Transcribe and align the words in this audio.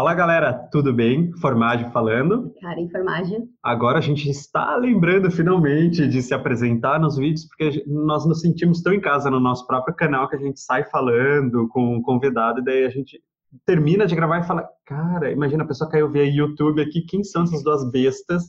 Fala 0.00 0.14
galera, 0.14 0.54
tudo 0.72 0.94
bem? 0.94 1.30
Formagem 1.42 1.90
falando. 1.90 2.54
Karen 2.58 2.88
Formagem. 2.88 3.50
Agora 3.62 3.98
a 3.98 4.00
gente 4.00 4.30
está 4.30 4.74
lembrando 4.74 5.30
finalmente 5.30 6.08
de 6.08 6.22
se 6.22 6.32
apresentar 6.32 6.98
nos 6.98 7.18
vídeos, 7.18 7.44
porque 7.44 7.84
nós 7.86 8.26
nos 8.26 8.40
sentimos 8.40 8.80
tão 8.80 8.94
em 8.94 9.00
casa 9.00 9.30
no 9.30 9.38
nosso 9.38 9.66
próprio 9.66 9.94
canal 9.94 10.26
que 10.26 10.36
a 10.36 10.38
gente 10.38 10.58
sai 10.58 10.84
falando 10.84 11.68
com 11.68 11.96
um 11.96 12.00
convidado 12.00 12.60
e 12.60 12.64
daí 12.64 12.86
a 12.86 12.88
gente 12.88 13.22
termina 13.66 14.06
de 14.06 14.14
gravar 14.14 14.38
e 14.38 14.46
fala: 14.46 14.66
Cara, 14.86 15.30
imagina 15.30 15.64
a 15.64 15.66
pessoa 15.66 15.90
caiu 15.90 16.10
via 16.10 16.24
YouTube 16.24 16.80
aqui, 16.80 17.02
quem 17.02 17.22
são 17.22 17.42
essas 17.42 17.62
duas 17.62 17.90
bestas? 17.90 18.44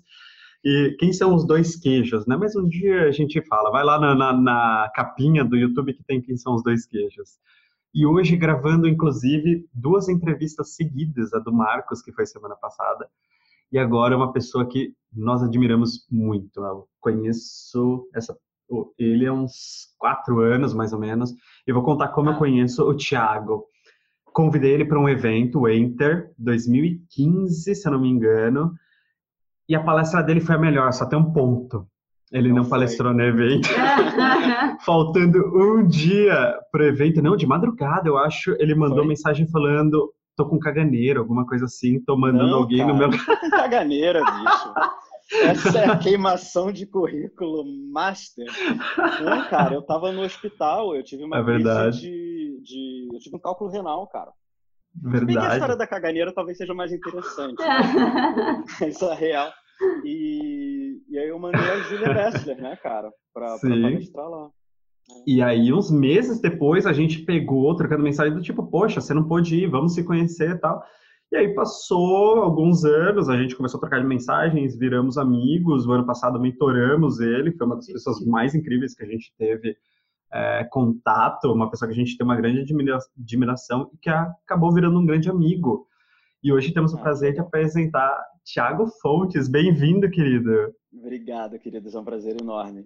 E 0.63 0.95
quem 1.01 1.11
são 1.11 1.35
os 1.35 1.45
dois 1.45 1.75
queijos, 1.75 2.25
né? 2.25 2.37
Mas 2.37 2.55
um 2.55 2.65
dia 2.65 3.09
a 3.09 3.11
gente 3.11 3.45
fala, 3.45 3.71
vai 3.71 3.83
lá 3.83 3.99
na, 3.99 4.15
na, 4.15 4.31
na 4.31 4.91
capinha 4.95 5.43
do 5.43 5.57
YouTube 5.57 5.95
que 5.95 6.03
tem 6.05 6.21
quem 6.21 6.37
são 6.37 6.55
os 6.55 6.63
dois 6.63 6.85
queijos. 6.85 7.31
E 7.93 8.05
hoje 8.05 8.37
gravando, 8.37 8.87
inclusive, 8.87 9.67
duas 9.73 10.07
entrevistas 10.07 10.75
seguidas, 10.75 11.33
a 11.33 11.39
do 11.39 11.51
Marcos, 11.51 12.01
que 12.01 12.13
foi 12.13 12.25
semana 12.25 12.55
passada, 12.55 13.09
e 13.71 13.77
agora 13.77 14.15
uma 14.15 14.31
pessoa 14.31 14.67
que 14.67 14.93
nós 15.13 15.43
admiramos 15.43 16.07
muito. 16.09 16.63
Eu 16.63 16.87
conheço 16.99 18.07
essa, 18.13 18.37
ele 18.97 19.27
há 19.27 19.33
uns 19.33 19.93
quatro 19.97 20.39
anos, 20.39 20.73
mais 20.73 20.93
ou 20.93 20.99
menos, 20.99 21.33
e 21.67 21.73
vou 21.73 21.83
contar 21.83 22.09
como 22.09 22.29
eu 22.29 22.37
conheço 22.37 22.83
o 22.83 22.95
Thiago. 22.95 23.65
Convidei 24.25 24.71
ele 24.73 24.85
para 24.85 24.99
um 24.99 25.09
evento, 25.09 25.59
o 25.59 25.69
Enter, 25.69 26.33
2015, 26.37 27.75
se 27.75 27.87
eu 27.87 27.91
não 27.91 27.99
me 27.99 28.09
engano, 28.09 28.73
e 29.67 29.75
a 29.75 29.83
palestra 29.83 30.23
dele 30.23 30.39
foi 30.39 30.55
a 30.55 30.59
melhor, 30.59 30.91
só 30.93 31.05
tem 31.05 31.19
um 31.19 31.31
ponto. 31.33 31.87
Ele 32.31 32.49
não, 32.49 32.63
não 32.63 32.69
palestrou 32.69 33.13
no 33.13 33.21
evento. 33.21 33.67
Faltando 34.85 35.39
um 35.53 35.85
dia 35.85 36.57
pro 36.71 36.85
evento, 36.85 37.21
não, 37.21 37.35
de 37.35 37.45
madrugada, 37.45 38.07
eu 38.07 38.17
acho, 38.17 38.55
ele 38.59 38.73
mandou 38.73 38.99
foi. 38.99 39.07
mensagem 39.07 39.47
falando: 39.49 40.13
tô 40.35 40.45
com 40.47 40.57
caganeira, 40.57 41.19
alguma 41.19 41.45
coisa 41.45 41.65
assim, 41.65 41.99
tô 41.99 42.17
mandando 42.17 42.51
não, 42.51 42.57
alguém 42.59 42.79
cara, 42.79 42.93
no 42.93 42.97
meu. 42.97 43.09
Caganeira, 43.51 44.21
bicho. 44.23 44.73
Essa 45.43 45.79
é 45.79 45.89
a 45.89 45.97
queimação 45.97 46.71
de 46.71 46.85
currículo 46.85 47.63
master. 47.91 48.45
Não, 49.23 49.49
cara, 49.49 49.73
eu 49.73 49.81
tava 49.81 50.11
no 50.11 50.21
hospital, 50.21 50.95
eu 50.95 51.03
tive 51.03 51.23
uma 51.23 51.37
é 51.37 51.43
verdade. 51.43 52.01
de, 52.01 52.61
de. 52.63 53.09
Eu 53.13 53.19
tive 53.19 53.35
um 53.35 53.39
cálculo 53.39 53.69
renal, 53.69 54.07
cara. 54.07 54.31
Verdade. 54.93 55.37
a 55.37 55.53
história 55.53 55.75
da 55.77 55.87
caganeira 55.87 56.33
talvez 56.33 56.57
seja 56.57 56.73
mais 56.73 56.91
interessante. 56.91 57.55
Né? 57.59 58.63
Isso 58.89 59.05
é 59.05 59.15
real. 59.15 59.51
E, 60.03 60.70
e 61.11 61.19
aí 61.19 61.27
eu 61.27 61.37
mandei 61.37 61.59
a 61.59 61.77
Julia 61.79 62.07
Bessler, 62.13 62.61
né, 62.61 62.75
cara, 62.77 63.11
pra, 63.33 63.57
pra 63.59 63.69
palestrar 63.69 64.29
lá. 64.29 64.49
E 65.27 65.41
aí, 65.41 65.73
uns 65.73 65.91
meses 65.91 66.39
depois, 66.39 66.85
a 66.85 66.93
gente 66.93 67.19
pegou, 67.23 67.75
trocando 67.75 68.01
mensagem 68.01 68.33
do 68.33 68.41
tipo, 68.41 68.65
poxa, 68.65 69.01
você 69.01 69.13
não 69.13 69.27
pôde 69.27 69.55
ir, 69.55 69.67
vamos 69.67 69.93
se 69.93 70.03
conhecer 70.03 70.51
e 70.51 70.57
tal. 70.57 70.81
E 71.31 71.35
aí 71.35 71.53
passou 71.53 72.41
alguns 72.41 72.83
anos, 72.85 73.29
a 73.29 73.37
gente 73.37 73.55
começou 73.55 73.77
a 73.77 73.81
trocar 73.81 74.01
de 74.01 74.07
mensagens, 74.07 74.77
viramos 74.77 75.17
amigos. 75.17 75.85
O 75.85 75.91
ano 75.91 76.05
passado 76.05 76.39
mentoramos 76.39 77.19
ele, 77.19 77.51
foi 77.51 77.67
uma 77.67 77.75
das 77.75 77.87
pessoas 77.87 78.25
mais 78.25 78.55
incríveis 78.55 78.95
que 78.95 79.03
a 79.03 79.07
gente 79.07 79.33
teve 79.37 79.75
é, 80.31 80.63
contato, 80.65 81.51
uma 81.51 81.69
pessoa 81.69 81.87
que 81.87 81.93
a 81.93 81.97
gente 81.97 82.17
tem 82.17 82.25
uma 82.25 82.35
grande 82.35 82.73
admiração 83.17 83.89
e 83.93 83.97
que 83.97 84.09
acabou 84.09 84.73
virando 84.73 84.99
um 84.99 85.05
grande 85.05 85.29
amigo. 85.29 85.87
E 86.43 86.51
hoje 86.51 86.73
temos 86.73 86.93
o 86.93 86.97
ah, 86.97 87.01
prazer 87.01 87.33
de 87.33 87.39
apresentar 87.39 88.17
Tiago 88.43 88.87
Fontes. 89.01 89.47
Bem-vindo, 89.47 90.09
querido. 90.09 90.73
Obrigado, 90.93 91.57
querido. 91.59 91.89
É 91.89 91.99
um 91.99 92.03
prazer 92.03 92.39
enorme. 92.41 92.85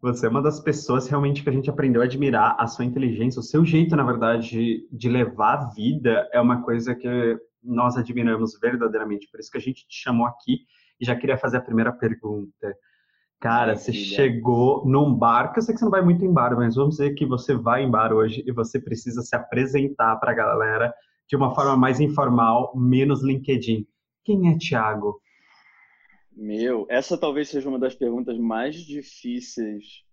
Você 0.00 0.26
é 0.26 0.28
uma 0.28 0.42
das 0.42 0.60
pessoas 0.60 1.08
realmente 1.08 1.42
que 1.42 1.48
a 1.48 1.52
gente 1.52 1.70
aprendeu 1.70 2.02
a 2.02 2.04
admirar 2.04 2.56
a 2.58 2.66
sua 2.66 2.84
inteligência, 2.84 3.40
o 3.40 3.42
seu 3.42 3.64
jeito, 3.64 3.94
na 3.94 4.02
verdade, 4.02 4.86
de 4.90 5.08
levar 5.08 5.54
a 5.54 5.68
vida 5.70 6.28
é 6.32 6.40
uma 6.40 6.62
coisa 6.62 6.94
que 6.94 7.38
nós 7.62 7.96
admiramos 7.96 8.58
verdadeiramente. 8.60 9.28
Por 9.30 9.40
isso 9.40 9.50
que 9.50 9.58
a 9.58 9.60
gente 9.60 9.86
te 9.86 10.02
chamou 10.02 10.26
aqui 10.26 10.60
e 11.00 11.04
já 11.04 11.14
queria 11.14 11.36
fazer 11.36 11.58
a 11.58 11.62
primeira 11.62 11.92
pergunta. 11.92 12.74
Cara, 13.40 13.76
você 13.76 13.92
chegou 13.92 14.84
num 14.84 15.14
bar, 15.14 15.52
que 15.52 15.60
eu 15.60 15.62
sei 15.62 15.72
que 15.72 15.78
você 15.78 15.84
não 15.84 15.92
vai 15.92 16.02
muito 16.02 16.24
em 16.24 16.32
bar, 16.32 16.56
mas 16.56 16.74
vamos 16.74 16.96
dizer 16.96 17.14
que 17.14 17.24
você 17.24 17.54
vai 17.54 17.84
em 17.84 17.90
bar 17.90 18.12
hoje 18.12 18.42
e 18.44 18.52
você 18.52 18.80
precisa 18.80 19.22
se 19.22 19.36
apresentar 19.36 20.16
para 20.16 20.32
a 20.32 20.34
galera 20.34 20.92
de 21.28 21.36
uma 21.36 21.54
forma 21.54 21.76
mais 21.76 22.00
informal, 22.00 22.72
menos 22.74 23.22
LinkedIn. 23.22 23.86
Quem 24.28 24.52
é 24.52 24.58
Tiago? 24.58 25.22
Meu, 26.30 26.86
essa 26.90 27.16
talvez 27.16 27.48
seja 27.48 27.66
uma 27.66 27.78
das 27.78 27.94
perguntas 27.94 28.38
mais 28.38 28.76
difíceis 28.76 30.04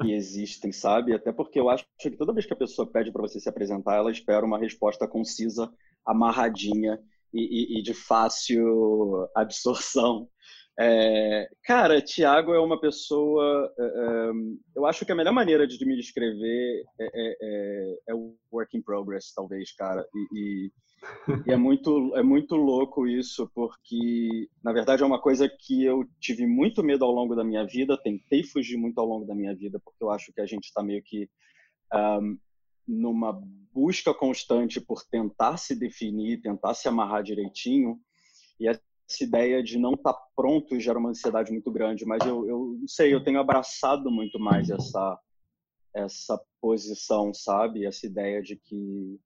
que 0.00 0.12
existem, 0.12 0.70
sabe? 0.70 1.12
Até 1.12 1.32
porque 1.32 1.58
eu 1.58 1.68
acho 1.68 1.84
que 1.98 2.12
toda 2.12 2.32
vez 2.32 2.46
que 2.46 2.52
a 2.52 2.56
pessoa 2.56 2.88
pede 2.88 3.10
para 3.10 3.22
você 3.22 3.40
se 3.40 3.48
apresentar, 3.48 3.96
ela 3.96 4.12
espera 4.12 4.46
uma 4.46 4.60
resposta 4.60 5.08
concisa, 5.08 5.68
amarradinha 6.06 7.00
e, 7.34 7.74
e, 7.74 7.80
e 7.80 7.82
de 7.82 7.92
fácil 7.94 9.28
absorção. 9.34 10.28
É, 10.78 11.48
cara, 11.64 12.00
Tiago 12.00 12.54
é 12.54 12.60
uma 12.60 12.80
pessoa. 12.80 13.74
É, 13.76 13.82
é, 13.82 14.30
eu 14.76 14.86
acho 14.86 15.04
que 15.04 15.10
a 15.10 15.16
melhor 15.16 15.32
maneira 15.32 15.66
de 15.66 15.84
me 15.84 15.96
descrever 15.96 16.84
é, 17.00 17.04
é, 17.06 17.36
é, 17.42 17.98
é 18.10 18.14
o 18.14 18.36
work 18.52 18.76
in 18.76 18.82
progress, 18.82 19.34
talvez, 19.34 19.74
cara. 19.74 20.06
E, 20.32 20.70
e 21.46 21.52
é 21.52 21.56
muito, 21.56 22.14
é 22.16 22.22
muito 22.22 22.56
louco 22.56 23.06
isso, 23.06 23.50
porque, 23.54 24.48
na 24.62 24.72
verdade, 24.72 25.02
é 25.02 25.06
uma 25.06 25.20
coisa 25.20 25.48
que 25.48 25.84
eu 25.84 26.04
tive 26.20 26.46
muito 26.46 26.82
medo 26.82 27.04
ao 27.04 27.12
longo 27.12 27.34
da 27.34 27.44
minha 27.44 27.64
vida, 27.64 28.00
tentei 28.00 28.42
fugir 28.42 28.76
muito 28.76 28.98
ao 28.98 29.06
longo 29.06 29.26
da 29.26 29.34
minha 29.34 29.54
vida, 29.54 29.80
porque 29.84 30.02
eu 30.02 30.10
acho 30.10 30.32
que 30.32 30.40
a 30.40 30.46
gente 30.46 30.64
está 30.64 30.82
meio 30.82 31.02
que 31.02 31.28
um, 31.92 32.38
numa 32.86 33.40
busca 33.72 34.14
constante 34.14 34.80
por 34.80 35.02
tentar 35.04 35.56
se 35.56 35.74
definir, 35.74 36.40
tentar 36.40 36.74
se 36.74 36.88
amarrar 36.88 37.22
direitinho, 37.22 37.98
e 38.58 38.68
essa 38.68 38.80
ideia 39.20 39.62
de 39.62 39.78
não 39.78 39.94
estar 39.94 40.12
tá 40.12 40.22
pronto 40.34 40.78
gera 40.80 40.98
uma 40.98 41.10
ansiedade 41.10 41.52
muito 41.52 41.70
grande, 41.70 42.04
mas 42.04 42.24
eu, 42.24 42.46
eu 42.48 42.76
não 42.80 42.88
sei, 42.88 43.12
eu 43.12 43.22
tenho 43.22 43.38
abraçado 43.38 44.10
muito 44.10 44.38
mais 44.38 44.70
essa, 44.70 45.18
essa 45.94 46.40
posição, 46.60 47.32
sabe? 47.34 47.84
Essa 47.84 48.06
ideia 48.06 48.42
de 48.42 48.56
que 48.56 49.20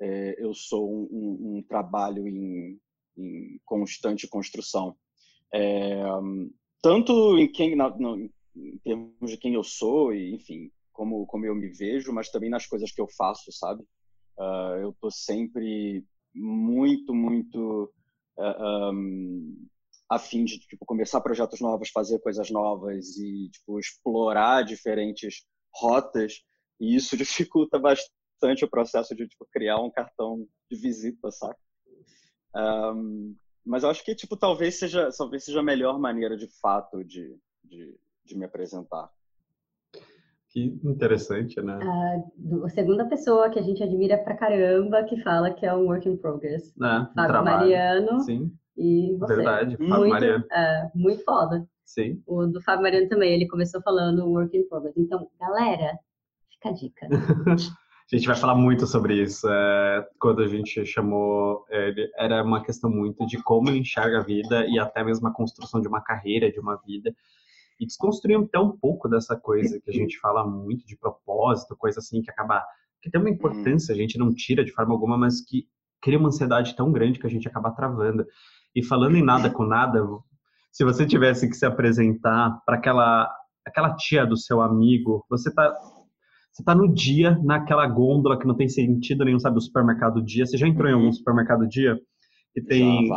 é, 0.00 0.36
eu 0.38 0.54
sou 0.54 0.90
um, 0.90 1.08
um, 1.10 1.56
um 1.56 1.62
trabalho 1.62 2.26
em, 2.26 2.78
em, 3.16 3.60
constante 3.64 4.28
construção. 4.28 4.96
É, 5.52 6.02
tanto 6.82 7.38
em 7.38 7.50
quem, 7.50 7.76
na, 7.76 7.90
no, 7.90 8.30
em 8.56 8.78
termos 8.84 9.30
de 9.30 9.36
quem 9.36 9.54
eu 9.54 9.64
sou 9.64 10.14
e, 10.14 10.34
enfim, 10.34 10.70
como, 10.92 11.26
como 11.26 11.44
eu 11.44 11.54
me 11.54 11.68
vejo, 11.68 12.12
mas 12.12 12.30
também 12.30 12.50
nas 12.50 12.66
coisas 12.66 12.92
que 12.92 13.00
eu 13.00 13.08
faço, 13.08 13.50
sabe? 13.52 13.82
Uh, 14.38 14.76
eu 14.80 14.92
tô 15.00 15.10
sempre 15.10 16.04
muito, 16.34 17.14
muito 17.14 17.84
uh, 18.36 18.42
ah, 18.42 18.90
um, 18.92 19.66
a 20.08 20.18
fim 20.18 20.44
de 20.44 20.58
tipo, 20.58 20.84
começar 20.84 21.20
projetos 21.20 21.60
novos, 21.60 21.90
fazer 21.90 22.18
coisas 22.20 22.50
novas 22.50 23.16
e 23.16 23.48
tipo, 23.50 23.78
explorar 23.78 24.64
diferentes 24.64 25.44
rotas. 25.74 26.42
E 26.80 26.94
isso 26.96 27.16
dificulta 27.18 27.78
bastante 27.78 28.12
bastante 28.44 28.64
o 28.64 28.70
processo 28.70 29.14
de 29.14 29.26
tipo, 29.26 29.46
criar 29.50 29.80
um 29.80 29.90
cartão 29.90 30.46
de 30.70 30.76
visita, 30.76 31.30
saca? 31.30 31.58
Um, 32.54 33.34
mas 33.64 33.82
eu 33.82 33.90
acho 33.90 34.04
que 34.04 34.14
tipo 34.14 34.36
talvez 34.36 34.78
seja 34.78 35.08
talvez 35.16 35.44
seja 35.44 35.60
a 35.60 35.64
melhor 35.64 35.98
maneira 35.98 36.36
de 36.36 36.46
fato 36.60 37.02
de, 37.02 37.36
de, 37.64 37.98
de 38.24 38.38
me 38.38 38.44
apresentar. 38.44 39.10
Que 40.50 40.78
interessante, 40.84 41.60
né? 41.60 41.80
a 42.64 42.68
segunda 42.68 43.08
pessoa 43.08 43.50
que 43.50 43.58
a 43.58 43.62
gente 43.62 43.82
admira 43.82 44.16
pra 44.18 44.36
caramba 44.36 45.02
que 45.02 45.20
fala 45.22 45.52
que 45.52 45.66
é 45.66 45.74
um 45.74 45.86
work 45.86 46.08
in 46.08 46.16
progress. 46.16 46.72
É, 46.80 47.14
Fábio 47.14 47.44
Mariano. 47.44 48.20
Sim. 48.20 48.52
E 48.76 49.16
você. 49.18 49.36
Verdade, 49.36 49.76
Fábio 49.76 49.96
muito, 49.96 50.10
Mariano. 50.10 50.44
É, 50.52 50.90
muito 50.94 51.24
foda. 51.24 51.66
Sim. 51.84 52.22
O 52.24 52.46
do 52.46 52.62
Fábio 52.62 52.82
Mariano 52.82 53.08
também, 53.08 53.32
ele 53.32 53.48
começou 53.48 53.82
falando 53.82 54.28
work 54.28 54.56
in 54.56 54.68
progress. 54.68 54.96
Então, 54.96 55.28
galera, 55.40 55.98
fica 56.52 56.68
a 56.68 56.72
dica. 56.72 57.08
A 58.12 58.16
gente 58.16 58.26
vai 58.26 58.36
falar 58.36 58.54
muito 58.54 58.86
sobre 58.86 59.22
isso. 59.22 59.48
É, 59.48 60.06
quando 60.20 60.42
a 60.42 60.46
gente 60.46 60.84
chamou 60.84 61.64
ele, 61.70 62.10
era 62.16 62.42
uma 62.42 62.62
questão 62.62 62.90
muito 62.90 63.26
de 63.26 63.42
como 63.42 63.70
ele 63.70 63.78
enxerga 63.78 64.18
a 64.18 64.22
vida 64.22 64.66
e 64.66 64.78
até 64.78 65.02
mesmo 65.02 65.26
a 65.26 65.32
construção 65.32 65.80
de 65.80 65.88
uma 65.88 66.02
carreira, 66.02 66.52
de 66.52 66.60
uma 66.60 66.76
vida. 66.86 67.14
E 67.80 67.86
desconstruir 67.86 68.36
até 68.36 68.58
um 68.58 68.70
pouco 68.70 69.08
dessa 69.08 69.36
coisa 69.36 69.80
que 69.80 69.90
a 69.90 69.92
gente 69.92 70.18
fala 70.18 70.46
muito 70.46 70.86
de 70.86 70.96
propósito, 70.96 71.76
coisa 71.76 71.98
assim 71.98 72.20
que 72.22 72.30
acaba. 72.30 72.62
que 73.02 73.10
tem 73.10 73.20
uma 73.20 73.30
importância, 73.30 73.92
a 73.94 73.96
gente 73.96 74.18
não 74.18 74.32
tira 74.32 74.64
de 74.64 74.70
forma 74.70 74.92
alguma, 74.92 75.16
mas 75.16 75.40
que 75.40 75.66
cria 76.00 76.18
uma 76.18 76.28
ansiedade 76.28 76.76
tão 76.76 76.92
grande 76.92 77.18
que 77.18 77.26
a 77.26 77.30
gente 77.30 77.48
acaba 77.48 77.72
travando. 77.72 78.26
E 78.76 78.84
falando 78.84 79.16
em 79.16 79.24
nada 79.24 79.50
com 79.50 79.64
nada, 79.64 80.06
se 80.70 80.84
você 80.84 81.06
tivesse 81.06 81.48
que 81.48 81.56
se 81.56 81.64
apresentar 81.64 82.60
para 82.66 82.76
aquela 82.76 83.34
aquela 83.66 83.96
tia 83.96 84.26
do 84.26 84.36
seu 84.36 84.60
amigo, 84.60 85.24
você 85.28 85.52
tá 85.52 85.72
você 86.54 86.62
está 86.62 86.72
no 86.72 86.88
dia, 86.88 87.36
naquela 87.42 87.84
gôndola 87.84 88.38
que 88.38 88.46
não 88.46 88.54
tem 88.54 88.68
sentido 88.68 89.24
nenhum, 89.24 89.40
sabe, 89.40 89.58
o 89.58 89.60
supermercado 89.60 90.22
dia. 90.22 90.46
Você 90.46 90.56
já 90.56 90.68
entrou 90.68 90.88
em 90.88 90.92
algum 90.92 91.06
uhum. 91.06 91.12
supermercado 91.12 91.66
dia? 91.66 92.00
Que 92.52 92.62
tem 92.62 93.08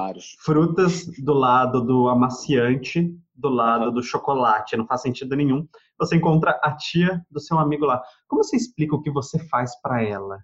frutas 0.43 1.05
do 1.23 1.33
lado 1.33 1.85
do 1.85 2.09
amaciante, 2.09 3.15
do 3.35 3.49
lado 3.49 3.85
uhum. 3.85 3.93
do 3.93 4.01
chocolate. 4.01 4.75
Não 4.75 4.87
faz 4.87 5.03
sentido 5.03 5.35
nenhum. 5.35 5.67
Você 5.99 6.15
encontra 6.15 6.59
a 6.63 6.75
tia 6.75 7.23
do 7.29 7.39
seu 7.39 7.59
amigo 7.59 7.85
lá. 7.85 8.01
Como 8.27 8.43
você 8.43 8.55
explica 8.55 8.95
o 8.95 9.01
que 9.03 9.11
você 9.11 9.37
faz 9.47 9.79
para 9.83 10.01
ela? 10.01 10.39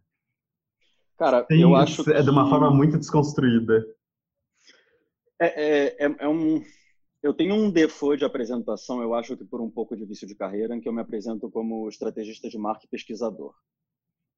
Cara, 1.18 1.48
Sim, 1.52 1.64
eu 1.64 1.76
acho 1.76 2.08
é 2.12 2.18
que... 2.18 2.24
de 2.24 2.30
uma 2.30 2.48
forma 2.48 2.70
muito 2.70 3.00
desconstruída. 3.00 3.84
É, 5.42 5.48
é, 5.48 6.06
é, 6.06 6.16
é 6.20 6.28
um 6.28 6.62
eu 7.24 7.34
tenho 7.34 7.56
um 7.56 7.72
default 7.72 8.20
de 8.20 8.26
apresentação, 8.26 9.02
eu 9.02 9.14
acho 9.14 9.38
que 9.38 9.46
por 9.46 9.62
um 9.62 9.72
pouco 9.72 9.96
de 9.96 10.06
vício 10.06 10.28
de 10.28 10.36
carreira, 10.36 10.76
em 10.76 10.82
que 10.82 10.90
eu 10.90 10.94
me 10.94 11.02
apresento 11.02 11.50
como 11.50 11.88
estrategista 11.88 12.50
de 12.50 12.58
marca 12.58 12.86
e 12.86 12.90
pesquisador. 12.90 13.56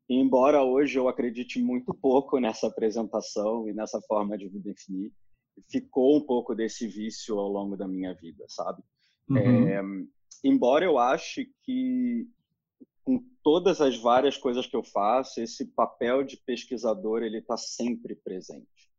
E 0.07 0.15
embora 0.15 0.63
hoje 0.63 0.99
eu 0.99 1.07
acredite 1.07 1.59
muito 1.59 1.91
pouco 1.95 2.39
nessa 2.39 2.67
apresentação 2.67 3.67
e 3.67 3.73
nessa 3.73 3.99
forma 4.01 4.37
de 4.37 4.47
me 4.51 4.59
definir, 4.59 5.11
ficou 5.67 6.15
um 6.15 6.21
pouco 6.21 6.53
desse 6.53 6.87
vício 6.87 7.39
ao 7.39 7.49
longo 7.49 7.75
da 7.75 7.87
minha 7.87 8.13
vida, 8.13 8.45
sabe? 8.47 8.83
Uhum. 9.27 9.67
É, 9.67 9.81
embora 10.43 10.85
eu 10.85 10.99
ache 10.99 11.51
que 11.63 12.27
com 13.03 13.23
todas 13.41 13.81
as 13.81 13.97
várias 13.97 14.37
coisas 14.37 14.67
que 14.67 14.75
eu 14.75 14.83
faço, 14.83 15.41
esse 15.41 15.65
papel 15.73 16.23
de 16.23 16.37
pesquisador 16.37 17.23
ele 17.23 17.39
está 17.39 17.57
sempre 17.57 18.15
presente, 18.15 18.91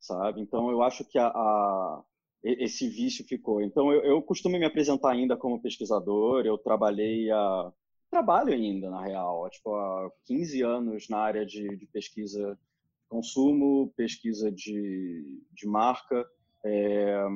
sabe? 0.00 0.40
Então 0.40 0.70
eu 0.70 0.82
acho 0.82 1.04
que 1.04 1.18
a, 1.18 1.28
a 1.28 2.02
esse 2.46 2.88
vício 2.88 3.24
ficou. 3.26 3.60
Então, 3.60 3.92
eu, 3.92 4.02
eu 4.02 4.22
costumo 4.22 4.58
me 4.58 4.64
apresentar 4.64 5.12
ainda 5.12 5.36
como 5.36 5.60
pesquisador, 5.60 6.46
eu 6.46 6.56
trabalhei 6.58 7.30
a... 7.30 7.72
Trabalho 8.08 8.52
ainda, 8.52 8.88
na 8.88 9.04
real, 9.04 9.50
tipo, 9.50 9.74
há 9.74 10.08
15 10.26 10.62
anos 10.62 11.08
na 11.08 11.18
área 11.18 11.44
de, 11.44 11.76
de 11.76 11.86
pesquisa 11.88 12.54
de 12.54 13.08
consumo, 13.08 13.92
pesquisa 13.96 14.50
de, 14.50 15.42
de 15.52 15.66
marca, 15.66 16.24
é, 16.64 17.26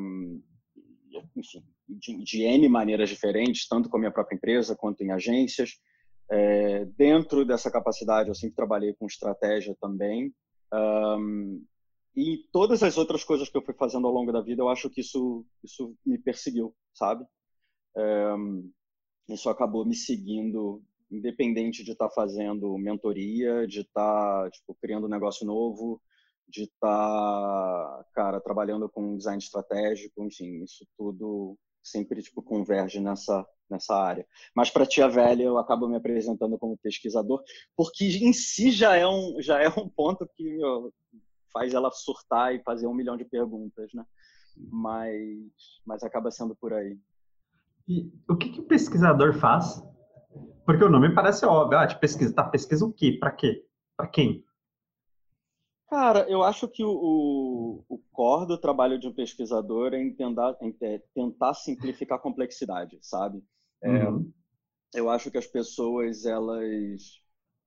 enfim, 1.36 1.64
de, 1.88 2.22
de 2.22 2.42
N 2.42 2.68
maneiras 2.68 3.08
diferentes, 3.08 3.66
tanto 3.66 3.88
com 3.88 3.96
a 3.96 4.00
minha 4.00 4.12
própria 4.12 4.36
empresa 4.36 4.76
quanto 4.76 5.02
em 5.02 5.10
agências. 5.10 5.80
É, 6.30 6.84
dentro 6.96 7.44
dessa 7.44 7.70
capacidade, 7.70 8.28
eu 8.28 8.34
sempre 8.34 8.54
trabalhei 8.54 8.94
com 8.94 9.06
estratégia 9.06 9.76
também. 9.80 10.32
Um, 10.72 11.64
e 12.20 12.48
todas 12.52 12.82
as 12.82 12.98
outras 12.98 13.24
coisas 13.24 13.48
que 13.48 13.56
eu 13.56 13.62
fui 13.62 13.74
fazendo 13.74 14.06
ao 14.06 14.12
longo 14.12 14.32
da 14.32 14.42
vida, 14.42 14.62
eu 14.62 14.68
acho 14.68 14.90
que 14.90 15.00
isso, 15.00 15.44
isso 15.64 15.96
me 16.04 16.18
perseguiu, 16.18 16.74
sabe? 16.92 17.24
É, 17.96 18.34
isso 19.28 19.48
acabou 19.48 19.86
me 19.86 19.94
seguindo, 19.94 20.82
independente 21.10 21.82
de 21.82 21.92
estar 21.92 22.08
tá 22.08 22.14
fazendo 22.14 22.76
mentoria, 22.76 23.66
de 23.66 23.80
estar 23.80 24.44
tá, 24.44 24.50
tipo, 24.50 24.74
criando 24.74 25.06
um 25.06 25.10
negócio 25.10 25.46
novo, 25.46 26.00
de 26.48 26.64
estar, 26.64 26.88
tá, 26.88 28.06
cara, 28.12 28.40
trabalhando 28.40 28.88
com 28.88 29.16
design 29.16 29.38
estratégico, 29.42 30.24
enfim, 30.24 30.62
isso 30.62 30.86
tudo 30.96 31.56
sempre 31.82 32.22
tipo 32.22 32.42
converge 32.42 33.00
nessa 33.00 33.46
nessa 33.70 33.94
área. 33.94 34.26
Mas 34.54 34.68
para 34.68 34.84
tia 34.84 35.08
velha 35.08 35.44
eu 35.44 35.56
acabo 35.56 35.88
me 35.88 35.96
apresentando 35.96 36.58
como 36.58 36.76
pesquisador, 36.76 37.42
porque 37.76 38.04
em 38.04 38.32
si 38.32 38.70
já 38.72 38.96
é 38.96 39.06
um 39.06 39.40
já 39.40 39.62
é 39.62 39.68
um 39.68 39.88
ponto 39.88 40.28
que 40.34 40.42
meu, 40.42 40.92
faz 41.52 41.74
ela 41.74 41.90
surtar 41.90 42.54
e 42.54 42.62
fazer 42.62 42.86
um 42.86 42.94
milhão 42.94 43.16
de 43.16 43.24
perguntas, 43.24 43.90
né? 43.94 44.04
Mas, 44.56 45.80
mas 45.86 46.02
acaba 46.02 46.30
sendo 46.30 46.54
por 46.54 46.72
aí. 46.72 46.98
E 47.88 48.12
o 48.28 48.36
que, 48.36 48.50
que 48.50 48.60
o 48.60 48.66
pesquisador 48.66 49.34
faz? 49.34 49.82
Porque 50.64 50.84
o 50.84 50.90
nome 50.90 51.14
parece 51.14 51.44
óbvio. 51.44 51.78
Ah, 51.78 51.86
de 51.86 51.98
pesquisa. 51.98 52.34
Tá, 52.34 52.44
pesquisa 52.44 52.84
o 52.84 52.92
quê? 52.92 53.16
Para 53.18 53.32
quê? 53.32 53.64
Para 53.96 54.06
quem? 54.06 54.44
Cara, 55.88 56.20
eu 56.30 56.44
acho 56.44 56.68
que 56.68 56.84
o, 56.84 56.92
o, 56.92 57.84
o 57.88 57.98
core 58.12 58.46
do 58.46 58.56
trabalho 58.56 58.96
de 58.96 59.08
um 59.08 59.12
pesquisador 59.12 59.92
é, 59.92 60.00
entender, 60.00 60.56
é 60.82 61.02
tentar 61.12 61.52
simplificar 61.54 62.18
a 62.18 62.22
complexidade, 62.22 62.96
sabe? 63.02 63.42
É, 63.82 64.08
uhum. 64.08 64.32
Eu 64.94 65.10
acho 65.10 65.30
que 65.30 65.38
as 65.38 65.48
pessoas, 65.48 66.24
elas 66.24 67.20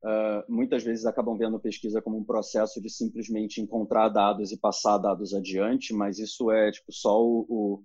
uh, 0.03 0.43
muitas 0.51 0.83
vezes 0.83 1.05
acabam 1.05 1.37
vendo 1.37 1.59
pesquisa 1.59 2.01
como 2.01 2.17
um 2.17 2.23
processo 2.23 2.81
de 2.81 2.89
simplesmente 2.89 3.61
encontrar 3.61 4.09
dados 4.09 4.51
e 4.51 4.59
passar 4.59 4.97
dados 4.97 5.33
adiante, 5.33 5.93
mas 5.93 6.19
isso 6.19 6.51
é 6.51 6.71
tipo 6.71 6.91
só 6.91 7.21
o, 7.21 7.45
o, 7.49 7.83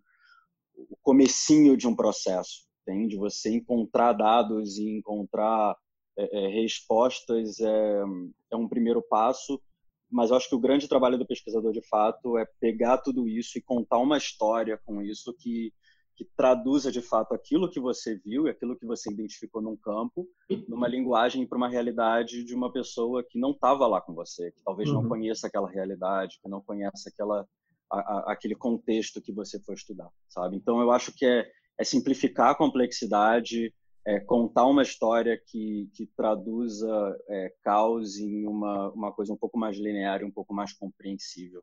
o 0.76 0.96
comecinho 1.02 1.76
de 1.76 1.86
um 1.86 1.94
processo, 1.94 2.66
entende? 2.82 3.16
Você 3.16 3.50
encontrar 3.50 4.12
dados 4.12 4.78
e 4.78 4.98
encontrar 4.98 5.76
é, 6.18 6.44
é, 6.44 6.48
respostas 6.48 7.60
é, 7.60 8.02
é 8.50 8.56
um 8.56 8.68
primeiro 8.68 9.00
passo, 9.00 9.60
mas 10.10 10.30
eu 10.30 10.36
acho 10.36 10.48
que 10.48 10.54
o 10.54 10.60
grande 10.60 10.88
trabalho 10.88 11.18
do 11.18 11.26
pesquisador 11.26 11.72
de 11.72 11.82
fato 11.86 12.36
é 12.38 12.46
pegar 12.58 12.98
tudo 12.98 13.28
isso 13.28 13.58
e 13.58 13.62
contar 13.62 13.98
uma 13.98 14.16
história 14.16 14.80
com 14.84 15.02
isso 15.02 15.34
que 15.38 15.72
que 16.18 16.24
traduza 16.36 16.90
de 16.90 17.00
fato 17.00 17.32
aquilo 17.32 17.70
que 17.70 17.78
você 17.78 18.16
viu 18.16 18.48
e 18.48 18.50
aquilo 18.50 18.76
que 18.76 18.84
você 18.84 19.08
identificou 19.08 19.62
num 19.62 19.76
campo, 19.76 20.28
numa 20.66 20.88
linguagem 20.88 21.46
para 21.46 21.56
uma 21.56 21.68
realidade 21.68 22.42
de 22.42 22.56
uma 22.56 22.72
pessoa 22.72 23.22
que 23.22 23.38
não 23.38 23.52
estava 23.52 23.86
lá 23.86 24.00
com 24.00 24.12
você, 24.12 24.50
que 24.50 24.60
talvez 24.64 24.88
uhum. 24.88 25.02
não 25.02 25.08
conheça 25.08 25.46
aquela 25.46 25.70
realidade, 25.70 26.40
que 26.42 26.48
não 26.48 26.60
conheça 26.60 27.08
aquela 27.08 27.46
a, 27.88 27.98
a, 27.98 28.32
aquele 28.32 28.56
contexto 28.56 29.22
que 29.22 29.32
você 29.32 29.60
foi 29.60 29.76
estudar, 29.76 30.10
sabe? 30.28 30.56
Então 30.56 30.80
eu 30.80 30.90
acho 30.90 31.14
que 31.14 31.24
é, 31.24 31.48
é 31.78 31.84
simplificar 31.84 32.50
a 32.50 32.54
complexidade, 32.56 33.72
é 34.04 34.18
contar 34.18 34.66
uma 34.66 34.82
história 34.82 35.40
que, 35.46 35.88
que 35.94 36.04
traduza 36.16 37.16
é, 37.28 37.54
caos 37.62 38.18
em 38.18 38.44
uma, 38.44 38.90
uma 38.90 39.12
coisa 39.12 39.32
um 39.32 39.36
pouco 39.36 39.56
mais 39.56 39.76
linear 39.76 40.20
e 40.20 40.24
um 40.24 40.32
pouco 40.32 40.52
mais 40.52 40.72
compreensível. 40.72 41.62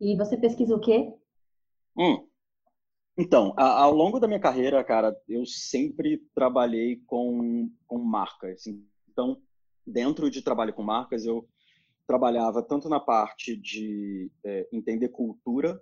E 0.00 0.16
você 0.16 0.36
pesquisa 0.36 0.76
o 0.76 0.80
quê? 0.80 1.12
Hum, 1.98 2.29
então, 3.20 3.52
a, 3.56 3.82
ao 3.82 3.92
longo 3.92 4.18
da 4.18 4.26
minha 4.26 4.40
carreira, 4.40 4.82
cara, 4.82 5.14
eu 5.28 5.44
sempre 5.44 6.22
trabalhei 6.34 6.96
com, 7.06 7.70
com 7.86 7.98
marcas. 7.98 8.66
Então, 9.10 9.40
dentro 9.86 10.30
de 10.30 10.42
trabalho 10.42 10.72
com 10.72 10.82
marcas, 10.82 11.26
eu 11.26 11.46
trabalhava 12.06 12.62
tanto 12.62 12.88
na 12.88 12.98
parte 12.98 13.56
de 13.56 14.30
é, 14.44 14.66
entender 14.72 15.08
cultura, 15.10 15.80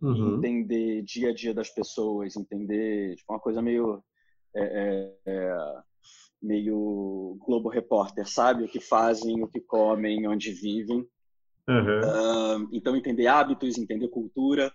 uhum. 0.00 0.36
entender 0.36 1.02
dia 1.02 1.30
a 1.30 1.34
dia 1.34 1.52
das 1.52 1.68
pessoas, 1.68 2.36
entender 2.36 3.16
tipo, 3.16 3.32
uma 3.32 3.40
coisa 3.40 3.60
meio 3.60 4.02
é, 4.54 4.62
é, 4.62 5.14
é, 5.26 5.82
meio 6.40 7.36
Globo 7.44 7.68
Repórter, 7.68 8.26
sabe? 8.26 8.64
O 8.64 8.68
que 8.68 8.80
fazem, 8.80 9.42
o 9.42 9.48
que 9.48 9.60
comem, 9.60 10.26
onde 10.26 10.52
vivem. 10.52 11.06
Uhum. 11.68 12.62
Uh, 12.62 12.68
então, 12.72 12.96
entender 12.96 13.26
hábitos, 13.26 13.76
entender 13.76 14.08
cultura. 14.08 14.72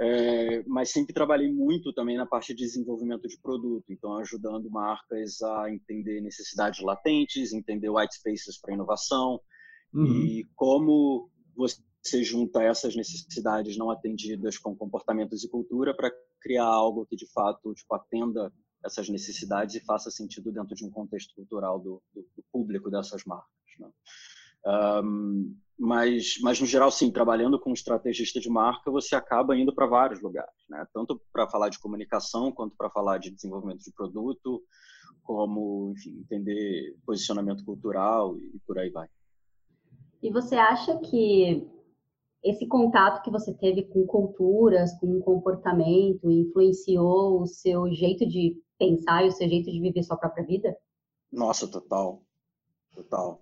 É, 0.00 0.62
mas 0.66 0.90
sempre 0.90 1.14
trabalhei 1.14 1.52
muito 1.52 1.92
também 1.92 2.16
na 2.16 2.26
parte 2.26 2.54
de 2.54 2.64
desenvolvimento 2.64 3.28
de 3.28 3.38
produto, 3.38 3.84
então 3.88 4.16
ajudando 4.16 4.70
marcas 4.70 5.40
a 5.42 5.70
entender 5.70 6.20
necessidades 6.20 6.80
latentes, 6.80 7.52
entender 7.52 7.88
white 7.88 8.14
spaces 8.14 8.58
para 8.60 8.74
inovação 8.74 9.40
uhum. 9.92 10.06
e 10.06 10.48
como 10.56 11.30
você 11.54 12.24
junta 12.24 12.62
essas 12.62 12.96
necessidades 12.96 13.76
não 13.76 13.90
atendidas 13.90 14.58
com 14.58 14.74
comportamentos 14.74 15.44
e 15.44 15.48
cultura 15.48 15.94
para 15.94 16.10
criar 16.40 16.64
algo 16.64 17.06
que 17.06 17.14
de 17.14 17.30
fato 17.30 17.72
tipo, 17.74 17.94
atenda 17.94 18.52
essas 18.84 19.08
necessidades 19.08 19.76
e 19.76 19.84
faça 19.84 20.10
sentido 20.10 20.50
dentro 20.50 20.74
de 20.74 20.84
um 20.84 20.90
contexto 20.90 21.34
cultural 21.34 21.78
do, 21.78 22.02
do, 22.12 22.22
do 22.36 22.44
público 22.50 22.90
dessas 22.90 23.24
marcas. 23.24 23.48
Né? 23.78 23.88
Um, 24.66 25.56
mas, 25.78 26.38
mas 26.40 26.60
no 26.60 26.66
geral, 26.66 26.90
sim, 26.90 27.10
trabalhando 27.10 27.58
com 27.58 27.72
estrategista 27.72 28.38
de 28.38 28.48
marca, 28.48 28.90
você 28.90 29.16
acaba 29.16 29.56
indo 29.56 29.74
para 29.74 29.86
vários 29.86 30.20
lugares, 30.22 30.54
né? 30.68 30.86
Tanto 30.92 31.20
para 31.32 31.48
falar 31.48 31.70
de 31.70 31.80
comunicação, 31.80 32.52
quanto 32.52 32.76
para 32.76 32.90
falar 32.90 33.18
de 33.18 33.30
desenvolvimento 33.30 33.82
de 33.82 33.92
produto, 33.92 34.62
como, 35.22 35.92
enfim, 35.96 36.20
entender 36.20 36.96
posicionamento 37.04 37.64
cultural 37.64 38.38
e 38.38 38.60
por 38.66 38.78
aí 38.78 38.90
vai. 38.90 39.08
E 40.22 40.30
você 40.30 40.54
acha 40.54 40.96
que 40.98 41.66
esse 42.44 42.66
contato 42.66 43.22
que 43.22 43.30
você 43.30 43.52
teve 43.54 43.82
com 43.84 44.06
culturas, 44.06 44.92
com 44.98 45.20
comportamento, 45.20 46.30
influenciou 46.30 47.40
o 47.40 47.46
seu 47.46 47.92
jeito 47.92 48.26
de 48.26 48.56
pensar 48.78 49.24
e 49.24 49.28
o 49.28 49.32
seu 49.32 49.48
jeito 49.48 49.70
de 49.70 49.80
viver 49.80 50.02
sua 50.02 50.16
própria 50.16 50.44
vida? 50.44 50.76
Nossa, 51.30 51.68
total. 51.68 52.22
Total. 52.94 53.40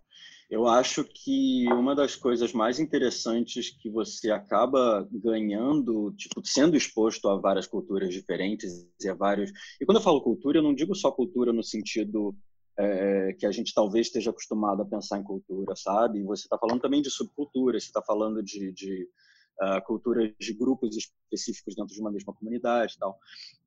Eu 0.50 0.66
acho 0.66 1.04
que 1.04 1.72
uma 1.72 1.94
das 1.94 2.16
coisas 2.16 2.52
mais 2.52 2.80
interessantes 2.80 3.70
que 3.70 3.88
você 3.88 4.32
acaba 4.32 5.08
ganhando, 5.12 6.12
tipo, 6.16 6.44
sendo 6.44 6.76
exposto 6.76 7.28
a 7.28 7.36
várias 7.36 7.68
culturas 7.68 8.12
diferentes 8.12 8.84
e 9.00 9.08
a 9.08 9.14
vários. 9.14 9.52
E 9.80 9.86
quando 9.86 9.98
eu 9.98 10.02
falo 10.02 10.20
cultura, 10.20 10.58
eu 10.58 10.62
não 10.62 10.74
digo 10.74 10.92
só 10.92 11.12
cultura 11.12 11.52
no 11.52 11.62
sentido 11.62 12.34
é, 12.76 13.32
que 13.38 13.46
a 13.46 13.52
gente 13.52 13.72
talvez 13.72 14.08
esteja 14.08 14.30
acostumado 14.30 14.82
a 14.82 14.86
pensar 14.86 15.18
em 15.18 15.22
cultura, 15.22 15.76
sabe? 15.76 16.24
Você 16.24 16.46
está 16.46 16.58
falando 16.58 16.80
também 16.80 17.00
de 17.00 17.10
subcultura, 17.10 17.78
você 17.78 17.86
está 17.86 18.02
falando 18.02 18.42
de, 18.42 18.72
de 18.72 19.08
uh, 19.62 19.84
culturas 19.84 20.32
de 20.38 20.54
grupos 20.54 20.96
específicos 20.96 21.74
dentro 21.74 21.94
de 21.94 22.00
uma 22.00 22.10
mesma 22.10 22.32
comunidade, 22.32 22.96
tal. 22.98 23.18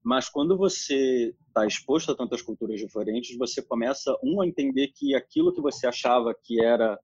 Mas 0.03 0.29
quando 0.29 0.57
você 0.57 1.35
está 1.47 1.65
exposto 1.65 2.12
a 2.12 2.15
tantas 2.15 2.41
culturas 2.41 2.79
diferentes, 2.79 3.38
você 3.38 3.62
começa 3.62 4.17
um 4.23 4.41
a 4.41 4.47
entender 4.47 4.89
que 4.89 5.15
aquilo 5.15 5.53
que 5.53 5.62
você 5.62 5.88
achava 5.88 6.33
que 6.33 6.63
era 6.63 7.00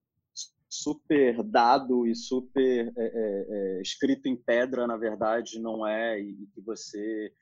super 0.70 1.42
dado 1.44 2.06
e 2.06 2.16
super 2.16 2.94
é, 2.96 3.04
é, 3.04 3.46
é, 3.78 3.82
escrito 3.82 4.28
em 4.28 4.36
pedra, 4.36 4.86
na 4.86 4.98
verdade, 4.98 5.60
não 5.60 5.86
é, 5.86 6.20
e 6.20 6.48
que 6.54 6.62
você 6.62 7.34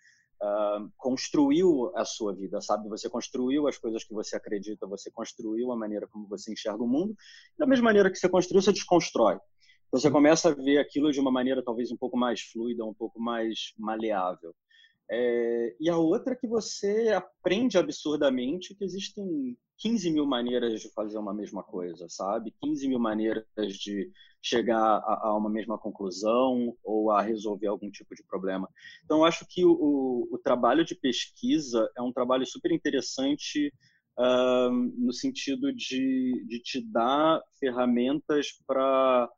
uh, 0.41 0.89
construiu 0.95 1.91
a 1.95 2.05
sua 2.05 2.33
vida, 2.33 2.61
sabe? 2.61 2.87
Você 2.87 3.09
construiu 3.09 3.67
as 3.67 3.77
coisas 3.77 4.03
que 4.03 4.13
você 4.13 4.35
acredita, 4.35 4.87
você 4.87 5.11
construiu 5.11 5.71
a 5.71 5.75
maneira 5.75 6.07
como 6.07 6.27
você 6.27 6.53
enxerga 6.53 6.81
o 6.81 6.87
mundo. 6.87 7.15
Da 7.57 7.67
mesma 7.67 7.85
maneira 7.85 8.09
que 8.09 8.17
você 8.17 8.29
construiu, 8.29 8.61
você 8.61 8.71
desconstrói. 8.71 9.37
Você 9.91 10.11
começa 10.11 10.49
a 10.49 10.53
ver 10.53 10.79
aquilo 10.79 11.11
de 11.11 11.19
uma 11.19 11.31
maneira 11.31 11.63
talvez 11.63 11.91
um 11.91 11.97
pouco 11.97 12.17
mais 12.17 12.41
fluida, 12.41 12.85
um 12.85 12.93
pouco 12.93 13.19
mais 13.19 13.73
maleável. 13.77 14.53
É, 15.09 15.75
e 15.79 15.89
a 15.89 15.97
outra 15.97 16.33
é 16.33 16.35
que 16.35 16.47
você 16.47 17.09
aprende 17.09 17.77
absurdamente 17.77 18.75
que 18.75 18.83
existem 18.83 19.57
15 19.77 20.11
mil 20.11 20.25
maneiras 20.25 20.81
de 20.81 20.91
fazer 20.91 21.17
uma 21.17 21.33
mesma 21.33 21.63
coisa, 21.63 22.07
sabe? 22.09 22.53
15 22.61 22.87
mil 22.89 22.99
maneiras 22.99 23.45
de 23.55 24.11
chegar 24.41 24.77
a, 24.77 25.27
a 25.27 25.37
uma 25.37 25.49
mesma 25.49 25.77
conclusão 25.77 26.75
ou 26.83 27.11
a 27.11 27.21
resolver 27.21 27.67
algum 27.67 27.89
tipo 27.89 28.13
de 28.15 28.23
problema. 28.23 28.67
Então, 29.05 29.23
acho 29.23 29.45
que 29.47 29.63
o, 29.63 29.71
o, 29.71 30.35
o 30.35 30.37
trabalho 30.37 30.83
de 30.83 30.95
pesquisa 30.95 31.89
é 31.97 32.01
um 32.01 32.11
trabalho 32.11 32.45
super 32.45 32.71
interessante 32.71 33.73
uh, 34.19 34.71
no 34.71 35.13
sentido 35.13 35.73
de, 35.73 36.45
de 36.47 36.59
te 36.59 36.81
dar 36.81 37.41
ferramentas 37.59 38.47
para 38.65 39.29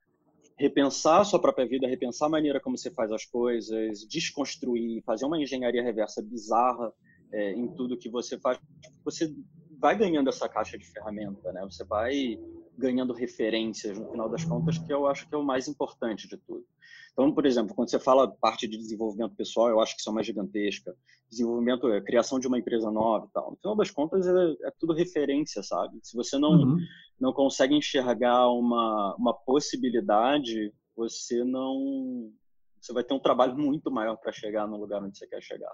repensar 0.60 1.22
a 1.22 1.24
sua 1.24 1.39
própria 1.39 1.66
vida, 1.66 1.88
repensar 1.88 2.28
a 2.28 2.32
maneira 2.32 2.60
como 2.60 2.78
você 2.78 2.92
faz 2.92 3.12
as 3.12 3.25
coisas, 3.25 4.06
desconstruir, 4.08 5.01
fazer 5.04 5.25
uma 5.25 5.42
engenharia 5.42 5.82
reversa 5.82 6.22
bizarra 6.22 6.92
é, 7.32 7.54
em 7.54 7.68
tudo 7.70 7.98
que 7.98 8.10
você 8.10 8.38
faz. 8.38 8.60
Você 9.06 9.34
vai 9.80 9.98
ganhando 9.98 10.30
essa 10.30 10.50
caixa 10.50 10.78
de 10.78 10.86
ferramenta, 10.86 11.54
né? 11.54 11.62
Você 11.63 11.86
vai 11.86 12.38
ganhando 12.78 13.13
referências 13.13 13.98
no 13.98 14.10
final 14.12 14.30
das 14.30 14.44
contas, 14.44 14.78
que 14.78 14.92
eu 14.92 15.08
acho 15.08 15.28
que 15.28 15.36
é 15.36 15.38
o 15.38 15.44
mais 15.44 15.68
importante 15.68 16.28
de 16.28 16.38
tudo. 16.38 16.66
Então, 17.12 17.34
por 17.34 17.46
exemplo, 17.46 17.75
quando 17.75 17.89
você 17.89 18.00
fala 18.00 18.30
parte 18.30 18.68
de 18.68 18.78
desenvolvimento 18.78 19.36
pessoal, 19.36 19.70
eu 19.70 19.82
acho 19.82 19.96
que 19.96 20.01
isso 20.01 20.10
é 20.10 20.13
uma 20.13 20.24
gigantesca. 20.24 20.96
Desenvolvimento, 21.30 21.88
é, 21.89 22.01
criação 22.01 22.39
de 22.39 22.48
uma 22.48 22.58
empresa 22.58 22.89
nova 22.89 23.28
e 23.30 23.34
tal. 23.34 23.51
No 23.51 23.58
final 23.58 23.75
das 23.75 23.92
contas, 23.92 24.25
é, 24.25 24.68
é 24.68 24.72
tudo 24.80 24.94
referência, 24.94 25.62
sabe? 25.62 26.00
Se 26.01 26.16
você 26.16 26.38
não, 26.38 26.51
uhum. 26.51 26.78
Não 27.20 27.34
consegue 27.34 27.76
enxergar 27.76 28.48
uma, 28.50 29.16
uma 29.16 29.34
possibilidade, 29.34 30.74
você 30.96 31.44
não. 31.44 32.32
Você 32.80 32.94
vai 32.94 33.04
ter 33.04 33.14
um 33.14 33.20
trabalho 33.20 33.58
muito 33.58 33.92
maior 33.92 34.16
para 34.16 34.32
chegar 34.32 34.66
no 34.68 34.78
lugar 34.78 35.04
onde 35.04 35.18
você 35.18 35.28
quer 35.28 35.42
chegar. 35.42 35.74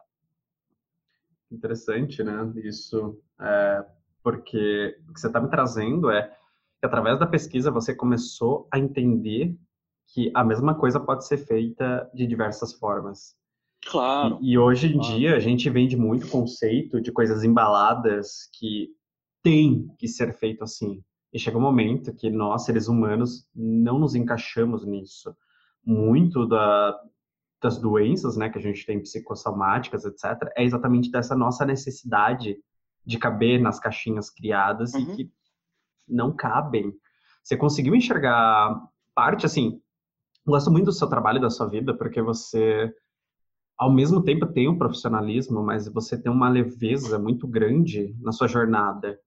Interessante, 1.52 2.24
né? 2.24 2.52
Isso, 2.64 3.22
é, 3.40 3.86
porque 4.24 4.98
o 5.08 5.14
que 5.14 5.20
você 5.20 5.28
está 5.28 5.40
me 5.40 5.50
trazendo 5.50 6.10
é 6.10 6.28
que 6.80 6.86
através 6.86 7.20
da 7.20 7.28
pesquisa 7.28 7.70
você 7.70 7.94
começou 7.94 8.68
a 8.72 8.80
entender 8.80 9.56
que 10.08 10.32
a 10.34 10.44
mesma 10.44 10.76
coisa 10.76 11.00
pode 11.00 11.28
ser 11.28 11.38
feita 11.38 12.10
de 12.14 12.26
diversas 12.26 12.74
formas. 12.74 13.36
Claro. 13.86 14.40
E, 14.42 14.54
e 14.54 14.58
hoje 14.58 14.88
em 14.88 14.98
claro. 14.98 15.16
dia 15.16 15.36
a 15.36 15.40
gente 15.40 15.70
vende 15.70 15.96
muito 15.96 16.28
conceito 16.28 17.00
de 17.00 17.12
coisas 17.12 17.44
embaladas 17.44 18.50
que 18.54 18.90
tem 19.44 19.88
que 20.00 20.08
ser 20.08 20.34
feito 20.34 20.64
assim. 20.64 21.04
E 21.36 21.40
chega 21.40 21.58
um 21.58 21.62
momento 21.62 22.16
que 22.16 22.30
nós, 22.30 22.64
seres 22.64 22.88
humanos, 22.88 23.46
não 23.54 24.00
nos 24.00 24.16
encaixamos 24.16 24.86
nisso. 24.86 25.36
Muito 25.86 26.48
da, 26.48 26.98
das 27.62 27.78
doenças, 27.78 28.38
né, 28.38 28.50
que 28.50 28.58
a 28.58 28.62
gente 28.62 28.86
tem 28.86 29.02
psicossomáticas, 29.02 30.06
etc., 30.06 30.50
é 30.56 30.64
exatamente 30.64 31.12
dessa 31.12 31.36
nossa 31.36 31.66
necessidade 31.66 32.56
de 33.06 33.20
caber 33.20 33.60
nas 33.60 33.82
caixinhas 33.82 34.30
criadas 34.30 34.94
uhum. 34.94 35.02
e 35.02 35.16
que 35.18 35.32
não 36.08 36.34
cabem. 36.34 36.94
Você 37.44 37.58
conseguiu 37.58 37.94
enxergar 37.94 38.82
parte, 39.14 39.46
assim, 39.46 39.82
gosto 40.48 40.72
muito 40.72 40.86
do 40.86 40.94
seu 40.94 41.10
trabalho, 41.10 41.42
da 41.42 41.50
sua 41.50 41.68
vida, 41.68 41.94
porque 41.94 42.22
você, 42.22 42.90
ao 43.78 43.92
mesmo 43.92 44.24
tempo, 44.24 44.48
tem 44.48 44.70
um 44.70 44.78
profissionalismo, 44.78 45.62
mas 45.62 45.86
você 45.90 46.18
tem 46.18 46.32
uma 46.32 46.48
leveza 46.48 47.20
muito 47.20 47.46
grande 47.46 48.16
na 48.22 48.32
sua 48.32 48.48
jornada. 48.48 49.20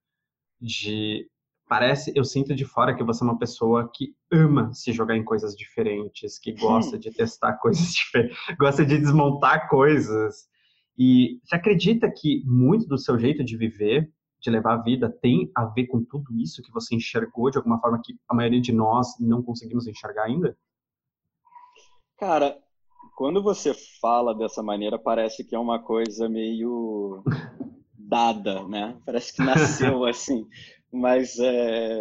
De 0.58 1.30
parece, 1.68 2.12
eu 2.16 2.24
sinto 2.24 2.54
de 2.54 2.64
fora 2.64 2.94
que 2.94 3.04
você 3.04 3.22
é 3.22 3.26
uma 3.26 3.38
pessoa 3.38 3.90
que 3.94 4.14
ama 4.32 4.72
se 4.72 4.92
jogar 4.92 5.16
em 5.16 5.24
coisas 5.24 5.54
diferentes, 5.54 6.38
que 6.38 6.52
gosta 6.52 6.98
de 6.98 7.10
testar 7.10 7.54
coisas 7.58 7.92
diferentes, 7.92 8.36
gosta 8.58 8.84
de 8.84 8.98
desmontar 8.98 9.68
coisas. 9.68 10.48
E 10.96 11.38
você 11.44 11.54
acredita 11.54 12.10
que 12.10 12.42
muito 12.44 12.86
do 12.86 12.98
seu 12.98 13.18
jeito 13.18 13.44
de 13.44 13.56
viver, 13.56 14.10
de 14.40 14.50
levar 14.50 14.74
a 14.74 14.82
vida, 14.82 15.10
tem 15.22 15.50
a 15.54 15.64
ver 15.66 15.86
com 15.86 16.02
tudo 16.02 16.34
isso 16.36 16.62
que 16.62 16.72
você 16.72 16.94
enxergou 16.94 17.50
de 17.50 17.58
alguma 17.58 17.80
forma 17.80 18.00
que 18.02 18.16
a 18.28 18.34
maioria 18.34 18.60
de 18.60 18.72
nós 18.72 19.08
não 19.20 19.42
conseguimos 19.42 19.86
enxergar 19.86 20.24
ainda? 20.24 20.56
Cara, 22.16 22.56
quando 23.16 23.42
você 23.42 23.72
fala 24.00 24.34
dessa 24.34 24.62
maneira, 24.62 24.98
parece 24.98 25.44
que 25.44 25.54
é 25.54 25.58
uma 25.58 25.80
coisa 25.80 26.28
meio 26.28 27.22
dada, 27.94 28.66
né? 28.66 28.96
Parece 29.04 29.34
que 29.34 29.42
nasceu 29.42 30.04
assim. 30.04 30.46
Mas 30.92 31.38
é, 31.38 32.00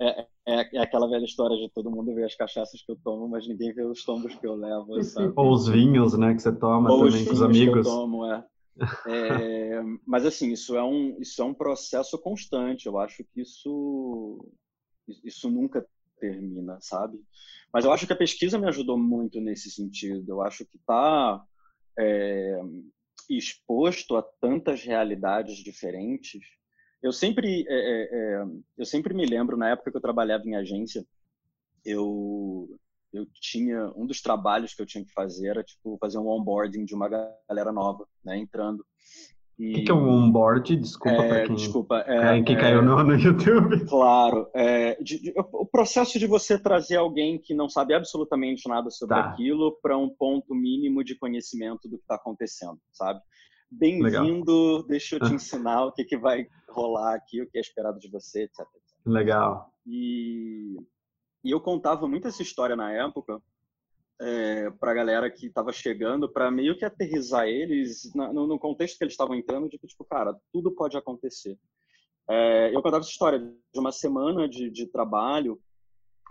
é, 0.00 0.26
é, 0.46 0.76
é, 0.76 0.78
aquela 0.80 1.08
velha 1.08 1.24
história 1.24 1.56
de 1.56 1.70
todo 1.72 1.90
mundo 1.90 2.14
ver 2.14 2.24
as 2.24 2.34
cachaças 2.34 2.82
que 2.82 2.90
eu 2.90 2.96
tomo, 2.96 3.28
mas 3.28 3.46
ninguém 3.46 3.72
vê 3.72 3.84
os 3.84 4.04
tombos 4.04 4.34
que 4.34 4.46
eu 4.46 4.54
levo, 4.54 5.02
sabe? 5.02 5.32
Ou 5.36 5.52
os 5.52 5.68
vinhos, 5.68 6.18
né, 6.18 6.34
que 6.34 6.42
você 6.42 6.52
toma 6.52 6.90
Ou 6.90 7.06
também 7.06 7.24
com 7.24 7.32
os 7.32 7.42
amigos. 7.42 7.82
Que 7.82 7.88
eu 7.88 7.92
tomo, 7.92 8.26
é. 8.26 8.44
é. 9.08 9.82
mas 10.04 10.26
assim, 10.26 10.52
isso 10.52 10.76
é 10.76 10.82
um 10.82 11.16
isso 11.20 11.40
é 11.40 11.44
um 11.44 11.54
processo 11.54 12.18
constante. 12.18 12.86
Eu 12.86 12.98
acho 12.98 13.24
que 13.24 13.40
isso 13.40 14.44
isso 15.22 15.48
nunca 15.50 15.86
termina, 16.18 16.78
sabe? 16.80 17.20
Mas 17.72 17.84
eu 17.84 17.92
acho 17.92 18.06
que 18.06 18.12
a 18.12 18.16
pesquisa 18.16 18.58
me 18.58 18.66
ajudou 18.68 18.98
muito 18.98 19.40
nesse 19.40 19.70
sentido. 19.70 20.28
Eu 20.28 20.42
acho 20.42 20.64
que 20.64 20.76
está 20.76 21.44
é, 21.98 22.60
exposto 23.28 24.16
a 24.16 24.22
tantas 24.22 24.82
realidades 24.82 25.58
diferentes. 25.58 26.40
Eu 27.04 27.12
sempre, 27.12 27.66
é, 27.68 27.74
é, 27.74 28.02
é, 28.12 28.44
eu 28.78 28.86
sempre 28.86 29.12
me 29.12 29.26
lembro, 29.26 29.58
na 29.58 29.68
época 29.68 29.90
que 29.90 29.96
eu 29.98 30.00
trabalhava 30.00 30.42
em 30.46 30.56
agência, 30.56 31.04
eu, 31.84 32.66
eu 33.12 33.26
tinha, 33.42 33.92
um 33.94 34.06
dos 34.06 34.22
trabalhos 34.22 34.72
que 34.72 34.80
eu 34.80 34.86
tinha 34.86 35.04
que 35.04 35.12
fazer 35.12 35.48
era, 35.48 35.62
tipo, 35.62 35.98
fazer 36.00 36.16
um 36.16 36.26
onboarding 36.26 36.86
de 36.86 36.94
uma 36.94 37.06
galera 37.06 37.70
nova, 37.70 38.08
né, 38.24 38.38
entrando. 38.38 38.80
O 38.80 39.62
que, 39.62 39.82
que, 39.82 39.90
é 39.90 39.94
um 39.94 40.08
onboard? 40.08 40.76
Desculpa 40.76 41.22
é, 41.22 41.28
para 41.28 41.46
quem, 41.46 41.54
desculpa, 41.54 42.04
é, 42.08 42.42
quem 42.42 42.56
caiu 42.56 42.80
no, 42.80 43.04
no 43.04 43.14
YouTube. 43.14 43.84
Claro. 43.86 44.48
É, 44.54 44.94
de, 45.02 45.20
de, 45.20 45.34
o 45.36 45.66
processo 45.66 46.18
de 46.18 46.26
você 46.26 46.58
trazer 46.58 46.96
alguém 46.96 47.38
que 47.38 47.52
não 47.52 47.68
sabe 47.68 47.92
absolutamente 47.92 48.66
nada 48.66 48.90
sobre 48.90 49.14
tá. 49.14 49.28
aquilo 49.28 49.78
para 49.82 49.98
um 49.98 50.08
ponto 50.08 50.54
mínimo 50.54 51.04
de 51.04 51.14
conhecimento 51.18 51.86
do 51.86 51.98
que 51.98 52.04
está 52.04 52.14
acontecendo, 52.14 52.78
sabe? 52.94 53.20
Bem-vindo, 53.78 54.84
deixa 54.84 55.16
eu 55.16 55.20
te 55.20 55.34
ensinar 55.34 55.86
o 55.86 55.92
que, 55.92 56.04
que 56.04 56.16
vai 56.16 56.46
rolar 56.68 57.14
aqui, 57.14 57.42
o 57.42 57.50
que 57.50 57.58
é 57.58 57.60
esperado 57.60 57.98
de 57.98 58.08
você, 58.08 58.44
etc. 58.44 58.60
etc. 58.60 58.98
Legal. 59.06 59.72
E, 59.86 60.76
e 61.42 61.50
eu 61.50 61.60
contava 61.60 62.06
muito 62.06 62.28
essa 62.28 62.42
história 62.42 62.76
na 62.76 62.92
época, 62.92 63.40
é, 64.20 64.70
para 64.70 64.92
a 64.92 64.94
galera 64.94 65.30
que 65.30 65.46
estava 65.46 65.72
chegando, 65.72 66.28
para 66.28 66.50
meio 66.50 66.76
que 66.76 66.84
aterrizar 66.84 67.46
eles 67.46 68.12
na, 68.14 68.32
no, 68.32 68.46
no, 68.46 68.58
contexto 68.58 68.96
que 68.96 69.04
eles 69.04 69.14
estavam 69.14 69.34
entrando, 69.34 69.68
de 69.68 69.78
que, 69.78 69.86
tipo, 69.86 70.04
cara, 70.04 70.38
tudo 70.52 70.72
pode 70.72 70.96
acontecer. 70.96 71.58
É, 72.28 72.68
eu 72.68 72.80
contava 72.80 73.00
essa 73.00 73.10
história 73.10 73.38
de 73.38 73.80
uma 73.80 73.92
semana 73.92 74.48
de, 74.48 74.70
de 74.70 74.86
trabalho, 74.86 75.60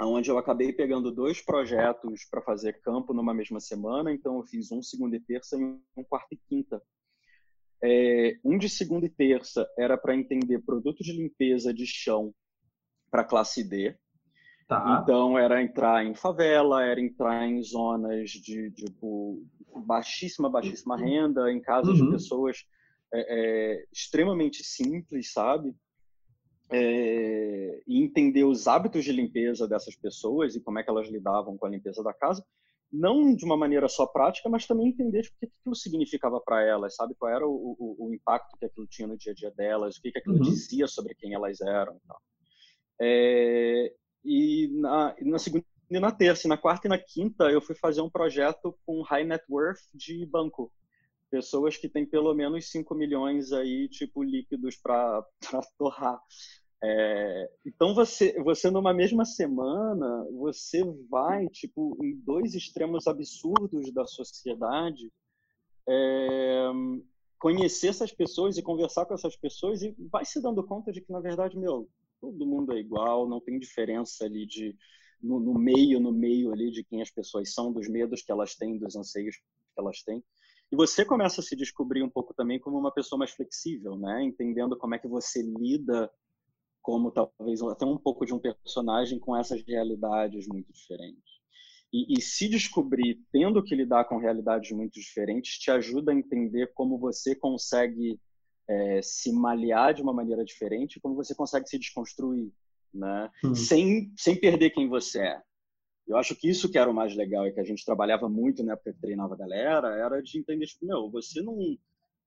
onde 0.02 0.32
eu 0.32 0.38
acabei 0.38 0.74
pegando 0.74 1.12
dois 1.12 1.42
projetos 1.42 2.26
para 2.32 2.42
fazer 2.42 2.82
campo 2.82 3.14
numa 3.14 3.34
mesma 3.34 3.60
semana, 3.60 4.12
então 4.12 4.38
eu 4.38 4.44
fiz 4.44 4.72
um 4.72 4.82
segunda 4.82 5.16
e 5.16 5.20
terça 5.20 5.56
e 5.56 5.64
um 5.64 6.04
quarta 6.08 6.34
e 6.34 6.38
quinta. 6.50 6.82
É, 7.84 8.38
um 8.44 8.58
de 8.58 8.70
segunda 8.70 9.06
e 9.06 9.10
terça 9.10 9.68
era 9.78 9.98
para 9.98 10.16
entender 10.16 10.60
produto 10.60 11.04
de 11.04 11.12
limpeza 11.12 11.74
de 11.74 11.86
chão 11.86 12.34
para 13.12 13.26
classe 13.26 13.64
D, 13.64 13.98
Tá. 14.68 15.02
Então 15.02 15.38
era 15.38 15.62
entrar 15.62 16.06
em 16.06 16.16
favela, 16.16 16.84
era 16.84 17.00
entrar 17.00 17.48
em 17.48 17.62
zonas 17.62 18.32
de 18.32 18.72
tipo 18.72 19.44
baixíssima, 19.86 20.50
baixíssima 20.50 20.96
uhum. 20.96 21.04
renda, 21.04 21.52
em 21.52 21.62
casas 21.62 22.00
uhum. 22.00 22.06
de 22.06 22.12
pessoas 22.12 22.58
é, 23.14 23.20
é, 23.20 23.86
extremamente 23.92 24.64
simples, 24.64 25.32
sabe? 25.32 25.76
É, 26.72 27.84
e 27.86 28.02
entender 28.02 28.46
os 28.46 28.68
hábitos 28.68 29.04
de 29.04 29.12
limpeza 29.12 29.68
dessas 29.68 29.96
pessoas 29.96 30.56
e 30.56 30.62
como 30.62 30.80
é 30.80 30.84
que 30.84 30.90
elas 30.90 31.10
lidavam 31.10 31.58
com 31.58 31.66
a 31.66 31.70
limpeza 31.70 32.02
da 32.02 32.14
casa, 32.14 32.44
não 32.94 33.36
de 33.36 33.44
uma 33.44 33.58
maneira 33.58 33.90
só 33.90 34.06
prática, 34.06 34.48
mas 34.48 34.68
também 34.68 34.90
entender 34.90 35.24
tipo, 35.24 35.36
o 35.36 35.40
que 35.40 35.52
aquilo 35.60 35.76
significava 35.76 36.40
para 36.40 36.62
elas, 36.62 36.96
sabe? 36.96 37.16
Qual 37.18 37.32
era 37.32 37.48
o, 37.48 37.76
o, 37.80 38.08
o, 38.08 38.14
impacto 38.14 38.56
que 38.56 38.66
aquilo 38.66 38.86
tinha 38.86 39.08
no 39.08 39.18
dia 39.18 39.32
a 39.32 39.36
dia 39.36 39.50
delas, 39.50 39.98
o 39.98 40.02
que, 40.02 40.12
que 40.12 40.20
aquilo 40.20 40.36
uhum. 40.36 40.44
dizia 40.44 40.88
sobre 40.88 41.16
quem 41.16 41.34
elas 41.34 41.60
eram. 41.60 42.00
Então. 42.04 42.18
É, 43.02 43.92
e 44.24 44.70
na, 44.80 45.16
na 45.22 45.40
segunda 45.40 45.66
e 45.90 46.00
na 46.00 46.12
terça. 46.12 46.48
E 46.48 46.50
na 46.50 46.58
quarta 46.58 46.88
e 46.88 46.90
na 46.90 47.00
quinta 47.00 47.46
eu 47.46 47.62
fui 47.62 47.76
fazer 47.76 48.02
um 48.02 48.10
projeto 48.10 48.78
com 48.86 49.02
high 49.02 49.24
net 49.24 49.44
worth 49.50 49.82
de 49.94 50.26
banco. 50.26 50.72
Pessoas 51.32 51.78
que 51.78 51.90
têm 51.90 52.06
pelo 52.06 52.34
menos 52.36 52.70
5 52.70 52.94
milhões 52.94 53.52
aí, 53.52 53.90
tipo, 53.90 54.24
líquidos 54.24 54.76
para 54.76 55.26
torrar. 55.80 56.20
É, 56.86 57.50
então 57.66 57.96
você, 57.96 58.34
você 58.44 58.70
numa 58.70 58.94
mesma 58.94 59.24
semana, 59.24 60.28
você 60.34 60.84
vai, 61.10 61.48
tipo, 61.48 61.98
em 62.04 62.14
dois 62.18 62.54
extremos 62.56 63.08
absurdos 63.08 63.94
da 63.94 64.06
sociedade, 64.06 65.10
é, 65.88 66.70
conhecer 67.40 67.88
essas 67.88 68.12
pessoas 68.12 68.58
e 68.58 68.62
conversar 68.62 69.06
com 69.06 69.14
essas 69.14 69.38
pessoas 69.38 69.82
e 69.82 69.96
vai 70.12 70.26
se 70.26 70.42
dando 70.42 70.62
conta 70.66 70.92
de 70.92 71.00
que, 71.00 71.10
na 71.10 71.22
verdade, 71.22 71.58
meu, 71.58 71.90
todo 72.20 72.46
mundo 72.46 72.74
é 72.74 72.80
igual, 72.80 73.30
não 73.30 73.40
tem 73.40 73.58
diferença 73.58 74.26
ali 74.26 74.46
de 74.46 74.76
no, 75.22 75.40
no, 75.40 75.54
meio, 75.54 76.02
no 76.02 76.12
meio 76.12 76.52
ali 76.52 76.70
de 76.70 76.84
quem 76.84 77.02
as 77.02 77.10
pessoas 77.10 77.54
são, 77.54 77.72
dos 77.72 77.88
medos 77.88 78.22
que 78.22 78.32
elas 78.32 78.56
têm, 78.56 78.78
dos 78.78 78.94
anseios 78.98 79.38
que 79.38 79.80
elas 79.80 80.04
têm. 80.04 80.22
E 80.70 80.76
você 80.76 81.06
começa 81.06 81.40
a 81.40 81.44
se 81.44 81.56
descobrir 81.56 82.04
um 82.04 82.10
pouco 82.10 82.34
também 82.34 82.60
como 82.60 82.78
uma 82.78 82.92
pessoa 82.92 83.18
mais 83.18 83.32
flexível, 83.32 83.96
né? 83.96 84.22
Entendendo 84.24 84.78
como 84.78 84.96
é 84.96 85.00
que 85.00 85.08
você 85.08 85.42
lida 85.42 86.12
como 86.84 87.12
talvez 87.12 87.62
até 87.64 87.86
um 87.86 87.98
pouco 87.98 88.26
de 88.26 88.34
um 88.34 88.40
personagem 88.40 89.18
com 89.18 89.36
essas 89.36 89.64
realidades 89.66 90.46
muito 90.48 90.72
diferentes. 90.72 91.42
E, 91.92 92.18
e, 92.18 92.22
se 92.22 92.50
descobrir 92.50 93.20
tendo 93.32 93.64
que 93.64 93.74
lidar 93.74 94.06
com 94.06 94.18
realidades 94.18 94.72
muito 94.72 95.00
diferentes 95.00 95.58
te 95.60 95.72
ajuda 95.72 96.12
a 96.12 96.16
entender 96.16 96.72
como 96.74 96.98
você 96.98 97.36
consegue 97.36 98.20
é, 98.68 99.00
se 99.02 99.32
malear 99.32 99.94
de 99.94 100.02
uma 100.02 100.12
maneira 100.12 100.44
diferente, 100.44 101.00
como 101.00 101.16
você 101.16 101.34
consegue 101.36 101.68
se 101.70 101.78
desconstruir, 101.78 102.52
né? 102.94 103.30
Hum. 103.46 103.56
Sem, 103.56 104.12
sem 104.18 104.36
perder 104.36 104.72
quem 104.72 104.90
você 104.90 105.22
é. 105.22 105.42
Eu 106.08 106.18
acho 106.18 106.36
que 106.36 106.50
isso 106.50 106.70
que 106.70 106.78
era 106.78 106.90
o 106.90 106.94
mais 106.94 107.16
legal 107.16 107.48
e 107.48 107.54
que 107.54 107.60
a 107.60 107.64
gente 107.64 107.86
trabalhava 107.86 108.28
muito 108.28 108.64
na 108.64 108.74
época 108.74 108.92
que 108.92 109.00
treinava 109.00 109.36
a 109.36 109.38
galera, 109.38 109.96
era 109.96 110.22
de 110.22 110.38
entender, 110.38 110.66
tipo, 110.66 110.86
meu, 110.86 111.10
você 111.10 111.42
não, 111.42 111.56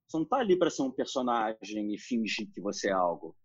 você 0.07 0.17
não 0.17 0.25
tá 0.25 0.39
ali 0.39 0.57
para 0.57 0.71
ser 0.71 0.83
um 0.83 0.91
personagem 0.91 1.93
e 1.93 1.99
fingir 1.99 2.51
que 2.53 2.61
você 2.61 2.89
é 2.89 2.93
algo. 2.93 3.37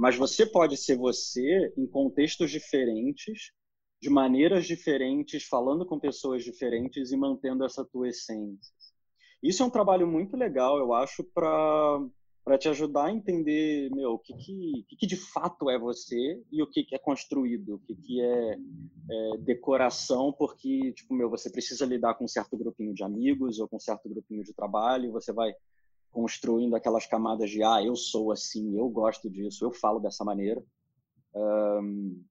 Mas 0.00 0.16
você 0.16 0.46
pode 0.46 0.78
ser 0.78 0.96
você 0.96 1.74
em 1.76 1.86
contextos 1.86 2.50
diferentes, 2.50 3.52
de 4.00 4.08
maneiras 4.08 4.66
diferentes, 4.66 5.44
falando 5.44 5.84
com 5.84 6.00
pessoas 6.00 6.42
diferentes 6.42 7.12
e 7.12 7.18
mantendo 7.18 7.66
essa 7.66 7.84
tua 7.84 8.08
essência. 8.08 8.72
Isso 9.42 9.62
é 9.62 9.66
um 9.66 9.70
trabalho 9.70 10.06
muito 10.06 10.38
legal, 10.38 10.78
eu 10.78 10.94
acho, 10.94 11.22
para 11.22 12.00
para 12.42 12.56
te 12.56 12.70
ajudar 12.70 13.04
a 13.04 13.12
entender, 13.12 13.90
meu, 13.90 14.12
o 14.12 14.18
que 14.18 14.32
que, 14.32 14.84
que, 14.88 14.96
que, 14.96 15.06
de 15.06 15.16
fato 15.16 15.68
é 15.68 15.78
você 15.78 16.42
e 16.50 16.62
o 16.62 16.66
que, 16.66 16.82
que 16.82 16.94
é 16.94 16.98
construído, 16.98 17.74
o 17.74 17.78
que, 17.80 17.94
que 17.94 18.20
é, 18.22 18.52
é, 18.54 19.36
decoração, 19.40 20.32
porque, 20.32 20.90
tipo, 20.94 21.12
meu, 21.12 21.28
você 21.28 21.50
precisa 21.50 21.84
lidar 21.84 22.14
com 22.14 22.24
um 22.24 22.28
certo 22.28 22.56
grupinho 22.56 22.94
de 22.94 23.04
amigos 23.04 23.60
ou 23.60 23.68
com 23.68 23.76
um 23.76 23.80
certo 23.80 24.08
grupinho 24.08 24.42
de 24.42 24.54
trabalho, 24.54 25.12
você 25.12 25.34
vai 25.34 25.52
construindo 26.10 26.74
aquelas 26.74 27.06
camadas 27.06 27.50
de, 27.50 27.62
ah, 27.62 27.82
eu 27.82 27.96
sou 27.96 28.32
assim, 28.32 28.76
eu 28.76 28.88
gosto 28.88 29.30
disso, 29.30 29.64
eu 29.64 29.72
falo 29.72 30.00
dessa 30.00 30.24
maneira. 30.24 30.62
Um, 31.34 32.24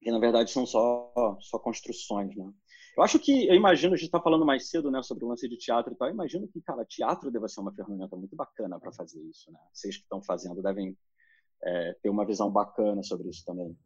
que, 0.00 0.10
na 0.10 0.18
verdade, 0.18 0.50
são 0.50 0.66
só, 0.66 1.12
só 1.40 1.58
construções, 1.58 2.36
né? 2.36 2.50
Eu 2.96 3.02
acho 3.02 3.18
que, 3.18 3.46
eu 3.46 3.54
imagino, 3.54 3.94
a 3.94 3.96
gente 3.96 4.06
está 4.06 4.20
falando 4.20 4.46
mais 4.46 4.70
cedo, 4.70 4.90
né, 4.90 5.02
sobre 5.02 5.24
o 5.24 5.28
lance 5.28 5.46
de 5.48 5.58
teatro 5.58 5.92
e 5.92 5.96
tal, 5.96 6.08
eu 6.08 6.14
imagino 6.14 6.48
que, 6.48 6.62
cara, 6.62 6.84
teatro 6.84 7.30
deve 7.30 7.46
ser 7.48 7.60
uma 7.60 7.74
ferramenta 7.74 8.16
muito 8.16 8.34
bacana 8.34 8.80
para 8.80 8.92
fazer 8.92 9.20
isso, 9.22 9.50
né? 9.52 9.58
Vocês 9.72 9.96
que 9.96 10.02
estão 10.02 10.22
fazendo 10.22 10.62
devem 10.62 10.96
é, 11.62 11.96
ter 12.02 12.08
uma 12.08 12.24
visão 12.24 12.50
bacana 12.50 13.02
sobre 13.02 13.28
isso 13.28 13.44
também. 13.44 13.76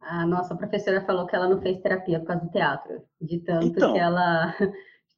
A 0.00 0.26
nossa 0.26 0.54
professora 0.56 1.04
falou 1.04 1.26
que 1.26 1.34
ela 1.34 1.48
não 1.48 1.60
fez 1.60 1.80
terapia 1.80 2.20
por 2.20 2.26
causa 2.26 2.44
do 2.44 2.50
teatro, 2.50 3.02
de 3.20 3.40
tanto 3.40 3.66
então, 3.66 3.92
que 3.92 3.98
ela, 3.98 4.54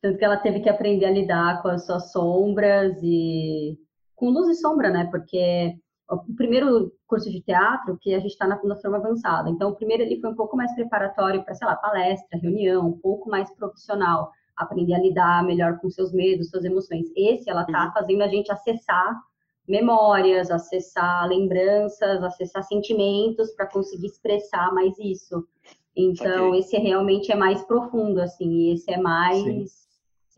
tanto 0.00 0.18
que 0.18 0.24
ela 0.24 0.36
teve 0.36 0.60
que 0.60 0.68
aprender 0.68 1.06
a 1.06 1.10
lidar 1.10 1.62
com 1.62 1.68
as 1.68 1.86
suas 1.86 2.12
sombras 2.12 2.98
e 3.02 3.78
com 4.14 4.30
luz 4.30 4.48
e 4.48 4.60
sombra, 4.60 4.90
né? 4.90 5.08
Porque 5.10 5.76
o 6.10 6.34
primeiro 6.34 6.92
curso 7.06 7.30
de 7.30 7.42
teatro 7.42 7.98
que 8.00 8.14
a 8.14 8.18
gente 8.18 8.32
está 8.32 8.46
na, 8.46 8.58
forma 8.58 8.96
avançada. 8.96 9.50
Então, 9.50 9.70
o 9.70 9.74
primeiro 9.74 10.02
ele 10.02 10.20
foi 10.20 10.30
um 10.30 10.34
pouco 10.34 10.56
mais 10.56 10.74
preparatório 10.74 11.44
para, 11.44 11.54
sei 11.54 11.66
lá, 11.66 11.76
palestra, 11.76 12.38
reunião, 12.38 12.86
um 12.86 12.98
pouco 12.98 13.28
mais 13.28 13.50
profissional, 13.54 14.30
aprender 14.56 14.94
a 14.94 15.00
lidar 15.00 15.44
melhor 15.44 15.78
com 15.78 15.90
seus 15.90 16.12
medos, 16.12 16.48
suas 16.50 16.64
emoções. 16.64 17.06
Esse, 17.14 17.50
ela 17.50 17.62
está 17.62 17.86
uhum. 17.86 17.92
fazendo 17.92 18.22
a 18.22 18.28
gente 18.28 18.50
acessar 18.50 19.20
memórias, 19.68 20.50
acessar 20.50 21.28
lembranças, 21.28 22.22
acessar 22.22 22.62
sentimentos 22.64 23.50
para 23.50 23.66
conseguir 23.66 24.06
expressar 24.06 24.72
mais 24.72 24.98
isso. 24.98 25.46
Então, 25.94 26.48
okay. 26.48 26.60
esse 26.60 26.78
realmente 26.78 27.30
é 27.30 27.36
mais 27.36 27.62
profundo, 27.62 28.20
assim, 28.20 28.72
esse 28.72 28.90
é 28.90 28.96
mais 28.96 29.87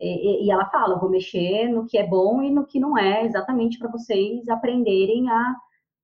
e, 0.01 0.45
e, 0.45 0.51
ela 0.51 0.65
fala, 0.65 0.99
vou 0.99 1.09
mexer 1.09 1.67
no 1.67 1.85
que 1.85 1.97
é 1.97 2.07
bom 2.07 2.41
e 2.41 2.49
no 2.49 2.65
que 2.65 2.79
não 2.79 2.97
é, 2.97 3.25
exatamente 3.25 3.77
para 3.77 3.91
vocês 3.91 4.47
aprenderem 4.49 5.29
a, 5.29 5.55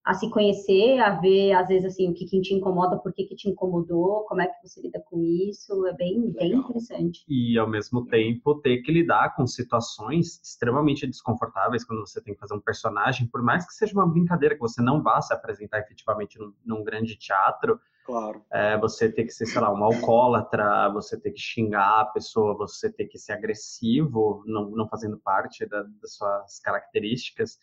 a 0.07 0.13
se 0.13 0.29
conhecer, 0.29 0.99
a 0.99 1.19
ver, 1.19 1.51
às 1.51 1.67
vezes, 1.67 1.93
assim, 1.93 2.09
o 2.09 2.13
que, 2.13 2.25
que 2.25 2.39
te 2.39 2.53
incomoda, 2.53 2.97
por 2.97 3.11
que, 3.11 3.25
que 3.25 3.35
te 3.35 3.49
incomodou, 3.49 4.23
como 4.25 4.41
é 4.41 4.47
que 4.47 4.65
você 4.65 4.81
lida 4.81 5.03
com 5.09 5.21
isso, 5.21 5.85
é 5.85 5.93
bem, 5.93 6.31
bem 6.31 6.53
interessante. 6.53 7.25
E, 7.27 7.57
ao 7.57 7.67
mesmo 7.67 8.05
tempo, 8.05 8.55
ter 8.61 8.77
que 8.83 8.91
lidar 8.91 9.35
com 9.35 9.45
situações 9.45 10.39
extremamente 10.41 11.05
desconfortáveis 11.05 11.83
quando 11.83 12.07
você 12.07 12.21
tem 12.21 12.33
que 12.33 12.39
fazer 12.39 12.53
um 12.53 12.61
personagem, 12.61 13.27
por 13.27 13.41
mais 13.41 13.67
que 13.67 13.73
seja 13.73 13.93
uma 13.93 14.07
brincadeira, 14.07 14.55
que 14.55 14.61
você 14.61 14.81
não 14.81 15.03
vá 15.03 15.19
se 15.21 15.33
apresentar 15.33 15.79
efetivamente 15.79 16.39
num, 16.39 16.53
num 16.65 16.83
grande 16.83 17.17
teatro, 17.17 17.77
Claro. 18.07 18.41
É, 18.49 18.77
você 18.77 19.11
ter 19.11 19.25
que 19.25 19.33
ser, 19.33 19.45
sei 19.45 19.59
lá, 19.59 19.69
um 19.69 19.83
alcoólatra, 19.83 20.87
você 20.93 21.19
ter 21.19 21.31
que 21.31 21.41
xingar 21.41 21.99
a 21.99 22.05
pessoa, 22.05 22.55
você 22.55 22.89
ter 22.89 23.05
que 23.05 23.19
ser 23.19 23.33
agressivo, 23.33 24.45
não, 24.47 24.69
não 24.69 24.87
fazendo 24.87 25.17
parte 25.17 25.65
da, 25.65 25.83
das 25.83 26.15
suas 26.15 26.57
características, 26.61 27.59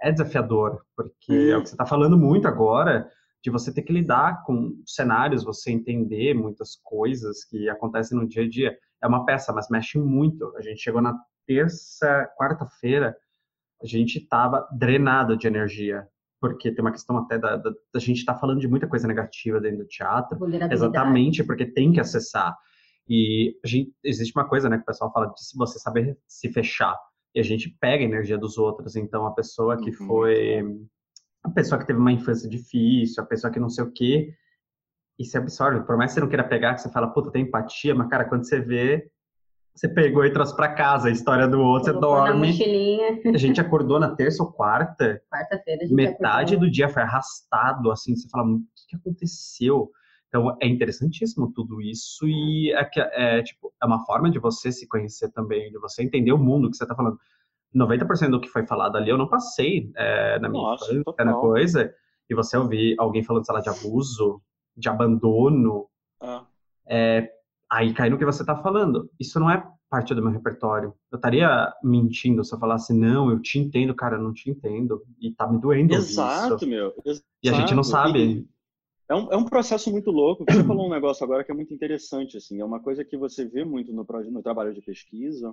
é 0.00 0.10
desafiador, 0.10 0.82
porque 0.96 1.50
é 1.52 1.56
o 1.58 1.60
que 1.60 1.68
você 1.68 1.74
está 1.74 1.84
falando 1.84 2.16
muito 2.16 2.48
agora, 2.48 3.10
de 3.42 3.50
você 3.50 3.74
ter 3.74 3.82
que 3.82 3.92
lidar 3.92 4.42
com 4.44 4.82
cenários, 4.86 5.44
você 5.44 5.70
entender 5.70 6.32
muitas 6.32 6.76
coisas 6.82 7.44
que 7.44 7.68
acontecem 7.68 8.16
no 8.16 8.26
dia 8.26 8.44
a 8.44 8.48
dia. 8.48 8.78
É 9.02 9.06
uma 9.06 9.26
peça, 9.26 9.52
mas 9.52 9.68
mexe 9.68 9.98
muito. 9.98 10.50
A 10.56 10.62
gente 10.62 10.80
chegou 10.80 11.02
na 11.02 11.14
terça, 11.46 12.26
quarta-feira, 12.38 13.14
a 13.82 13.86
gente 13.86 14.16
estava 14.16 14.66
drenado 14.72 15.36
de 15.36 15.46
energia 15.46 16.08
porque 16.44 16.70
tem 16.70 16.84
uma 16.84 16.92
questão 16.92 17.16
até 17.16 17.38
da, 17.38 17.56
da, 17.56 17.70
da 17.70 17.98
gente 17.98 18.18
estar 18.18 18.34
tá 18.34 18.38
falando 18.38 18.60
de 18.60 18.68
muita 18.68 18.86
coisa 18.86 19.08
negativa 19.08 19.58
dentro 19.58 19.78
do 19.78 19.86
teatro, 19.86 20.38
exatamente 20.70 21.42
porque 21.42 21.64
tem 21.64 21.90
que 21.90 21.98
acessar. 21.98 22.54
E 23.08 23.56
gente, 23.64 23.94
existe 24.04 24.36
uma 24.36 24.46
coisa, 24.46 24.68
né, 24.68 24.76
que 24.76 24.82
o 24.82 24.86
pessoal 24.86 25.10
fala 25.10 25.28
de 25.28 25.32
você 25.56 25.78
saber 25.78 26.18
se 26.28 26.52
fechar. 26.52 26.94
E 27.34 27.40
a 27.40 27.42
gente 27.42 27.74
pega 27.80 28.04
a 28.04 28.06
energia 28.06 28.36
dos 28.36 28.58
outros. 28.58 28.94
Então, 28.94 29.24
a 29.24 29.32
pessoa 29.32 29.78
que 29.78 29.88
uhum. 29.88 30.06
foi. 30.06 30.62
A 31.42 31.48
pessoa 31.48 31.80
que 31.80 31.86
teve 31.86 31.98
uma 31.98 32.12
infância 32.12 32.46
difícil, 32.46 33.22
a 33.22 33.26
pessoa 33.26 33.50
que 33.50 33.58
não 33.58 33.70
sei 33.70 33.84
o 33.84 33.90
quê, 33.90 34.34
e 35.18 35.24
se 35.24 35.38
absorve. 35.38 35.86
Por 35.86 35.96
mais 35.96 36.10
que 36.10 36.16
você 36.16 36.20
não 36.20 36.28
queira 36.28 36.44
pegar, 36.46 36.74
que 36.74 36.82
você 36.82 36.90
fala, 36.90 37.08
puta, 37.08 37.30
tem 37.30 37.44
empatia, 37.44 37.94
mas, 37.94 38.08
cara, 38.08 38.26
quando 38.26 38.46
você 38.46 38.60
vê, 38.60 39.10
você 39.74 39.88
pegou 39.88 40.24
e 40.24 40.32
trouxe 40.32 40.54
para 40.54 40.72
casa 40.72 41.08
a 41.08 41.10
história 41.10 41.48
do 41.48 41.60
outro, 41.60 41.92
você 41.92 41.98
dorme. 41.98 42.48
A 43.34 43.36
gente 43.36 43.60
acordou 43.60 43.98
na 43.98 44.14
terça 44.14 44.42
ou 44.42 44.52
quarta. 44.52 45.20
Quarta-feira. 45.28 45.86
Metade 45.90 46.54
acordou. 46.54 46.68
do 46.68 46.72
dia 46.72 46.88
foi 46.88 47.02
arrastado, 47.02 47.90
assim, 47.90 48.14
você 48.14 48.28
fala, 48.28 48.46
o 48.46 48.58
que, 48.58 48.86
que 48.90 48.96
aconteceu? 48.96 49.90
Então 50.28 50.56
é 50.60 50.68
interessantíssimo 50.68 51.52
tudo 51.52 51.80
isso 51.80 52.26
e 52.26 52.72
é, 52.72 52.84
que, 52.84 53.00
é, 53.00 53.42
tipo, 53.42 53.72
é 53.82 53.86
uma 53.86 54.04
forma 54.04 54.30
de 54.30 54.38
você 54.38 54.70
se 54.70 54.86
conhecer 54.88 55.30
também, 55.30 55.70
de 55.70 55.78
você 55.78 56.02
entender 56.02 56.32
o 56.32 56.38
mundo 56.38 56.70
que 56.70 56.76
você 56.76 56.84
está 56.84 56.94
falando. 56.94 57.18
90% 57.74 58.30
do 58.30 58.40
que 58.40 58.48
foi 58.48 58.64
falado 58.64 58.96
ali 58.96 59.10
eu 59.10 59.18
não 59.18 59.28
passei 59.28 59.90
é, 59.96 60.38
na 60.38 60.48
minha 60.48 60.62
Nossa, 60.62 60.92
infância, 60.92 61.24
na 61.24 61.34
coisa. 61.34 61.92
E 62.30 62.34
você 62.34 62.56
ouvir 62.56 62.94
alguém 62.98 63.22
falando, 63.24 63.44
sei 63.44 63.54
lá, 63.54 63.60
de 63.60 63.68
abuso, 63.68 64.40
de 64.76 64.88
abandono, 64.88 65.86
ah. 66.20 66.44
é, 66.86 67.28
Aí 67.74 67.92
cai 67.92 68.08
no 68.08 68.16
que 68.16 68.24
você 68.24 68.44
está 68.44 68.54
falando. 68.54 69.10
Isso 69.18 69.40
não 69.40 69.50
é 69.50 69.68
parte 69.90 70.14
do 70.14 70.22
meu 70.22 70.30
repertório. 70.30 70.94
Eu 71.10 71.16
estaria 71.16 71.72
mentindo 71.82 72.44
se 72.44 72.54
eu 72.54 72.58
falasse, 72.58 72.94
não, 72.94 73.32
eu 73.32 73.40
te 73.40 73.58
entendo, 73.58 73.92
cara, 73.96 74.16
eu 74.16 74.22
não 74.22 74.32
te 74.32 74.48
entendo. 74.48 75.02
E 75.20 75.32
tá 75.32 75.50
me 75.50 75.60
doendo. 75.60 75.92
Exato, 75.92 76.54
isso. 76.54 76.68
meu. 76.68 76.94
Exato. 77.04 77.26
E 77.42 77.48
a 77.48 77.52
gente 77.52 77.74
não 77.74 77.82
sabe. 77.82 78.46
É 79.08 79.14
um, 79.14 79.32
é 79.32 79.36
um 79.36 79.44
processo 79.44 79.90
muito 79.90 80.12
louco. 80.12 80.44
Você 80.48 80.62
falou 80.62 80.86
um 80.86 80.90
negócio 80.90 81.24
agora 81.24 81.42
que 81.42 81.50
é 81.50 81.54
muito 81.54 81.74
interessante, 81.74 82.36
assim. 82.36 82.60
É 82.60 82.64
uma 82.64 82.78
coisa 82.78 83.04
que 83.04 83.16
você 83.16 83.44
vê 83.44 83.64
muito 83.64 83.92
no, 83.92 84.06
no 84.30 84.42
trabalho 84.42 84.72
de 84.72 84.80
pesquisa, 84.80 85.52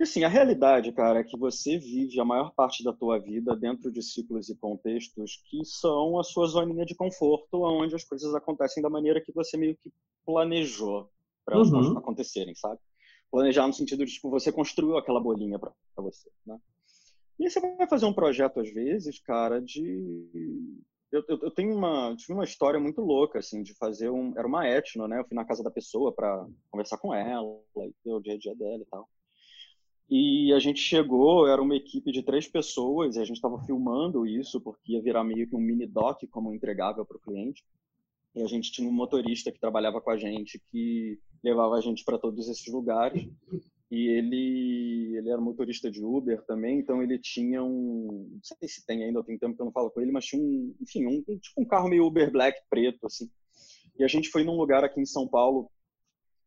assim, 0.00 0.24
a 0.24 0.28
realidade, 0.28 0.92
cara, 0.92 1.20
é 1.20 1.24
que 1.24 1.36
você 1.36 1.76
vive 1.78 2.18
a 2.20 2.24
maior 2.24 2.52
parte 2.54 2.84
da 2.84 2.92
tua 2.92 3.18
vida 3.18 3.56
dentro 3.56 3.90
de 3.90 4.02
ciclos 4.02 4.48
e 4.48 4.56
contextos 4.56 5.42
que 5.48 5.64
são 5.64 6.18
a 6.18 6.24
sua 6.24 6.46
zoninha 6.46 6.84
de 6.84 6.94
conforto, 6.94 7.62
onde 7.62 7.94
as 7.94 8.04
coisas 8.04 8.34
acontecem 8.34 8.82
da 8.82 8.88
maneira 8.88 9.20
que 9.20 9.32
você 9.32 9.56
meio 9.56 9.76
que 9.76 9.92
planejou 10.24 11.10
para 11.44 11.56
elas 11.56 11.70
uhum. 11.70 11.98
acontecerem, 11.98 12.54
sabe? 12.54 12.78
Planejar 13.30 13.66
no 13.66 13.72
sentido 13.72 14.04
de, 14.04 14.12
tipo, 14.12 14.30
você 14.30 14.52
construiu 14.52 14.96
aquela 14.96 15.20
bolinha 15.20 15.58
para 15.58 15.72
você, 15.96 16.30
né? 16.46 16.58
E 17.38 17.44
aí 17.44 17.50
você 17.50 17.60
vai 17.60 17.88
fazer 17.88 18.06
um 18.06 18.12
projeto, 18.12 18.60
às 18.60 18.70
vezes, 18.70 19.18
cara, 19.20 19.60
de... 19.60 20.28
Eu, 21.10 21.24
eu, 21.28 21.38
eu 21.42 21.50
tenho 21.50 21.76
uma, 21.76 22.14
tive 22.16 22.32
uma 22.32 22.44
história 22.44 22.80
muito 22.80 23.00
louca, 23.02 23.38
assim, 23.38 23.62
de 23.62 23.74
fazer 23.74 24.10
um... 24.10 24.32
Era 24.38 24.46
uma 24.46 24.66
etno, 24.66 25.08
né? 25.08 25.18
Eu 25.18 25.24
fui 25.24 25.34
na 25.34 25.44
casa 25.44 25.62
da 25.62 25.70
pessoa 25.70 26.12
para 26.12 26.46
conversar 26.70 26.98
com 26.98 27.12
ela, 27.12 27.60
e 27.76 27.92
ver 28.04 28.12
o 28.12 28.20
dia 28.20 28.34
a 28.34 28.38
dia 28.38 28.54
dela 28.54 28.82
e 28.82 28.86
tal. 28.86 29.08
E 30.14 30.52
a 30.52 30.58
gente 30.58 30.78
chegou, 30.78 31.48
era 31.48 31.62
uma 31.62 31.74
equipe 31.74 32.12
de 32.12 32.22
três 32.22 32.46
pessoas, 32.46 33.16
e 33.16 33.18
a 33.18 33.24
gente 33.24 33.36
estava 33.36 33.58
filmando 33.64 34.26
isso, 34.26 34.60
porque 34.60 34.92
ia 34.92 35.00
virar 35.00 35.24
meio 35.24 35.48
que 35.48 35.56
um 35.56 35.58
mini 35.58 35.86
doc 35.86 36.22
como 36.30 36.52
entregável 36.54 37.02
para 37.02 37.16
o 37.16 37.20
cliente. 37.20 37.64
E 38.34 38.42
a 38.42 38.46
gente 38.46 38.70
tinha 38.70 38.86
um 38.86 38.92
motorista 38.92 39.50
que 39.50 39.58
trabalhava 39.58 40.02
com 40.02 40.10
a 40.10 40.18
gente, 40.18 40.60
que 40.70 41.18
levava 41.42 41.76
a 41.76 41.80
gente 41.80 42.04
para 42.04 42.18
todos 42.18 42.46
esses 42.46 42.70
lugares. 42.70 43.26
e 43.90 44.06
ele, 44.06 45.16
ele 45.16 45.30
era 45.30 45.40
motorista 45.40 45.90
de 45.90 46.04
Uber 46.04 46.44
também, 46.44 46.78
então 46.80 47.02
ele 47.02 47.18
tinha 47.18 47.64
um, 47.64 48.28
não 48.34 48.40
sei 48.42 48.68
se 48.68 48.84
tem 48.84 49.04
ainda, 49.04 49.24
tem 49.24 49.38
tempo 49.38 49.56
que 49.56 49.62
eu 49.62 49.66
não 49.66 49.72
falo 49.72 49.90
com 49.90 50.02
ele, 50.02 50.12
mas 50.12 50.26
tinha 50.26 50.42
um, 50.42 50.74
enfim, 50.78 51.06
um, 51.06 51.22
tipo 51.22 51.58
um 51.58 51.64
carro 51.64 51.88
meio 51.88 52.04
Uber 52.04 52.30
Black 52.30 52.60
preto, 52.68 53.06
assim. 53.06 53.30
E 53.98 54.04
a 54.04 54.08
gente 54.08 54.28
foi 54.28 54.44
num 54.44 54.58
lugar 54.58 54.84
aqui 54.84 55.00
em 55.00 55.06
São 55.06 55.26
Paulo 55.26 55.70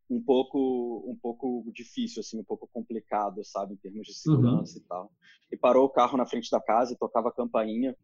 um 0.09 0.21
pouco 0.21 1.03
um 1.07 1.15
pouco 1.15 1.65
difícil 1.73 2.19
assim 2.19 2.39
um 2.39 2.43
pouco 2.43 2.69
complicado 2.71 3.43
sabe 3.43 3.73
em 3.73 3.77
termos 3.77 4.05
de 4.07 4.11
uhum. 4.11 4.37
segurança 4.37 4.77
uhum. 4.77 4.83
e 4.83 4.87
tal 4.87 5.11
e 5.51 5.57
parou 5.57 5.85
o 5.85 5.89
carro 5.89 6.17
na 6.17 6.25
frente 6.25 6.49
da 6.51 6.61
casa 6.61 6.93
e 6.93 6.97
tocava 6.97 7.29
a 7.29 7.33
campainha 7.33 7.95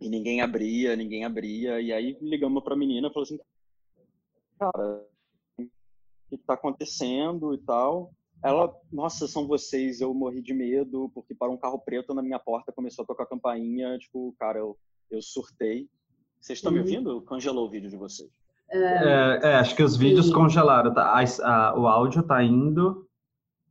e 0.00 0.08
ninguém 0.08 0.40
abria 0.40 0.96
ninguém 0.96 1.24
abria 1.24 1.80
e 1.80 1.92
aí 1.92 2.18
ligamos 2.20 2.62
para 2.64 2.74
a 2.74 2.78
menina 2.78 3.10
falou 3.10 3.22
assim 3.22 3.38
cara 4.58 5.06
o 5.58 5.66
que 6.28 6.36
está 6.36 6.54
acontecendo 6.54 7.54
e 7.54 7.58
tal 7.58 8.12
ela 8.42 8.74
nossa 8.90 9.28
são 9.28 9.46
vocês 9.46 10.00
eu 10.00 10.12
morri 10.12 10.42
de 10.42 10.54
medo 10.54 11.10
porque 11.14 11.34
parou 11.34 11.54
um 11.54 11.60
carro 11.60 11.78
preto 11.78 12.12
na 12.12 12.22
minha 12.22 12.38
porta 12.38 12.72
começou 12.72 13.04
a 13.04 13.06
tocar 13.06 13.22
a 13.24 13.28
campainha 13.28 13.96
tipo 13.98 14.34
cara 14.38 14.58
eu 14.58 14.76
eu 15.10 15.22
surtei 15.22 15.88
vocês 16.40 16.58
estão 16.58 16.72
uhum. 16.72 16.78
me 16.78 16.82
ouvindo 16.82 17.22
congelou 17.22 17.68
o 17.68 17.70
vídeo 17.70 17.88
de 17.88 17.96
vocês 17.96 18.30
é, 18.72 19.40
é, 19.42 19.54
acho 19.56 19.74
que 19.74 19.82
os 19.82 19.96
vídeos 19.96 20.28
e... 20.28 20.32
congelaram. 20.32 20.94
Tá? 20.94 21.12
A, 21.12 21.22
a, 21.22 21.78
o 21.78 21.86
áudio 21.86 22.22
tá 22.22 22.42
indo. 22.42 23.06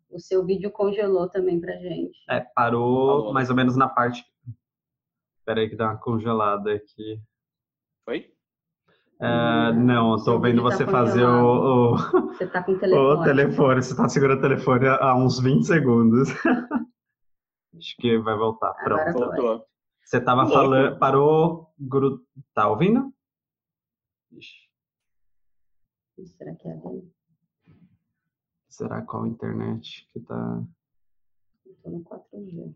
O 0.09 0.19
seu 0.19 0.45
vídeo 0.45 0.71
congelou 0.71 1.29
também 1.29 1.59
pra 1.59 1.73
gente. 1.77 2.17
É, 2.29 2.41
parou 2.55 3.31
mais 3.31 3.49
ou 3.49 3.55
menos 3.55 3.77
na 3.77 3.87
parte. 3.87 4.25
Espera 5.37 5.61
aí 5.61 5.69
que 5.69 5.75
dá 5.75 5.85
uma 5.85 5.97
congelada 5.97 6.73
aqui. 6.73 7.21
Foi? 8.03 8.31
É, 9.21 9.73
não, 9.73 10.13
eu 10.13 10.23
tô 10.23 10.39
vendo 10.39 10.63
tá 10.63 10.69
você 10.69 10.85
fazer 10.85 11.25
o, 11.25 11.93
o, 11.93 11.97
Você 12.33 12.47
tá 12.47 12.63
com 12.63 12.71
o 12.73 12.79
telefone. 12.79 13.19
O 13.19 13.23
telefone, 13.23 13.83
você 13.83 13.95
tá 13.95 14.09
segurando 14.09 14.39
o 14.39 14.41
telefone 14.41 14.87
há 14.87 15.15
uns 15.15 15.39
20 15.39 15.65
segundos. 15.65 16.29
Acho 17.77 17.95
que 17.97 18.17
vai 18.19 18.37
voltar. 18.37 18.73
Pronto. 18.75 19.13
Voltou. 19.13 19.65
Você 20.03 20.19
tava 20.19 20.47
falando. 20.47 20.97
Parou. 20.97 21.67
Gru... 21.79 22.19
Tá 22.53 22.67
ouvindo? 22.67 23.13
Ixi. 24.31 24.68
Será 26.25 26.55
que 26.55 26.67
é 26.67 26.71
a 26.71 26.75
dele? 26.75 27.13
Será 28.69 29.01
qual 29.01 29.25
internet 29.27 30.07
que 30.11 30.19
tá. 30.19 30.63
Estou 31.65 31.91
no 31.91 32.03
4G. 32.03 32.73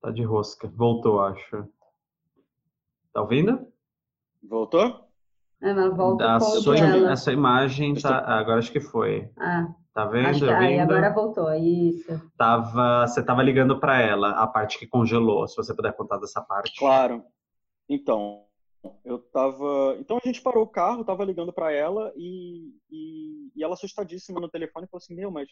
Tá 0.00 0.10
de 0.10 0.22
rosca. 0.22 0.68
Voltou, 0.68 1.20
acho. 1.20 1.68
Tá 3.12 3.22
ouvindo? 3.22 3.72
Voltou? 4.42 5.06
É, 5.60 5.72
mas 5.72 5.96
volta 5.96 6.36
a 6.36 6.40
sua, 6.40 6.76
essa 7.10 7.32
imagem 7.32 7.94
tá. 7.94 8.18
Agora 8.38 8.58
acho 8.58 8.70
que 8.70 8.80
foi. 8.80 9.30
Ah. 9.38 9.74
Tá 9.92 10.04
vendo? 10.04 10.28
Acho 10.28 10.40
que, 10.40 10.50
aí 10.50 10.78
agora 10.78 11.12
voltou, 11.12 11.50
isso. 11.54 12.20
Tava, 12.36 13.06
você 13.06 13.24
tava 13.24 13.42
ligando 13.42 13.80
para 13.80 13.98
ela, 13.98 14.32
a 14.32 14.46
parte 14.46 14.78
que 14.78 14.86
congelou, 14.86 15.48
se 15.48 15.56
você 15.56 15.74
puder 15.74 15.96
contar 15.96 16.18
dessa 16.18 16.42
parte. 16.42 16.78
Claro. 16.78 17.24
Então, 17.88 18.45
eu 19.04 19.18
tava. 19.18 19.96
Então 20.00 20.18
a 20.22 20.26
gente 20.26 20.42
parou 20.42 20.64
o 20.64 20.68
carro, 20.68 21.04
tava 21.04 21.24
ligando 21.24 21.52
para 21.52 21.72
ela 21.72 22.12
e, 22.16 22.72
e, 22.90 23.50
e, 23.54 23.62
ela 23.62 23.74
assustadíssima 23.74 24.40
no 24.40 24.48
telefone 24.48 24.86
falou 24.86 25.02
assim: 25.02 25.14
Meu, 25.14 25.30
mas, 25.30 25.48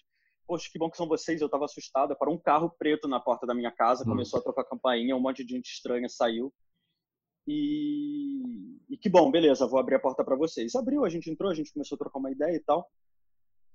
poxa, 0.47 0.69
que 0.71 0.79
bom 0.79 0.91
que 0.91 0.97
são 0.97 1.09
vocês. 1.09 1.41
Eu 1.41 1.49
tava 1.49 1.65
assustada. 1.65 2.17
Parou 2.17 2.35
um 2.35 2.41
carro 2.41 2.75
preto 2.79 3.09
na 3.09 3.21
porta 3.21 3.47
da 3.47 3.55
minha 3.55 3.71
casa, 3.71 4.05
começou 4.05 4.41
a 4.41 4.43
tocar 4.43 4.65
campainha, 4.65 5.17
um 5.17 5.21
monte 5.21 5.45
de 5.45 5.55
gente 5.55 5.71
estranha 5.71 6.09
saiu. 6.09 6.53
E, 7.47 8.79
e 8.89 8.97
que 8.97 9.09
bom, 9.09 9.31
beleza, 9.31 9.67
vou 9.67 9.79
abrir 9.79 9.97
a 9.97 10.01
porta 10.01 10.25
para 10.25 10.37
vocês. 10.37 10.75
Abriu, 10.75 11.05
a 11.05 11.11
gente 11.11 11.31
entrou, 11.31 11.51
a 11.51 11.55
gente 11.55 11.73
começou 11.73 11.97
a 11.97 11.99
trocar 11.99 12.19
uma 12.19 12.31
ideia 12.31 12.57
e 12.57 12.61
tal. 12.61 12.89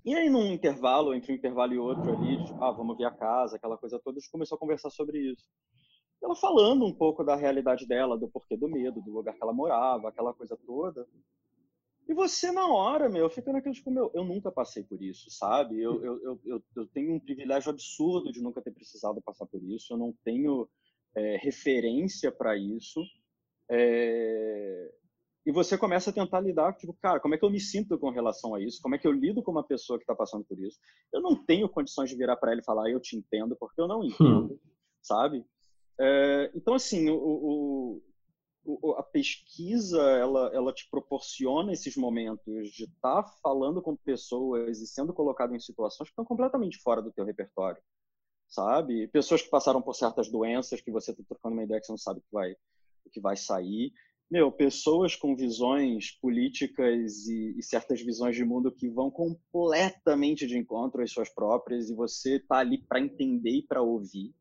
E 0.04 0.16
aí, 0.16 0.30
num 0.30 0.48
intervalo, 0.48 1.14
entre 1.14 1.32
um 1.32 1.36
intervalo 1.36 1.74
e 1.74 1.78
outro 1.78 2.14
ali, 2.14 2.44
tipo, 2.46 2.64
ah, 2.64 2.72
vamos 2.72 2.98
ver 2.98 3.06
a 3.06 3.12
casa, 3.12 3.58
aquela 3.58 3.78
coisa 3.78 4.00
toda, 4.00 4.18
a 4.18 4.20
gente 4.20 4.32
começou 4.32 4.56
a 4.56 4.60
conversar 4.60 4.90
sobre 4.90 5.20
isso 5.20 5.44
ela 6.22 6.36
falando 6.36 6.86
um 6.86 6.94
pouco 6.94 7.24
da 7.24 7.36
realidade 7.36 7.88
dela, 7.88 8.18
do 8.18 8.28
porquê 8.28 8.58
do 8.58 8.68
medo, 8.68 9.02
do 9.02 9.12
lugar 9.12 9.34
que 9.34 9.44
ela 9.44 9.54
morava, 9.54 10.10
aquela 10.10 10.34
coisa 10.34 10.58
toda. 10.66 11.08
E 12.08 12.14
você, 12.14 12.52
na 12.52 12.68
hora, 12.68 13.08
meu, 13.08 13.30
fica 13.30 13.54
naquele 13.54 13.76
tipo, 13.76 13.92
meu, 13.92 14.10
eu 14.16 14.24
nunca 14.24 14.52
passei 14.52 14.84
por 14.84 15.02
isso, 15.02 15.30
sabe? 15.30 15.80
Eu, 15.80 16.04
eu, 16.04 16.40
eu, 16.44 16.64
eu 16.76 16.88
tenho 16.88 17.14
um 17.14 17.20
privilégio 17.20 17.70
absurdo 17.70 18.32
de 18.32 18.42
nunca 18.42 18.62
ter 18.62 18.72
precisado 18.72 19.22
passar 19.22 19.46
por 19.46 19.64
isso, 19.64 19.94
eu 19.94 19.98
não 19.98 20.14
tenho 20.24 20.68
é, 21.16 21.38
referência 21.38 22.32
para 22.32 22.58
isso. 22.58 23.02
É... 23.70 24.92
E 25.46 25.52
você 25.52 25.78
começa 25.78 26.10
a 26.10 26.14
tentar 26.14 26.42
lidar, 26.42 26.74
tipo, 26.74 26.94
cara, 27.02 27.20
como 27.20 27.34
é 27.34 27.38
que 27.38 27.46
eu 27.46 27.50
me 27.50 27.60
sinto 27.60 27.98
com 27.98 28.10
relação 28.10 28.54
a 28.54 28.62
isso? 28.62 28.82
Como 28.82 28.96
é 28.96 28.98
que 28.98 29.08
eu 29.08 29.12
lido 29.12 29.42
com 29.42 29.52
uma 29.52 29.64
pessoa 29.64 29.98
que 29.98 30.04
está 30.04 30.14
passando 30.14 30.44
por 30.44 30.60
isso? 30.60 30.80
Eu 31.14 31.22
não 31.22 31.36
tenho 31.36 31.70
condições 31.70 32.10
de 32.10 32.16
virar 32.16 32.36
para 32.36 32.52
ela 32.52 32.62
e 32.62 32.66
falar, 32.66 32.90
eu 32.90 33.00
te 33.00 33.16
entendo, 33.16 33.56
porque 33.56 33.80
eu 33.80 33.88
não 33.88 34.04
entendo, 34.04 34.54
hum. 34.54 34.60
sabe? 35.02 35.46
É, 36.00 36.52
então, 36.56 36.76
assim, 36.76 37.10
o, 37.10 38.02
o, 38.64 38.94
a 38.94 39.04
pesquisa, 39.04 40.02
ela, 40.02 40.52
ela 40.54 40.74
te 40.74 40.88
proporciona 40.90 41.74
esses 41.74 41.96
momentos 41.98 42.70
de 42.70 42.86
estar 42.86 43.24
tá 43.24 43.34
falando 43.42 43.82
com 43.82 43.96
pessoas 43.96 44.80
e 44.80 44.88
sendo 44.88 45.14
colocado 45.14 45.56
em 45.56 45.60
situações 45.60 46.08
que 46.08 46.12
estão 46.12 46.26
completamente 46.26 46.78
fora 46.78 47.02
do 47.02 47.12
teu 47.12 47.26
repertório, 47.26 47.82
sabe? 48.48 49.08
Pessoas 49.08 49.42
que 49.42 49.50
passaram 49.50 49.82
por 49.82 49.94
certas 49.94 50.30
doenças 50.30 50.82
que 50.82 50.92
você 50.92 51.12
está 51.12 51.24
trocando 51.28 51.56
uma 51.56 51.64
ideia 51.64 51.80
que 51.80 51.88
você 51.88 51.92
não 51.92 51.98
sabe 51.98 52.22
que 52.22 52.32
vai, 52.32 52.56
que 53.12 53.20
vai 53.20 53.36
sair. 53.36 53.92
Meu, 54.30 54.52
pessoas 54.52 55.16
com 55.16 55.36
visões 55.36 56.12
políticas 56.22 57.28
e, 57.28 57.56
e 57.58 57.64
certas 57.64 58.00
visões 58.00 58.36
de 58.36 58.46
mundo 58.46 58.72
que 58.72 58.88
vão 58.88 59.10
completamente 59.10 60.46
de 60.46 60.56
encontro 60.56 61.02
às 61.02 61.12
suas 61.12 61.34
próprias 61.34 61.90
e 61.90 61.96
você 61.96 62.36
está 62.36 62.58
ali 62.58 62.78
para 62.78 63.02
entender 63.02 63.58
e 63.58 63.64
para 63.64 63.82
ouvir 63.82 64.36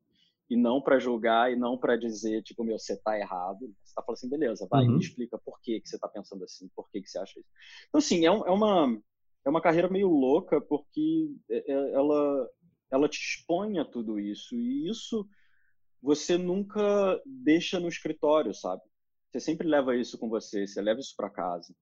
e 0.51 0.57
não 0.57 0.81
para 0.81 0.99
julgar 0.99 1.53
e 1.53 1.57
não 1.57 1.77
para 1.77 1.97
dizer, 1.97 2.43
tipo, 2.43 2.65
meu, 2.65 2.79
você 2.79 2.97
tá 2.97 3.19
errado. 3.19 3.59
Você 3.85 3.95
tá 3.95 4.03
falando 4.03 4.17
assim, 4.17 4.29
beleza, 4.31 4.67
vai, 4.71 4.85
uhum. 4.87 4.95
me 4.95 5.01
explica 5.01 5.39
por 5.39 5.61
que, 5.61 5.81
que 5.81 5.89
você 5.89 5.99
tá 5.99 6.09
pensando 6.09 6.45
assim, 6.45 6.69
por 6.75 6.89
que, 6.91 7.03
que 7.03 7.09
você 7.09 7.19
acha 7.19 7.39
isso. 7.39 7.49
Então, 7.89 7.99
assim, 7.99 8.25
é, 8.25 8.31
um, 8.31 8.47
é, 8.47 8.51
uma, 8.51 9.03
é 9.45 9.51
uma 9.51 9.61
carreira 9.61 9.89
meio 9.89 10.09
louca 10.09 10.61
porque 10.61 11.31
é, 11.51 11.71
é, 11.71 11.93
ela, 11.93 12.51
ela 12.91 13.09
te 13.09 13.19
expõe 13.21 13.79
a 13.79 13.85
tudo 13.85 14.19
isso. 14.19 14.55
E 14.55 14.89
isso 14.89 15.29
você 16.01 16.39
nunca 16.39 17.21
deixa 17.27 17.79
no 17.79 17.89
escritório, 17.89 18.55
sabe? 18.55 18.83
Você 19.31 19.41
sempre 19.41 19.69
leva 19.69 19.95
isso 19.95 20.17
com 20.17 20.29
você, 20.29 20.67
você 20.67 20.81
leva 20.81 21.01
isso 21.01 21.15
para 21.15 21.29
casa. 21.29 21.75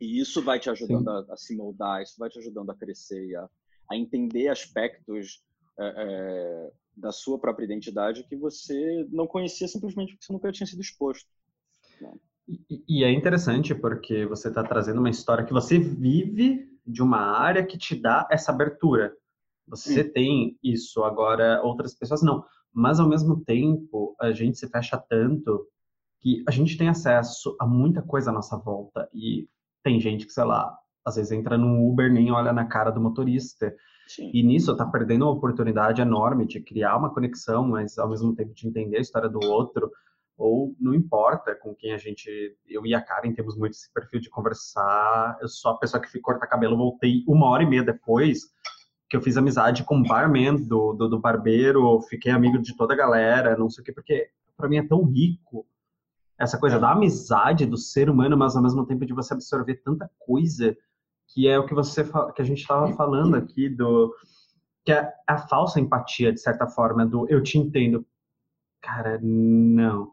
E 0.00 0.18
isso 0.18 0.42
vai 0.42 0.58
te 0.58 0.70
ajudando 0.70 1.08
a, 1.08 1.26
a, 1.30 1.36
se 1.36 1.54
moldar, 1.54 2.02
isso 2.02 2.14
vai 2.18 2.30
te 2.30 2.38
ajudando 2.38 2.70
a 2.70 2.76
crescer 2.76 3.26
e 3.26 3.36
a, 3.36 3.48
a 3.90 3.96
entender 3.96 4.48
aspectos 4.48 5.44
é, 5.78 5.86
é, 5.86 6.72
da 6.96 7.12
sua 7.12 7.38
própria 7.38 7.64
identidade 7.64 8.24
que 8.24 8.36
você 8.36 9.06
não 9.10 9.26
conhecia 9.26 9.66
simplesmente 9.68 10.12
porque 10.12 10.24
você 10.26 10.32
nunca 10.32 10.52
tinha 10.52 10.66
sido 10.66 10.80
exposto. 10.80 11.28
Né? 12.00 12.12
E, 12.48 12.84
e 12.88 13.04
é 13.04 13.12
interessante 13.12 13.74
porque 13.74 14.26
você 14.26 14.48
está 14.48 14.62
trazendo 14.62 14.98
uma 15.00 15.10
história 15.10 15.44
que 15.44 15.52
você 15.52 15.78
vive 15.78 16.68
de 16.86 17.02
uma 17.02 17.38
área 17.38 17.64
que 17.64 17.78
te 17.78 17.94
dá 17.94 18.28
essa 18.30 18.52
abertura. 18.52 19.14
Você 19.66 20.04
tem 20.04 20.58
isso, 20.62 21.02
agora 21.04 21.62
outras 21.62 21.94
pessoas 21.94 22.22
não. 22.22 22.44
Mas 22.72 23.00
ao 23.00 23.08
mesmo 23.08 23.42
tempo, 23.44 24.14
a 24.20 24.32
gente 24.32 24.58
se 24.58 24.68
fecha 24.68 24.98
tanto 24.98 25.66
que 26.20 26.42
a 26.46 26.50
gente 26.50 26.76
tem 26.76 26.88
acesso 26.88 27.56
a 27.60 27.66
muita 27.66 28.02
coisa 28.02 28.30
à 28.30 28.32
nossa 28.32 28.56
volta. 28.58 29.08
E 29.12 29.48
tem 29.82 30.00
gente 30.00 30.26
que, 30.26 30.32
sei 30.32 30.44
lá, 30.44 30.76
às 31.04 31.16
vezes 31.16 31.32
entra 31.32 31.56
no 31.56 31.88
Uber 31.88 32.12
nem 32.12 32.30
olha 32.30 32.52
na 32.52 32.66
cara 32.66 32.90
do 32.90 33.00
motorista. 33.00 33.74
Sim. 34.06 34.30
E 34.32 34.42
nisso 34.42 34.72
está 34.72 34.84
perdendo 34.84 35.24
uma 35.24 35.32
oportunidade 35.32 36.00
enorme 36.00 36.46
de 36.46 36.60
criar 36.60 36.96
uma 36.96 37.12
conexão, 37.12 37.66
mas 37.66 37.98
ao 37.98 38.08
mesmo 38.08 38.34
tempo 38.34 38.52
de 38.54 38.68
entender 38.68 38.98
a 38.98 39.00
história 39.00 39.28
do 39.28 39.40
outro. 39.44 39.90
Ou 40.36 40.74
não 40.80 40.94
importa 40.94 41.54
com 41.54 41.74
quem 41.74 41.92
a 41.92 41.98
gente. 41.98 42.56
Eu 42.66 42.84
e 42.84 42.94
a 42.94 43.00
Karen 43.00 43.32
temos 43.32 43.56
muito 43.56 43.72
esse 43.72 43.92
perfil 43.92 44.20
de 44.20 44.28
conversar. 44.28 45.38
Eu 45.40 45.48
sou 45.48 45.70
a 45.70 45.78
pessoa 45.78 46.02
que 46.02 46.10
fui 46.10 46.20
cortar 46.20 46.48
cabelo, 46.48 46.76
voltei 46.76 47.22
uma 47.26 47.48
hora 47.48 47.62
e 47.62 47.66
meia 47.66 47.84
depois 47.84 48.52
que 49.08 49.16
eu 49.16 49.22
fiz 49.22 49.36
amizade 49.36 49.84
com 49.84 49.98
o 49.98 50.02
barman 50.02 50.56
do, 50.56 50.92
do, 50.92 51.08
do 51.08 51.20
barbeiro, 51.20 52.00
fiquei 52.02 52.32
amigo 52.32 52.58
de 52.58 52.76
toda 52.76 52.94
a 52.94 52.96
galera, 52.96 53.56
não 53.56 53.70
sei 53.70 53.82
o 53.82 53.84
quê, 53.84 53.92
porque 53.92 54.30
para 54.56 54.68
mim 54.68 54.78
é 54.78 54.86
tão 54.86 55.04
rico 55.04 55.64
essa 56.36 56.58
coisa 56.58 56.80
da 56.80 56.90
amizade 56.90 57.64
do 57.64 57.76
ser 57.76 58.10
humano, 58.10 58.36
mas 58.36 58.56
ao 58.56 58.62
mesmo 58.62 58.84
tempo 58.84 59.06
de 59.06 59.12
você 59.12 59.32
absorver 59.32 59.76
tanta 59.84 60.10
coisa 60.18 60.76
que 61.28 61.48
é 61.48 61.58
o 61.58 61.66
que 61.66 61.74
você 61.74 62.04
que 62.04 62.42
a 62.42 62.44
gente 62.44 62.60
estava 62.60 62.92
falando 62.94 63.36
aqui 63.36 63.68
do 63.68 64.14
que 64.84 64.92
é 64.92 65.12
a 65.26 65.38
falsa 65.38 65.80
empatia 65.80 66.32
de 66.32 66.40
certa 66.40 66.66
forma 66.66 67.06
do 67.06 67.28
eu 67.28 67.42
te 67.42 67.58
entendo. 67.58 68.06
Cara 68.80 69.18
não. 69.22 70.12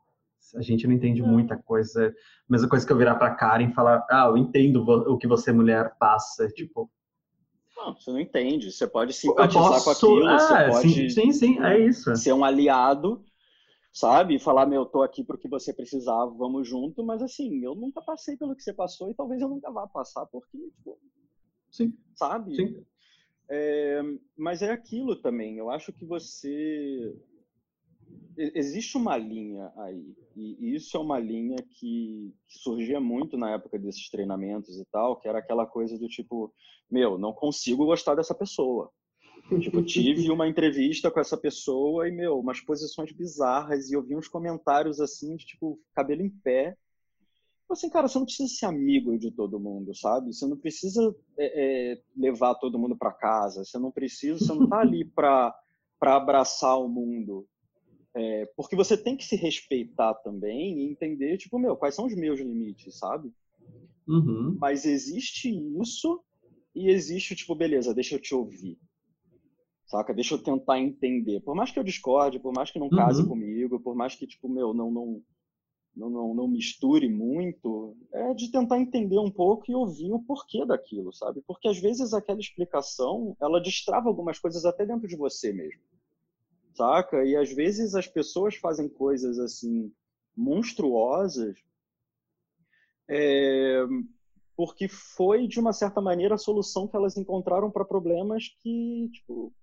A 0.55 0.61
gente 0.61 0.87
não 0.87 0.93
entende 0.93 1.21
muita 1.21 1.57
coisa. 1.57 2.13
Mesma 2.49 2.67
coisa 2.67 2.85
que 2.85 2.91
eu 2.91 2.97
virar 2.97 3.15
para 3.15 3.35
Karen 3.35 3.69
e 3.69 3.73
falar 3.73 4.05
ah 4.09 4.27
eu 4.27 4.37
entendo 4.37 4.83
o 4.83 5.17
que 5.17 5.27
você 5.27 5.51
mulher 5.51 5.95
passa 5.99 6.47
tipo. 6.47 6.89
Não, 7.75 7.93
você 7.93 8.11
não 8.11 8.19
entende. 8.19 8.71
Você 8.71 8.87
pode 8.87 9.13
simpatizar 9.13 9.63
posso, 9.63 9.83
com 9.83 9.91
aquilo 9.91 10.29
é, 10.29 10.39
você 10.39 10.71
pode 10.71 10.93
sim, 10.93 11.09
sim 11.09 11.31
sim 11.31 11.63
é 11.63 11.79
isso. 11.79 12.15
ser 12.15 12.33
um 12.33 12.43
aliado 12.43 13.23
sabe? 13.91 14.39
Falar, 14.39 14.65
meu, 14.65 14.85
tô 14.85 15.01
aqui 15.01 15.23
porque 15.23 15.47
você 15.47 15.73
precisava, 15.73 16.31
vamos 16.31 16.67
junto, 16.67 17.03
mas 17.03 17.21
assim, 17.21 17.63
eu 17.63 17.75
nunca 17.75 18.01
passei 18.01 18.37
pelo 18.37 18.55
que 18.55 18.63
você 18.63 18.73
passou 18.73 19.09
e 19.09 19.13
talvez 19.13 19.41
eu 19.41 19.49
nunca 19.49 19.71
vá 19.71 19.87
passar, 19.87 20.25
porque, 20.27 20.57
tipo, 20.57 20.97
Sim. 21.69 21.93
sabe? 22.15 22.55
Sim. 22.55 22.85
É, 23.49 24.01
mas 24.37 24.61
é 24.61 24.71
aquilo 24.71 25.15
também. 25.15 25.57
Eu 25.57 25.69
acho 25.69 25.91
que 25.91 26.05
você 26.05 27.13
existe 28.37 28.95
uma 28.95 29.17
linha 29.17 29.71
aí 29.77 30.15
e 30.35 30.73
isso 30.75 30.95
é 30.95 30.99
uma 30.99 31.19
linha 31.19 31.57
que, 31.57 32.33
que, 32.47 32.57
surgia 32.59 32.99
muito 32.99 33.37
na 33.37 33.51
época 33.51 33.77
desses 33.77 34.09
treinamentos 34.09 34.79
e 34.79 34.85
tal, 34.85 35.17
que 35.17 35.27
era 35.27 35.39
aquela 35.39 35.65
coisa 35.65 35.97
do 35.97 36.07
tipo, 36.07 36.53
meu, 36.89 37.17
não 37.17 37.33
consigo 37.33 37.85
gostar 37.85 38.15
dessa 38.15 38.33
pessoa. 38.33 38.91
Tipo, 39.59 39.83
tive 39.83 40.31
uma 40.31 40.47
entrevista 40.47 41.11
com 41.11 41.19
essa 41.19 41.37
pessoa 41.37 42.07
e, 42.07 42.11
meu, 42.11 42.39
umas 42.39 42.61
posições 42.61 43.11
bizarras 43.11 43.89
e 43.89 43.93
eu 43.93 44.01
vi 44.01 44.15
uns 44.15 44.27
comentários 44.27 44.99
assim, 45.01 45.35
de, 45.35 45.45
tipo, 45.45 45.79
cabelo 45.93 46.21
em 46.21 46.29
pé. 46.29 46.77
Assim, 47.69 47.89
cara, 47.89 48.07
você 48.07 48.17
não 48.17 48.25
precisa 48.25 48.53
ser 48.53 48.65
amigo 48.65 49.17
de 49.17 49.31
todo 49.31 49.59
mundo, 49.59 49.95
sabe? 49.95 50.33
Você 50.33 50.45
não 50.45 50.57
precisa 50.57 51.15
é, 51.37 51.93
é, 51.93 52.01
levar 52.15 52.55
todo 52.55 52.77
mundo 52.79 52.97
para 52.97 53.13
casa. 53.13 53.63
Você 53.63 53.77
não 53.79 53.91
precisa, 53.91 54.39
você 54.39 54.53
não 54.53 54.67
tá 54.67 54.79
ali 54.79 55.05
para 55.15 55.55
para 55.99 56.15
abraçar 56.15 56.79
o 56.79 56.89
mundo. 56.89 57.47
É, 58.15 58.51
porque 58.57 58.75
você 58.75 58.97
tem 58.97 59.15
que 59.15 59.23
se 59.23 59.35
respeitar 59.35 60.15
também 60.15 60.79
e 60.79 60.91
entender, 60.91 61.37
tipo, 61.37 61.59
meu, 61.59 61.77
quais 61.77 61.93
são 61.93 62.07
os 62.07 62.15
meus 62.15 62.39
limites, 62.39 62.97
sabe? 62.97 63.31
Uhum. 64.07 64.57
Mas 64.59 64.83
existe 64.83 65.47
isso 65.79 66.19
e 66.73 66.89
existe, 66.89 67.35
tipo, 67.35 67.53
beleza, 67.53 67.93
deixa 67.93 68.15
eu 68.15 68.19
te 68.19 68.33
ouvir 68.33 68.79
saca? 69.91 70.13
Deixa 70.13 70.35
eu 70.35 70.41
tentar 70.41 70.79
entender. 70.79 71.41
Por 71.41 71.53
mais 71.53 71.69
que 71.69 71.77
eu 71.77 71.83
discorde, 71.83 72.39
por 72.39 72.53
mais 72.53 72.71
que 72.71 72.79
não 72.79 72.89
case 72.89 73.21
uhum. 73.21 73.27
comigo, 73.27 73.79
por 73.81 73.93
mais 73.93 74.15
que, 74.15 74.25
tipo, 74.25 74.47
meu, 74.47 74.73
não, 74.73 74.89
não, 74.89 75.21
não, 75.93 76.09
não, 76.09 76.33
não 76.33 76.47
misture 76.47 77.09
muito, 77.09 77.97
é 78.13 78.33
de 78.33 78.49
tentar 78.49 78.79
entender 78.79 79.19
um 79.19 79.29
pouco 79.29 79.69
e 79.69 79.75
ouvir 79.75 80.13
o 80.13 80.23
porquê 80.23 80.65
daquilo, 80.65 81.13
sabe? 81.13 81.43
Porque 81.45 81.67
às 81.67 81.77
vezes 81.77 82.13
aquela 82.13 82.39
explicação, 82.39 83.35
ela 83.41 83.61
destrava 83.61 84.07
algumas 84.07 84.39
coisas 84.39 84.63
até 84.63 84.85
dentro 84.85 85.07
de 85.07 85.17
você 85.17 85.51
mesmo, 85.51 85.81
saca? 86.73 87.25
E 87.25 87.35
às 87.35 87.51
vezes 87.51 87.93
as 87.93 88.07
pessoas 88.07 88.55
fazem 88.55 88.87
coisas, 88.87 89.37
assim, 89.39 89.91
monstruosas, 90.35 91.57
é, 93.09 93.83
porque 94.55 94.87
foi 94.87 95.47
de 95.47 95.59
uma 95.59 95.73
certa 95.73 95.99
maneira 95.99 96.35
a 96.35 96.37
solução 96.37 96.87
que 96.87 96.95
elas 96.95 97.17
encontraram 97.17 97.69
para 97.69 97.83
problemas 97.83 98.47
que 98.61 99.09
tipo 99.11 99.53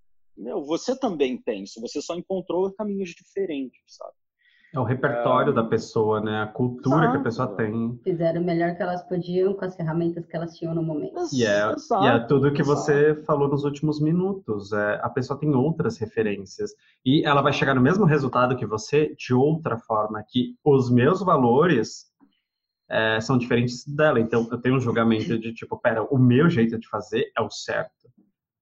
meu, 0.59 0.67
você 0.67 0.99
também 0.99 1.41
tem, 1.41 1.67
se 1.67 1.81
você 1.81 2.03
só 2.03 2.15
encontrou 2.15 2.73
caminhos 2.73 3.11
diferentes, 3.11 3.81
sabe? 3.87 4.13
É 4.75 4.79
o 4.79 4.85
repertório 4.85 5.51
é... 5.51 5.55
da 5.55 5.65
pessoa, 5.65 6.21
né? 6.21 6.43
A 6.43 6.47
cultura 6.47 7.05
Exato. 7.05 7.13
que 7.13 7.19
a 7.19 7.23
pessoa 7.23 7.57
tem. 7.57 7.99
Fizeram 8.05 8.43
o 8.43 8.45
melhor 8.45 8.77
que 8.77 8.83
elas 8.83 9.03
podiam 9.09 9.55
com 9.55 9.65
as 9.65 9.75
ferramentas 9.75 10.27
que 10.27 10.37
elas 10.37 10.55
tinham 10.59 10.75
no 10.75 10.83
momento. 10.83 11.15
E 11.33 11.43
é, 11.43 11.73
Exato. 11.73 12.05
e 12.05 12.07
é 12.07 12.19
tudo 12.27 12.53
que 12.53 12.63
você 12.63 13.15
falou 13.27 13.49
nos 13.49 13.65
últimos 13.65 13.99
minutos. 13.99 14.71
É, 14.75 15.01
a 15.03 15.09
pessoa 15.09 15.41
tem 15.41 15.55
outras 15.55 15.97
referências. 15.97 16.73
E 17.03 17.27
ela 17.27 17.41
vai 17.41 17.53
chegar 17.55 17.75
no 17.75 17.81
mesmo 17.81 18.05
resultado 18.05 18.57
que 18.57 18.67
você 18.67 19.15
de 19.17 19.33
outra 19.33 19.79
forma. 19.79 20.23
Que 20.29 20.55
os 20.63 20.91
meus 20.91 21.23
valores 21.23 22.05
é, 22.91 23.23
são 23.23 23.39
diferentes 23.39 23.87
dela. 23.87 24.21
Então, 24.21 24.47
eu 24.53 24.61
tenho 24.61 24.77
um 24.77 24.81
julgamento 24.81 25.39
de 25.39 25.55
tipo, 25.55 25.81
pera, 25.81 26.03
o 26.03 26.19
meu 26.19 26.51
jeito 26.51 26.79
de 26.79 26.87
fazer 26.89 27.33
é 27.35 27.41
o 27.41 27.51
certo. 27.51 27.99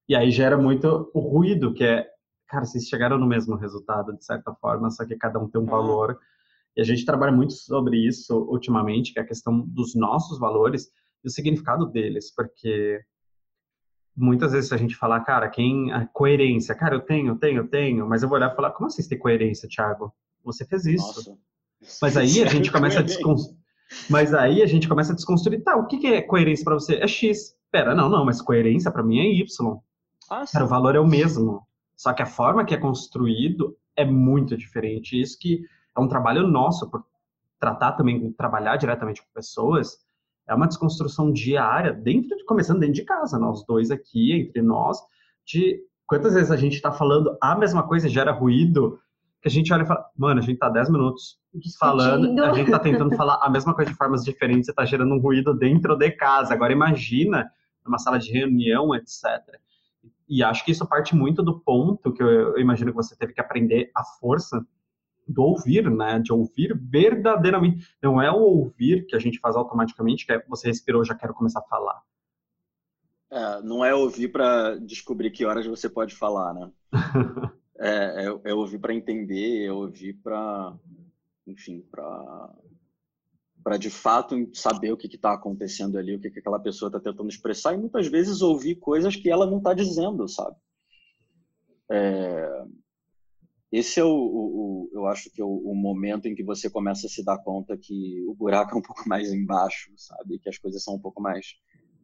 E 0.07 0.15
aí 0.15 0.31
gera 0.31 0.57
muito 0.57 1.11
o 1.13 1.19
ruído, 1.19 1.73
que 1.73 1.83
é, 1.83 2.07
cara, 2.47 2.65
vocês 2.65 2.85
chegaram 2.85 3.17
no 3.17 3.27
mesmo 3.27 3.55
resultado, 3.55 4.15
de 4.15 4.23
certa 4.23 4.53
forma, 4.53 4.89
só 4.89 5.05
que 5.05 5.15
cada 5.15 5.39
um 5.39 5.49
tem 5.49 5.61
um 5.61 5.65
valor. 5.65 6.17
E 6.75 6.81
a 6.81 6.83
gente 6.83 7.05
trabalha 7.05 7.31
muito 7.31 7.53
sobre 7.53 7.97
isso 7.97 8.35
ultimamente, 8.49 9.13
que 9.13 9.19
é 9.19 9.23
a 9.23 9.27
questão 9.27 9.59
dos 9.59 9.95
nossos 9.95 10.39
valores 10.39 10.87
e 11.23 11.27
o 11.27 11.31
significado 11.31 11.85
deles, 11.87 12.33
porque 12.33 13.01
muitas 14.15 14.51
vezes 14.51 14.71
a 14.71 14.77
gente 14.77 14.95
fala, 14.95 15.19
cara, 15.19 15.49
quem 15.49 15.91
a 15.91 16.05
coerência, 16.05 16.73
cara, 16.73 16.95
eu 16.95 17.01
tenho, 17.01 17.29
eu 17.29 17.35
tenho, 17.35 17.57
eu 17.57 17.67
tenho, 17.67 18.07
mas 18.07 18.23
eu 18.23 18.29
vou 18.29 18.37
olhar 18.37 18.51
e 18.51 18.55
falar, 18.55 18.71
como 18.71 18.87
assim 18.87 19.01
você 19.01 19.09
tem 19.09 19.19
coerência, 19.19 19.69
Thiago? 19.69 20.13
Você 20.43 20.65
fez 20.65 20.85
isso. 20.85 21.05
Nossa. 21.05 21.37
Mas 22.01 22.17
aí 22.17 22.43
a 22.43 22.47
gente 22.47 22.71
começa 22.71 22.99
a 22.99 23.03
desconstruir. 23.03 23.57
Mas 24.09 24.33
aí 24.33 24.61
a 24.61 24.65
gente 24.65 24.87
começa 24.87 25.13
a 25.13 25.15
desconstruir, 25.15 25.63
tá, 25.63 25.75
o 25.75 25.85
que 25.85 26.05
é 26.07 26.21
coerência 26.21 26.63
para 26.63 26.73
você? 26.73 26.95
É 26.95 27.07
X. 27.07 27.55
Pera, 27.71 27.93
não, 27.93 28.09
não, 28.09 28.25
mas 28.25 28.41
coerência 28.41 28.91
para 28.91 29.03
mim 29.03 29.19
é 29.19 29.25
Y. 29.33 29.79
Ah, 30.29 30.43
Cara, 30.51 30.65
o 30.65 30.67
valor 30.67 30.95
é 30.95 30.99
o 30.99 31.07
mesmo. 31.07 31.61
Só 31.95 32.13
que 32.13 32.21
a 32.21 32.27
forma 32.27 32.63
que 32.65 32.73
é 32.73 32.77
construído 32.77 33.75
é 33.95 34.05
muito 34.05 34.55
diferente. 34.55 35.19
Isso 35.19 35.37
que 35.39 35.63
é 35.95 35.99
um 35.99 36.07
trabalho 36.07 36.47
nosso, 36.47 36.89
por 36.89 37.03
tratar 37.59 37.93
também, 37.93 38.31
trabalhar 38.33 38.77
diretamente 38.77 39.21
com 39.21 39.27
pessoas, 39.33 39.97
é 40.47 40.53
uma 40.53 40.67
desconstrução 40.67 41.31
diária, 41.31 41.91
dentro 41.91 42.37
de, 42.37 42.45
começando 42.45 42.79
dentro 42.79 42.95
de 42.95 43.03
casa, 43.03 43.37
nós 43.37 43.65
dois 43.65 43.91
aqui, 43.91 44.31
entre 44.33 44.61
nós, 44.61 44.99
de 45.45 45.81
quantas 46.05 46.35
vezes 46.35 46.51
a 46.51 46.55
gente 46.55 46.75
está 46.75 46.91
falando 46.91 47.35
a 47.41 47.55
mesma 47.55 47.83
coisa 47.83 48.07
e 48.07 48.09
gera 48.09 48.31
ruído, 48.31 48.99
que 49.41 49.47
a 49.49 49.51
gente 49.51 49.73
olha 49.73 49.83
e 49.83 49.85
fala, 49.85 50.05
mano, 50.15 50.39
a 50.39 50.43
gente 50.43 50.53
está 50.53 50.69
10 50.69 50.89
minutos 50.89 51.37
falando, 51.79 52.43
a 52.43 52.53
gente 52.53 52.67
está 52.67 52.79
tentando 52.79 53.15
falar 53.17 53.39
a 53.41 53.49
mesma 53.49 53.73
coisa 53.73 53.91
de 53.91 53.97
formas 53.97 54.23
diferentes 54.23 54.67
e 54.67 54.71
está 54.71 54.85
gerando 54.85 55.13
um 55.13 55.19
ruído 55.19 55.53
dentro 55.53 55.95
de 55.95 56.11
casa. 56.11 56.53
Agora 56.53 56.71
imagina 56.71 57.51
numa 57.85 57.97
sala 57.97 58.17
de 58.17 58.31
reunião, 58.31 58.95
etc. 58.95 59.23
E 60.27 60.43
acho 60.43 60.65
que 60.65 60.71
isso 60.71 60.87
parte 60.87 61.15
muito 61.15 61.41
do 61.41 61.59
ponto 61.59 62.13
que 62.13 62.21
eu, 62.21 62.57
imagino 62.57 62.91
que 62.91 62.97
você 62.97 63.15
teve 63.15 63.33
que 63.33 63.41
aprender 63.41 63.89
a 63.95 64.03
força 64.03 64.65
do 65.27 65.43
ouvir, 65.43 65.89
né? 65.89 66.19
De 66.19 66.33
ouvir 66.33 66.77
verdadeiramente. 66.77 67.87
Não 68.01 68.21
é 68.21 68.31
o 68.31 68.39
ouvir 68.39 69.05
que 69.05 69.15
a 69.15 69.19
gente 69.19 69.39
faz 69.39 69.55
automaticamente, 69.55 70.25
que 70.25 70.33
é 70.33 70.43
você 70.47 70.67
respirou, 70.67 71.03
já 71.03 71.15
quero 71.15 71.33
começar 71.33 71.59
a 71.59 71.63
falar. 71.63 72.01
É, 73.29 73.61
não 73.61 73.83
é 73.83 73.93
ouvir 73.93 74.29
para 74.29 74.77
descobrir 74.77 75.31
que 75.31 75.45
horas 75.45 75.65
você 75.65 75.89
pode 75.89 76.15
falar, 76.15 76.53
né? 76.53 76.71
é, 77.77 78.25
é, 78.25 78.51
é 78.51 78.53
ouvir 78.53 78.79
para 78.79 78.93
entender, 78.93 79.65
é 79.65 79.71
ouvir 79.71 80.13
para, 80.13 80.73
enfim, 81.45 81.81
para 81.91 82.53
para 83.67 83.75
de 83.75 83.89
fato 83.89 84.49
saber 84.53 84.93
o 84.93 84.97
que 84.97 85.13
está 85.13 85.33
acontecendo 85.33 85.97
ali, 85.97 86.15
o 86.15 86.19
que, 86.21 86.31
que 86.31 86.39
aquela 86.39 86.57
pessoa 86.57 86.87
está 86.87 87.01
tentando 87.01 87.27
expressar 87.27 87.73
e 87.73 87.77
muitas 87.77 88.07
vezes 88.07 88.41
ouvir 88.41 88.75
coisas 88.75 89.13
que 89.13 89.29
ela 89.29 89.45
não 89.45 89.57
está 89.57 89.73
dizendo, 89.73 90.25
sabe? 90.25 90.55
É... 91.91 92.63
Esse 93.69 93.99
é 93.99 94.05
o, 94.05 94.07
o, 94.07 94.13
o, 94.13 94.89
eu 94.93 95.05
acho 95.05 95.29
que 95.29 95.41
é 95.41 95.43
o, 95.43 95.49
o, 95.49 95.75
momento 95.75 96.29
em 96.29 96.33
que 96.33 96.45
você 96.45 96.69
começa 96.69 97.07
a 97.07 97.09
se 97.09 97.21
dar 97.25 97.39
conta 97.39 97.77
que 97.77 98.23
o 98.29 98.33
buraco 98.33 98.73
é 98.73 98.77
um 98.77 98.81
pouco 98.87 99.03
mais 99.05 99.33
embaixo, 99.33 99.91
sabe? 99.97 100.39
Que 100.39 100.47
as 100.47 100.57
coisas 100.57 100.81
são 100.81 100.95
um 100.95 101.01
pouco 101.01 101.21
mais 101.21 101.57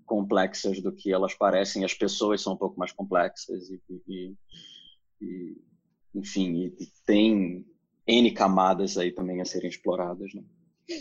complexas 0.06 0.82
do 0.82 0.91
que 0.91 1.13
elas 1.13 1.34
parecem, 1.34 1.86
as 1.86 1.93
pessoas 1.93 2.41
são 2.41 2.56
um 2.56 2.58
pouco 2.58 2.78
mais 2.78 2.91
complexas 2.91 3.69
e, 3.69 3.82
e, 3.89 4.36
e 5.21 5.58
enfim, 6.13 6.56
e, 6.56 6.65
e 6.78 6.88
tem 7.06 7.65
N 8.06 8.32
camadas 8.34 8.97
aí 8.97 9.13
também 9.13 9.39
a 9.39 9.45
serem 9.45 9.69
exploradas, 9.69 10.34
né? 10.34 10.43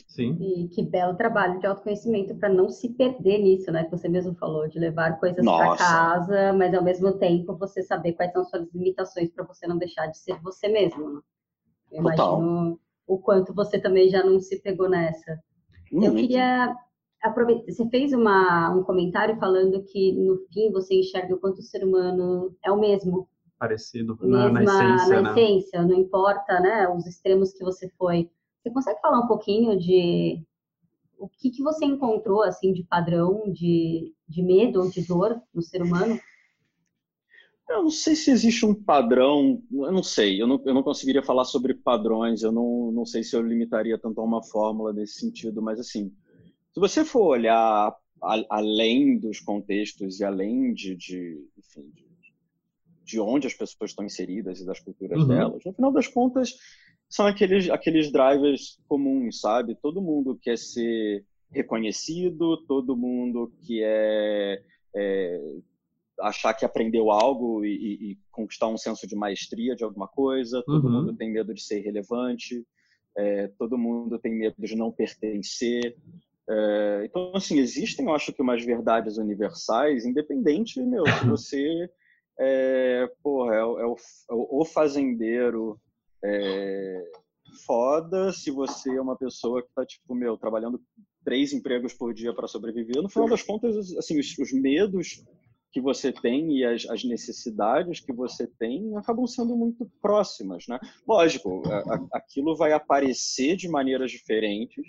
Sim. 0.06 0.36
E 0.40 0.68
que 0.68 0.82
belo 0.82 1.16
trabalho 1.16 1.58
de 1.58 1.66
autoconhecimento 1.66 2.34
para 2.36 2.48
não 2.48 2.68
se 2.68 2.90
perder 2.90 3.38
nisso, 3.38 3.70
né? 3.72 3.84
Que 3.84 3.90
você 3.90 4.08
mesmo 4.08 4.34
falou, 4.34 4.68
de 4.68 4.78
levar 4.78 5.18
coisas 5.18 5.44
para 5.44 5.76
casa, 5.76 6.52
mas 6.52 6.72
ao 6.74 6.84
mesmo 6.84 7.12
tempo 7.18 7.56
você 7.56 7.82
saber 7.82 8.12
quais 8.12 8.32
são 8.32 8.44
suas 8.44 8.68
limitações 8.72 9.30
para 9.30 9.44
você 9.44 9.66
não 9.66 9.76
deixar 9.76 10.06
de 10.06 10.18
ser 10.18 10.40
você 10.40 10.68
mesmo. 10.68 11.14
Né? 11.14 11.20
Eu 11.90 12.02
Total. 12.04 12.38
imagino 12.38 12.80
o 13.06 13.18
quanto 13.18 13.52
você 13.52 13.78
também 13.78 14.08
já 14.08 14.24
não 14.24 14.40
se 14.40 14.60
pegou 14.60 14.88
nessa. 14.88 15.38
Muito. 15.90 16.06
Eu 16.06 16.14
queria 16.14 16.74
aproveitar. 17.22 17.70
Você 17.70 17.88
fez 17.88 18.12
uma, 18.12 18.74
um 18.74 18.82
comentário 18.82 19.36
falando 19.38 19.82
que 19.84 20.12
no 20.12 20.38
fim 20.52 20.70
você 20.70 20.94
enxerga 20.94 21.34
o 21.34 21.38
quanto 21.38 21.58
o 21.58 21.62
ser 21.62 21.84
humano 21.84 22.54
é 22.64 22.70
o 22.70 22.78
mesmo. 22.78 23.28
Parecido 23.58 24.18
na, 24.20 24.50
Mesma, 24.50 24.52
na 24.52 24.64
essência. 24.64 25.22
Na 25.22 25.22
né? 25.22 25.30
essência, 25.30 25.82
não 25.82 25.94
importa 25.94 26.58
né, 26.60 26.88
os 26.88 27.06
extremos 27.06 27.52
que 27.52 27.62
você 27.62 27.88
foi. 27.96 28.28
Você 28.62 28.70
consegue 28.70 29.00
falar 29.00 29.20
um 29.20 29.26
pouquinho 29.26 29.78
de 29.78 30.42
o 31.18 31.28
que, 31.28 31.50
que 31.50 31.62
você 31.62 31.84
encontrou 31.84 32.42
assim 32.42 32.72
de 32.72 32.82
padrão 32.84 33.44
de, 33.52 34.12
de 34.28 34.42
medo 34.42 34.80
ou 34.80 34.90
de 34.90 35.06
dor 35.06 35.40
no 35.54 35.62
ser 35.62 35.82
humano? 35.82 36.18
Eu 37.68 37.84
não 37.84 37.90
sei 37.90 38.14
se 38.14 38.30
existe 38.30 38.66
um 38.66 38.74
padrão, 38.74 39.62
eu 39.72 39.92
não 39.92 40.02
sei, 40.02 40.40
eu 40.40 40.46
não, 40.46 40.60
eu 40.64 40.74
não 40.74 40.82
conseguiria 40.82 41.22
falar 41.22 41.44
sobre 41.44 41.74
padrões, 41.74 42.42
eu 42.42 42.52
não, 42.52 42.90
não 42.92 43.06
sei 43.06 43.22
se 43.22 43.34
eu 43.34 43.40
limitaria 43.40 43.96
tanto 43.96 44.20
a 44.20 44.24
uma 44.24 44.42
fórmula 44.42 44.92
nesse 44.92 45.14
sentido, 45.14 45.62
mas 45.62 45.80
assim, 45.80 46.12
se 46.72 46.80
você 46.80 47.04
for 47.04 47.28
olhar 47.28 47.96
a, 48.22 48.44
além 48.50 49.18
dos 49.18 49.40
contextos 49.40 50.20
e 50.20 50.24
além 50.24 50.74
de, 50.74 50.94
de, 50.96 51.48
enfim, 51.56 51.90
de, 51.94 52.06
de, 53.04 53.20
onde 53.20 53.46
as 53.46 53.54
pessoas 53.54 53.90
estão 53.90 54.04
inseridas 54.04 54.60
e 54.60 54.66
das 54.66 54.80
culturas 54.80 55.20
uhum. 55.20 55.28
delas, 55.28 55.64
no 55.64 55.72
final 55.72 55.92
das 55.92 56.08
contas, 56.08 56.54
são 57.12 57.26
aqueles, 57.26 57.68
aqueles 57.68 58.10
drivers 58.10 58.80
comuns, 58.88 59.40
sabe? 59.40 59.74
Todo 59.74 60.00
mundo 60.00 60.38
quer 60.40 60.56
ser 60.56 61.24
reconhecido, 61.50 62.56
todo 62.66 62.96
mundo 62.96 63.52
quer 63.66 64.64
é, 64.96 65.40
achar 66.20 66.54
que 66.54 66.64
aprendeu 66.64 67.10
algo 67.10 67.62
e, 67.66 68.12
e, 68.12 68.18
conquistar 68.30 68.68
um 68.68 68.78
senso 68.78 69.06
de 69.06 69.14
maestria 69.14 69.76
de 69.76 69.84
alguma 69.84 70.08
coisa, 70.08 70.62
todo 70.64 70.86
uhum. 70.86 70.92
mundo 70.92 71.16
tem 71.16 71.30
medo 71.30 71.52
de 71.52 71.62
ser 71.62 71.80
irrelevante, 71.80 72.66
é, 73.14 73.48
todo 73.58 73.76
mundo 73.76 74.18
tem 74.18 74.34
medo 74.34 74.56
de 74.58 74.74
não 74.74 74.90
pertencer. 74.90 75.94
É, 76.48 77.02
então, 77.04 77.32
assim, 77.34 77.58
existem, 77.58 78.06
eu 78.06 78.14
acho 78.14 78.32
que 78.32 78.40
umas 78.40 78.64
verdades 78.64 79.18
universais, 79.18 80.06
independente, 80.06 80.80
meu, 80.80 81.04
se 81.04 81.26
você 81.28 81.90
é, 82.40 83.06
porra, 83.22 83.54
é, 83.54 83.58
é, 83.58 83.64
o, 83.64 83.96
é 83.96 84.34
o, 84.34 84.64
fazendeiro 84.64 85.78
é, 86.24 87.04
foda 87.66 88.32
se 88.32 88.50
você 88.50 88.96
é 88.96 89.00
uma 89.00 89.16
pessoa 89.16 89.62
que 89.62 89.68
tá, 89.74 89.84
tipo, 89.84 90.14
meu, 90.14 90.36
trabalhando 90.36 90.80
três 91.24 91.52
empregos 91.52 91.92
por 91.92 92.12
dia 92.12 92.34
para 92.34 92.48
sobreviver. 92.48 93.02
No 93.02 93.08
final 93.08 93.28
das 93.28 93.42
contas, 93.42 93.94
assim, 93.96 94.18
os, 94.18 94.36
os 94.38 94.52
medos 94.52 95.24
que 95.72 95.80
você 95.80 96.12
tem 96.12 96.58
e 96.58 96.64
as, 96.64 96.86
as, 96.88 97.02
necessidades 97.02 98.00
que 98.00 98.12
você 98.12 98.46
tem 98.46 98.94
acabam 98.96 99.26
sendo 99.26 99.56
muito 99.56 99.90
próximas, 100.02 100.66
né? 100.68 100.78
Lógico, 101.08 101.62
a, 101.66 101.94
a, 101.94 102.06
aquilo 102.18 102.54
vai 102.54 102.72
aparecer 102.72 103.56
de 103.56 103.68
maneiras 103.68 104.10
diferentes, 104.10 104.84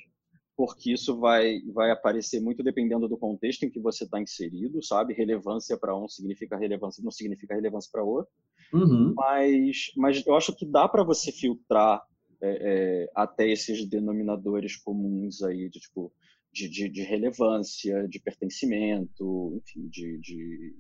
porque 0.65 0.93
isso 0.93 1.19
vai, 1.19 1.59
vai 1.73 1.91
aparecer 1.91 2.39
muito 2.39 2.63
dependendo 2.63 3.05
do 3.09 3.17
contexto 3.17 3.63
em 3.63 3.69
que 3.69 3.81
você 3.81 4.05
está 4.05 4.21
inserido, 4.21 4.81
sabe? 4.81 5.13
Relevância 5.13 5.77
para 5.77 5.93
um 5.93 6.07
significa 6.07 6.55
relevância, 6.55 7.03
não 7.03 7.11
significa 7.11 7.53
relevância 7.53 7.89
para 7.91 8.01
outro. 8.01 8.31
Uhum. 8.71 9.13
Mas, 9.13 9.91
mas 9.97 10.25
eu 10.25 10.33
acho 10.37 10.55
que 10.55 10.65
dá 10.65 10.87
para 10.87 11.03
você 11.03 11.33
filtrar 11.33 12.01
é, 12.41 12.47
é, 12.61 13.11
até 13.13 13.45
esses 13.45 13.85
denominadores 13.89 14.77
comuns 14.77 15.43
aí 15.43 15.69
de 15.69 15.81
tipo 15.81 16.13
de, 16.53 16.69
de, 16.69 16.87
de 16.87 17.01
relevância, 17.01 18.07
de 18.07 18.21
pertencimento, 18.21 19.61
enfim, 19.61 19.89
de, 19.89 20.17
de, 20.19 20.75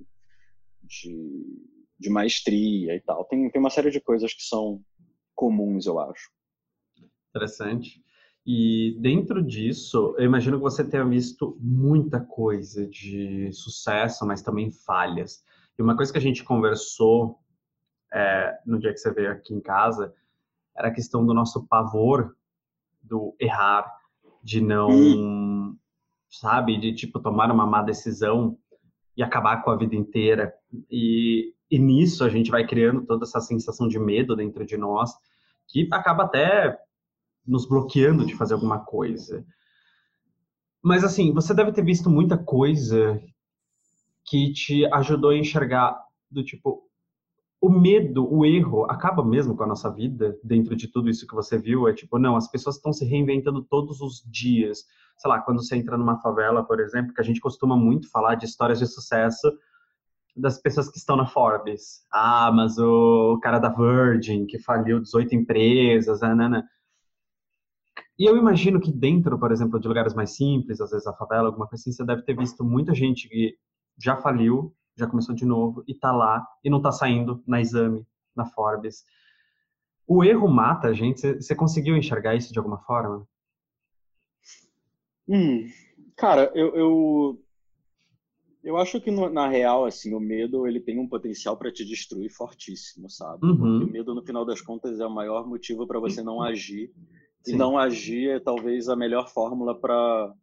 de, 0.81 1.59
de, 1.99 2.09
maestria 2.09 2.95
e 2.95 3.01
tal. 3.01 3.25
Tem, 3.25 3.51
tem 3.51 3.59
uma 3.59 3.69
série 3.69 3.91
de 3.91 3.99
coisas 3.99 4.33
que 4.33 4.43
são 4.43 4.81
comuns, 5.35 5.87
eu 5.87 5.99
acho. 5.99 6.31
Interessante. 7.31 8.01
E 8.45 8.97
dentro 8.99 9.41
disso, 9.41 10.15
eu 10.17 10.25
imagino 10.25 10.57
que 10.57 10.63
você 10.63 10.83
tenha 10.83 11.05
visto 11.05 11.57
muita 11.59 12.19
coisa 12.19 12.85
de 12.87 13.51
sucesso, 13.53 14.25
mas 14.25 14.41
também 14.41 14.69
falhas. 14.69 15.43
E 15.77 15.81
uma 15.81 15.95
coisa 15.95 16.11
que 16.11 16.17
a 16.17 16.21
gente 16.21 16.43
conversou 16.43 17.39
é, 18.13 18.59
no 18.65 18.79
dia 18.79 18.91
que 18.91 18.99
você 18.99 19.11
veio 19.13 19.31
aqui 19.31 19.53
em 19.53 19.61
casa 19.61 20.13
era 20.75 20.89
a 20.89 20.93
questão 20.93 21.25
do 21.25 21.33
nosso 21.33 21.65
pavor 21.67 22.35
do 23.01 23.35
errar, 23.39 23.85
de 24.43 24.59
não 24.59 24.89
hum 24.89 25.77
sabe? 26.33 26.77
De, 26.77 26.93
tipo, 26.93 27.19
tomar 27.19 27.51
uma 27.51 27.65
má 27.65 27.81
decisão 27.81 28.57
e 29.15 29.21
acabar 29.21 29.63
com 29.63 29.69
a 29.69 29.77
vida 29.77 29.95
inteira. 29.95 30.53
E, 30.89 31.53
e 31.69 31.77
nisso 31.77 32.23
a 32.23 32.29
gente 32.29 32.49
vai 32.49 32.65
criando 32.65 33.05
toda 33.05 33.23
essa 33.23 33.39
sensação 33.39 33.87
de 33.87 33.99
medo 33.99 34.35
dentro 34.35 34.65
de 34.65 34.75
nós, 34.75 35.11
que 35.67 35.87
acaba 35.91 36.23
até 36.23 36.77
nos 37.45 37.67
bloqueando 37.67 38.25
de 38.25 38.35
fazer 38.35 38.53
alguma 38.53 38.79
coisa. 38.79 39.45
Mas 40.81 41.03
assim, 41.03 41.33
você 41.33 41.53
deve 41.53 41.71
ter 41.71 41.83
visto 41.83 42.09
muita 42.09 42.37
coisa 42.37 43.21
que 44.25 44.51
te 44.53 44.85
ajudou 44.93 45.31
a 45.31 45.37
enxergar 45.37 45.99
do 46.29 46.43
tipo 46.43 46.83
o 47.61 47.69
medo, 47.69 48.27
o 48.29 48.45
erro 48.45 48.83
acaba 48.91 49.23
mesmo 49.23 49.55
com 49.55 49.63
a 49.63 49.67
nossa 49.67 49.89
vida 49.89 50.37
dentro 50.43 50.75
de 50.75 50.89
tudo 50.89 51.09
isso 51.09 51.25
que 51.25 51.33
você 51.33 51.57
viu, 51.57 51.87
é 51.87 51.93
tipo, 51.93 52.19
não, 52.19 52.35
as 52.35 52.49
pessoas 52.49 52.75
estão 52.75 52.91
se 52.91 53.05
reinventando 53.05 53.63
todos 53.63 54.01
os 54.01 54.21
dias 54.29 54.85
sei 55.17 55.29
lá, 55.29 55.39
quando 55.41 55.63
você 55.63 55.75
entra 55.75 55.97
numa 55.97 56.17
favela, 56.17 56.63
por 56.63 56.79
exemplo, 56.79 57.13
que 57.13 57.21
a 57.21 57.23
gente 57.23 57.39
costuma 57.39 57.77
muito 57.77 58.09
falar 58.09 58.35
de 58.35 58.45
histórias 58.45 58.79
de 58.79 58.87
sucesso 58.87 59.51
das 60.35 60.59
pessoas 60.59 60.89
que 60.89 60.97
estão 60.97 61.15
na 61.15 61.25
Forbes. 61.25 62.05
Ah, 62.11 62.51
mas 62.51 62.77
o 62.77 63.39
cara 63.41 63.59
da 63.59 63.69
Virgin, 63.69 64.45
que 64.45 64.57
faliu 64.59 64.99
18 64.99 65.35
empresas, 65.35 66.21
né? 66.21 66.63
E 68.17 68.25
eu 68.25 68.37
imagino 68.37 68.79
que 68.79 68.91
dentro, 68.91 69.39
por 69.39 69.51
exemplo, 69.51 69.79
de 69.79 69.87
lugares 69.87 70.13
mais 70.13 70.35
simples, 70.35 70.79
às 70.79 70.91
vezes 70.91 71.07
a 71.07 71.13
favela, 71.13 71.47
alguma 71.47 71.67
coisa 71.67 71.81
assim, 71.81 71.91
você 71.91 72.05
deve 72.05 72.21
ter 72.21 72.35
visto 72.35 72.63
muita 72.63 72.93
gente 72.93 73.27
que 73.27 73.57
já 73.97 74.15
faliu, 74.17 74.73
já 74.95 75.07
começou 75.07 75.33
de 75.33 75.45
novo 75.45 75.83
e 75.87 75.95
tá 75.95 76.11
lá 76.11 76.45
e 76.63 76.69
não 76.69 76.81
tá 76.81 76.91
saindo 76.91 77.43
na 77.47 77.59
exame, 77.59 78.05
na 78.35 78.45
Forbes. 78.45 79.03
O 80.07 80.23
erro 80.23 80.47
mata 80.47 80.89
a 80.89 80.93
gente. 80.93 81.21
Você 81.41 81.55
conseguiu 81.55 81.97
enxergar 81.97 82.35
isso 82.35 82.51
de 82.51 82.59
alguma 82.59 82.77
forma? 82.79 83.27
Hum, 85.27 85.69
cara, 86.15 86.51
eu, 86.53 86.75
eu, 86.75 87.43
eu 88.63 88.77
acho 88.77 88.99
que 88.99 89.09
no, 89.09 89.29
na 89.29 89.47
real, 89.47 89.85
assim, 89.85 90.13
o 90.13 90.19
medo 90.19 90.67
ele 90.67 90.81
tem 90.81 90.99
um 90.99 91.07
potencial 91.07 91.57
para 91.57 91.71
te 91.71 91.85
destruir 91.85 92.29
fortíssimo, 92.29 93.09
sabe? 93.09 93.45
Uhum. 93.45 93.83
o 93.83 93.91
medo, 93.91 94.13
no 94.13 94.23
final 94.23 94.45
das 94.45 94.61
contas, 94.61 94.99
é 94.99 95.05
o 95.05 95.13
maior 95.13 95.47
motivo 95.47 95.87
para 95.87 95.99
você 95.99 96.21
não 96.21 96.41
agir. 96.41 96.91
Sim. 97.43 97.57
Não 97.57 97.77
agir 97.77 98.29
é 98.29 98.39
talvez 98.39 98.87
a 98.87 98.95
melhor 98.95 99.29
fórmula 99.29 99.77
para 99.79 100.33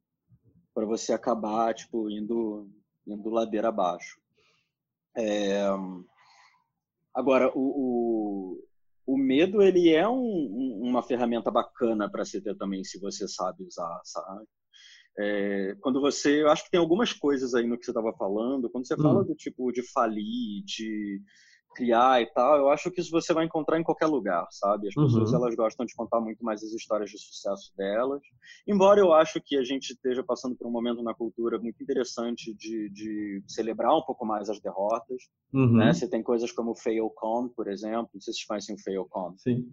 para 0.72 0.86
você 0.86 1.12
acabar, 1.12 1.74
tipo, 1.74 2.08
indo, 2.08 2.70
indo 3.06 3.28
ladeira 3.28 3.68
abaixo. 3.68 4.18
É... 5.16 5.66
Agora, 7.12 7.50
o, 7.54 7.60
o, 7.60 8.64
o, 9.04 9.18
medo, 9.18 9.60
ele 9.60 9.92
é 9.92 10.08
um, 10.08 10.78
uma 10.80 11.02
ferramenta 11.02 11.50
bacana 11.50 12.08
para 12.08 12.24
se 12.24 12.40
ter 12.40 12.56
também, 12.56 12.84
se 12.84 13.00
você 13.00 13.26
sabe 13.26 13.64
usar, 13.64 14.00
sabe? 14.04 14.46
É, 15.18 15.76
quando 15.80 16.00
você, 16.00 16.42
eu 16.42 16.48
acho 16.48 16.64
que 16.64 16.70
tem 16.70 16.78
algumas 16.78 17.12
coisas 17.12 17.52
aí 17.52 17.66
no 17.66 17.76
que 17.76 17.84
você 17.84 17.90
estava 17.90 18.12
falando, 18.16 18.70
quando 18.70 18.86
você 18.86 18.94
hum. 18.94 19.02
fala 19.02 19.24
do 19.24 19.34
tipo 19.34 19.72
de 19.72 19.82
falir, 19.82 20.62
de 20.64 21.20
criar 21.74 22.20
e 22.20 22.26
tal, 22.26 22.56
eu 22.56 22.68
acho 22.68 22.90
que 22.90 23.00
isso 23.00 23.11
você 23.11 23.33
vai 23.33 23.44
encontrar 23.44 23.78
em 23.78 23.83
qualquer 23.83 24.06
lugar, 24.06 24.46
sabe? 24.50 24.88
As 24.88 24.94
pessoas 24.94 25.30
uhum. 25.30 25.37
elas 25.37 25.54
gostam 25.54 25.87
de 25.87 25.94
contar 25.94 26.20
muito 26.20 26.44
mais 26.44 26.62
as 26.62 26.72
histórias 26.72 27.11
de 27.11 27.18
sucesso 27.18 27.72
delas. 27.76 28.20
Embora 28.66 29.00
eu 29.00 29.12
acho 29.12 29.40
que 29.40 29.56
a 29.56 29.62
gente 29.62 29.90
esteja 29.90 30.22
passando 30.22 30.56
por 30.56 30.66
um 30.66 30.70
momento 30.70 31.02
na 31.02 31.14
cultura 31.14 31.59
muito 31.59 31.83
interessante 31.83 32.54
de, 32.54 32.90
de 32.90 33.42
celebrar 33.46 33.96
um 33.96 34.02
pouco 34.02 34.26
mais 34.26 34.50
as 34.50 34.61
derrotas, 34.61 35.22
uhum. 35.52 35.76
né? 35.76 35.92
Você 35.92 36.09
tem 36.09 36.22
coisas 36.22 36.50
como 36.52 36.72
o 36.72 36.76
FailCon, 36.76 37.48
por 37.48 37.68
exemplo, 37.68 38.11
não 38.14 38.20
sei 38.20 38.33
se 38.33 38.40
vocês 38.40 38.46
conhecem 38.46 38.74
o 38.74 38.78
FailCon. 38.78 39.35
Sim. 39.38 39.72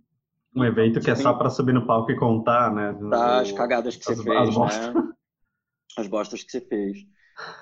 Um 0.56 0.64
evento 0.64 1.00
que 1.00 1.12
é 1.12 1.16
só 1.16 1.34
para 1.34 1.50
subir 1.50 1.74
no 1.74 1.86
palco 1.86 2.12
e 2.12 2.18
contar, 2.18 2.74
né? 2.74 2.94
Das 3.10 3.52
cagadas 3.52 3.96
que 3.96 4.12
as, 4.12 4.18
você 4.18 4.24
fez, 4.24 4.58
né? 4.58 5.14
as 5.98 6.08
bostas 6.08 6.44
que 6.44 6.52
você 6.52 6.62
fez. 6.62 6.98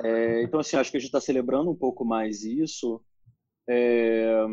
É, 0.02 0.44
então, 0.44 0.60
assim, 0.60 0.78
acho 0.78 0.92
que 0.92 0.98
a 0.98 1.00
gente 1.00 1.10
está 1.10 1.20
celebrando 1.20 1.70
um 1.70 1.76
pouco 1.76 2.06
mais 2.06 2.44
isso. 2.44 3.02
É, 3.68 4.46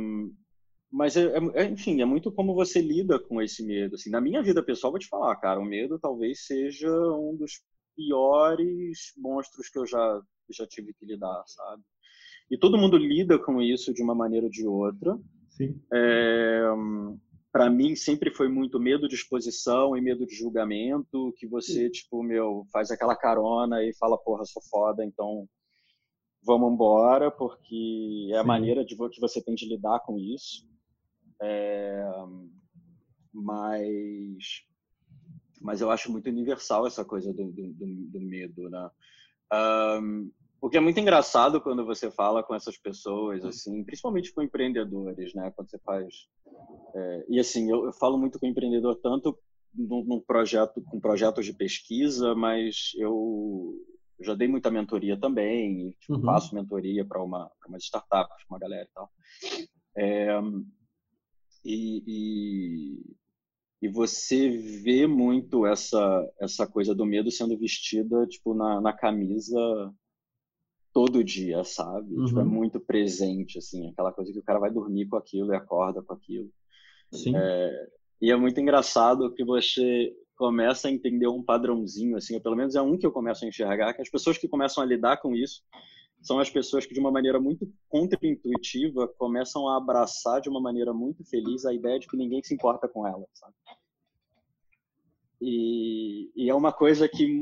mas, 0.91 1.17
é, 1.17 1.39
é, 1.55 1.65
enfim, 1.65 2.03
é 2.03 2.05
muito 2.05 2.31
como 2.31 2.55
você 2.55 2.81
lida 2.81 3.19
com 3.19 3.41
esse 3.41 3.65
medo. 3.65 3.95
Assim, 3.95 4.11
na 4.11 4.21
minha 4.21 4.43
vida 4.43 4.63
pessoal, 4.63 4.93
vou 4.93 5.01
te 5.01 5.09
falar, 5.09 5.35
cara, 5.37 5.59
o 5.59 5.65
medo 5.65 5.99
talvez 5.99 6.45
seja 6.45 6.91
um 7.17 7.35
dos 7.35 7.63
piores 7.97 9.13
monstros 9.17 9.69
que 9.71 9.79
eu 9.79 9.87
já, 9.87 10.21
já 10.51 10.67
tive 10.67 10.93
que 10.93 11.07
lidar, 11.07 11.43
sabe? 11.47 11.83
E 12.51 12.59
todo 12.59 12.77
mundo 12.77 12.99
lida 12.99 13.39
com 13.39 13.63
isso 13.63 13.95
de 13.95 14.03
uma 14.03 14.15
maneira 14.15 14.47
ou 14.47 14.51
de 14.51 14.67
outra. 14.67 15.19
Sim. 15.49 15.81
É, 15.91 16.63
para 17.51 17.71
mim 17.71 17.97
sempre 17.97 18.31
foi 18.31 18.49
muito 18.49 18.79
medo 18.79 19.09
de 19.09 19.15
exposição 19.15 19.97
e 19.97 20.01
medo 20.01 20.27
de 20.27 20.35
julgamento, 20.35 21.33
que 21.39 21.47
você, 21.47 21.89
tipo, 21.89 22.23
meu, 22.23 22.67
faz 22.71 22.91
aquela 22.91 23.17
carona 23.17 23.83
e 23.83 23.95
fala, 23.95 24.19
porra, 24.19 24.45
sou 24.45 24.63
foda, 24.71 25.03
então 25.05 25.49
vamos 26.45 26.73
embora, 26.73 27.31
porque 27.31 28.29
é 28.33 28.37
a 28.37 28.43
Sim. 28.43 28.47
maneira 28.47 28.85
de 28.85 28.97
que 28.97 29.21
você 29.21 29.43
tem 29.43 29.55
de 29.55 29.69
lidar 29.69 30.01
com 30.01 30.19
isso. 30.19 30.69
É, 31.41 32.05
mas 33.33 34.65
mas 35.63 35.81
eu 35.81 35.91
acho 35.91 36.11
muito 36.11 36.29
universal 36.29 36.87
essa 36.87 37.05
coisa 37.05 37.33
do, 37.33 37.45
do, 37.53 37.73
do 37.73 38.21
medo, 38.21 38.69
né? 38.69 38.91
Um, 40.01 40.31
o 40.61 40.69
que 40.69 40.77
é 40.77 40.81
muito 40.81 40.99
engraçado 40.99 41.61
quando 41.61 41.85
você 41.85 42.11
fala 42.11 42.43
com 42.43 42.55
essas 42.55 42.77
pessoas, 42.77 43.45
assim, 43.45 43.83
principalmente 43.85 44.33
com 44.33 44.43
empreendedores, 44.43 45.35
né? 45.35 45.53
Quando 45.55 45.71
você 45.71 45.79
faz. 45.79 46.29
É, 46.95 47.25
e 47.29 47.41
assim, 47.41 47.71
eu, 47.71 47.87
eu, 47.87 47.93
falo 47.93 48.19
muito 48.19 48.39
com 48.39 48.47
empreendedor 48.47 48.97
tanto 48.97 49.37
num, 49.75 50.21
projeto, 50.21 50.83
com 50.83 51.01
projetos 51.01 51.47
de 51.47 51.53
pesquisa, 51.53 52.35
mas 52.35 52.93
eu 52.97 53.75
já 54.23 54.35
dei 54.35 54.49
muita 54.49 54.71
mentoria 54.71 55.17
também, 55.19 55.91
tipo, 56.01 56.15
uhum. 56.15 56.23
faço 56.23 56.55
mentoria 56.55 57.05
para 57.05 57.23
uma, 57.23 57.51
uma 57.67 57.79
startup, 57.79 58.29
para 58.29 58.47
uma 58.49 58.59
galera 58.59 58.85
e 58.85 58.95
tal. 58.95 59.11
É, 59.97 60.41
e, 61.65 62.03
e, 62.07 63.17
e, 63.83 63.89
você 63.89 64.49
vê 64.49 65.07
muito 65.07 65.67
essa, 65.67 66.29
essa 66.41 66.67
coisa 66.67 66.95
do 66.95 67.05
medo 67.05 67.31
sendo 67.31 67.59
vestida 67.59 68.27
tipo, 68.27 68.55
na, 68.55 68.81
na 68.81 68.93
camisa 68.93 69.95
todo 70.93 71.25
dia, 71.25 71.65
sabe? 71.65 72.15
Uhum. 72.15 72.27
Tipo, 72.27 72.41
é 72.41 72.43
uhum. 72.43 72.49
muito 72.49 72.81
presente, 72.81 73.59
assim, 73.59 73.91
aquela 73.91 74.13
coisa 74.13 74.33
que 74.33 74.39
o 74.39 74.45
cara 74.45 74.59
vai 74.59 74.71
dormir 74.71 75.07
com 75.07 75.17
aquilo 75.17 75.53
e 75.53 75.57
acorda 75.57 76.03
com 76.03 76.13
aquilo. 76.13 76.51
Sim. 77.13 77.37
É, 77.37 77.89
e 78.21 78.31
é 78.31 78.37
muito 78.37 78.61
engraçado 78.61 79.33
que 79.35 79.45
você 79.45 80.15
começa 80.37 80.89
a 80.89 80.91
entender 80.91 81.29
um 81.29 81.43
padrãozinho, 81.43 82.17
assim, 82.17 82.35
ou 82.35 82.41
pelo 82.41 82.57
menos 82.57 82.75
é 82.75 82.83
um 82.83 82.99
que 82.99 83.07
eu 83.07 83.13
começo 83.13 83.45
a 83.45 83.49
enxergar, 83.49 83.95
que 83.95 84.03
as 84.03 84.11
pessoas 84.11 84.39
que 84.39 84.49
começam 84.49 84.83
a 84.83 84.87
lidar 84.87 85.19
com 85.19 85.35
isso 85.35 85.63
são 86.23 86.39
as 86.39 86.49
pessoas 86.49 86.87
que, 86.87 86.95
de 86.95 87.01
uma 87.01 87.11
maneira 87.11 87.41
muito 87.41 87.69
contra-intuitiva, 87.89 89.09
começam 89.19 89.69
a 89.69 89.77
abraçar 89.77 90.41
de 90.41 90.49
uma 90.49 90.61
maneira 90.61 90.95
muito 90.95 91.25
feliz 91.25 91.65
a 91.65 91.75
ideia 91.75 91.99
de 91.99 92.07
que 92.07 92.17
ninguém 92.17 92.43
se 92.43 92.55
importa 92.55 92.89
com 92.89 93.07
ela, 93.07 93.27
sabe? 93.35 93.55
E, 95.45 96.31
e, 96.37 96.49
é 96.49 96.55
uma 96.55 96.73
coisa 96.73 97.09
que 97.09 97.41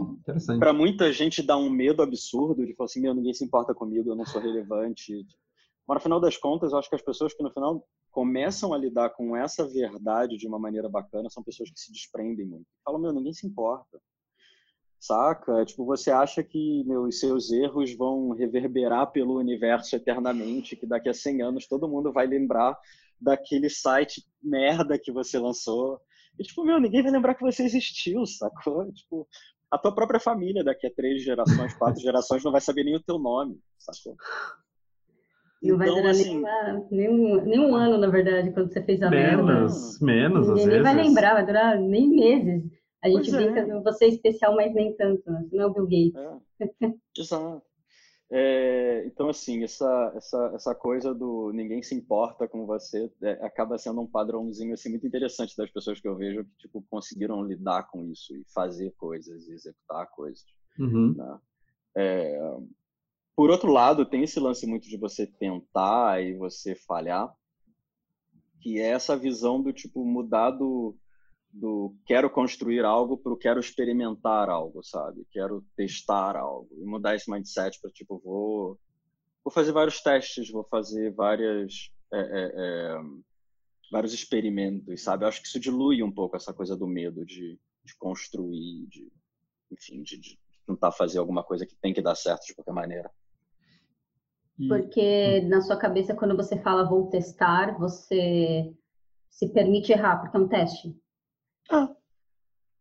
para 0.58 0.72
muita 0.72 1.12
gente 1.12 1.42
dá 1.42 1.58
um 1.58 1.68
medo 1.68 2.02
absurdo 2.02 2.64
de 2.64 2.74
falar 2.74 2.86
assim, 2.86 3.02
meu, 3.02 3.14
ninguém 3.14 3.34
se 3.34 3.44
importa 3.44 3.74
comigo, 3.74 4.08
eu 4.08 4.16
não 4.16 4.24
sou 4.24 4.40
relevante. 4.40 5.26
Mas 5.90 5.96
no 5.96 6.02
final 6.02 6.20
das 6.20 6.36
contas, 6.36 6.70
eu 6.70 6.78
acho 6.78 6.88
que 6.88 6.94
as 6.94 7.02
pessoas 7.02 7.34
que 7.34 7.42
no 7.42 7.50
final 7.50 7.84
começam 8.12 8.72
a 8.72 8.78
lidar 8.78 9.10
com 9.10 9.36
essa 9.36 9.66
verdade 9.66 10.36
de 10.36 10.46
uma 10.46 10.56
maneira 10.56 10.88
bacana 10.88 11.28
são 11.28 11.42
pessoas 11.42 11.68
que 11.68 11.80
se 11.80 11.90
desprendem 11.90 12.46
muito. 12.46 12.66
Falam, 12.84 13.00
meu, 13.00 13.12
ninguém 13.12 13.32
se 13.32 13.44
importa. 13.44 14.00
Saca? 15.00 15.64
Tipo, 15.64 15.84
você 15.84 16.12
acha 16.12 16.44
que 16.44 16.84
meu, 16.86 17.02
os 17.02 17.18
seus 17.18 17.50
erros 17.50 17.92
vão 17.96 18.30
reverberar 18.30 19.10
pelo 19.10 19.36
universo 19.36 19.96
eternamente, 19.96 20.76
que 20.76 20.86
daqui 20.86 21.08
a 21.08 21.14
100 21.14 21.42
anos 21.42 21.66
todo 21.66 21.88
mundo 21.88 22.12
vai 22.12 22.24
lembrar 22.24 22.78
daquele 23.20 23.68
site 23.68 24.24
merda 24.40 24.96
que 24.96 25.10
você 25.10 25.40
lançou. 25.40 26.00
E, 26.38 26.44
tipo, 26.44 26.64
meu, 26.64 26.78
ninguém 26.78 27.02
vai 27.02 27.10
lembrar 27.10 27.34
que 27.34 27.42
você 27.42 27.64
existiu, 27.64 28.24
sacou? 28.26 28.92
Tipo, 28.92 29.26
a 29.68 29.76
tua 29.76 29.92
própria 29.92 30.20
família 30.20 30.62
daqui 30.62 30.86
a 30.86 30.94
três 30.94 31.24
gerações, 31.24 31.74
quatro 31.74 32.00
gerações 32.00 32.44
não 32.44 32.52
vai 32.52 32.60
saber 32.60 32.84
nem 32.84 32.94
o 32.94 33.02
teu 33.02 33.18
nome, 33.18 33.60
sacou? 33.76 34.14
Não 35.62 35.76
vai 35.76 35.88
então, 35.88 35.98
durar 35.98 36.10
assim, 36.12 36.42
nem, 36.90 37.08
um, 37.10 37.44
nem 37.44 37.60
um 37.60 37.74
ano, 37.74 37.98
na 37.98 38.08
verdade, 38.08 38.50
quando 38.50 38.72
você 38.72 38.82
fez 38.82 39.02
a 39.02 39.10
Menos, 39.10 40.00
merda. 40.00 40.30
menos, 40.30 40.48
Ninguém 40.48 40.62
às 40.62 40.66
nem 40.66 40.82
vai 40.82 40.94
lembrar, 40.94 41.34
vai 41.34 41.46
durar 41.46 41.78
nem 41.78 42.08
meses. 42.08 42.70
A 43.02 43.08
gente 43.08 43.30
pois 43.30 43.44
brinca, 43.44 43.60
é. 43.60 43.80
você 43.80 44.06
é 44.06 44.08
especial, 44.08 44.54
mas 44.54 44.74
nem 44.74 44.94
tanto, 44.94 45.30
né? 45.30 45.46
não 45.52 45.62
é 45.62 45.66
o 45.66 45.72
Bill 45.72 45.84
Gates. 45.84 46.14
É. 46.16 46.94
Exato. 47.18 47.62
É, 48.32 49.04
então, 49.06 49.28
assim, 49.28 49.64
essa, 49.64 50.12
essa, 50.14 50.52
essa 50.54 50.74
coisa 50.74 51.12
do 51.12 51.50
ninguém 51.52 51.82
se 51.82 51.96
importa 51.96 52.46
com 52.46 52.64
você 52.64 53.10
é, 53.22 53.32
acaba 53.44 53.76
sendo 53.76 54.00
um 54.00 54.06
padrãozinho 54.06 54.72
assim, 54.72 54.90
muito 54.90 55.04
interessante 55.04 55.56
das 55.56 55.68
pessoas 55.68 56.00
que 56.00 56.06
eu 56.06 56.14
vejo 56.14 56.44
que 56.44 56.50
tipo, 56.58 56.80
conseguiram 56.88 57.42
lidar 57.42 57.90
com 57.90 58.04
isso 58.04 58.36
e 58.36 58.44
fazer 58.54 58.92
coisas, 58.96 59.48
e 59.48 59.52
executar 59.52 60.06
coisas. 60.10 60.44
Uhum. 60.78 61.12
Né? 61.16 61.38
É, 61.96 62.56
por 63.40 63.48
outro 63.48 63.72
lado, 63.72 64.04
tem 64.04 64.22
esse 64.22 64.38
lance 64.38 64.66
muito 64.66 64.86
de 64.86 64.98
você 64.98 65.26
tentar 65.26 66.22
e 66.22 66.34
você 66.34 66.74
falhar, 66.74 67.34
que 68.60 68.78
é 68.78 68.88
essa 68.88 69.16
visão 69.16 69.62
do 69.62 69.72
tipo 69.72 70.04
mudar 70.04 70.50
do, 70.50 70.94
do 71.50 71.96
quero 72.04 72.28
construir 72.28 72.84
algo 72.84 73.16
para 73.16 73.34
quero 73.38 73.58
experimentar 73.58 74.50
algo, 74.50 74.84
sabe? 74.84 75.26
Quero 75.30 75.64
testar 75.74 76.36
algo 76.36 76.68
e 76.76 76.84
mudar 76.84 77.14
esse 77.14 77.30
mindset 77.30 77.80
para 77.80 77.90
tipo 77.90 78.20
vou 78.22 78.78
vou 79.42 79.50
fazer 79.50 79.72
vários 79.72 80.02
testes, 80.02 80.50
vou 80.50 80.64
fazer 80.64 81.10
várias 81.14 81.90
é, 82.12 82.18
é, 82.20 82.52
é, 82.54 83.00
vários 83.90 84.12
experimentos, 84.12 85.02
sabe? 85.02 85.24
Eu 85.24 85.28
acho 85.28 85.40
que 85.40 85.48
isso 85.48 85.58
dilui 85.58 86.02
um 86.02 86.12
pouco 86.12 86.36
essa 86.36 86.52
coisa 86.52 86.76
do 86.76 86.86
medo 86.86 87.24
de, 87.24 87.58
de 87.84 87.96
construir, 87.96 88.86
de 88.88 89.10
enfim, 89.72 90.02
de, 90.02 90.18
de 90.18 90.38
tentar 90.66 90.92
fazer 90.92 91.18
alguma 91.18 91.42
coisa 91.42 91.64
que 91.64 91.74
tem 91.76 91.94
que 91.94 92.02
dar 92.02 92.14
certo 92.14 92.44
de 92.44 92.54
qualquer 92.54 92.74
maneira. 92.74 93.10
Porque 94.68 95.40
na 95.42 95.60
sua 95.60 95.76
cabeça, 95.76 96.14
quando 96.14 96.36
você 96.36 96.60
fala 96.60 96.88
vou 96.88 97.08
testar, 97.08 97.78
você 97.78 98.72
se 99.30 99.48
permite 99.48 99.92
errar, 99.92 100.18
porque 100.18 100.36
é 100.36 100.40
um 100.40 100.48
teste. 100.48 100.94
Ah, 101.70 101.94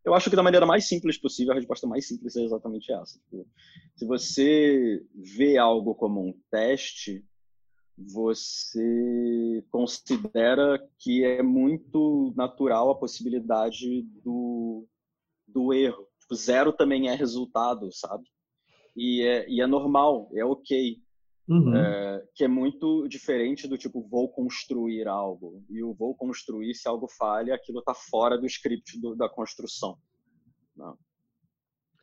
eu 0.03 0.13
acho 0.13 0.30
que 0.30 0.36
da 0.36 0.43
maneira 0.43 0.65
mais 0.65 0.88
simples 0.88 1.17
possível, 1.17 1.53
a 1.53 1.55
resposta 1.55 1.86
mais 1.86 2.07
simples 2.07 2.36
é 2.36 2.43
exatamente 2.43 2.91
essa. 2.91 3.19
Tipo, 3.19 3.47
se 3.95 4.05
você 4.05 5.05
vê 5.13 5.57
algo 5.57 5.93
como 5.93 6.21
um 6.21 6.34
teste, 6.49 7.23
você 7.97 9.63
considera 9.69 10.80
que 10.97 11.23
é 11.23 11.43
muito 11.43 12.34
natural 12.36 12.89
a 12.89 12.97
possibilidade 12.97 14.03
do, 14.23 14.88
do 15.47 15.73
erro. 15.73 16.07
Tipo, 16.21 16.36
zero 16.36 16.73
também 16.73 17.09
é 17.09 17.15
resultado, 17.15 17.91
sabe? 17.91 18.23
E 18.95 19.21
é, 19.21 19.49
e 19.49 19.61
é 19.61 19.67
normal, 19.67 20.30
é 20.34 20.45
ok. 20.45 20.97
Uhum. 21.49 21.75
É, 21.75 22.23
que 22.35 22.43
é 22.43 22.47
muito 22.47 23.07
diferente 23.07 23.67
do 23.67 23.75
tipo 23.75 24.07
vou 24.07 24.29
construir 24.29 25.07
algo 25.07 25.63
e 25.67 25.81
o 25.81 25.95
vou 25.95 26.13
construir 26.13 26.75
se 26.75 26.87
algo 26.87 27.07
falha 27.07 27.55
aquilo 27.55 27.79
está 27.79 27.95
fora 27.95 28.37
do 28.37 28.45
script 28.45 29.01
do, 29.01 29.15
da 29.15 29.27
construção 29.27 29.97
não. 30.77 30.95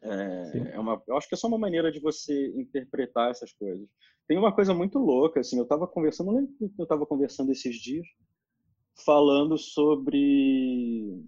É, 0.02 0.72
é 0.74 0.80
uma 0.80 1.00
eu 1.06 1.16
acho 1.16 1.28
que 1.28 1.36
é 1.36 1.38
só 1.38 1.46
uma 1.46 1.58
maneira 1.58 1.92
de 1.92 2.00
você 2.00 2.48
interpretar 2.56 3.30
essas 3.30 3.52
coisas 3.52 3.88
tem 4.26 4.36
uma 4.36 4.52
coisa 4.52 4.74
muito 4.74 4.98
louca 4.98 5.38
assim 5.38 5.58
eu 5.58 5.62
estava 5.62 5.86
conversando 5.86 6.32
não 6.32 6.38
lembro 6.40 6.52
que 6.56 6.64
eu 6.76 6.82
estava 6.82 7.06
conversando 7.06 7.52
esses 7.52 7.76
dias 7.76 8.04
falando 9.04 9.56
sobre 9.56 11.22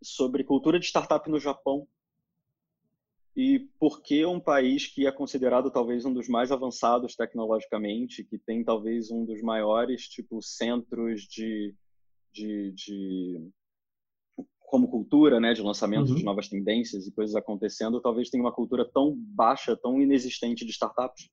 sobre 0.00 0.44
cultura 0.44 0.78
de 0.78 0.86
startup 0.86 1.28
no 1.28 1.40
Japão 1.40 1.88
e 3.36 3.60
por 3.80 4.00
que 4.00 4.24
um 4.24 4.38
país 4.38 4.86
que 4.86 5.06
é 5.06 5.12
considerado 5.12 5.70
talvez 5.70 6.04
um 6.04 6.12
dos 6.12 6.28
mais 6.28 6.52
avançados 6.52 7.16
tecnologicamente, 7.16 8.22
que 8.22 8.38
tem 8.38 8.62
talvez 8.62 9.10
um 9.10 9.24
dos 9.24 9.42
maiores 9.42 10.08
tipo 10.08 10.40
centros 10.40 11.22
de, 11.22 11.74
de, 12.32 12.72
de 12.72 13.50
como 14.60 14.88
cultura, 14.88 15.40
né, 15.40 15.52
de 15.52 15.62
lançamento 15.62 16.10
uhum. 16.10 16.14
de 16.14 16.24
novas 16.24 16.48
tendências 16.48 17.06
e 17.06 17.12
coisas 17.12 17.34
acontecendo, 17.34 18.00
talvez 18.00 18.30
tenha 18.30 18.42
uma 18.42 18.52
cultura 18.52 18.84
tão 18.84 19.16
baixa, 19.16 19.76
tão 19.76 20.00
inexistente 20.00 20.64
de 20.64 20.70
startups. 20.70 21.28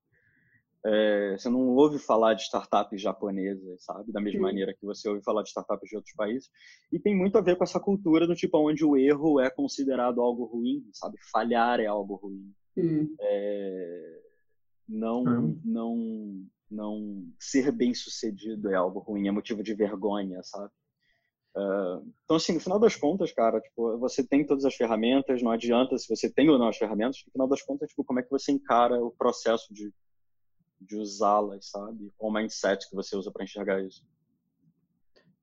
É, 0.84 1.38
você 1.38 1.48
não 1.48 1.68
ouve 1.76 2.00
falar 2.00 2.34
de 2.34 2.42
startups 2.42 3.00
japonesas, 3.00 3.84
sabe? 3.84 4.12
Da 4.12 4.20
mesma 4.20 4.40
Sim. 4.40 4.44
maneira 4.44 4.74
que 4.74 4.86
você 4.86 5.08
ouve 5.08 5.24
falar 5.24 5.44
de 5.44 5.50
startups 5.50 5.90
de 5.90 5.96
outros 5.96 6.16
países. 6.16 6.50
E 6.92 7.00
tem 7.00 7.16
muito 7.16 7.38
a 7.38 7.42
ver 7.42 7.56
com 7.56 7.64
essa 7.64 7.80
cultura 7.80 8.26
do 8.26 8.36
tipo 8.36 8.58
onde 8.58 8.84
o 8.84 8.98
erro 8.98 9.40
é 9.40 9.50
considerado 9.50 10.22
algo 10.22 10.46
ruim, 10.46 10.84
sabe? 10.92 11.18
Falhar 11.32 11.80
é 11.80 11.86
algo 11.86 12.16
ruim. 12.16 12.52
É, 13.20 14.22
não, 14.90 15.24
hum. 15.24 15.62
não, 15.64 16.46
não 16.70 17.28
ser 17.40 17.72
bem 17.72 17.94
sucedido 17.94 18.70
é 18.70 18.76
algo 18.76 19.00
ruim, 19.00 19.28
é 19.28 19.32
motivo 19.32 19.62
de 19.62 19.76
vergonha, 19.76 20.42
sabe? 20.44 20.72
Uh, 21.56 22.10
então, 22.24 22.38
assim, 22.38 22.54
no 22.54 22.62
final 22.62 22.80
das 22.80 22.96
contas, 22.96 23.32
cara, 23.34 23.60
tipo, 23.60 23.98
você 24.00 24.26
tem 24.26 24.46
todas 24.46 24.64
as 24.64 24.74
ferramentas, 24.74 25.44
não 25.44 25.52
adianta 25.52 25.98
se 25.98 26.08
você 26.08 26.32
tem 26.32 26.50
ou 26.50 26.58
não 26.58 26.70
as 26.70 26.78
ferramentas, 26.78 27.22
no 27.26 27.32
final 27.34 27.48
das 27.48 27.62
contas, 27.62 27.90
tipo, 27.90 28.06
como 28.06 28.20
é 28.20 28.24
que 28.24 28.32
você 28.32 28.54
encara 28.54 29.04
o 29.04 29.12
processo 29.12 29.74
de 29.74 29.94
de 30.82 30.98
usá-las, 30.98 31.70
sabe? 31.70 32.12
Qual 32.18 32.34
mindset 32.34 32.90
que 32.90 32.96
você 32.96 33.16
usa 33.16 33.32
para 33.32 33.44
enxergar 33.44 33.82
isso? 33.82 34.04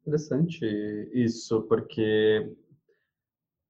Interessante 0.03 0.64
isso, 1.12 1.62
porque 1.62 2.51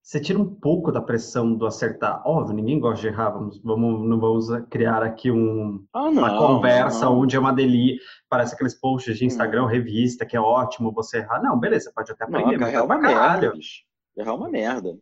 você 0.08 0.20
tira 0.20 0.38
um 0.38 0.54
pouco 0.54 0.90
da 0.90 1.02
pressão 1.02 1.54
do 1.54 1.66
acertar. 1.66 2.22
Óbvio, 2.26 2.54
ninguém 2.54 2.80
gosta 2.80 3.02
de 3.02 3.08
errar. 3.08 3.30
Vamos, 3.30 3.60
vamos, 3.62 4.08
não 4.08 4.18
vamos 4.18 4.46
criar 4.70 5.02
aqui 5.02 5.30
um, 5.30 5.84
ah, 5.92 6.10
não, 6.10 6.22
uma 6.22 6.38
conversa 6.38 7.04
não. 7.04 7.20
onde 7.20 7.36
é 7.36 7.38
uma 7.38 7.52
delícia. 7.52 8.00
Parece 8.28 8.54
aqueles 8.54 8.74
posts 8.74 9.18
de 9.18 9.26
Instagram, 9.26 9.64
hum. 9.64 9.66
revista, 9.66 10.24
que 10.24 10.34
é 10.36 10.40
ótimo 10.40 10.92
você 10.92 11.18
errar. 11.18 11.42
Não, 11.42 11.58
beleza, 11.58 11.92
pode 11.94 12.10
até 12.10 12.24
aprender. 12.24 12.56
Não, 12.56 12.68
errar 12.68 12.78
é 12.78 12.82
uma 12.82 12.98
merda. 12.98 13.52
Errar 14.16 14.30
é 14.30 14.34
uma 14.34 14.48
merda. 14.48 14.98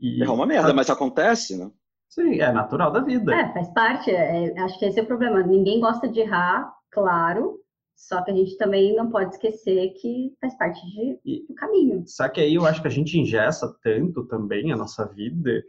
E... 0.00 0.22
Errar 0.22 0.30
é 0.30 0.34
uma 0.34 0.46
merda, 0.46 0.72
mas 0.72 0.88
acontece, 0.88 1.58
né? 1.58 1.70
Sim, 2.12 2.40
é 2.40 2.52
natural 2.52 2.92
da 2.92 3.00
vida. 3.00 3.34
É, 3.34 3.50
faz 3.54 3.72
parte. 3.72 4.10
É, 4.10 4.52
acho 4.60 4.78
que 4.78 4.84
esse 4.84 5.00
é 5.00 5.02
o 5.02 5.06
problema. 5.06 5.42
Ninguém 5.42 5.80
gosta 5.80 6.06
de 6.06 6.20
errar, 6.20 6.70
claro, 6.90 7.58
só 7.96 8.22
que 8.22 8.30
a 8.30 8.34
gente 8.34 8.58
também 8.58 8.94
não 8.94 9.10
pode 9.10 9.30
esquecer 9.30 9.94
que 9.94 10.34
faz 10.38 10.54
parte 10.58 10.84
de, 10.84 11.18
e, 11.24 11.46
do 11.46 11.54
caminho. 11.54 12.04
Só 12.06 12.28
que 12.28 12.42
aí 12.42 12.54
eu 12.54 12.66
acho 12.66 12.82
que 12.82 12.88
a 12.88 12.90
gente 12.90 13.18
ingessa 13.18 13.74
tanto 13.82 14.26
também 14.26 14.70
a 14.72 14.76
nossa 14.76 15.06
vida 15.06 15.62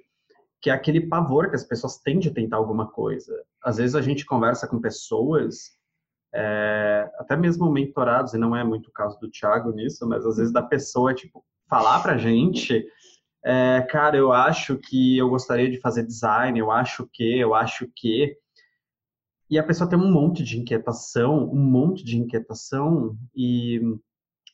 que 0.62 0.70
é 0.70 0.74
aquele 0.74 1.08
pavor 1.08 1.50
que 1.50 1.56
as 1.56 1.64
pessoas 1.64 1.98
têm 1.98 2.20
de 2.20 2.32
tentar 2.32 2.58
alguma 2.58 2.90
coisa. 2.90 3.34
Às 3.64 3.78
vezes 3.78 3.96
a 3.96 4.02
gente 4.02 4.26
conversa 4.26 4.66
com 4.66 4.80
pessoas, 4.80 5.72
é, 6.34 7.10
até 7.20 7.36
mesmo 7.36 7.70
mentorados, 7.70 8.34
e 8.34 8.38
não 8.38 8.56
é 8.56 8.64
muito 8.64 8.88
o 8.88 8.94
caso 8.94 9.20
do 9.20 9.30
Thiago 9.30 9.72
nisso, 9.72 10.08
mas 10.08 10.26
às 10.26 10.38
vezes 10.38 10.54
da 10.54 10.62
pessoa, 10.62 11.14
tipo, 11.14 11.44
falar 11.70 12.02
pra 12.02 12.18
gente 12.18 12.86
é, 13.46 13.82
cara, 13.90 14.16
eu 14.16 14.32
acho 14.32 14.78
que 14.78 15.18
eu 15.18 15.30
gostaria 15.30 15.70
de 15.70 15.80
fazer 15.80 16.06
design, 16.06 16.58
eu 16.58 16.72
acho 16.72 17.08
que, 17.12 17.40
eu 17.40 17.54
acho 17.54 17.88
que. 17.96 18.38
E 19.50 19.60
a 19.60 19.64
pessoa 19.64 19.90
tem 19.90 20.00
um 20.00 20.12
monte 20.12 20.44
de 20.44 20.60
inquietação, 20.60 21.50
um 21.52 21.60
monte 21.60 22.04
de 22.04 22.18
inquietação, 22.18 23.18
e 23.36 23.82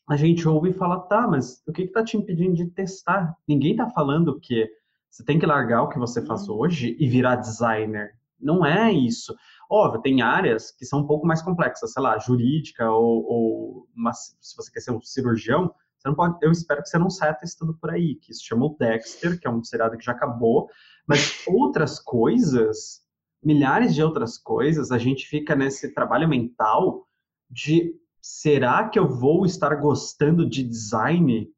a 0.09 0.17
gente 0.17 0.47
ouve 0.47 0.71
e 0.71 0.73
fala, 0.73 0.99
tá, 1.01 1.27
mas 1.27 1.61
o 1.67 1.71
que 1.71 1.83
está 1.83 2.03
te 2.03 2.17
impedindo 2.17 2.55
de 2.55 2.65
testar? 2.71 3.35
Ninguém 3.47 3.71
está 3.71 3.87
falando 3.89 4.39
que 4.39 4.67
você 5.09 5.23
tem 5.23 5.37
que 5.37 5.45
largar 5.45 5.83
o 5.83 5.89
que 5.89 5.99
você 5.99 6.25
faz 6.25 6.47
uhum. 6.47 6.57
hoje 6.57 6.97
e 6.99 7.07
virar 7.07 7.35
designer. 7.35 8.11
Não 8.39 8.65
é 8.65 8.91
isso. 8.91 9.35
Óbvio, 9.69 10.01
tem 10.01 10.21
áreas 10.21 10.71
que 10.71 10.85
são 10.85 11.01
um 11.01 11.07
pouco 11.07 11.27
mais 11.27 11.41
complexas, 11.41 11.93
sei 11.93 12.01
lá, 12.01 12.17
jurídica 12.17 12.89
ou, 12.89 13.23
ou 13.25 13.87
uma, 13.95 14.13
se 14.13 14.55
você 14.57 14.71
quer 14.71 14.79
ser 14.79 14.91
um 14.91 15.01
cirurgião, 15.01 15.71
você 16.00 16.08
não 16.08 16.16
pode, 16.16 16.38
eu 16.41 16.52
espero 16.52 16.82
que 16.82 16.89
você 16.89 16.97
não 16.97 17.10
saia 17.10 17.34
testando 17.34 17.74
por 17.74 17.91
aí, 17.91 18.16
que 18.16 18.34
se 18.34 18.43
chama 18.43 18.66
o 18.66 18.76
Dexter, 18.80 19.39
que 19.39 19.47
é 19.47 19.52
um 19.52 19.64
seriado 19.64 19.97
que 19.97 20.06
já 20.06 20.14
acabou, 20.14 20.70
mas 21.08 21.43
outras 21.45 22.00
coisas, 22.00 23.02
milhares 23.43 23.93
de 23.93 24.02
outras 24.02 24.38
coisas, 24.38 24.91
a 24.91 24.97
gente 24.97 25.28
fica 25.28 25.56
nesse 25.56 25.93
trabalho 25.93 26.28
mental 26.28 27.06
de 27.50 27.93
será 28.22 28.88
que 28.88 28.97
eu 28.97 29.08
vou 29.08 29.45
estar 29.45 29.76
gostando 29.76 30.47
de 30.47 30.64
design? 30.64 31.50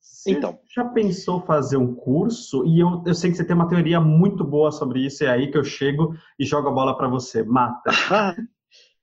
Você 0.00 0.30
então, 0.30 0.58
já 0.74 0.84
pensou 0.84 1.42
fazer 1.42 1.76
um 1.76 1.94
curso? 1.94 2.64
E 2.64 2.80
eu, 2.80 3.02
eu 3.04 3.14
sei 3.14 3.30
que 3.30 3.36
você 3.36 3.44
tem 3.44 3.54
uma 3.54 3.68
teoria 3.68 4.00
muito 4.00 4.44
boa 4.44 4.70
sobre 4.70 5.04
isso, 5.04 5.24
é 5.24 5.28
aí 5.28 5.50
que 5.50 5.58
eu 5.58 5.64
chego 5.64 6.14
e 6.38 6.44
jogo 6.44 6.68
a 6.68 6.72
bola 6.72 6.96
para 6.96 7.08
você. 7.08 7.42
Mata. 7.42 7.90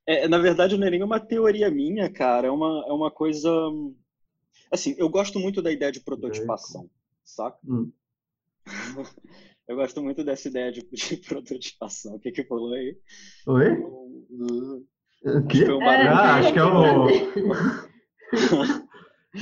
É, 0.10 0.28
na 0.28 0.39
verdade, 0.39 0.76
não 0.76 0.88
é 0.88 0.89
nenhuma 0.89 1.20
teoria 1.20 1.70
minha, 1.70 2.12
cara. 2.12 2.47
É 2.47 2.50
uma, 2.50 2.84
é 2.88 2.91
uma 2.91 3.12
coisa. 3.12 3.47
Assim, 4.72 4.95
eu 4.97 5.09
gosto 5.09 5.39
muito 5.39 5.61
da 5.61 5.72
ideia 5.72 5.91
de 5.91 5.99
prototipação, 5.99 6.89
saca? 7.24 7.57
Hum. 7.67 7.91
Eu 9.70 9.76
gosto 9.76 10.01
muito 10.01 10.24
dessa 10.24 10.47
ideia 10.47 10.72
de, 10.72 10.82
de 10.82 11.17
prototipação. 11.17 12.15
O 12.15 12.20
que 12.20 12.32
que 12.32 12.43
falou 12.43 12.74
aí? 12.74 12.97
Oi? 13.45 13.78
O, 13.78 14.84
que? 15.47 15.63
É, 15.63 16.07
ah, 16.07 16.38
acho 16.41 16.53
que 16.53 16.57
é 16.57 16.63
o. 16.63 17.07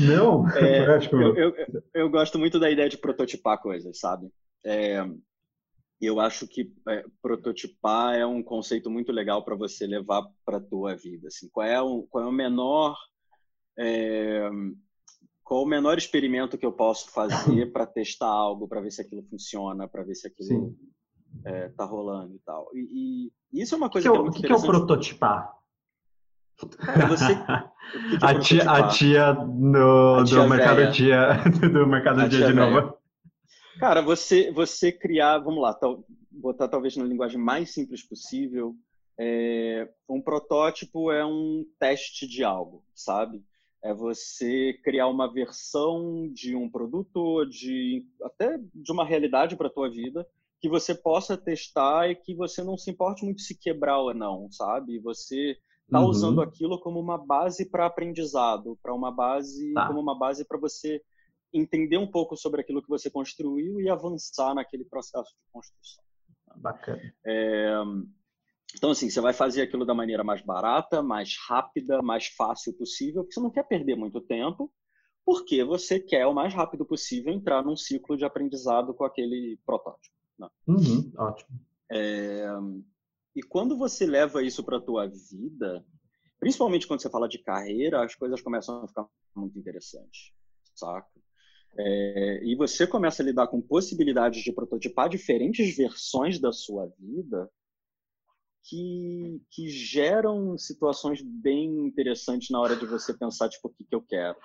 Não, 0.05 0.49
é, 0.49 0.85
acho 0.97 1.07
que 1.07 1.15
eu, 1.15 1.33
eu, 1.33 1.55
eu, 1.55 1.83
eu, 1.93 2.09
gosto 2.09 2.37
muito 2.37 2.59
da 2.59 2.69
ideia 2.69 2.89
de 2.89 2.97
prototipar 2.97 3.61
coisas, 3.61 3.97
sabe? 3.97 4.29
É, 4.65 5.01
eu 6.01 6.19
acho 6.19 6.45
que 6.45 6.73
é, 6.89 7.05
prototipar 7.21 8.15
é 8.15 8.25
um 8.25 8.43
conceito 8.43 8.89
muito 8.89 9.13
legal 9.13 9.45
para 9.45 9.55
você 9.55 9.87
levar 9.87 10.23
para 10.45 10.57
a 10.57 10.61
tua 10.61 10.93
vida. 10.93 11.29
Assim, 11.29 11.47
qual 11.49 11.65
é 11.65 11.81
o, 11.81 12.03
qual 12.03 12.25
é 12.25 12.27
o 12.27 12.33
menor 12.33 12.97
é, 13.79 14.49
qual 15.47 15.63
o 15.63 15.65
menor 15.65 15.97
experimento 15.97 16.57
que 16.57 16.65
eu 16.65 16.73
posso 16.73 17.09
fazer 17.09 17.71
para 17.71 17.87
testar 17.87 18.27
algo, 18.27 18.67
para 18.67 18.81
ver 18.81 18.91
se 18.91 19.01
aquilo 19.01 19.23
funciona, 19.23 19.87
para 19.87 20.03
ver 20.03 20.13
se 20.13 20.27
aquilo 20.27 20.75
é, 21.45 21.69
tá 21.69 21.85
rolando 21.85 22.35
e 22.35 22.39
tal. 22.39 22.69
E, 22.75 23.31
e 23.53 23.61
isso 23.61 23.73
é 23.73 23.77
uma 23.77 23.89
coisa 23.89 24.09
que, 24.09 24.13
que, 24.13 24.19
é 24.19 24.21
muito 24.21 24.35
que, 24.35 24.45
que 24.45 24.51
é 24.51 24.55
o 24.55 24.61
prototipar? 24.61 25.53
Cara, 26.79 27.07
você, 27.07 27.33
que 28.19 28.25
a, 28.25 28.39
tia, 28.39 28.69
a 28.69 28.87
tia 28.89 29.33
no 29.35 30.15
a 30.19 30.25
tia 30.25 30.35
do 30.35 30.49
mercado 30.49 30.91
dia 30.91 31.43
do 31.71 31.87
mercado 31.87 32.27
dia 32.27 32.47
de 32.47 32.53
novo. 32.53 32.97
Cara, 33.79 34.01
você 34.01 34.51
você 34.51 34.91
criar, 34.91 35.37
vamos 35.37 35.61
lá, 35.61 35.73
tal, 35.73 36.03
botar 36.29 36.67
talvez 36.67 36.97
na 36.97 37.05
linguagem 37.05 37.39
mais 37.39 37.73
simples 37.73 38.03
possível. 38.03 38.75
É, 39.17 39.87
um 40.09 40.21
protótipo 40.21 41.09
é 41.09 41.25
um 41.25 41.65
teste 41.79 42.27
de 42.27 42.43
algo, 42.43 42.83
sabe? 42.93 43.41
É 43.83 43.93
você 43.93 44.73
criar 44.83 45.07
uma 45.07 45.31
versão 45.31 46.27
de 46.33 46.55
um 46.55 46.69
produto, 46.69 47.45
de 47.45 48.05
até 48.23 48.59
de 48.73 48.91
uma 48.91 49.05
realidade 49.05 49.55
para 49.55 49.67
a 49.67 49.73
tua 49.73 49.89
vida, 49.89 50.27
que 50.59 50.67
você 50.67 50.95
possa 50.95 51.37
testar 51.37 52.09
e 52.09 52.15
que 52.15 52.35
você 52.35 52.63
não 52.63 52.77
se 52.77 52.89
importe 52.89 53.23
muito 53.23 53.41
se 53.41 53.57
quebrar 53.57 53.99
ou 53.99 54.13
não, 54.13 54.51
sabe? 54.51 54.99
Você 54.99 55.57
está 55.83 55.99
uhum. 55.99 56.07
usando 56.07 56.41
aquilo 56.41 56.79
como 56.79 56.99
uma 56.99 57.17
base 57.17 57.69
para 57.69 57.85
aprendizado, 57.85 58.77
para 58.81 58.93
uma 58.93 59.11
base 59.11 59.73
tá. 59.73 59.87
como 59.87 59.99
uma 59.99 60.17
base 60.17 60.45
para 60.45 60.57
você 60.57 61.01
entender 61.53 61.97
um 61.97 62.09
pouco 62.09 62.35
sobre 62.35 62.61
aquilo 62.61 62.81
que 62.81 62.89
você 62.89 63.09
construiu 63.09 63.79
e 63.79 63.89
avançar 63.89 64.53
naquele 64.53 64.83
processo 64.83 65.29
de 65.29 65.51
construção. 65.51 66.03
Bacana. 66.57 67.01
É, 67.25 67.75
então, 68.75 68.91
assim, 68.91 69.09
você 69.09 69.21
vai 69.21 69.33
fazer 69.33 69.61
aquilo 69.61 69.85
da 69.85 69.93
maneira 69.93 70.23
mais 70.23 70.41
barata, 70.41 71.01
mais 71.01 71.35
rápida, 71.47 72.01
mais 72.01 72.27
fácil 72.27 72.73
possível, 72.73 73.23
porque 73.23 73.33
você 73.33 73.39
não 73.39 73.49
quer 73.49 73.63
perder 73.63 73.95
muito 73.95 74.19
tempo, 74.21 74.71
porque 75.25 75.63
você 75.63 75.99
quer 75.99 76.25
o 76.25 76.33
mais 76.33 76.53
rápido 76.53 76.85
possível 76.85 77.33
entrar 77.33 77.63
num 77.63 77.75
ciclo 77.75 78.17
de 78.17 78.25
aprendizado 78.25 78.93
com 78.93 79.03
aquele 79.03 79.59
protótipo. 79.65 80.15
Né? 80.37 80.47
Uhum, 80.67 81.11
ótimo. 81.17 81.59
É... 81.91 82.45
E 83.35 83.41
quando 83.43 83.77
você 83.77 84.05
leva 84.05 84.43
isso 84.43 84.63
para 84.63 84.77
a 84.77 84.81
tua 84.81 85.07
vida, 85.07 85.85
principalmente 86.39 86.87
quando 86.87 87.01
você 87.01 87.09
fala 87.09 87.27
de 87.27 87.39
carreira, 87.39 88.03
as 88.03 88.15
coisas 88.15 88.41
começam 88.41 88.83
a 88.83 88.87
ficar 88.87 89.07
muito 89.35 89.57
interessantes, 89.57 90.33
saca? 90.75 91.07
É... 91.77 92.43
E 92.43 92.55
você 92.55 92.85
começa 92.85 93.23
a 93.23 93.25
lidar 93.25 93.47
com 93.47 93.61
possibilidades 93.61 94.43
de 94.43 94.51
prototipar 94.51 95.09
diferentes 95.09 95.75
versões 95.75 96.39
da 96.39 96.51
sua 96.51 96.87
vida 96.99 97.49
que, 98.67 99.41
que 99.49 99.69
geram 99.69 100.57
situações 100.57 101.21
bem 101.21 101.85
interessantes 101.85 102.49
na 102.49 102.59
hora 102.59 102.75
de 102.75 102.85
você 102.85 103.13
pensar, 103.13 103.49
tipo, 103.49 103.69
o 103.69 103.71
que, 103.71 103.85
que 103.85 103.95
eu 103.95 104.01
quero. 104.01 104.37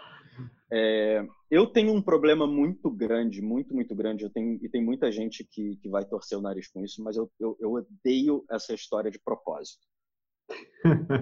É, 0.71 1.27
eu 1.51 1.67
tenho 1.67 1.93
um 1.93 2.01
problema 2.01 2.47
muito 2.47 2.91
grande, 2.91 3.43
muito, 3.43 3.75
muito 3.75 3.95
grande, 3.95 4.25
eu 4.25 4.31
tenho, 4.31 4.59
e 4.63 4.69
tem 4.69 4.83
muita 4.83 5.11
gente 5.11 5.45
que, 5.45 5.77
que 5.77 5.89
vai 5.89 6.05
torcer 6.05 6.39
o 6.39 6.41
nariz 6.41 6.69
com 6.69 6.83
isso, 6.85 7.03
mas 7.03 7.17
eu, 7.17 7.31
eu, 7.39 7.57
eu 7.61 7.73
odeio 7.73 8.45
essa 8.51 8.73
história 8.73 9.11
de 9.11 9.19
propósito. 9.19 9.85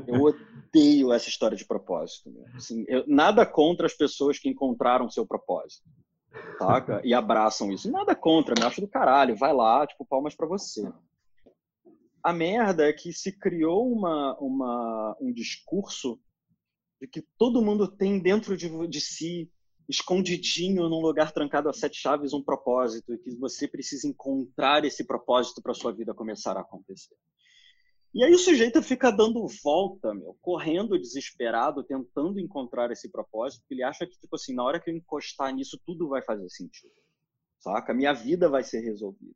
Eu 0.06 0.22
odeio 0.22 1.12
essa 1.12 1.28
história 1.28 1.56
de 1.56 1.66
propósito. 1.66 2.30
Assim, 2.54 2.84
eu, 2.86 3.04
nada 3.06 3.46
contra 3.46 3.86
as 3.86 3.94
pessoas 3.94 4.38
que 4.38 4.48
encontraram 4.48 5.10
seu 5.10 5.26
propósito, 5.26 5.88
saca? 6.58 7.00
E 7.04 7.14
abraçam 7.14 7.70
isso. 7.70 7.90
Nada 7.90 8.14
contra, 8.14 8.54
me 8.58 8.66
acho 8.66 8.80
do 8.80 8.88
caralho. 8.88 9.36
Vai 9.36 9.52
lá, 9.52 9.86
tipo, 9.86 10.06
palmas 10.06 10.34
para 10.34 10.46
você 10.46 10.90
a 12.22 12.32
merda 12.32 12.88
é 12.88 12.92
que 12.92 13.12
se 13.12 13.32
criou 13.32 13.90
uma, 13.90 14.36
uma, 14.38 15.16
um 15.20 15.32
discurso 15.32 16.20
de 17.00 17.08
que 17.08 17.22
todo 17.38 17.62
mundo 17.62 17.88
tem 17.88 18.20
dentro 18.20 18.56
de, 18.56 18.68
de 18.88 19.00
si, 19.00 19.50
escondidinho 19.88 20.88
num 20.88 21.00
lugar 21.00 21.32
trancado 21.32 21.68
a 21.68 21.72
sete 21.72 21.98
chaves, 21.98 22.32
um 22.32 22.42
propósito, 22.42 23.12
e 23.12 23.18
que 23.18 23.34
você 23.36 23.66
precisa 23.66 24.06
encontrar 24.06 24.84
esse 24.84 25.04
propósito 25.04 25.60
para 25.62 25.74
sua 25.74 25.92
vida 25.92 26.14
começar 26.14 26.56
a 26.56 26.60
acontecer. 26.60 27.16
E 28.12 28.24
aí 28.24 28.32
o 28.32 28.38
sujeito 28.38 28.82
fica 28.82 29.10
dando 29.10 29.46
volta, 29.62 30.12
meu, 30.12 30.36
correndo 30.40 30.98
desesperado, 30.98 31.84
tentando 31.84 32.40
encontrar 32.40 32.90
esse 32.90 33.08
propósito, 33.08 33.60
porque 33.62 33.74
ele 33.74 33.84
acha 33.84 34.06
que, 34.06 34.18
tipo 34.18 34.34
assim, 34.34 34.52
na 34.52 34.64
hora 34.64 34.80
que 34.80 34.90
eu 34.90 34.96
encostar 34.96 35.54
nisso, 35.54 35.80
tudo 35.86 36.08
vai 36.08 36.20
fazer 36.22 36.48
sentido. 36.50 36.92
Saca? 37.60 37.94
Minha 37.94 38.12
vida 38.12 38.48
vai 38.48 38.64
ser 38.64 38.80
resolvida. 38.80 39.34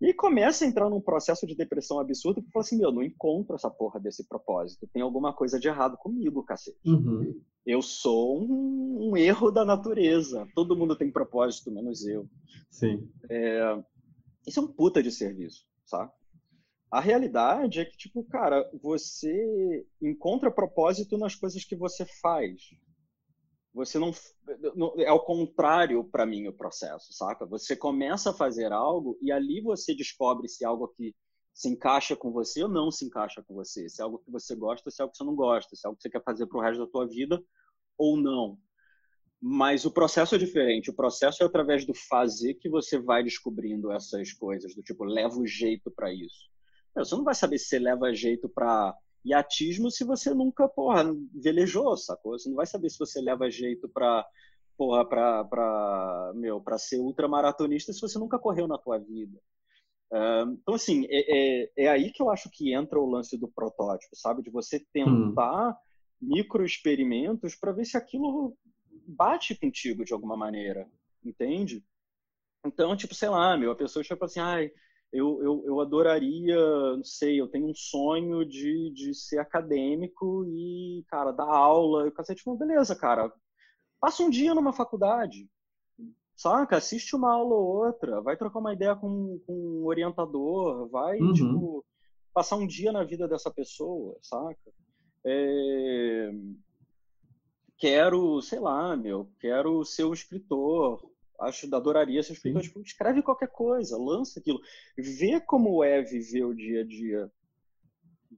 E 0.00 0.14
começa 0.14 0.64
a 0.64 0.68
entrar 0.68 0.88
num 0.88 1.00
processo 1.00 1.46
de 1.46 1.56
depressão 1.56 1.98
absurdo, 1.98 2.36
porque 2.36 2.52
fala 2.52 2.64
assim, 2.64 2.78
meu, 2.78 2.92
não 2.92 3.02
encontro 3.02 3.56
essa 3.56 3.68
porra 3.68 3.98
desse 3.98 4.26
propósito. 4.28 4.88
Tem 4.92 5.02
alguma 5.02 5.32
coisa 5.32 5.58
de 5.58 5.66
errado 5.66 5.96
comigo, 5.96 6.44
cacete. 6.44 6.78
Uhum. 6.86 7.40
Eu 7.66 7.82
sou 7.82 8.40
um, 8.40 9.10
um, 9.10 9.16
erro 9.16 9.50
da 9.50 9.64
natureza. 9.64 10.46
Todo 10.54 10.76
mundo 10.76 10.96
tem 10.96 11.10
propósito, 11.10 11.72
menos 11.72 12.06
eu. 12.06 12.28
Sim. 12.70 13.10
É, 13.28 13.82
isso 14.46 14.60
é 14.60 14.62
um 14.62 14.68
puta 14.68 15.02
de 15.02 15.10
serviço, 15.10 15.66
sabe? 15.84 16.12
A 16.90 17.00
realidade 17.00 17.80
é 17.80 17.84
que, 17.84 17.96
tipo, 17.96 18.24
cara, 18.24 18.70
você 18.80 19.84
encontra 20.00 20.50
propósito 20.50 21.18
nas 21.18 21.34
coisas 21.34 21.64
que 21.64 21.76
você 21.76 22.06
faz. 22.22 22.70
Você 23.78 23.98
não, 23.98 24.12
é 24.98 25.12
o 25.12 25.20
contrário 25.20 26.02
para 26.02 26.26
mim 26.26 26.48
o 26.48 26.52
processo, 26.52 27.12
saca? 27.12 27.46
Você 27.46 27.76
começa 27.76 28.30
a 28.30 28.34
fazer 28.34 28.72
algo 28.72 29.16
e 29.22 29.30
ali 29.30 29.60
você 29.60 29.94
descobre 29.94 30.48
se 30.48 30.64
algo 30.64 30.88
que 30.88 31.14
se 31.54 31.68
encaixa 31.68 32.16
com 32.16 32.32
você 32.32 32.62
ou 32.62 32.68
não 32.68 32.90
se 32.90 33.04
encaixa 33.04 33.42
com 33.42 33.54
você, 33.54 33.88
se 33.88 34.00
é 34.00 34.04
algo 34.04 34.18
que 34.18 34.30
você 34.30 34.54
gosta, 34.54 34.90
se 34.90 35.00
é 35.00 35.02
algo 35.02 35.12
que 35.12 35.18
você 35.18 35.24
não 35.24 35.34
gosta, 35.34 35.76
se 35.76 35.84
é 35.84 35.88
algo 35.88 35.96
que 35.96 36.02
você 36.02 36.10
quer 36.10 36.22
fazer 36.22 36.46
para 36.46 36.58
o 36.58 36.60
resto 36.60 36.84
da 36.84 36.90
tua 36.90 37.06
vida 37.06 37.42
ou 37.96 38.16
não. 38.16 38.58
Mas 39.40 39.84
o 39.84 39.90
processo 39.92 40.34
é 40.34 40.38
diferente. 40.38 40.90
O 40.90 40.94
processo 40.94 41.42
é 41.42 41.46
através 41.46 41.86
do 41.86 41.94
fazer 41.94 42.54
que 42.54 42.68
você 42.68 42.98
vai 42.98 43.22
descobrindo 43.22 43.92
essas 43.92 44.32
coisas, 44.32 44.74
do 44.74 44.82
tipo, 44.82 45.04
leva 45.04 45.38
o 45.38 45.46
jeito 45.46 45.90
para 45.90 46.12
isso. 46.12 46.50
Você 46.96 47.14
não 47.14 47.22
vai 47.22 47.34
saber 47.34 47.58
se 47.58 47.66
você 47.66 47.78
leva 47.78 48.12
jeito 48.12 48.48
para 48.48 48.96
iatismo 49.24 49.90
se 49.90 50.04
você 50.04 50.32
nunca, 50.32 50.68
porra, 50.68 51.04
velejou, 51.34 51.96
sacou? 51.96 52.38
Você 52.38 52.48
não 52.48 52.56
vai 52.56 52.66
saber 52.66 52.90
se 52.90 52.98
você 52.98 53.20
leva 53.20 53.50
jeito 53.50 53.88
pra, 53.88 54.26
porra, 54.76 55.06
pra, 55.06 55.44
pra, 55.44 56.32
meu, 56.34 56.60
pra 56.60 56.78
ser 56.78 56.98
ultramaratonista 56.98 57.92
se 57.92 58.00
você 58.00 58.18
nunca 58.18 58.38
correu 58.38 58.66
na 58.68 58.78
tua 58.78 58.98
vida. 58.98 59.38
Uh, 60.10 60.52
então, 60.52 60.74
assim, 60.74 61.06
é, 61.10 61.64
é, 61.64 61.70
é, 61.76 61.88
aí 61.88 62.10
que 62.10 62.22
eu 62.22 62.30
acho 62.30 62.48
que 62.50 62.72
entra 62.72 62.98
o 62.98 63.10
lance 63.10 63.36
do 63.36 63.48
protótipo, 63.48 64.16
sabe? 64.16 64.42
De 64.42 64.50
você 64.50 64.80
tentar 64.92 65.68
hum. 65.68 65.74
microexperimentos 66.20 67.54
para 67.54 67.72
ver 67.72 67.84
se 67.84 67.96
aquilo 67.96 68.56
bate 69.06 69.54
contigo 69.54 70.04
de 70.04 70.14
alguma 70.14 70.36
maneira, 70.36 70.88
entende? 71.22 71.84
Então, 72.64 72.96
tipo, 72.96 73.14
sei 73.14 73.28
lá, 73.28 73.56
meu, 73.56 73.70
a 73.70 73.76
pessoa 73.76 74.02
chega 74.02 74.24
assim, 74.24 74.40
ai, 74.40 74.70
eu, 75.12 75.42
eu, 75.42 75.64
eu 75.66 75.80
adoraria, 75.80 76.56
não 76.96 77.04
sei, 77.04 77.40
eu 77.40 77.48
tenho 77.48 77.68
um 77.68 77.74
sonho 77.74 78.44
de, 78.44 78.90
de 78.90 79.14
ser 79.14 79.38
acadêmico 79.38 80.44
e, 80.46 81.04
cara, 81.08 81.32
dar 81.32 81.48
aula. 81.48 82.04
E 82.04 82.08
o 82.08 82.12
cacete, 82.12 82.38
tipo, 82.38 82.56
beleza, 82.56 82.94
cara, 82.94 83.32
passa 84.00 84.22
um 84.22 84.30
dia 84.30 84.54
numa 84.54 84.72
faculdade, 84.72 85.48
saca? 86.36 86.76
Assiste 86.76 87.16
uma 87.16 87.32
aula 87.32 87.54
ou 87.54 87.86
outra, 87.86 88.20
vai 88.20 88.36
trocar 88.36 88.58
uma 88.58 88.72
ideia 88.72 88.94
com, 88.94 89.40
com 89.46 89.54
um 89.54 89.86
orientador, 89.86 90.88
vai, 90.88 91.18
uhum. 91.18 91.32
tipo, 91.32 91.84
passar 92.34 92.56
um 92.56 92.66
dia 92.66 92.92
na 92.92 93.02
vida 93.02 93.26
dessa 93.26 93.50
pessoa, 93.50 94.16
saca? 94.22 94.72
É... 95.24 96.30
Quero, 97.78 98.42
sei 98.42 98.58
lá, 98.58 98.96
meu, 98.96 99.30
quero 99.40 99.84
ser 99.84 100.04
um 100.04 100.12
escritor, 100.12 101.00
acho 101.40 101.74
adoraria 101.74 102.22
ser 102.22 102.32
escritor. 102.32 102.62
Tipo, 102.62 102.80
escreve 102.80 103.22
qualquer 103.22 103.48
coisa, 103.48 103.96
lança 103.96 104.40
aquilo. 104.40 104.60
Vê 104.96 105.40
como 105.40 105.82
é 105.84 106.02
viver 106.02 106.44
o 106.44 106.54
dia 106.54 106.82
a 106.82 106.84
dia 106.84 107.30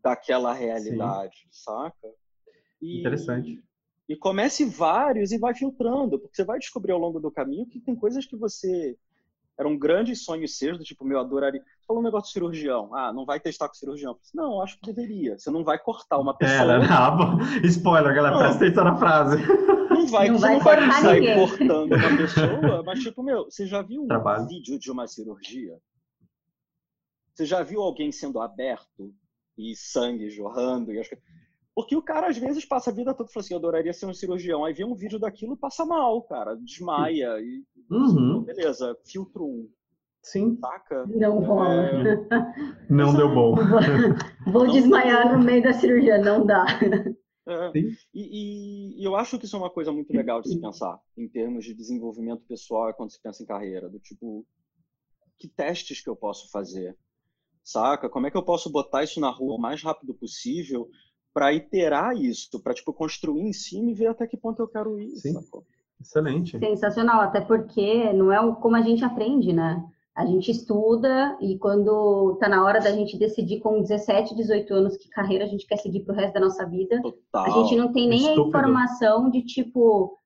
daquela 0.03 0.53
realidade, 0.53 1.37
Sim. 1.37 1.49
saca? 1.51 2.15
E, 2.81 3.01
Interessante. 3.01 3.63
E 4.09 4.17
comece 4.17 4.65
vários 4.65 5.31
e 5.31 5.39
vai 5.39 5.55
filtrando, 5.55 6.19
porque 6.19 6.35
você 6.35 6.45
vai 6.45 6.59
descobrir 6.59 6.93
ao 6.93 6.99
longo 6.99 7.21
do 7.21 7.31
caminho 7.31 7.67
que 7.67 7.81
tem 7.81 7.95
coisas 7.95 8.27
que 8.27 8.37
você 8.37 8.99
eram 9.61 9.77
grandes 9.77 10.25
sonhos 10.25 10.57
seus, 10.57 10.79
do 10.79 10.85
tipo, 10.85 11.05
meu, 11.05 11.21
adoraria. 11.21 11.61
Você 11.61 11.87
falou 11.87 12.01
um 12.01 12.05
negócio 12.05 12.29
de 12.29 12.33
cirurgião. 12.33 12.95
Ah, 12.95 13.13
não 13.13 13.27
vai 13.27 13.39
testar 13.39 13.69
com 13.69 13.75
cirurgião. 13.75 14.17
Não, 14.35 14.63
acho 14.63 14.81
que 14.81 14.91
deveria. 14.91 15.39
Você 15.39 15.51
não 15.51 15.63
vai 15.63 15.79
cortar 15.79 16.19
uma 16.19 16.35
pessoa. 16.35 16.73
Era, 16.81 16.89
não, 16.89 17.39
spoiler, 17.65 18.15
galera, 18.15 18.35
não. 18.35 18.39
presta 18.41 18.65
atenção 18.65 18.85
na 18.85 18.97
frase. 18.97 19.37
Não 19.91 20.07
vai, 20.07 20.29
não 20.29 20.39
você 20.39 20.47
vai 20.47 20.55
não 20.57 20.61
vai 20.63 21.03
sair 21.03 21.21
ninguém. 21.21 21.37
cortando 21.37 21.93
uma 21.93 22.17
pessoa, 22.17 22.83
mas 22.85 23.01
tipo, 23.01 23.23
meu, 23.23 23.45
você 23.45 23.67
já 23.67 23.83
viu 23.83 24.03
um 24.03 24.07
Trabalho. 24.07 24.47
vídeo 24.47 24.79
de 24.79 24.91
uma 24.91 25.07
cirurgia? 25.07 25.77
Você 27.35 27.45
já 27.45 27.63
viu 27.63 27.83
alguém 27.83 28.11
sendo 28.11 28.41
aberto 28.41 29.15
e 29.59 29.77
sangue 29.77 30.31
jorrando? 30.31 30.91
E 30.91 31.01
as... 31.01 31.09
Porque 31.75 31.97
o 31.97 32.03
cara, 32.03 32.29
às 32.29 32.37
vezes, 32.37 32.65
passa 32.65 32.91
a 32.91 32.93
vida 32.93 33.15
toda 33.15 33.31
falando 33.31 33.45
assim, 33.45 33.55
eu 33.55 33.59
adoraria 33.59 33.93
ser 33.93 34.07
um 34.07 34.15
cirurgião. 34.15 34.65
Aí 34.65 34.75
vê 34.75 34.85
um 34.85 34.95
vídeo 34.95 35.19
daquilo 35.19 35.55
e 35.55 35.59
passa 35.59 35.85
mal, 35.85 36.23
cara. 36.23 36.57
Desmaia. 36.57 37.39
E, 37.41 37.65
uhum. 37.91 38.43
beleza, 38.43 38.97
filtro 39.07 39.45
um. 39.45 39.69
Sim. 40.23 40.59
Saca? 40.61 41.07
Não 41.07 41.41
rola. 41.41 41.87
É... 41.87 42.91
Não 42.91 43.15
deu 43.15 43.33
bom. 43.33 43.55
Vou 44.47 44.67
não 44.67 44.73
desmaiar 44.73 45.33
no 45.33 45.43
meio 45.43 45.63
da 45.63 45.73
cirurgia, 45.73 46.19
não 46.19 46.45
dá. 46.45 46.67
É. 47.49 47.73
E, 47.75 47.97
e, 48.15 49.01
e, 49.01 49.05
eu 49.05 49.17
acho 49.17 49.39
que 49.39 49.47
isso 49.47 49.57
é 49.57 49.59
uma 49.59 49.71
coisa 49.71 49.91
muito 49.91 50.13
legal 50.13 50.43
de 50.43 50.51
se 50.51 50.61
pensar, 50.61 51.01
em 51.17 51.27
termos 51.27 51.65
de 51.65 51.75
desenvolvimento 51.75 52.45
pessoal, 52.47 52.93
quando 52.95 53.11
se 53.11 53.21
pensa 53.21 53.43
em 53.43 53.47
carreira. 53.47 53.89
Do 53.89 53.99
tipo, 53.99 54.47
que 55.39 55.49
testes 55.49 56.03
que 56.03 56.11
eu 56.11 56.15
posso 56.15 56.51
fazer? 56.51 56.97
Saca? 57.65 58.09
Como 58.09 58.27
é 58.27 58.31
que 58.31 58.37
eu 58.37 58.43
posso 58.43 58.71
botar 58.71 59.03
isso 59.03 59.21
na 59.21 59.31
rua 59.31 59.55
o 59.55 59.61
mais 59.61 59.83
rápido 59.83 60.15
possível 60.15 60.89
para 61.33 61.53
iterar 61.53 62.17
isso, 62.17 62.61
para 62.63 62.75
tipo 62.75 62.93
construir 62.93 63.43
em 63.43 63.53
cima 63.53 63.91
e 63.91 63.95
ver 63.95 64.09
até 64.09 64.27
que 64.27 64.37
ponto 64.37 64.61
eu 64.61 64.69
quero 64.69 64.99
ir. 65.01 65.17
Sim. 65.17 65.33
Sacou? 65.35 65.65
Excelente. 66.01 66.59
Sensacional, 66.59 67.21
até 67.21 67.41
porque 67.41 68.13
não 68.13 68.33
é 68.33 68.55
como 68.57 68.77
a 68.77 68.81
gente 68.83 69.05
aprende, 69.05 69.53
né? 69.53 69.85
A 70.17 70.27
gente 70.27 70.51
estuda 70.51 71.37
e 71.41 71.57
quando 71.59 72.37
tá 72.41 72.49
na 72.49 72.65
hora 72.65 72.81
da 72.81 72.91
gente 72.91 73.19
decidir 73.19 73.61
com 73.61 73.81
17, 73.81 74.35
18 74.35 74.75
anos 74.75 74.97
que 74.97 75.09
carreira 75.09 75.45
a 75.45 75.47
gente 75.47 75.67
quer 75.67 75.77
seguir 75.77 76.01
pro 76.01 76.15
resto 76.15 76.35
da 76.35 76.41
nossa 76.41 76.67
vida, 76.67 77.01
Total. 77.01 77.45
a 77.45 77.51
gente 77.51 77.77
não 77.77 77.93
tem 77.93 78.09
nem 78.09 78.19
Estúpido. 78.19 78.43
a 78.43 78.49
informação 78.49 79.31
de 79.31 79.43
tipo 79.43 80.19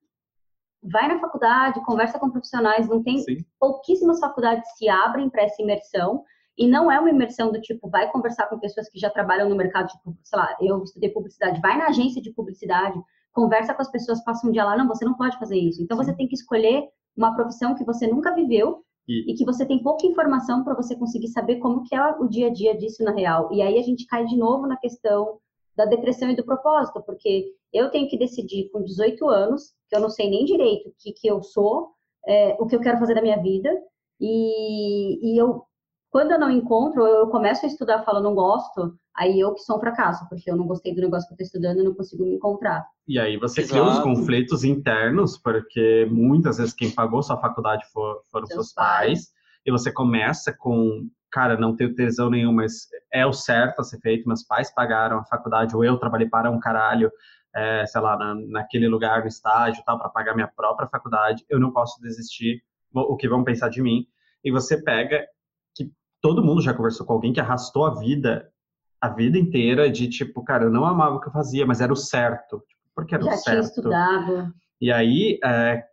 vai 0.81 1.07
na 1.07 1.19
faculdade, 1.19 1.83
conversa 1.83 2.19
com 2.19 2.29
profissionais, 2.29 2.87
não 2.87 3.01
tem 3.01 3.19
Sim. 3.19 3.37
pouquíssimas 3.59 4.19
faculdades 4.19 4.69
se 4.77 4.87
abrem 4.87 5.29
para 5.29 5.43
essa 5.43 5.61
imersão 5.61 6.23
e 6.57 6.67
não 6.67 6.91
é 6.91 6.99
uma 6.99 7.09
imersão 7.09 7.51
do 7.51 7.59
tipo, 7.59 7.89
vai 7.89 8.09
conversar 8.11 8.47
com 8.47 8.59
pessoas 8.59 8.89
que 8.89 8.99
já 8.99 9.09
trabalham 9.09 9.49
no 9.49 9.55
mercado, 9.55 9.87
tipo, 9.87 10.15
sei 10.23 10.39
lá, 10.39 10.55
eu 10.61 10.83
estudei 10.83 11.09
publicidade, 11.09 11.59
vai 11.61 11.77
na 11.77 11.87
agência 11.87 12.21
de 12.21 12.31
publicidade, 12.31 12.99
conversa 13.33 13.73
com 13.73 13.81
as 13.81 13.91
pessoas, 13.91 14.23
passa 14.23 14.47
um 14.47 14.51
dia 14.51 14.63
lá, 14.63 14.77
não, 14.77 14.87
você 14.87 15.03
não 15.03 15.15
pode 15.15 15.37
fazer 15.37 15.57
isso. 15.57 15.83
Então 15.83 15.97
Sim. 15.97 16.05
você 16.05 16.15
tem 16.15 16.27
que 16.27 16.35
escolher 16.35 16.87
uma 17.15 17.35
profissão 17.35 17.75
que 17.75 17.83
você 17.83 18.07
nunca 18.07 18.33
viveu 18.33 18.83
e, 19.07 19.31
e 19.31 19.35
que 19.35 19.45
você 19.45 19.65
tem 19.65 19.83
pouca 19.83 20.07
informação 20.07 20.63
para 20.63 20.73
você 20.73 20.95
conseguir 20.95 21.27
saber 21.27 21.57
como 21.57 21.83
que 21.83 21.95
é 21.95 22.11
o 22.19 22.27
dia 22.27 22.47
a 22.47 22.53
dia 22.53 22.75
disso 22.77 23.03
na 23.03 23.11
real. 23.11 23.51
E 23.51 23.61
aí 23.61 23.77
a 23.77 23.83
gente 23.83 24.05
cai 24.07 24.25
de 24.25 24.37
novo 24.37 24.65
na 24.65 24.77
questão 24.77 25.39
da 25.75 25.85
depressão 25.85 26.29
e 26.29 26.35
do 26.35 26.45
propósito, 26.45 27.03
porque 27.05 27.53
eu 27.73 27.91
tenho 27.91 28.07
que 28.07 28.17
decidir 28.17 28.69
com 28.69 28.81
18 28.81 29.27
anos, 29.29 29.73
que 29.89 29.95
eu 29.95 29.99
não 29.99 30.09
sei 30.09 30.29
nem 30.29 30.45
direito 30.45 30.87
o 30.87 30.93
que, 30.97 31.11
que 31.11 31.27
eu 31.27 31.43
sou, 31.43 31.89
é, 32.25 32.55
o 32.59 32.65
que 32.65 32.75
eu 32.75 32.79
quero 32.79 32.97
fazer 32.97 33.13
da 33.13 33.21
minha 33.21 33.41
vida, 33.41 33.69
e, 34.19 35.33
e 35.33 35.37
eu 35.37 35.65
quando 36.15 36.31
eu 36.31 36.39
não 36.39 36.49
encontro, 36.49 37.05
eu 37.05 37.27
começo 37.27 37.65
a 37.65 37.67
estudar, 37.67 38.01
falo, 38.03 38.21
não 38.21 38.33
gosto, 38.33 38.97
aí 39.13 39.37
eu 39.37 39.53
que 39.53 39.59
sou 39.59 39.75
um 39.75 39.81
fracasso, 39.81 40.25
porque 40.29 40.49
eu 40.49 40.55
não 40.55 40.65
gostei 40.65 40.95
do 40.95 41.01
negócio 41.01 41.27
que 41.27 41.33
eu 41.33 41.35
estou 41.43 41.59
estudando 41.59 41.81
e 41.81 41.83
não 41.83 41.93
consigo 41.93 42.23
me 42.23 42.35
encontrar. 42.35 42.87
E 43.05 43.19
aí 43.19 43.35
você 43.35 43.59
Exato. 43.59 43.81
cria 43.81 43.91
os 43.91 43.99
conflitos 43.99 44.63
internos, 44.63 45.37
porque 45.37 46.07
muitas 46.09 46.57
vezes 46.57 46.73
quem 46.73 46.89
pagou 46.89 47.21
sua 47.21 47.35
faculdade 47.35 47.83
for, 47.91 48.21
foram 48.31 48.45
seus, 48.45 48.67
seus 48.67 48.73
pais. 48.73 48.97
pais, 48.97 49.27
e 49.65 49.71
você 49.71 49.91
começa 49.91 50.55
com, 50.57 51.05
cara, 51.29 51.57
não 51.57 51.75
tenho 51.75 51.93
tesão 51.93 52.29
nenhum, 52.29 52.53
mas 52.53 52.87
é 53.11 53.25
o 53.25 53.33
certo 53.33 53.81
a 53.81 53.83
ser 53.83 53.99
feito, 53.99 54.25
meus 54.25 54.45
pais 54.45 54.73
pagaram 54.73 55.19
a 55.19 55.25
faculdade, 55.25 55.75
ou 55.75 55.83
eu 55.83 55.97
trabalhei 55.97 56.29
para 56.29 56.49
um 56.49 56.61
caralho, 56.61 57.11
é, 57.53 57.85
sei 57.85 57.99
lá, 57.99 58.15
na, 58.15 58.35
naquele 58.35 58.87
lugar, 58.87 59.19
no 59.19 59.27
estágio, 59.27 59.83
tal, 59.85 59.99
para 59.99 60.07
pagar 60.07 60.33
minha 60.33 60.49
própria 60.55 60.87
faculdade, 60.87 61.43
eu 61.49 61.59
não 61.59 61.73
posso 61.73 61.99
desistir, 61.99 62.63
o 62.93 63.17
que 63.17 63.27
vão 63.27 63.43
pensar 63.43 63.67
de 63.67 63.81
mim. 63.81 64.05
E 64.41 64.49
você 64.49 64.81
pega 64.81 65.25
todo 66.25 66.43
mundo 66.43 66.59
já 66.59 66.73
conversou 66.73 67.05
com 67.05 67.13
alguém 67.13 67.31
que 67.31 67.39
arrastou 67.39 67.85
a 67.85 67.93
vida 67.99 68.51
a 68.99 69.09
vida 69.09 69.37
inteira 69.37 69.91
de 69.91 70.09
tipo, 70.09 70.43
cara, 70.43 70.63
eu 70.63 70.71
não 70.71 70.83
amava 70.83 71.17
o 71.17 71.21
que 71.21 71.27
eu 71.27 71.31
fazia, 71.31 71.67
mas 71.67 71.81
era 71.81 71.93
o 71.93 71.95
certo, 71.95 72.63
tipo, 72.67 72.81
porque 72.95 73.13
era 73.13 73.23
já 73.23 73.33
o 73.33 73.37
certo. 73.37 73.51
Tinha 73.51 73.61
estudado. 73.61 74.53
E 74.81 74.91
aí 74.91 75.37
é, 75.43 75.83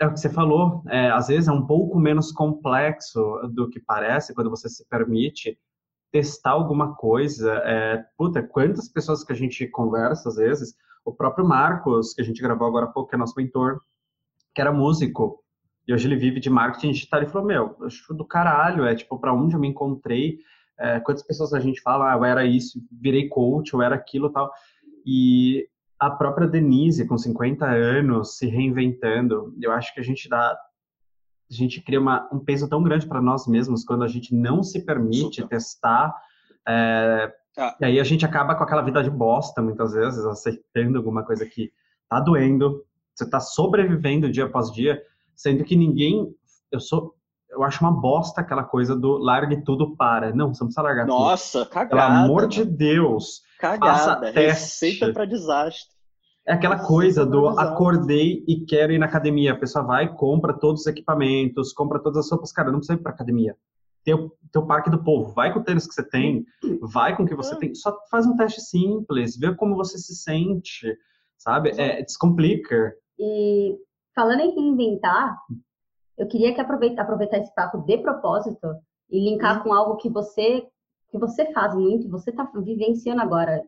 é 0.00 0.06
o 0.06 0.12
que 0.12 0.20
você 0.20 0.30
falou, 0.30 0.84
é, 0.86 1.10
às 1.10 1.26
vezes 1.26 1.48
é 1.48 1.52
um 1.52 1.66
pouco 1.66 1.98
menos 1.98 2.30
complexo 2.30 3.20
do 3.52 3.68
que 3.68 3.80
parece 3.80 4.32
quando 4.32 4.50
você 4.50 4.68
se 4.68 4.86
permite 4.88 5.58
testar 6.12 6.52
alguma 6.52 6.94
coisa. 6.94 7.52
É, 7.64 8.04
puta, 8.16 8.40
quantas 8.44 8.88
pessoas 8.88 9.24
que 9.24 9.32
a 9.32 9.36
gente 9.36 9.66
conversa 9.66 10.28
às 10.28 10.36
vezes, 10.36 10.76
o 11.04 11.12
próprio 11.12 11.44
Marcos, 11.44 12.14
que 12.14 12.22
a 12.22 12.24
gente 12.24 12.40
gravou 12.40 12.68
agora 12.68 12.84
há 12.84 12.90
pouco, 12.90 13.10
que 13.10 13.16
é 13.16 13.18
nosso 13.18 13.34
mentor, 13.36 13.80
que 14.54 14.60
era 14.60 14.70
músico, 14.70 15.42
e 15.86 15.94
hoje 15.94 16.08
ele 16.08 16.16
vive 16.16 16.40
de 16.40 16.50
marketing 16.50 16.92
digital 16.92 17.22
e 17.22 17.26
falou, 17.26 17.46
meu, 17.46 17.76
acho 17.82 18.12
do 18.12 18.24
caralho, 18.24 18.84
é 18.84 18.94
tipo, 18.94 19.18
para 19.18 19.32
onde 19.32 19.54
eu 19.54 19.60
me 19.60 19.68
encontrei, 19.68 20.38
é, 20.78 21.00
quantas 21.00 21.22
pessoas 21.22 21.54
a 21.54 21.60
gente 21.60 21.80
fala, 21.80 22.12
ah, 22.12 22.16
eu 22.16 22.24
era 22.24 22.44
isso, 22.44 22.82
virei 22.90 23.28
coach, 23.28 23.72
eu 23.72 23.80
era 23.80 23.94
aquilo 23.94 24.30
tal. 24.30 24.52
E 25.04 25.68
a 25.98 26.10
própria 26.10 26.46
Denise, 26.46 27.06
com 27.06 27.16
50 27.16 27.64
anos, 27.64 28.36
se 28.36 28.46
reinventando, 28.46 29.54
eu 29.62 29.72
acho 29.72 29.94
que 29.94 30.00
a 30.00 30.02
gente 30.02 30.28
dá, 30.28 30.58
a 31.50 31.54
gente 31.54 31.80
cria 31.80 32.00
uma, 32.00 32.28
um 32.32 32.38
peso 32.38 32.68
tão 32.68 32.82
grande 32.82 33.06
para 33.06 33.22
nós 33.22 33.46
mesmos 33.46 33.84
quando 33.84 34.04
a 34.04 34.08
gente 34.08 34.34
não 34.34 34.62
se 34.62 34.84
permite 34.84 35.36
Super. 35.36 35.48
testar. 35.48 36.14
É, 36.68 37.32
ah. 37.56 37.76
E 37.80 37.84
aí 37.84 38.00
a 38.00 38.04
gente 38.04 38.26
acaba 38.26 38.54
com 38.54 38.64
aquela 38.64 38.82
vida 38.82 39.02
de 39.02 39.10
bosta, 39.10 39.62
muitas 39.62 39.92
vezes, 39.92 40.24
aceitando 40.26 40.98
alguma 40.98 41.24
coisa 41.24 41.46
que 41.46 41.72
tá 42.08 42.20
doendo, 42.20 42.84
você 43.14 43.28
tá 43.28 43.40
sobrevivendo 43.40 44.30
dia 44.30 44.44
após 44.44 44.70
dia, 44.70 45.02
sendo 45.36 45.64
que 45.64 45.76
ninguém. 45.76 46.26
Eu 46.72 46.80
sou. 46.80 47.14
Eu 47.48 47.62
acho 47.62 47.80
uma 47.80 47.92
bosta 47.92 48.40
aquela 48.40 48.64
coisa 48.64 48.96
do 48.96 49.18
largue 49.18 49.62
tudo 49.62 49.96
para. 49.96 50.34
Não, 50.34 50.52
você 50.52 50.62
não 50.62 50.68
precisa 50.68 50.82
largar 50.82 51.06
Nossa, 51.06 51.60
tudo. 51.60 51.70
cagada. 51.70 51.88
Pelo 51.90 52.24
amor 52.24 52.48
de 52.48 52.64
Deus. 52.64 53.42
Cagada. 53.58 54.30
Receita 54.30 55.12
para 55.12 55.24
desastre. 55.24 55.96
É 56.46 56.52
aquela 56.52 56.78
coisa 56.78 57.26
do 57.26 57.48
acordei 57.48 58.44
e 58.46 58.64
quero 58.64 58.92
ir 58.92 58.98
na 58.98 59.06
academia. 59.06 59.52
A 59.52 59.58
pessoa 59.58 59.84
vai, 59.84 60.12
compra 60.14 60.52
todos 60.52 60.82
os 60.82 60.86
equipamentos, 60.86 61.72
compra 61.72 61.98
todas 61.98 62.24
as 62.24 62.30
roupas. 62.30 62.52
Cara, 62.52 62.70
não 62.70 62.78
precisa 62.78 62.98
ir 62.98 63.02
para 63.02 63.12
academia. 63.12 63.56
Tem 64.04 64.14
o 64.14 64.30
teu 64.52 64.64
parque 64.64 64.88
do 64.88 65.02
povo. 65.02 65.32
Vai 65.32 65.52
com 65.52 65.58
o 65.58 65.64
tênis 65.64 65.88
que 65.88 65.94
você 65.94 66.08
tem, 66.08 66.46
vai 66.80 67.16
com 67.16 67.24
o 67.24 67.26
que 67.26 67.34
você 67.34 67.58
tem. 67.58 67.74
Só 67.74 67.98
faz 68.08 68.24
um 68.26 68.36
teste 68.36 68.60
simples, 68.60 69.36
vê 69.36 69.52
como 69.56 69.74
você 69.74 69.98
se 69.98 70.14
sente, 70.14 70.96
sabe? 71.36 71.70
É, 71.76 72.00
descomplica. 72.02 72.94
E 73.18 73.74
falando 74.16 74.40
em 74.40 74.54
reinventar, 74.54 75.38
eu 76.16 76.26
queria 76.26 76.54
que 76.54 76.60
aproveitar, 76.60 77.02
aproveitar 77.02 77.38
esse 77.38 77.54
papo 77.54 77.78
de 77.82 77.98
propósito 77.98 78.66
e 79.10 79.20
linkar 79.20 79.58
uhum. 79.58 79.64
com 79.64 79.72
algo 79.74 79.96
que 79.98 80.08
você 80.08 80.66
que 81.08 81.18
você 81.18 81.52
faz 81.52 81.72
muito, 81.72 82.10
você 82.10 82.30
está 82.30 82.50
vivenciando 82.56 83.22
agora, 83.22 83.62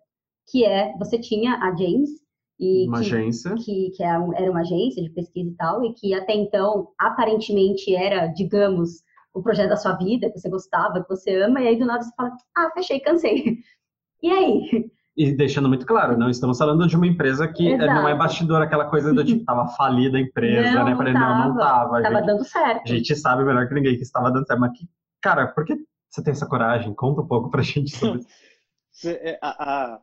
que 0.50 0.64
é 0.64 0.96
você 0.98 1.20
tinha 1.20 1.54
a 1.54 1.70
James 1.76 2.10
e 2.58 2.88
uma 2.88 2.98
que, 2.98 3.06
agência 3.06 3.54
que, 3.54 3.90
que 3.90 4.02
é 4.02 4.08
era 4.08 4.50
uma 4.50 4.60
agência 4.60 5.00
de 5.00 5.10
pesquisa 5.10 5.50
e 5.50 5.54
tal 5.54 5.84
e 5.84 5.94
que 5.94 6.12
até 6.14 6.34
então 6.34 6.88
aparentemente 6.98 7.94
era, 7.94 8.26
digamos, 8.26 9.02
o 9.32 9.42
projeto 9.42 9.68
da 9.68 9.76
sua 9.76 9.92
vida, 9.92 10.30
que 10.30 10.38
você 10.38 10.48
gostava, 10.48 11.02
que 11.02 11.08
você 11.08 11.36
ama, 11.36 11.60
e 11.60 11.68
aí 11.68 11.78
do 11.78 11.86
nada 11.86 12.02
você 12.02 12.10
fala, 12.16 12.36
ah, 12.56 12.70
fechei, 12.74 12.98
cansei. 13.00 13.58
E 14.20 14.28
aí? 14.28 14.90
E 15.18 15.32
deixando 15.32 15.68
muito 15.68 15.84
claro, 15.84 16.16
não 16.16 16.30
estamos 16.30 16.56
falando 16.58 16.86
de 16.86 16.94
uma 16.94 17.04
empresa 17.08 17.48
que 17.48 17.72
Exato. 17.72 17.92
não 17.92 18.08
é 18.08 18.14
bastidor, 18.14 18.62
aquela 18.62 18.88
coisa 18.88 19.12
do 19.12 19.24
tipo, 19.24 19.44
tava 19.44 19.66
falida 19.70 20.16
a 20.16 20.20
empresa, 20.20 20.74
não, 20.74 20.84
né? 20.84 20.94
Não, 20.94 21.12
não, 21.12 21.48
não 21.48 21.56
tava. 21.56 22.00
Tava 22.00 22.14
gente, 22.18 22.26
dando 22.26 22.44
certo. 22.44 22.82
A 22.84 22.86
gente 22.86 23.16
sabe 23.16 23.44
melhor 23.44 23.66
que 23.66 23.74
ninguém 23.74 23.96
que 23.96 24.02
estava 24.02 24.30
dando 24.30 24.46
certo. 24.46 24.60
Mas, 24.60 24.78
que, 24.78 24.88
cara, 25.20 25.48
por 25.48 25.64
que 25.64 25.76
você 26.08 26.22
tem 26.22 26.30
essa 26.30 26.46
coragem? 26.46 26.94
Conta 26.94 27.22
um 27.22 27.26
pouco 27.26 27.50
pra 27.50 27.62
gente 27.62 27.90
sobre 27.96 28.22
é, 29.06 29.36
a, 29.42 29.94
a, 29.94 30.00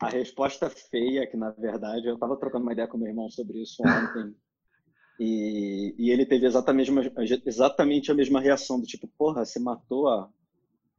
a 0.00 0.08
resposta 0.08 0.70
feia, 0.70 1.26
que 1.26 1.36
na 1.36 1.50
verdade, 1.50 2.06
eu 2.06 2.16
tava 2.16 2.34
trocando 2.38 2.62
uma 2.62 2.72
ideia 2.72 2.88
com 2.88 2.96
meu 2.96 3.08
irmão 3.08 3.28
sobre 3.28 3.60
isso 3.60 3.82
ontem. 3.82 4.34
e, 5.20 5.94
e 5.98 6.10
ele 6.10 6.24
teve 6.24 6.46
exatamente, 6.46 6.90
exatamente 7.44 8.10
a 8.10 8.14
mesma 8.14 8.40
reação, 8.40 8.80
do 8.80 8.86
tipo, 8.86 9.06
porra, 9.18 9.44
você 9.44 9.60
matou 9.60 10.08
a, 10.08 10.26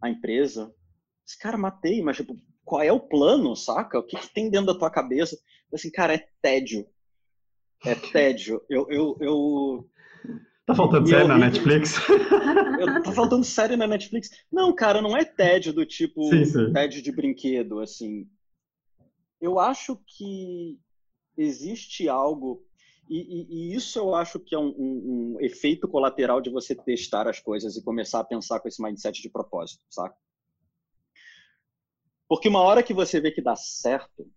a 0.03 0.07
empresa? 0.07 0.71
Esse 1.25 1.39
cara, 1.39 1.57
matei, 1.57 2.03
mas 2.03 2.17
tipo, 2.17 2.37
qual 2.65 2.81
é 2.81 2.91
o 2.91 2.99
plano, 2.99 3.55
saca? 3.55 3.99
O 3.99 4.03
que, 4.03 4.17
que 4.17 4.33
tem 4.33 4.49
dentro 4.49 4.73
da 4.73 4.79
tua 4.79 4.89
cabeça? 4.89 5.37
Assim, 5.71 5.91
cara, 5.91 6.15
é 6.15 6.27
tédio. 6.41 6.85
É 7.85 7.93
tédio. 7.93 8.61
Eu, 8.67 8.87
eu, 8.89 9.17
eu... 9.21 9.89
Tá 10.65 10.73
faltando 10.73 11.07
série 11.07 11.27
na 11.27 11.37
Netflix? 11.37 11.95
Eu, 12.77 13.03
tá 13.03 13.11
faltando 13.13 13.43
série 13.45 13.77
na 13.77 13.87
Netflix? 13.87 14.29
Não, 14.51 14.73
cara, 14.73 15.01
não 15.01 15.15
é 15.15 15.23
tédio 15.23 15.71
do 15.71 15.85
tipo 15.85 16.27
sim, 16.29 16.43
sim. 16.43 16.73
tédio 16.73 17.01
de 17.01 17.09
brinquedo, 17.09 17.79
assim. 17.79 18.27
Eu 19.39 19.59
acho 19.59 19.97
que 20.05 20.77
existe 21.37 22.09
algo. 22.09 22.65
E, 23.09 23.17
e, 23.17 23.47
e, 23.49 23.75
isso 23.75 23.97
eu 23.97 24.13
acho 24.13 24.39
que 24.39 24.55
é 24.55 24.59
um, 24.59 24.73
um, 24.77 25.35
um, 25.35 25.37
efeito 25.39 25.87
colateral 25.87 26.41
de 26.41 26.49
você 26.49 26.75
testar 26.75 27.29
as 27.29 27.39
coisas 27.39 27.77
e 27.77 27.83
começar 27.83 28.19
a 28.19 28.25
pensar 28.25 28.59
com 28.59 28.67
esse 28.67 28.81
mindset 28.81 29.21
de 29.21 29.29
propósito, 29.29 29.81
saca? 29.89 30.15
Porque 32.27 32.47
uma 32.47 32.61
hora 32.61 32.83
que 32.83 32.93
você 32.93 33.19
vê 33.19 33.31
que 33.31 33.41
dá 33.41 33.55
certo, 33.55 34.29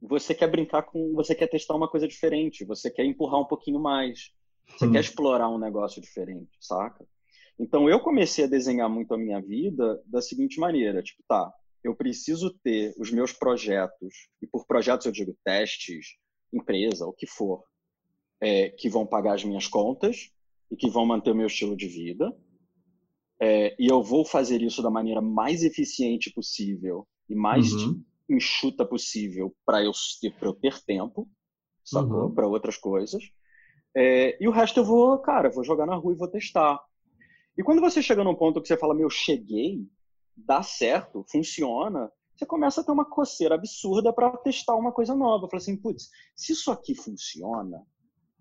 você 0.00 0.34
quer 0.34 0.48
brincar 0.48 0.82
com, 0.82 1.12
você 1.14 1.34
quer 1.34 1.48
testar 1.48 1.74
uma 1.74 1.88
coisa 1.88 2.06
diferente, 2.06 2.64
você 2.64 2.90
quer 2.90 3.04
empurrar 3.04 3.40
um 3.40 3.44
pouquinho 3.44 3.80
mais, 3.80 4.32
você 4.68 4.86
hum. 4.86 4.92
quer 4.92 5.00
explorar 5.00 5.48
um 5.48 5.58
negócio 5.58 6.00
diferente, 6.00 6.50
saca? 6.60 7.04
Então 7.58 7.88
eu 7.88 7.98
comecei 7.98 8.44
a 8.44 8.48
desenhar 8.48 8.88
muito 8.88 9.12
a 9.12 9.18
minha 9.18 9.40
vida 9.40 10.00
da 10.06 10.22
seguinte 10.22 10.60
maneira, 10.60 11.02
tipo, 11.02 11.22
tá, 11.26 11.52
eu 11.82 11.94
preciso 11.94 12.56
ter 12.62 12.94
os 12.98 13.10
meus 13.10 13.32
projetos, 13.32 14.28
e 14.40 14.46
por 14.46 14.66
projetos 14.66 15.06
eu 15.06 15.12
digo 15.12 15.36
testes, 15.44 16.16
empresa, 16.52 17.06
o 17.06 17.12
que 17.12 17.26
for, 17.26 17.64
é, 18.40 18.70
que 18.70 18.88
vão 18.88 19.06
pagar 19.06 19.34
as 19.34 19.44
minhas 19.44 19.66
contas 19.66 20.30
e 20.70 20.76
que 20.76 20.88
vão 20.88 21.04
manter 21.04 21.30
o 21.32 21.34
meu 21.34 21.46
estilo 21.46 21.76
de 21.76 21.88
vida. 21.88 22.32
É, 23.40 23.76
e 23.78 23.86
eu 23.86 24.02
vou 24.02 24.24
fazer 24.24 24.62
isso 24.62 24.82
da 24.82 24.90
maneira 24.90 25.20
mais 25.20 25.62
eficiente 25.62 26.32
possível 26.32 27.06
e 27.28 27.34
mais 27.34 27.72
uhum. 27.72 28.02
enxuta 28.28 28.84
possível 28.84 29.54
para 29.64 29.82
eu, 29.82 29.92
eu 30.42 30.52
ter 30.54 30.82
tempo, 30.84 31.28
sacou? 31.84 32.24
Uhum. 32.24 32.34
Para 32.34 32.48
outras 32.48 32.76
coisas. 32.76 33.22
É, 33.96 34.36
e 34.42 34.48
o 34.48 34.50
resto 34.50 34.80
eu 34.80 34.84
vou, 34.84 35.18
cara, 35.18 35.50
vou 35.50 35.64
jogar 35.64 35.86
na 35.86 35.94
rua 35.94 36.12
e 36.12 36.16
vou 36.16 36.28
testar. 36.28 36.80
E 37.56 37.62
quando 37.62 37.80
você 37.80 38.02
chega 38.02 38.24
num 38.24 38.34
ponto 38.34 38.60
que 38.60 38.68
você 38.68 38.76
fala, 38.76 38.94
meu, 38.94 39.10
cheguei, 39.10 39.86
dá 40.36 40.62
certo, 40.62 41.24
funciona, 41.30 42.10
você 42.36 42.46
começa 42.46 42.80
a 42.80 42.84
ter 42.84 42.92
uma 42.92 43.04
coceira 43.04 43.56
absurda 43.56 44.12
para 44.12 44.30
testar 44.38 44.76
uma 44.76 44.92
coisa 44.92 45.14
nova. 45.14 45.48
Fala 45.48 45.60
assim, 45.60 45.76
putz, 45.76 46.08
se 46.36 46.52
isso 46.52 46.70
aqui 46.70 46.94
funciona, 46.94 47.84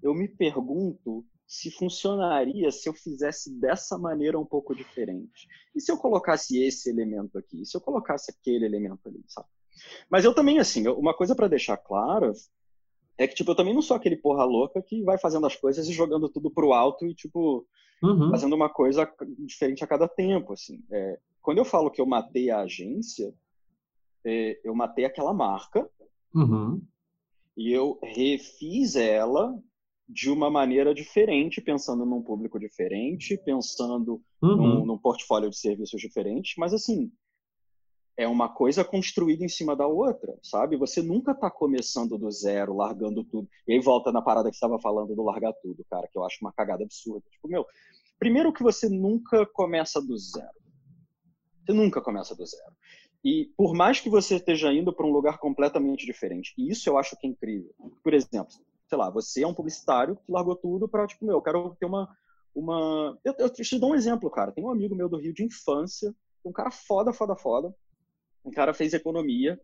eu 0.04 0.14
me 0.14 0.28
pergunto 0.28 1.26
se 1.48 1.72
funcionaria 1.72 2.70
se 2.72 2.89
eu 2.89 2.93
fizesse 2.93 3.58
dessa 3.58 3.98
maneira 3.98 4.38
um 4.38 4.45
pouco 4.45 4.76
diferente. 4.76 5.48
E 5.74 5.80
se 5.80 5.89
eu 5.89 5.98
colocasse 5.98 6.62
esse 6.62 6.89
elemento 6.89 7.38
aqui? 7.38 7.62
E 7.62 7.66
se 7.66 7.78
eu 7.78 7.82
colocasse 7.82 8.30
aquele 8.30 8.66
elemento 8.66 9.08
ali, 9.08 9.24
sabe? 9.28 9.48
Mas 10.10 10.26
eu 10.26 10.36
também, 10.36 10.60
assim, 10.60 10.86
uma 10.89 11.14
coisa 11.14 11.34
para 11.34 11.48
deixar 11.48 11.78
clara 11.78 12.34
é 13.18 13.26
que, 13.28 13.34
tipo, 13.34 13.52
eu 13.52 13.56
também 13.56 13.74
não 13.74 13.82
sou 13.82 13.95
aquele 13.95 14.18
porra 14.18 14.43
louca 14.43 14.82
que 14.82 15.02
vai 15.04 15.18
fazendo 15.18 15.48
as 15.48 15.56
coisas 15.56 15.88
e 15.88 15.93
jogando 15.93 16.28
tudo 16.28 16.52
pro 16.52 16.74
alto 16.74 17.06
e, 17.06 17.16
tipo, 17.16 17.66
uhum. 18.04 18.30
fazendo 18.30 18.56
uma 18.56 18.70
coisa 18.70 19.10
diferente 19.39 19.84
a 19.84 19.88
cada 19.88 20.08
tempo, 20.08 20.52
assim. 20.52 20.84
É, 20.91 21.18
quando 21.41 21.60
eu 21.60 21.66
falo 21.66 21.89
que 21.89 22.02
eu 22.02 22.06
matei 22.06 22.50
a 22.50 22.60
agência, 22.60 23.34
é, 24.26 24.60
eu 24.66 24.76
matei 24.76 25.06
aquela 25.06 25.34
marca 25.34 25.89
uhum. 26.36 26.82
e 27.56 27.72
eu 27.72 27.98
refiz 28.04 28.98
ela 28.98 29.58
de 30.08 30.30
uma 30.30 30.49
maneira 30.49 30.93
diferente, 30.93 31.62
pensando 31.62 32.05
num 32.05 32.22
público 32.22 32.60
diferente, 32.60 33.38
pensando 33.38 34.22
uhum. 34.41 34.55
num, 34.55 34.86
num 34.86 34.97
portfólio 34.97 35.49
de 35.49 35.58
serviços 35.58 35.99
diferentes, 35.99 36.53
mas 36.58 36.74
assim, 36.74 37.12
é 38.18 38.28
uma 38.28 38.49
coisa 38.49 38.84
construída 38.84 39.45
em 39.45 39.49
cima 39.49 39.76
da 39.76 39.86
outra, 39.86 40.36
sabe? 40.41 40.76
Você 40.78 41.03
nunca 41.03 41.34
está 41.34 41.51
começando 41.51 42.18
do 42.18 42.32
zero, 42.32 42.76
largando 42.76 43.24
tudo. 43.24 43.47
E 43.68 43.74
aí 43.74 43.80
volta 43.80 44.12
na 44.12 44.22
parada 44.22 44.49
que 44.49 44.55
estava 44.55 44.80
falando 44.80 45.16
do 45.16 45.24
largar 45.24 45.53
tudo, 45.62 45.86
cara, 45.89 46.08
que 46.12 46.18
eu 46.18 46.24
acho 46.24 46.38
uma 46.41 46.51
cagada 46.51 46.84
absurda. 46.84 47.24
Tipo, 47.30 47.47
meu, 47.47 47.66
primeiro 48.18 48.51
que 48.51 48.64
você 48.64 48.89
nunca 48.89 49.45
começa 49.45 50.01
do 50.01 50.18
zero. 50.18 50.58
Você 51.64 51.74
nunca 51.74 52.01
começa 52.01 52.34
do 52.34 52.45
zero. 52.45 52.72
E 53.24 53.51
por 53.55 53.76
mais 53.76 53.99
que 53.99 54.10
você 54.10 54.38
esteja 54.38 54.74
indo 54.74 54.91
para 54.93 55.05
um 55.05 55.12
lugar 55.12 55.38
completamente 55.38 56.05
diferente, 56.05 56.53
e 56.58 56.72
isso 56.72 56.89
eu 56.89 56.97
acho 56.97 57.16
que 57.18 57.28
é 57.28 57.30
incrível. 57.30 57.72
Por 58.03 58.14
exemplo, 58.14 58.55
sei 58.88 58.97
lá, 58.97 59.09
você 59.09 59.43
é 59.43 59.47
um 59.47 59.53
publicitário 59.53 60.15
que 60.15 60.31
largou 60.31 60.55
tudo 60.55 60.88
para, 60.88 61.07
tipo, 61.07 61.25
meu, 61.25 61.35
eu 61.35 61.41
quero 61.41 61.75
ter 61.79 61.85
uma. 61.85 62.07
uma... 62.55 63.17
Eu, 63.23 63.33
eu 63.39 63.49
te 63.49 63.79
dou 63.79 63.91
um 63.91 63.95
exemplo, 63.95 64.29
cara. 64.29 64.51
Tem 64.51 64.63
um 64.63 64.71
amigo 64.71 64.95
meu 64.95 65.09
do 65.09 65.17
Rio 65.17 65.33
de 65.33 65.43
infância, 65.43 66.13
um 66.43 66.51
cara 66.51 66.71
foda, 66.71 67.11
foda, 67.13 67.35
foda 67.35 67.73
um 68.47 68.51
cara 68.51 68.73
fez 68.73 68.93
economia, 68.93 69.59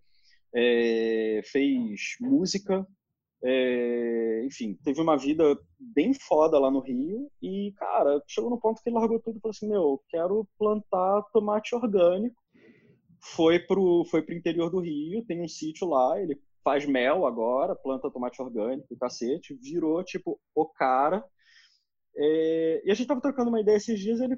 é, 0.54 1.42
fez 1.46 2.16
música, 2.20 2.86
é, 3.44 4.46
enfim, 4.46 4.78
teve 4.84 5.02
uma 5.02 5.18
vida 5.18 5.58
bem 5.80 6.14
foda 6.14 6.60
lá 6.60 6.70
no 6.70 6.80
Rio 6.80 7.30
e, 7.42 7.74
cara, 7.78 8.22
chegou 8.28 8.50
no 8.50 8.60
ponto 8.60 8.82
que 8.82 8.90
ele 8.90 8.98
largou 8.98 9.20
tudo 9.20 9.38
e 9.38 9.42
falou 9.42 9.52
assim, 9.52 9.70
meu, 9.70 10.04
quero 10.10 10.48
plantar 10.58 11.24
tomate 11.34 11.74
orgânico. 11.76 12.42
Foi 13.22 13.58
pro, 13.58 14.06
foi 14.12 14.22
pro 14.22 14.36
interior 14.36 14.70
do 14.70 14.80
Rio, 14.80 15.24
tem 15.26 15.42
um 15.42 15.48
sítio 15.48 15.88
lá, 15.88 16.22
ele 16.22 16.40
faz 16.64 16.86
mel 16.86 17.26
agora, 17.26 17.76
planta 17.76 18.12
tomate 18.12 18.42
orgânico, 18.42 18.98
cacete, 18.98 19.54
virou, 19.56 20.04
tipo, 20.04 20.40
o 20.56 20.66
cara. 20.66 21.24
É, 22.16 22.82
e 22.86 22.92
a 22.92 22.94
gente 22.94 23.08
tava 23.08 23.22
trocando 23.22 23.50
uma 23.50 23.62
ideia 23.62 23.78
esses 23.78 24.00
dias, 24.00 24.20
ele, 24.22 24.38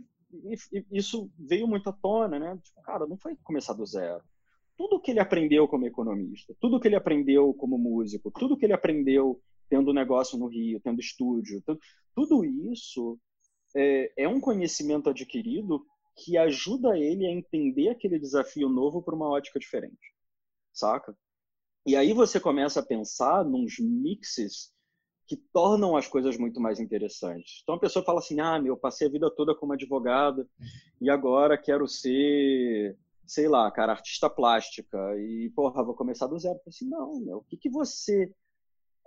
isso 0.91 1.29
veio 1.37 1.67
muito 1.67 1.89
à 1.89 1.93
tona, 1.93 2.39
né? 2.39 2.59
Tipo, 2.63 2.81
cara, 2.81 3.05
não 3.05 3.17
foi 3.17 3.35
começar 3.43 3.73
do 3.73 3.85
zero 3.85 4.23
tudo 4.77 4.99
que 4.99 5.11
ele 5.11 5.19
aprendeu 5.19 5.67
como 5.67 5.85
economista, 5.85 6.55
tudo 6.59 6.79
que 6.79 6.87
ele 6.87 6.95
aprendeu 6.95 7.53
como 7.53 7.77
músico, 7.77 8.31
tudo 8.31 8.57
que 8.57 8.65
ele 8.65 8.73
aprendeu 8.73 9.41
tendo 9.69 9.93
negócio 9.93 10.37
no 10.37 10.47
Rio, 10.47 10.79
tendo 10.79 10.99
estúdio, 10.99 11.61
tudo, 11.65 11.79
tudo 12.13 12.45
isso 12.45 13.19
é, 13.75 14.23
é, 14.23 14.27
um 14.27 14.39
conhecimento 14.39 15.09
adquirido 15.09 15.85
que 16.15 16.37
ajuda 16.37 16.97
ele 16.97 17.25
a 17.25 17.31
entender 17.31 17.89
aquele 17.89 18.19
desafio 18.19 18.69
novo 18.69 19.01
por 19.01 19.13
uma 19.13 19.27
ótica 19.27 19.59
diferente, 19.59 20.13
saca? 20.73 21.15
E 21.85 21.95
aí 21.95 22.13
você 22.13 22.39
começa 22.39 22.79
a 22.79 22.85
pensar 22.85 23.45
nos 23.45 23.77
mixes 23.79 24.73
que 25.27 25.35
tornam 25.35 25.95
as 25.95 26.07
coisas 26.07 26.37
muito 26.37 26.59
mais 26.59 26.79
interessantes. 26.79 27.59
Então 27.63 27.75
a 27.75 27.79
pessoa 27.79 28.05
fala 28.05 28.19
assim: 28.19 28.39
ah, 28.39 28.59
meu, 28.59 28.77
passei 28.77 29.07
a 29.07 29.11
vida 29.11 29.29
toda 29.29 29.55
como 29.55 29.73
advogada 29.73 30.47
e 31.01 31.09
agora 31.09 31.57
quero 31.57 31.87
ser 31.87 32.97
sei 33.27 33.47
lá, 33.47 33.69
cara, 33.71 33.91
artista 33.91 34.29
plástica 34.29 34.97
e, 35.17 35.51
porra, 35.55 35.83
vou 35.83 35.95
começar 35.95 36.27
do 36.27 36.37
zero. 36.37 36.55
Eu 36.57 36.61
assim, 36.67 36.87
não, 36.87 37.19
meu, 37.19 37.37
o 37.37 37.43
que 37.43 37.57
que 37.57 37.69
você... 37.69 38.31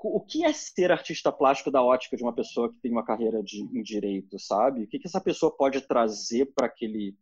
O 0.01 0.21
que 0.21 0.45
é 0.45 0.53
ser 0.53 0.93
artista 0.93 1.33
plástico 1.33 1.73
da 1.73 1.83
ótica 1.83 2.17
de 2.17 2.23
uma 2.23 2.33
pessoa 2.33 2.73
que 2.73 2.79
tem 2.81 2.93
uma 2.93 3.05
carreira 3.05 3.43
de, 3.43 3.63
em 3.63 3.83
direito, 3.83 4.39
sabe? 4.39 4.85
O 4.85 4.87
que 4.87 4.97
que 4.97 5.09
essa 5.09 5.21
pessoa 5.21 5.51
pode 5.51 5.81
trazer 5.81 6.53
para 6.55 6.67
aquele 6.67 7.17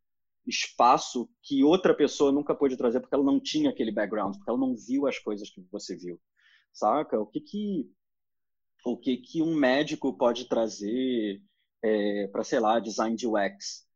espaço 0.47 1.29
que 1.43 1.65
outra 1.65 1.95
pessoa 1.95 2.31
nunca 2.31 2.55
pôde 2.55 2.77
trazer 2.77 3.01
porque 3.01 3.15
ela 3.15 3.25
não 3.25 3.41
tinha 3.41 3.71
aquele 3.71 3.91
background, 3.91 4.37
porque 4.37 4.51
ela 4.51 4.59
não 4.59 4.77
viu 4.77 5.07
as 5.07 5.19
coisas 5.19 5.51
que 5.51 5.61
você 5.71 5.97
viu, 5.97 6.21
saca? 6.73 7.19
O 7.19 7.27
que 7.27 7.41
que 7.41 7.91
o 8.85 8.97
que 8.97 9.17
que 9.17 9.43
um 9.43 9.55
médico 9.55 10.17
pode 10.17 10.49
trazer 10.49 11.43
é, 11.83 12.29
para 12.29 12.45
sei 12.45 12.61
lá 12.61 12.79
design 12.79 13.17
de 13.17 13.27
UX, 13.27 13.87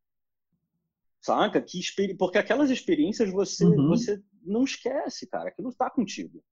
saca? 1.20 1.62
Que 1.62 1.80
porque 2.18 2.38
aquelas 2.38 2.70
experiências 2.70 3.30
você 3.30 3.64
uhum. 3.64 3.88
você 3.88 4.20
não 4.42 4.64
esquece, 4.64 5.26
cara. 5.26 5.50
Aquilo 5.50 5.68
está 5.68 5.88
contigo, 5.90 6.42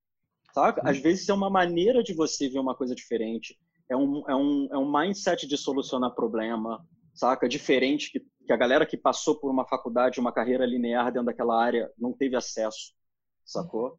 saca? 0.53 0.81
Uhum. 0.81 0.89
Às 0.89 0.99
vezes 0.99 1.27
é 1.27 1.33
uma 1.33 1.49
maneira 1.49 2.01
de 2.01 2.13
você 2.13 2.47
ver 2.49 2.59
uma 2.59 2.75
coisa 2.75 2.95
diferente. 2.95 3.59
É 3.89 3.97
um, 3.97 4.23
é 4.29 4.35
um, 4.35 4.69
é 4.71 4.77
um 4.77 4.91
mindset 4.91 5.47
de 5.47 5.57
solucionar 5.57 6.13
problema, 6.13 6.85
saca? 7.13 7.49
Diferente 7.49 8.11
que, 8.11 8.23
que 8.49 8.53
a 8.53 8.57
galera 8.57 8.85
que 8.85 8.97
passou 8.97 9.39
por 9.39 9.51
uma 9.51 9.63
faculdade, 9.65 10.19
uma 10.19 10.31
carreira 10.31 10.65
linear 10.65 11.11
dentro 11.11 11.27
daquela 11.27 11.61
área 11.61 11.91
não 11.95 12.11
teve 12.11 12.35
acesso, 12.35 12.93
sacou? 13.45 13.97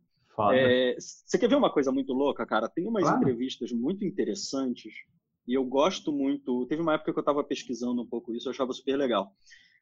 É, 0.53 0.97
você 0.99 1.39
quer 1.39 1.49
ver 1.49 1.57
uma 1.57 1.73
coisa 1.73 1.93
muito 1.93 2.13
louca, 2.13 2.45
cara? 2.47 2.69
Tem 2.69 2.87
umas 2.87 3.05
claro. 3.05 3.19
entrevistas 3.19 3.71
muito 3.73 4.05
interessantes 4.05 4.93
e 5.47 5.55
eu 5.55 5.65
gosto 5.65 6.13
muito. 6.13 6.67
Teve 6.67 6.81
uma 6.81 6.95
época 6.95 7.13
que 7.13 7.19
eu 7.19 7.23
estava 7.23 7.45
pesquisando 7.45 8.01
um 8.01 8.07
pouco 8.07 8.35
isso, 8.35 8.49
eu 8.49 8.53
achava 8.53 8.73
super 8.73 8.97
legal 8.97 9.33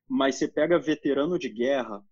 mas 0.09 0.37
você 0.37 0.49
pega 0.49 0.79
veterano 0.79 1.39
de 1.39 1.51
guerra, 1.51 2.03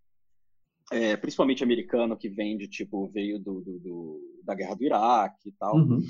é, 0.93 1.17
principalmente 1.17 1.65
americano 1.65 2.17
que 2.17 2.29
vem 2.29 2.59
de 2.59 2.69
tipo 2.69 3.09
veio 3.09 3.41
do, 3.41 3.63
do, 3.63 3.79
do 3.79 4.43
da 4.45 4.55
guerra 4.55 4.75
do 4.75 4.85
Iraque 4.85 5.49
e 5.49 5.53
tal, 5.53 5.77
uhum. 5.77 6.07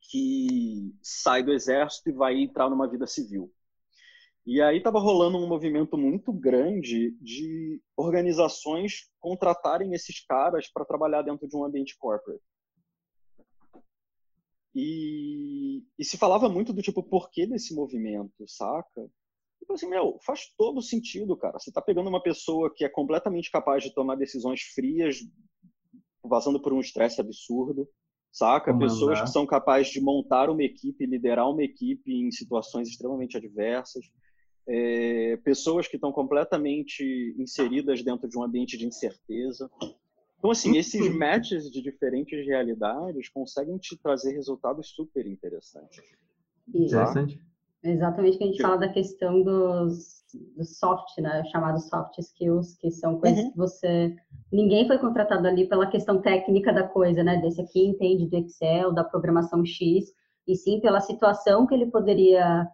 que 0.00 0.94
sai 1.02 1.42
do 1.42 1.52
exército 1.52 2.08
e 2.08 2.12
vai 2.12 2.40
entrar 2.40 2.70
numa 2.70 2.88
vida 2.88 3.06
civil. 3.06 3.52
E 4.44 4.60
aí 4.60 4.78
estava 4.78 4.98
rolando 4.98 5.38
um 5.38 5.46
movimento 5.46 5.96
muito 5.96 6.32
grande 6.32 7.12
de 7.20 7.80
organizações 7.96 9.08
contratarem 9.20 9.92
esses 9.94 10.24
caras 10.24 10.68
para 10.68 10.84
trabalhar 10.84 11.22
dentro 11.22 11.46
de 11.46 11.56
um 11.56 11.64
ambiente 11.64 11.96
corporate. 11.96 12.42
E, 14.74 15.84
e, 15.98 16.04
se 16.04 16.16
falava 16.16 16.48
muito 16.48 16.72
do 16.72 16.82
tipo, 16.82 17.02
por 17.02 17.30
que 17.30 17.46
desse 17.46 17.74
movimento, 17.74 18.48
saca? 18.48 19.06
Tipo 19.58 19.74
assim, 19.74 19.86
meu, 19.86 20.18
faz 20.24 20.52
todo 20.56 20.82
sentido, 20.82 21.36
cara. 21.36 21.58
Você 21.58 21.70
tá 21.70 21.80
pegando 21.80 22.08
uma 22.08 22.22
pessoa 22.22 22.72
que 22.74 22.84
é 22.84 22.88
completamente 22.88 23.50
capaz 23.50 23.84
de 23.84 23.94
tomar 23.94 24.16
decisões 24.16 24.62
frias, 24.62 25.18
passando 26.28 26.60
por 26.60 26.72
um 26.72 26.80
estresse 26.80 27.20
absurdo, 27.20 27.86
saca? 28.32 28.76
Pessoas 28.76 29.20
que 29.20 29.28
são 29.28 29.46
capazes 29.46 29.92
de 29.92 30.00
montar 30.00 30.48
uma 30.48 30.62
equipe, 30.62 31.06
liderar 31.06 31.48
uma 31.48 31.62
equipe 31.62 32.10
em 32.10 32.30
situações 32.32 32.88
extremamente 32.88 33.36
adversas. 33.36 34.04
É, 34.66 35.36
pessoas 35.44 35.88
que 35.88 35.96
estão 35.96 36.12
completamente 36.12 37.34
inseridas 37.36 38.02
dentro 38.02 38.28
de 38.28 38.38
um 38.38 38.42
ambiente 38.42 38.78
de 38.78 38.86
incerteza. 38.86 39.70
Então, 40.38 40.50
assim, 40.50 40.76
esses 40.76 41.14
matches 41.14 41.70
de 41.70 41.82
diferentes 41.82 42.44
realidades 42.46 43.28
conseguem 43.28 43.78
te 43.78 43.96
trazer 43.96 44.32
resultados 44.32 44.88
super 44.88 45.26
interessantes. 45.26 46.02
Interessante. 46.68 47.40
Exatamente 47.82 48.38
que 48.38 48.44
a 48.44 48.46
gente 48.46 48.62
fala 48.62 48.76
da 48.76 48.88
questão 48.88 49.42
dos, 49.42 50.24
dos 50.56 50.78
soft, 50.78 51.18
né? 51.18 51.44
Chamados 51.46 51.88
soft 51.88 52.16
skills, 52.18 52.76
que 52.76 52.90
são 52.92 53.18
coisas 53.18 53.44
uhum. 53.44 53.50
que 53.50 53.56
você. 53.56 54.16
Ninguém 54.52 54.86
foi 54.86 54.98
contratado 54.98 55.46
ali 55.48 55.68
pela 55.68 55.88
questão 55.88 56.20
técnica 56.22 56.72
da 56.72 56.86
coisa, 56.86 57.24
né? 57.24 57.40
Desse 57.40 57.60
aqui 57.60 57.84
entende 57.84 58.26
do 58.26 58.36
Excel, 58.36 58.92
da 58.92 59.02
programação 59.02 59.64
X, 59.64 60.12
e 60.46 60.54
sim 60.54 60.80
pela 60.80 61.00
situação 61.00 61.66
que 61.66 61.74
ele 61.74 61.86
poderia 61.86 62.68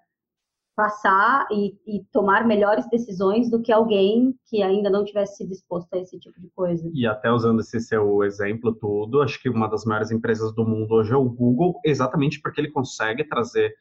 passar 0.79 1.45
e, 1.51 1.77
e, 1.89 2.05
tomar 2.13 2.47
melhores 2.47 2.89
decisões 2.89 3.51
do 3.51 3.61
que 3.61 3.73
alguém 3.73 4.33
que 4.49 4.63
ainda 4.63 4.89
não 4.89 5.05
tivesse 5.05 5.39
se 5.39 5.45
disposto 5.45 5.93
a 5.93 5.99
esse 5.99 6.21
tipo 6.21 6.41
de 6.41 6.49
coisa. 6.51 6.89
E 6.95 7.05
até 7.05 7.33
usando 7.33 7.59
esse 7.59 7.81
seu 7.81 8.23
exemplo 8.23 8.73
todo, 8.73 9.21
acho 9.21 9.43
que 9.43 9.51
uma 9.51 9.67
das 9.67 9.85
maiores 9.85 10.13
empresas 10.13 10.55
do 10.55 10.65
mundo 10.65 10.95
hoje 10.95 11.13
é 11.13 11.17
o 11.17 11.29
Google, 11.29 11.81
exatamente 11.85 12.41
porque 12.41 12.61
ele 12.61 12.71
consegue 12.71 13.25
trazer 13.25 13.75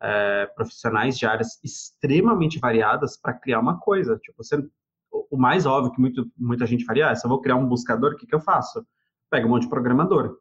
é, 0.00 0.46
profissionais 0.56 1.18
de 1.18 1.26
áreas 1.26 1.62
extremamente 1.62 2.58
variadas 2.58 3.14
para 3.14 3.34
criar 3.34 3.60
uma 3.60 3.78
coisa. 3.78 4.16
Tipo, 4.16 4.42
você, 4.42 4.56
o 5.30 5.36
mais 5.36 5.66
óbvio 5.66 5.92
que 5.92 6.00
muito, 6.00 6.26
muita 6.34 6.64
gente 6.64 6.86
faria 6.86 7.10
é, 7.10 7.14
se 7.14 7.26
eu 7.26 7.28
vou 7.28 7.42
criar 7.42 7.56
um 7.56 7.68
buscador, 7.68 8.12
o 8.12 8.16
que, 8.16 8.26
que 8.26 8.34
eu 8.34 8.40
faço? 8.40 8.86
Pega 9.30 9.46
um 9.46 9.50
monte 9.50 9.64
de 9.64 9.68
programador. 9.68 10.38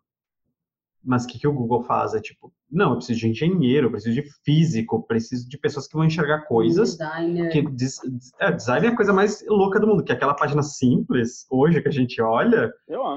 Mas 1.07 1.23
o 1.23 1.27
que, 1.27 1.39
que 1.39 1.47
o 1.47 1.53
Google 1.53 1.83
faz? 1.83 2.13
É 2.13 2.19
tipo, 2.19 2.51
não, 2.69 2.89
eu 2.89 2.95
preciso 2.97 3.19
de 3.21 3.29
engenheiro, 3.29 3.87
eu 3.87 3.91
preciso 3.91 4.13
de 4.13 4.29
físico, 4.43 5.07
preciso 5.07 5.47
de 5.47 5.57
pessoas 5.57 5.87
que 5.87 5.95
vão 5.95 6.03
enxergar 6.03 6.41
coisas. 6.41 6.97
Designer. 6.97 7.49
Que, 7.49 7.63
é, 8.41 8.51
design 8.51 8.87
é 8.87 8.89
a 8.89 8.95
coisa 8.95 9.13
mais 9.13 9.41
louca 9.47 9.79
do 9.79 9.87
mundo, 9.87 10.03
que 10.03 10.11
é 10.11 10.15
aquela 10.15 10.33
página 10.33 10.61
simples, 10.61 11.47
hoje, 11.49 11.81
que 11.81 11.87
a 11.87 11.91
gente 11.91 12.21
olha, 12.21 12.73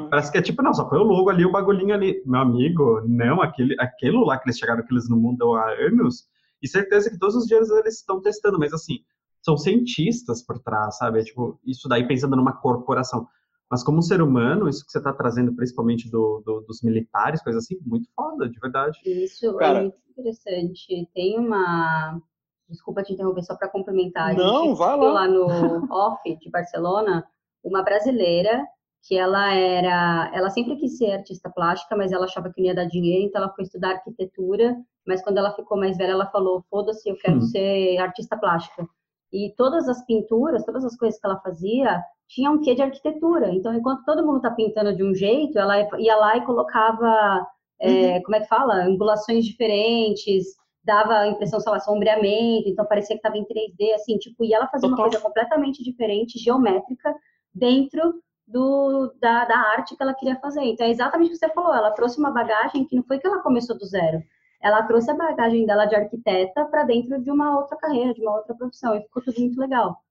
parece 0.09 0.31
que 0.31 0.39
é 0.39 0.43
tipo, 0.43 0.63
não, 0.63 0.73
só 0.73 0.85
põe 0.85 1.01
o 1.01 1.03
logo 1.03 1.31
ali, 1.31 1.45
o 1.45 1.51
bagulhinho 1.51 1.93
ali. 1.93 2.23
Meu 2.25 2.41
amigo, 2.41 3.03
não, 3.09 3.43
aquele, 3.43 3.75
aquilo 3.81 4.25
lá 4.25 4.39
que 4.39 4.49
eles 4.49 4.59
chegaram, 4.59 4.85
que 4.85 4.93
eles 4.95 5.09
no 5.09 5.17
mundo 5.17 5.55
há 5.55 5.73
anos, 5.73 6.29
e 6.63 6.69
certeza 6.69 7.11
que 7.11 7.19
todos 7.19 7.35
os 7.35 7.47
dias 7.47 7.69
eles 7.71 7.99
estão 7.99 8.21
testando, 8.21 8.57
mas 8.57 8.73
assim, 8.73 9.01
são 9.43 9.57
cientistas 9.57 10.43
por 10.43 10.59
trás, 10.61 10.99
sabe? 10.99 11.21
É, 11.21 11.25
tipo, 11.25 11.59
isso 11.67 11.89
daí 11.89 12.07
pensando 12.07 12.37
numa 12.37 12.53
corporação. 12.53 13.27
Mas 13.71 13.85
como 13.85 13.99
um 13.99 14.03
ser 14.03 14.21
humano, 14.21 14.69
isso 14.69 14.85
que 14.85 14.91
você 14.91 14.99
está 14.99 15.13
trazendo 15.13 15.55
principalmente 15.55 16.11
do, 16.11 16.43
do, 16.45 16.61
dos 16.63 16.83
militares, 16.83 17.43
coisa 17.43 17.59
assim, 17.59 17.79
muito 17.87 18.09
foda, 18.17 18.49
de 18.49 18.59
verdade. 18.59 18.99
Isso 19.07 19.49
é 19.49 19.59
Cara, 19.59 19.79
é 19.79 19.83
muito 19.83 19.99
interessante. 20.11 21.09
Tem 21.15 21.39
uma. 21.39 22.21
Desculpa 22.69 23.03
te 23.03 23.13
interromper, 23.13 23.43
só 23.43 23.57
para 23.57 23.69
complementar. 23.69 24.35
Não, 24.35 24.75
vai 24.75 24.97
lá. 24.97 25.13
lá 25.13 25.29
no 25.29 25.47
off 25.93 26.37
de 26.37 26.51
Barcelona, 26.51 27.25
uma 27.63 27.83
brasileira 27.83 28.67
que 29.03 29.17
ela 29.17 29.55
era, 29.55 30.31
ela 30.35 30.51
sempre 30.51 30.77
quis 30.77 30.99
ser 30.99 31.13
artista 31.13 31.49
plástica, 31.49 31.97
mas 31.97 32.13
ela 32.13 32.27
achava 32.27 32.53
que 32.53 32.61
não 32.61 32.69
ia 32.69 32.75
dar 32.75 32.85
dinheiro, 32.85 33.27
então 33.27 33.43
ela 33.43 33.53
foi 33.53 33.65
estudar 33.65 33.93
arquitetura, 33.93 34.77
mas 35.07 35.23
quando 35.23 35.39
ela 35.39 35.55
ficou 35.55 35.79
mais 35.79 35.97
velha, 35.97 36.13
ela 36.13 36.31
falou, 36.31 36.63
foda-se, 36.69 37.09
eu 37.09 37.17
quero 37.17 37.39
hum. 37.39 37.43
ser 37.43 37.97
artista 37.99 38.37
plástica. 38.37 38.87
E 39.33 39.55
todas 39.57 39.89
as 39.89 40.05
pinturas, 40.05 40.65
todas 40.65 40.85
as 40.85 40.97
coisas 40.97 41.21
que 41.21 41.27
ela 41.27 41.41
fazia, 41.41 42.03
tinha 42.29 42.51
um 42.51 42.61
quê 42.61 42.75
de 42.75 42.83
arquitetura. 42.83 43.53
Então, 43.53 43.75
enquanto 43.75 44.05
todo 44.05 44.25
mundo 44.25 44.39
está 44.39 44.51
pintando 44.51 44.95
de 44.95 45.05
um 45.05 45.15
jeito, 45.15 45.59
ela 45.59 45.77
ia 45.99 46.17
lá 46.17 46.37
e 46.37 46.45
colocava, 46.45 47.47
é, 47.81 48.17
uhum. 48.17 48.23
como 48.23 48.37
é 48.37 48.41
que 48.41 48.49
fala? 48.49 48.85
Angulações 48.85 49.45
diferentes, 49.45 50.47
dava 50.85 51.15
a 51.19 51.29
impressão, 51.29 51.61
sei 51.61 51.73
lá, 51.73 51.81
sombreamento, 51.81 52.69
então 52.69 52.85
parecia 52.87 53.17
que 53.17 53.19
estava 53.19 53.37
em 53.37 53.45
3D, 53.45 53.95
assim, 53.95 54.17
tipo, 54.19 54.45
e 54.45 54.55
ela 54.55 54.67
fazia 54.69 54.89
Total. 54.89 55.05
uma 55.05 55.11
coisa 55.11 55.25
completamente 55.25 55.83
diferente, 55.83 56.39
geométrica, 56.39 57.15
dentro 57.55 58.15
do, 58.47 59.13
da, 59.21 59.45
da 59.45 59.57
arte 59.57 59.97
que 59.97 60.03
ela 60.03 60.15
queria 60.15 60.37
fazer. 60.41 60.63
Então, 60.63 60.87
é 60.87 60.91
exatamente 60.91 61.29
o 61.29 61.33
que 61.33 61.39
você 61.39 61.49
falou, 61.51 61.75
ela 61.75 61.91
trouxe 61.93 62.19
uma 62.19 62.31
bagagem 62.31 62.85
que 62.85 62.97
não 62.97 63.03
foi 63.05 63.19
que 63.19 63.27
ela 63.27 63.43
começou 63.43 63.77
do 63.77 63.87
zero, 63.87 64.23
ela 64.63 64.83
trouxe 64.83 65.11
a 65.11 65.15
bagagem 65.15 65.65
dela 65.65 65.87
de 65.87 65.97
arquiteta 65.97 66.65
para 66.67 66.85
dentro 66.85 67.21
de 67.21 67.31
uma 67.31 67.59
outra 67.59 67.77
carreira, 67.77 68.13
de 68.13 68.21
uma 68.21 68.37
outra 68.37 68.55
profissão, 68.55 68.95
e 68.95 69.03
ficou 69.03 69.23
tudo 69.23 69.41
muito 69.41 69.59
legal. 69.59 70.03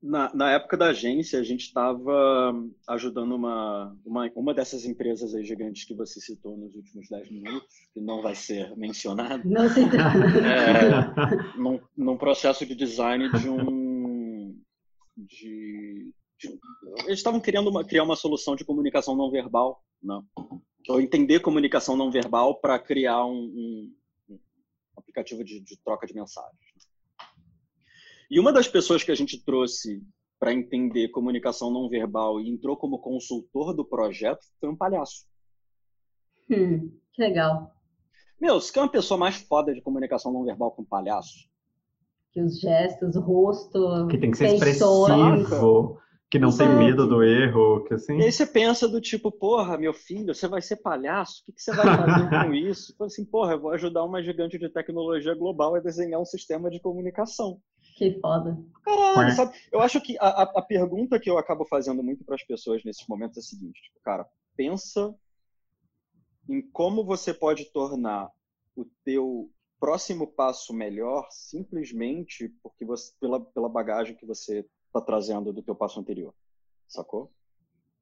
Na, 0.00 0.32
na 0.32 0.52
época 0.52 0.76
da 0.76 0.86
agência, 0.86 1.40
a 1.40 1.42
gente 1.42 1.62
estava 1.62 2.52
ajudando 2.86 3.34
uma, 3.34 3.96
uma, 4.06 4.30
uma 4.36 4.54
dessas 4.54 4.84
empresas 4.84 5.34
aí 5.34 5.44
gigantes 5.44 5.84
que 5.84 5.94
você 5.94 6.20
citou 6.20 6.56
nos 6.56 6.76
últimos 6.76 7.08
10 7.08 7.32
minutos, 7.32 7.74
que 7.92 8.00
não 8.00 8.22
vai 8.22 8.36
ser 8.36 8.76
mencionado. 8.76 9.42
Não 9.44 9.68
se 9.68 9.80
é, 9.80 11.58
num, 11.58 11.80
num 11.96 12.16
processo 12.16 12.64
de 12.64 12.76
design 12.76 13.28
de 13.40 13.50
um. 13.50 14.56
De, 15.16 16.12
de, 16.38 16.58
eles 17.04 17.18
estavam 17.18 17.40
querendo 17.40 17.68
uma, 17.68 17.84
criar 17.84 18.04
uma 18.04 18.14
solução 18.14 18.54
de 18.54 18.64
comunicação 18.64 19.16
não 19.16 19.32
verbal, 19.32 19.82
não? 20.00 20.24
Ou 20.88 21.00
entender 21.00 21.40
comunicação 21.40 21.96
não 21.96 22.10
verbal 22.10 22.58
para 22.58 22.78
criar 22.78 23.24
um, 23.26 23.34
um, 23.34 23.94
um 24.30 24.38
aplicativo 24.96 25.44
de, 25.44 25.60
de 25.60 25.76
troca 25.82 26.06
de 26.06 26.14
mensagens. 26.14 26.58
E 28.30 28.40
uma 28.40 28.52
das 28.52 28.66
pessoas 28.66 29.04
que 29.04 29.12
a 29.12 29.14
gente 29.14 29.42
trouxe 29.44 30.02
para 30.38 30.52
entender 30.52 31.08
comunicação 31.08 31.70
não 31.70 31.88
verbal 31.88 32.40
e 32.40 32.48
entrou 32.48 32.76
como 32.76 33.00
consultor 33.00 33.74
do 33.74 33.84
projeto 33.84 34.44
foi 34.60 34.68
um 34.68 34.76
palhaço. 34.76 35.26
Hum, 36.50 36.90
que 37.12 37.22
legal. 37.22 37.72
Meu, 38.40 38.60
você 38.60 38.72
quer 38.72 38.80
uma 38.80 38.90
pessoa 38.90 39.18
mais 39.18 39.36
foda 39.36 39.74
de 39.74 39.82
comunicação 39.82 40.32
não 40.32 40.44
verbal 40.44 40.74
um 40.78 40.84
palhaço? 40.84 41.48
Que 42.32 42.40
os 42.40 42.60
gestos, 42.60 43.16
o 43.16 43.20
rosto. 43.20 44.06
Que 44.08 44.18
tem 44.18 44.30
que 44.30 44.36
ser 44.36 44.54
expressivo, 44.54 45.98
que 46.30 46.38
não 46.38 46.48
Exato. 46.48 46.70
tem 46.70 46.78
medo 46.78 47.06
do 47.06 47.22
erro, 47.22 47.84
que 47.84 47.94
assim. 47.94 48.18
E 48.18 48.24
aí 48.24 48.32
você 48.32 48.46
pensa 48.46 48.86
do 48.86 49.00
tipo, 49.00 49.32
porra, 49.32 49.78
meu 49.78 49.94
filho, 49.94 50.34
você 50.34 50.46
vai 50.46 50.60
ser 50.60 50.76
palhaço? 50.76 51.40
O 51.40 51.44
que, 51.46 51.52
que 51.52 51.62
você 51.62 51.74
vai 51.74 51.86
fazer 51.86 52.28
com 52.44 52.54
isso? 52.54 52.92
Então, 52.94 53.06
assim, 53.06 53.24
porra, 53.24 53.52
eu 53.52 53.60
vou 53.60 53.70
ajudar 53.70 54.04
uma 54.04 54.22
gigante 54.22 54.58
de 54.58 54.68
tecnologia 54.68 55.34
global 55.34 55.74
a 55.74 55.80
desenhar 55.80 56.20
um 56.20 56.26
sistema 56.26 56.68
de 56.70 56.80
comunicação. 56.80 57.60
Que 57.96 58.20
foda. 58.20 58.58
Caralho, 58.84 59.32
sabe? 59.32 59.56
Eu 59.72 59.80
acho 59.80 60.00
que 60.00 60.16
a, 60.20 60.42
a 60.42 60.62
pergunta 60.62 61.18
que 61.18 61.30
eu 61.30 61.38
acabo 61.38 61.64
fazendo 61.64 62.02
muito 62.02 62.24
para 62.24 62.34
as 62.34 62.44
pessoas 62.44 62.84
nesses 62.84 63.06
momentos 63.08 63.38
é 63.38 63.40
a 63.40 63.42
seguinte: 63.42 63.80
tipo, 63.82 63.98
cara, 64.04 64.26
pensa 64.54 65.14
em 66.48 66.60
como 66.70 67.04
você 67.04 67.32
pode 67.32 67.72
tornar 67.72 68.30
o 68.76 68.84
teu 69.04 69.50
próximo 69.80 70.26
passo 70.26 70.74
melhor 70.74 71.26
simplesmente 71.30 72.52
porque 72.62 72.84
você, 72.84 73.12
pela, 73.20 73.40
pela 73.40 73.68
bagagem 73.68 74.16
que 74.16 74.26
você 74.26 74.66
está 74.98 75.12
trazendo 75.12 75.52
do 75.52 75.62
teu 75.62 75.74
passo 75.74 76.00
anterior, 76.00 76.34
sacou? 76.86 77.32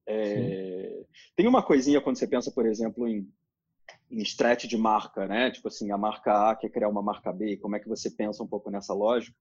É, 0.07 1.05
tem 1.35 1.47
uma 1.49 1.63
coisinha 1.63 2.01
quando 2.01 2.17
você 2.17 2.27
pensa, 2.27 2.51
por 2.51 2.65
exemplo, 2.67 3.09
em, 3.09 3.29
em 4.11 4.23
stretch 4.23 4.67
de 4.67 4.77
marca, 4.77 5.27
né? 5.27 5.51
Tipo 5.51 5.69
assim, 5.69 5.91
a 5.91 5.99
marca 5.99 6.51
A 6.51 6.57
quer 6.57 6.71
criar 6.71 6.89
uma 6.89 7.03
marca 7.03 7.33
B, 7.33 7.57
como 7.57 7.77
é 7.77 7.81
que 7.81 7.89
você 7.89 8.11
pensa 8.11 8.43
um 8.43 8.47
pouco 8.47 8.71
nessa 8.71 8.95
lógica? 8.95 9.37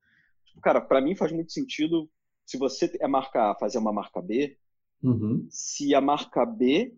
cara, 0.61 0.81
para 0.81 1.01
mim 1.01 1.15
faz 1.15 1.31
muito 1.31 1.51
sentido 1.51 2.09
se 2.45 2.57
você 2.57 2.95
é 2.99 3.07
marca 3.07 3.51
A, 3.51 3.55
fazer 3.55 3.77
uma 3.77 3.91
marca 3.91 4.21
B. 4.21 4.57
Uhum. 5.03 5.47
Se 5.49 5.93
a 5.93 6.01
marca 6.01 6.45
B 6.45 6.95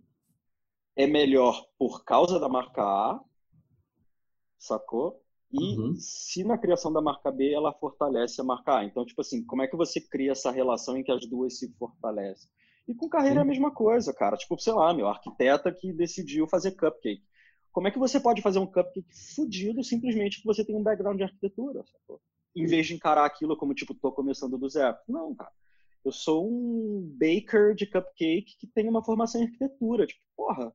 é 0.95 1.07
melhor 1.07 1.65
por 1.77 2.03
causa 2.03 2.39
da 2.39 2.49
marca 2.49 2.83
A, 2.83 3.19
sacou? 4.57 5.23
E 5.51 5.77
uhum. 5.77 5.95
se 5.95 6.43
na 6.43 6.57
criação 6.57 6.91
da 6.91 7.01
marca 7.01 7.31
B 7.31 7.53
ela 7.53 7.73
fortalece 7.73 8.41
a 8.41 8.43
marca 8.43 8.79
A. 8.79 8.85
Então, 8.85 9.05
tipo 9.05 9.21
assim, 9.21 9.45
como 9.45 9.61
é 9.61 9.67
que 9.67 9.77
você 9.77 10.01
cria 10.01 10.31
essa 10.31 10.51
relação 10.51 10.97
em 10.97 11.03
que 11.03 11.11
as 11.11 11.25
duas 11.25 11.57
se 11.57 11.71
fortalecem? 11.77 12.49
E 12.87 12.93
com 12.93 13.09
carreira 13.09 13.35
Sim. 13.35 13.39
é 13.39 13.41
a 13.41 13.45
mesma 13.45 13.71
coisa, 13.71 14.13
cara. 14.13 14.37
Tipo, 14.37 14.59
sei 14.59 14.73
lá, 14.73 14.93
meu 14.93 15.07
arquiteta 15.07 15.71
que 15.71 15.93
decidiu 15.93 16.47
fazer 16.47 16.71
cupcake. 16.71 17.23
Como 17.71 17.87
é 17.87 17.91
que 17.91 17.99
você 17.99 18.19
pode 18.19 18.41
fazer 18.41 18.59
um 18.59 18.65
cupcake 18.65 19.07
fudido 19.35 19.83
simplesmente 19.83 20.37
porque 20.37 20.55
você 20.55 20.65
tem 20.65 20.75
um 20.75 20.83
background 20.83 21.17
de 21.17 21.23
arquitetura? 21.23 21.83
Sacou? 21.85 22.19
em 22.57 22.65
vez 22.65 22.87
de 22.87 22.95
encarar 22.95 23.25
aquilo 23.25 23.55
como, 23.55 23.73
tipo, 23.73 23.93
tô 23.93 24.11
começando 24.11 24.57
do 24.57 24.67
zero. 24.67 24.97
Não, 25.07 25.35
cara. 25.35 25.51
Eu 26.03 26.11
sou 26.11 26.49
um 26.49 27.15
baker 27.19 27.75
de 27.75 27.85
cupcake 27.85 28.57
que 28.59 28.67
tem 28.67 28.89
uma 28.89 29.03
formação 29.03 29.41
em 29.41 29.45
arquitetura. 29.45 30.07
Tipo, 30.07 30.21
porra. 30.35 30.73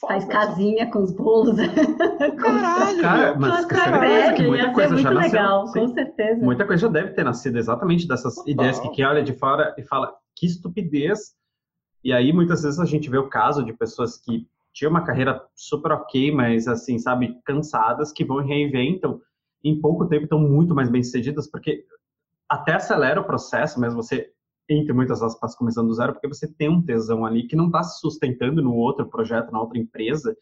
Faz 0.00 0.24
casinha 0.26 0.90
com 0.90 1.02
os 1.02 1.12
bolos. 1.12 1.56
Caralho! 2.38 3.00
Cara, 3.00 3.34
mas 3.38 3.66
certeza 3.66 4.32
que 4.34 4.46
muita 4.46 4.72
coisa 4.72 4.96
já 4.98 5.10
nasceu. 5.10 5.32
Legal, 5.32 5.72
com 5.72 5.88
certeza. 5.88 6.44
Muita 6.44 6.66
coisa 6.66 6.82
já 6.82 6.88
deve 6.88 7.12
ter 7.12 7.24
nascido 7.24 7.56
exatamente 7.56 8.06
dessas 8.06 8.34
Total. 8.34 8.52
ideias 8.52 8.78
que 8.78 8.90
quem 8.90 9.06
olha 9.06 9.22
de 9.22 9.32
fora 9.32 9.74
e 9.78 9.82
fala 9.82 10.14
que 10.36 10.46
estupidez. 10.46 11.34
E 12.02 12.12
aí, 12.12 12.32
muitas 12.32 12.62
vezes, 12.62 12.78
a 12.78 12.84
gente 12.84 13.08
vê 13.08 13.16
o 13.16 13.28
caso 13.28 13.64
de 13.64 13.72
pessoas 13.72 14.18
que 14.18 14.46
tinham 14.74 14.90
uma 14.90 15.04
carreira 15.04 15.42
super 15.54 15.92
ok, 15.92 16.30
mas, 16.32 16.68
assim, 16.68 16.98
sabe, 16.98 17.40
cansadas, 17.44 18.12
que 18.12 18.24
vão 18.24 18.42
e 18.42 18.46
reinventam 18.46 19.20
em 19.62 19.80
pouco 19.80 20.06
tempo 20.06 20.24
estão 20.24 20.38
muito 20.38 20.74
mais 20.74 20.90
bem-sucedidas, 20.90 21.50
porque 21.50 21.86
até 22.48 22.74
acelera 22.74 23.20
o 23.20 23.24
processo, 23.24 23.80
mesmo 23.80 24.02
você, 24.02 24.30
entre 24.68 24.92
muitas 24.92 25.22
aspas, 25.22 25.54
começando 25.54 25.88
do 25.88 25.94
zero, 25.94 26.12
porque 26.12 26.28
você 26.28 26.46
tem 26.46 26.68
um 26.68 26.82
tesão 26.82 27.24
ali 27.24 27.46
que 27.46 27.56
não 27.56 27.66
está 27.66 27.82
se 27.82 28.00
sustentando 28.00 28.62
no 28.62 28.74
outro 28.74 29.06
projeto, 29.06 29.52
na 29.52 29.60
outra 29.60 29.78
empresa. 29.78 30.36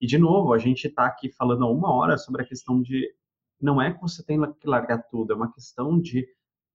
E, 0.00 0.06
de 0.06 0.18
novo, 0.18 0.52
a 0.52 0.58
gente 0.58 0.86
está 0.86 1.06
aqui 1.06 1.30
falando 1.30 1.64
há 1.64 1.70
uma 1.70 1.92
hora 1.92 2.16
sobre 2.16 2.42
a 2.42 2.44
questão 2.44 2.80
de 2.80 3.08
não 3.60 3.80
é 3.80 3.92
que 3.92 4.00
você 4.00 4.22
tem 4.22 4.40
que 4.52 4.68
largar 4.68 5.02
tudo, 5.10 5.32
é 5.32 5.36
uma 5.36 5.52
questão 5.52 5.98
de 5.98 6.26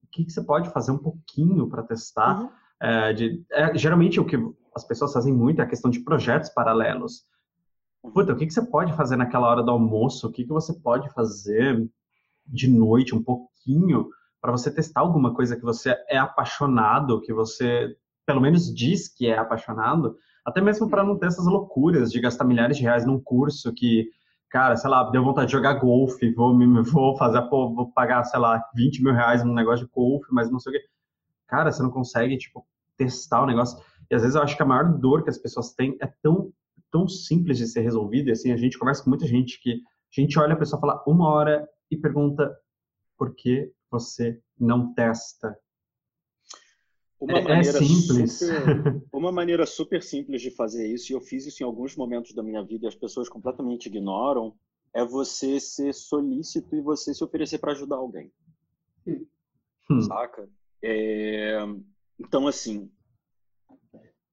o 0.04 0.08
que, 0.12 0.26
que 0.26 0.32
você 0.32 0.44
pode 0.44 0.70
fazer 0.72 0.92
um 0.92 0.98
pouquinho 0.98 1.70
para 1.70 1.84
testar. 1.84 2.42
Uhum. 2.42 2.50
É, 2.82 3.14
de, 3.14 3.46
é, 3.52 3.78
geralmente, 3.78 4.20
o 4.20 4.26
que 4.26 4.36
as 4.76 4.84
pessoas 4.84 5.14
fazem 5.14 5.34
muito 5.34 5.62
é 5.62 5.64
a 5.64 5.68
questão 5.68 5.92
de 5.92 6.00
projetos 6.00 6.50
paralelos. 6.50 7.24
Puta, 8.14 8.34
o 8.34 8.36
que, 8.36 8.48
que 8.48 8.54
você 8.54 8.66
pode 8.66 8.94
fazer 8.94 9.16
naquela 9.16 9.48
hora 9.48 9.62
do 9.62 9.70
almoço? 9.70 10.28
O 10.28 10.32
que, 10.32 10.44
que 10.44 10.50
você 10.50 10.74
pode 10.74 11.08
fazer 11.14 11.88
de 12.48 12.68
noite, 12.68 13.14
um 13.14 13.24
pouquinho, 13.24 14.10
para 14.42 14.52
você 14.52 14.74
testar 14.74 15.02
alguma 15.02 15.34
coisa 15.34 15.56
que 15.56 15.62
você 15.62 15.96
é 16.10 16.18
apaixonado, 16.18 17.22
que 17.22 17.32
você 17.32 17.96
pelo 18.26 18.42
menos 18.42 18.74
diz 18.74 19.08
que 19.08 19.28
é 19.28 19.38
apaixonado, 19.38 20.16
até 20.46 20.62
mesmo 20.62 20.90
para 20.90 21.04
não 21.04 21.18
ter 21.18 21.28
essas 21.28 21.46
loucuras 21.46 22.12
de 22.12 22.20
gastar 22.20 22.46
milhares 22.46 22.78
de 22.78 22.84
reais 22.84 23.06
num 23.06 23.20
curso 23.20 23.74
que, 23.74 24.10
cara, 24.50 24.76
sei 24.76 24.90
lá, 24.90 25.10
deu 25.10 25.24
vontade 25.24 25.48
de 25.48 25.52
jogar 25.54 25.74
golfe, 25.74 26.34
vou, 26.34 26.58
vou 26.84 27.18
fazer, 27.18 27.42
pô, 27.44 27.74
vou 27.74 27.92
pagar, 27.92 28.24
sei 28.24 28.40
lá, 28.40 28.64
20 28.76 29.04
mil 29.04 29.14
reais 29.14 29.44
num 29.44 29.54
negócio 29.54 29.86
de 29.86 29.92
golfe, 29.92 30.28
mas 30.32 30.50
não 30.52 30.60
sei 30.60 30.72
o 30.72 30.76
quê. 30.76 30.86
Cara, 31.48 31.72
você 31.72 31.84
não 31.84 31.92
consegue, 31.92 32.38
tipo, 32.38 32.66
testar 32.98 33.44
o 33.44 33.46
negócio. 33.46 33.78
E 34.10 34.16
às 34.16 34.22
vezes 34.22 34.36
eu 34.36 34.42
acho 34.42 34.56
que 34.56 34.64
a 34.64 34.66
maior 34.66 34.98
dor 34.98 35.24
que 35.24 35.30
as 35.30 35.38
pessoas 35.38 35.74
têm 35.74 35.98
é 36.02 36.08
tão, 36.22 36.52
tão 36.90 37.08
simples 37.08 37.58
de 37.58 37.68
ser 37.68 37.82
resolvida. 37.82 38.30
E 38.30 38.32
assim, 38.32 38.52
a 38.52 38.58
gente 38.58 38.80
conversa 38.80 39.04
com 39.04 39.10
muita 39.10 39.28
gente 39.28 39.62
que 39.62 39.82
a 40.18 40.22
gente 40.22 40.38
olha 40.40 40.54
a 40.54 40.58
pessoa 40.58 40.80
fala 40.80 41.04
uma 41.08 41.30
hora 41.30 41.68
e 41.90 41.96
pergunta 41.96 42.54
por 43.18 43.34
que 43.36 43.72
você 43.92 44.42
não 44.58 44.94
testa? 44.94 45.58
Uma 47.20 47.38
é, 47.38 47.60
é 47.60 47.64
simples. 47.64 48.40
Super, 48.40 49.04
uma 49.14 49.32
maneira 49.32 49.66
super 49.66 50.02
simples 50.02 50.42
de 50.42 50.50
fazer 50.50 50.88
isso, 50.88 51.12
e 51.12 51.16
eu 51.16 51.22
fiz 51.22 51.46
isso 51.46 51.62
em 51.62 51.66
alguns 51.66 51.96
momentos 51.96 52.34
da 52.34 52.42
minha 52.42 52.64
vida 52.64 52.86
e 52.86 52.88
as 52.88 52.96
pessoas 52.96 53.30
completamente 53.30 53.86
ignoram, 53.86 54.56
é 54.94 55.06
você 55.06 55.60
ser 55.60 55.94
solícito 55.94 56.76
e 56.76 56.82
você 56.82 57.14
se 57.14 57.24
oferecer 57.24 57.60
para 57.60 57.74
ajudar 57.74 57.98
alguém. 57.98 58.32
Hum. 59.06 60.02
Saca? 60.02 60.50
É... 60.84 61.60
Então, 62.20 62.48
assim, 62.48 62.90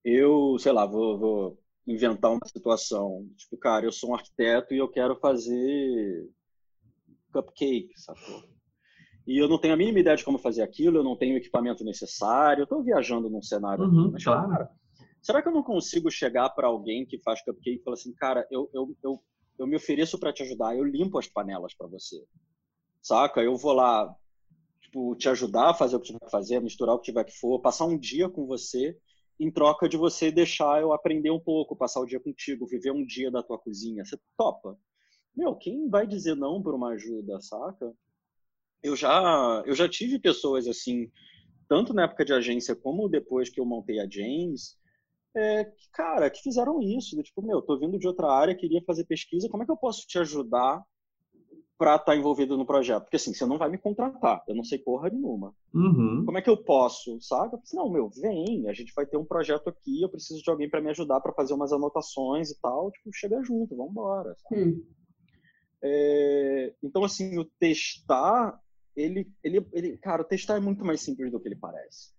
eu, 0.04 0.56
sei 0.58 0.72
lá, 0.72 0.86
vou, 0.86 1.18
vou 1.18 1.58
inventar 1.86 2.30
uma 2.30 2.46
situação. 2.46 3.28
Tipo, 3.36 3.56
cara, 3.58 3.84
eu 3.84 3.92
sou 3.92 4.10
um 4.10 4.14
arquiteto 4.14 4.72
e 4.72 4.78
eu 4.78 4.88
quero 4.88 5.16
fazer 5.16 6.30
cupcake, 7.32 7.92
sacou? 7.96 8.57
E 9.28 9.36
eu 9.36 9.46
não 9.46 9.58
tenho 9.58 9.74
a 9.74 9.76
mínima 9.76 10.00
ideia 10.00 10.16
de 10.16 10.24
como 10.24 10.38
fazer 10.38 10.62
aquilo, 10.62 10.96
eu 10.96 11.04
não 11.04 11.14
tenho 11.14 11.34
o 11.34 11.36
equipamento 11.36 11.84
necessário, 11.84 12.62
eu 12.62 12.64
estou 12.64 12.82
viajando 12.82 13.28
num 13.28 13.42
cenário 13.42 13.84
uhum, 13.84 14.00
aqui, 14.00 14.12
mas, 14.12 14.24
claro. 14.24 14.48
cara, 14.48 14.70
será 15.20 15.42
que 15.42 15.48
eu 15.48 15.52
não 15.52 15.62
consigo 15.62 16.10
chegar 16.10 16.48
para 16.48 16.66
alguém 16.66 17.04
que 17.04 17.18
faz 17.18 17.44
cupcake 17.44 17.78
e 17.78 17.82
falar 17.82 17.92
assim, 17.92 18.14
cara, 18.14 18.48
eu, 18.50 18.70
eu, 18.72 18.96
eu, 19.04 19.22
eu 19.58 19.66
me 19.66 19.76
ofereço 19.76 20.18
para 20.18 20.32
te 20.32 20.42
ajudar, 20.44 20.74
eu 20.74 20.82
limpo 20.82 21.18
as 21.18 21.26
panelas 21.26 21.74
para 21.74 21.86
você, 21.86 22.24
saca? 23.02 23.42
Eu 23.42 23.54
vou 23.54 23.74
lá, 23.74 24.16
tipo, 24.80 25.14
te 25.14 25.28
ajudar 25.28 25.72
a 25.72 25.74
fazer 25.74 25.96
o 25.96 26.00
que 26.00 26.06
tiver 26.06 26.24
que 26.24 26.30
fazer, 26.30 26.62
misturar 26.62 26.94
o 26.94 26.98
que 26.98 27.04
tiver 27.04 27.24
que 27.24 27.38
for, 27.38 27.60
passar 27.60 27.84
um 27.84 27.98
dia 27.98 28.30
com 28.30 28.46
você, 28.46 28.96
em 29.38 29.50
troca 29.52 29.86
de 29.90 29.98
você 29.98 30.32
deixar 30.32 30.80
eu 30.80 30.90
aprender 30.90 31.30
um 31.30 31.38
pouco, 31.38 31.76
passar 31.76 32.00
o 32.00 32.06
dia 32.06 32.18
contigo, 32.18 32.66
viver 32.66 32.92
um 32.92 33.04
dia 33.04 33.30
da 33.30 33.42
tua 33.42 33.58
cozinha. 33.58 34.06
Você 34.06 34.18
topa? 34.38 34.78
Meu, 35.36 35.54
quem 35.54 35.86
vai 35.90 36.06
dizer 36.06 36.34
não 36.34 36.62
por 36.62 36.74
uma 36.74 36.92
ajuda, 36.92 37.38
saca? 37.42 37.94
Eu 38.82 38.96
já 38.96 39.62
eu 39.66 39.74
já 39.74 39.88
tive 39.88 40.18
pessoas 40.18 40.66
assim, 40.66 41.10
tanto 41.68 41.92
na 41.92 42.04
época 42.04 42.24
de 42.24 42.32
agência 42.32 42.74
como 42.74 43.08
depois 43.08 43.50
que 43.50 43.60
eu 43.60 43.64
montei 43.64 44.00
a 44.00 44.08
James, 44.08 44.76
é, 45.36 45.64
que, 45.64 45.90
cara, 45.92 46.30
que 46.30 46.42
fizeram 46.42 46.80
isso, 46.80 47.14
do 47.14 47.22
tipo, 47.22 47.42
meu, 47.42 47.62
tô 47.62 47.78
vindo 47.78 47.98
de 47.98 48.06
outra 48.06 48.30
área, 48.32 48.56
queria 48.56 48.82
fazer 48.86 49.04
pesquisa, 49.04 49.48
como 49.48 49.62
é 49.62 49.66
que 49.66 49.72
eu 49.72 49.76
posso 49.76 50.06
te 50.06 50.18
ajudar 50.18 50.82
para 51.76 51.94
estar 51.94 52.06
tá 52.06 52.16
envolvido 52.16 52.56
no 52.56 52.66
projeto? 52.66 53.04
Porque 53.04 53.16
assim, 53.16 53.32
você 53.32 53.46
não 53.46 53.58
vai 53.58 53.68
me 53.68 53.78
contratar, 53.78 54.42
eu 54.48 54.54
não 54.54 54.64
sei 54.64 54.78
porra 54.78 55.10
nenhuma. 55.10 55.54
Uhum. 55.72 56.24
Como 56.24 56.38
é 56.38 56.42
que 56.42 56.50
eu 56.50 56.56
posso, 56.56 57.20
sabe? 57.20 57.54
Eu 57.54 57.60
falei, 57.60 57.84
não, 57.84 57.92
meu, 57.92 58.10
vem, 58.10 58.68
a 58.68 58.72
gente 58.72 58.92
vai 58.94 59.06
ter 59.06 59.16
um 59.16 59.24
projeto 59.24 59.68
aqui, 59.68 60.02
eu 60.02 60.08
preciso 60.08 60.42
de 60.42 60.50
alguém 60.50 60.68
para 60.68 60.80
me 60.80 60.90
ajudar 60.90 61.20
para 61.20 61.34
fazer 61.34 61.54
umas 61.54 61.72
anotações 61.72 62.50
e 62.50 62.60
tal, 62.60 62.90
tipo, 62.90 63.10
chega 63.14 63.40
junto, 63.44 63.76
vamos 63.76 63.92
embora. 63.92 64.34
É, 65.80 66.74
então, 66.82 67.04
assim, 67.04 67.38
o 67.38 67.44
testar 67.60 68.58
ele, 69.02 69.32
ele, 69.42 69.66
ele, 69.72 69.96
cara, 69.98 70.22
o 70.22 70.24
testar 70.24 70.56
é 70.56 70.60
muito 70.60 70.84
mais 70.84 71.00
simples 71.00 71.30
do 71.30 71.40
que 71.40 71.48
ele 71.48 71.56
parece. 71.56 72.12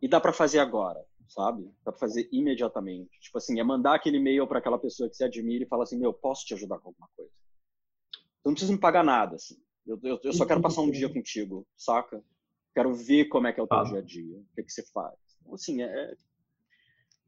E 0.00 0.08
dá 0.08 0.20
para 0.20 0.32
fazer 0.32 0.60
agora, 0.60 1.04
sabe? 1.28 1.64
Dá 1.84 1.90
para 1.90 1.98
fazer 1.98 2.28
imediatamente. 2.32 3.18
Tipo 3.20 3.38
assim, 3.38 3.58
é 3.58 3.64
mandar 3.64 3.94
aquele 3.94 4.18
e-mail 4.18 4.46
para 4.46 4.58
aquela 4.58 4.78
pessoa 4.78 5.08
que 5.08 5.16
você 5.16 5.24
admira 5.24 5.64
e 5.64 5.68
falar 5.68 5.84
assim, 5.84 5.98
meu, 5.98 6.12
posso 6.12 6.46
te 6.46 6.54
ajudar 6.54 6.78
com 6.78 6.90
alguma 6.90 7.08
coisa? 7.16 7.32
Você 8.12 8.48
não 8.48 8.52
precisa 8.52 8.72
me 8.72 8.78
pagar 8.78 9.02
nada, 9.02 9.36
assim. 9.36 9.56
Eu, 9.86 9.98
eu, 10.02 10.20
eu 10.22 10.32
só 10.32 10.46
quero 10.46 10.60
passar 10.60 10.82
um 10.82 10.90
dia 10.90 11.12
contigo, 11.12 11.66
saca? 11.76 12.22
Quero 12.74 12.94
ver 12.94 13.24
como 13.24 13.46
é 13.46 13.52
que 13.52 13.58
é 13.58 13.62
o 13.62 13.66
teu 13.66 13.78
ah. 13.78 13.84
dia 13.84 13.98
a 13.98 14.02
dia, 14.02 14.38
o 14.38 14.54
que, 14.54 14.60
é 14.60 14.64
que 14.64 14.70
você 14.70 14.84
faz. 14.92 15.16
Então, 15.40 15.54
assim, 15.54 15.82
é, 15.82 16.14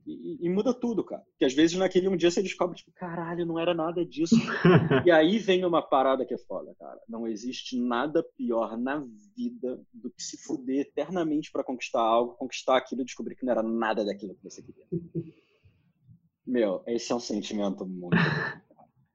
e, 0.06 0.46
e, 0.46 0.48
muda 0.48 0.72
tudo, 0.72 1.04
cara. 1.04 1.22
Porque 1.30 1.44
às 1.44 1.54
vezes 1.54 1.76
naquele 1.76 2.08
um 2.08 2.16
dia 2.16 2.30
você 2.30 2.42
descobre, 2.42 2.76
tipo, 2.76 2.90
caralho, 2.92 3.44
não 3.44 3.58
era 3.58 3.74
nada 3.74 4.04
disso. 4.04 4.34
e 5.06 5.10
aí 5.10 5.38
vem 5.38 5.64
uma 5.64 5.82
parada 5.82 6.24
que 6.24 6.34
é 6.34 6.38
foda, 6.38 6.74
cara. 6.78 6.98
Não 7.08 7.28
existe 7.28 7.78
nada 7.78 8.22
pior 8.36 8.78
na 8.78 9.04
vida 9.36 9.80
do 9.92 10.10
que 10.10 10.22
se 10.22 10.42
fuder 10.42 10.80
eternamente 10.80 11.50
para 11.52 11.64
conquistar 11.64 12.00
algo, 12.00 12.34
conquistar 12.34 12.76
aquilo 12.76 13.02
e 13.02 13.04
descobrir 13.04 13.36
que 13.36 13.44
não 13.44 13.52
era 13.52 13.62
nada 13.62 14.04
daquilo 14.04 14.34
que 14.34 14.44
você 14.44 14.62
queria. 14.62 14.86
Meu, 16.46 16.82
esse 16.86 17.12
é 17.12 17.14
um 17.14 17.20
sentimento 17.20 17.86
muito 17.86 18.16
ruim. 18.16 18.60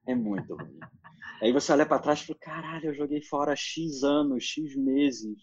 É 0.06 0.14
muito 0.14 0.54
ruim. 0.54 0.78
Aí 1.42 1.52
você 1.52 1.72
olha 1.72 1.84
para 1.84 1.98
trás 1.98 2.20
e 2.20 2.26
fala, 2.26 2.38
caralho, 2.38 2.86
eu 2.86 2.94
joguei 2.94 3.20
fora 3.20 3.54
X 3.54 4.02
anos, 4.02 4.44
X 4.44 4.74
meses 4.76 5.36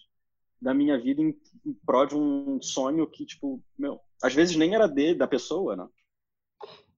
da 0.64 0.74
minha 0.74 0.98
vida 0.98 1.22
em, 1.22 1.36
em 1.66 1.74
prol 1.86 2.06
de 2.06 2.16
um 2.16 2.62
sonho 2.62 3.06
que, 3.06 3.26
tipo, 3.26 3.62
meu, 3.78 4.00
às 4.24 4.34
vezes 4.34 4.56
nem 4.56 4.74
era 4.74 4.88
de, 4.88 5.14
da 5.14 5.28
pessoa, 5.28 5.76
né? 5.76 5.88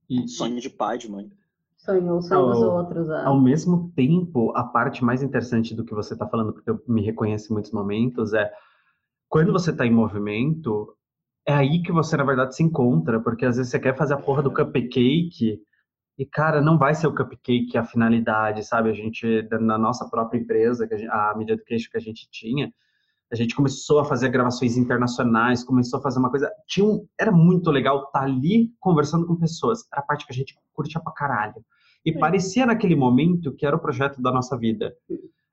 E, 0.07 0.27
sonho 0.27 0.61
de 0.61 0.69
pai, 0.69 0.99
de 0.99 1.09
mãe. 1.09 1.31
Sonhou 1.77 2.21
só 2.21 2.49
os 2.49 2.59
outros. 2.59 3.09
É. 3.09 3.25
Ao 3.25 3.39
mesmo 3.39 3.91
tempo, 3.95 4.55
a 4.55 4.63
parte 4.63 5.03
mais 5.03 5.23
interessante 5.23 5.73
do 5.73 5.83
que 5.83 5.93
você 5.93 6.13
está 6.13 6.27
falando, 6.27 6.53
porque 6.53 6.69
eu 6.69 6.79
me 6.87 7.01
reconheço 7.03 7.51
em 7.51 7.53
muitos 7.53 7.71
momentos, 7.71 8.33
é 8.33 8.51
quando 9.27 9.51
você 9.51 9.71
está 9.71 9.85
em 9.85 9.91
movimento, 9.91 10.95
é 11.45 11.53
aí 11.53 11.81
que 11.81 11.91
você, 11.91 12.15
na 12.15 12.23
verdade, 12.23 12.55
se 12.55 12.63
encontra, 12.63 13.19
porque 13.19 13.45
às 13.45 13.57
vezes 13.57 13.71
você 13.71 13.79
quer 13.79 13.97
fazer 13.97 14.13
a 14.13 14.21
porra 14.21 14.43
do 14.43 14.53
cupcake 14.53 15.59
e, 16.17 16.25
cara, 16.25 16.61
não 16.61 16.77
vai 16.77 16.93
ser 16.93 17.07
o 17.07 17.15
cupcake 17.15 17.77
a 17.77 17.83
finalidade, 17.83 18.63
sabe? 18.63 18.89
A 18.89 18.93
gente, 18.93 19.47
na 19.59 19.77
nossa 19.77 20.07
própria 20.09 20.39
empresa, 20.39 20.85
a, 20.85 20.97
gente, 20.97 21.09
a 21.09 21.33
Media 21.35 21.53
Education 21.53 21.89
que 21.91 21.97
a 21.97 22.01
gente 22.01 22.27
tinha, 22.31 22.71
a 23.31 23.35
gente 23.35 23.55
começou 23.55 23.99
a 23.99 24.05
fazer 24.05 24.29
gravações 24.29 24.77
internacionais, 24.77 25.63
começou 25.63 25.99
a 25.99 26.03
fazer 26.03 26.19
uma 26.19 26.29
coisa. 26.29 26.51
Tinha 26.67 26.85
um, 26.85 27.05
era 27.19 27.31
muito 27.31 27.71
legal 27.71 27.97
estar 27.97 28.19
tá 28.19 28.25
ali 28.25 28.71
conversando 28.79 29.25
com 29.25 29.35
pessoas. 29.35 29.79
Era 29.91 30.01
a 30.01 30.05
parte 30.05 30.25
que 30.25 30.31
a 30.31 30.35
gente 30.35 30.55
curtia 30.73 31.01
pra 31.01 31.13
caralho. 31.13 31.65
E 32.05 32.11
é. 32.11 32.19
parecia 32.19 32.65
naquele 32.65 32.95
momento 32.95 33.53
que 33.53 33.65
era 33.65 33.75
o 33.75 33.79
projeto 33.79 34.21
da 34.21 34.31
nossa 34.31 34.57
vida. 34.57 34.93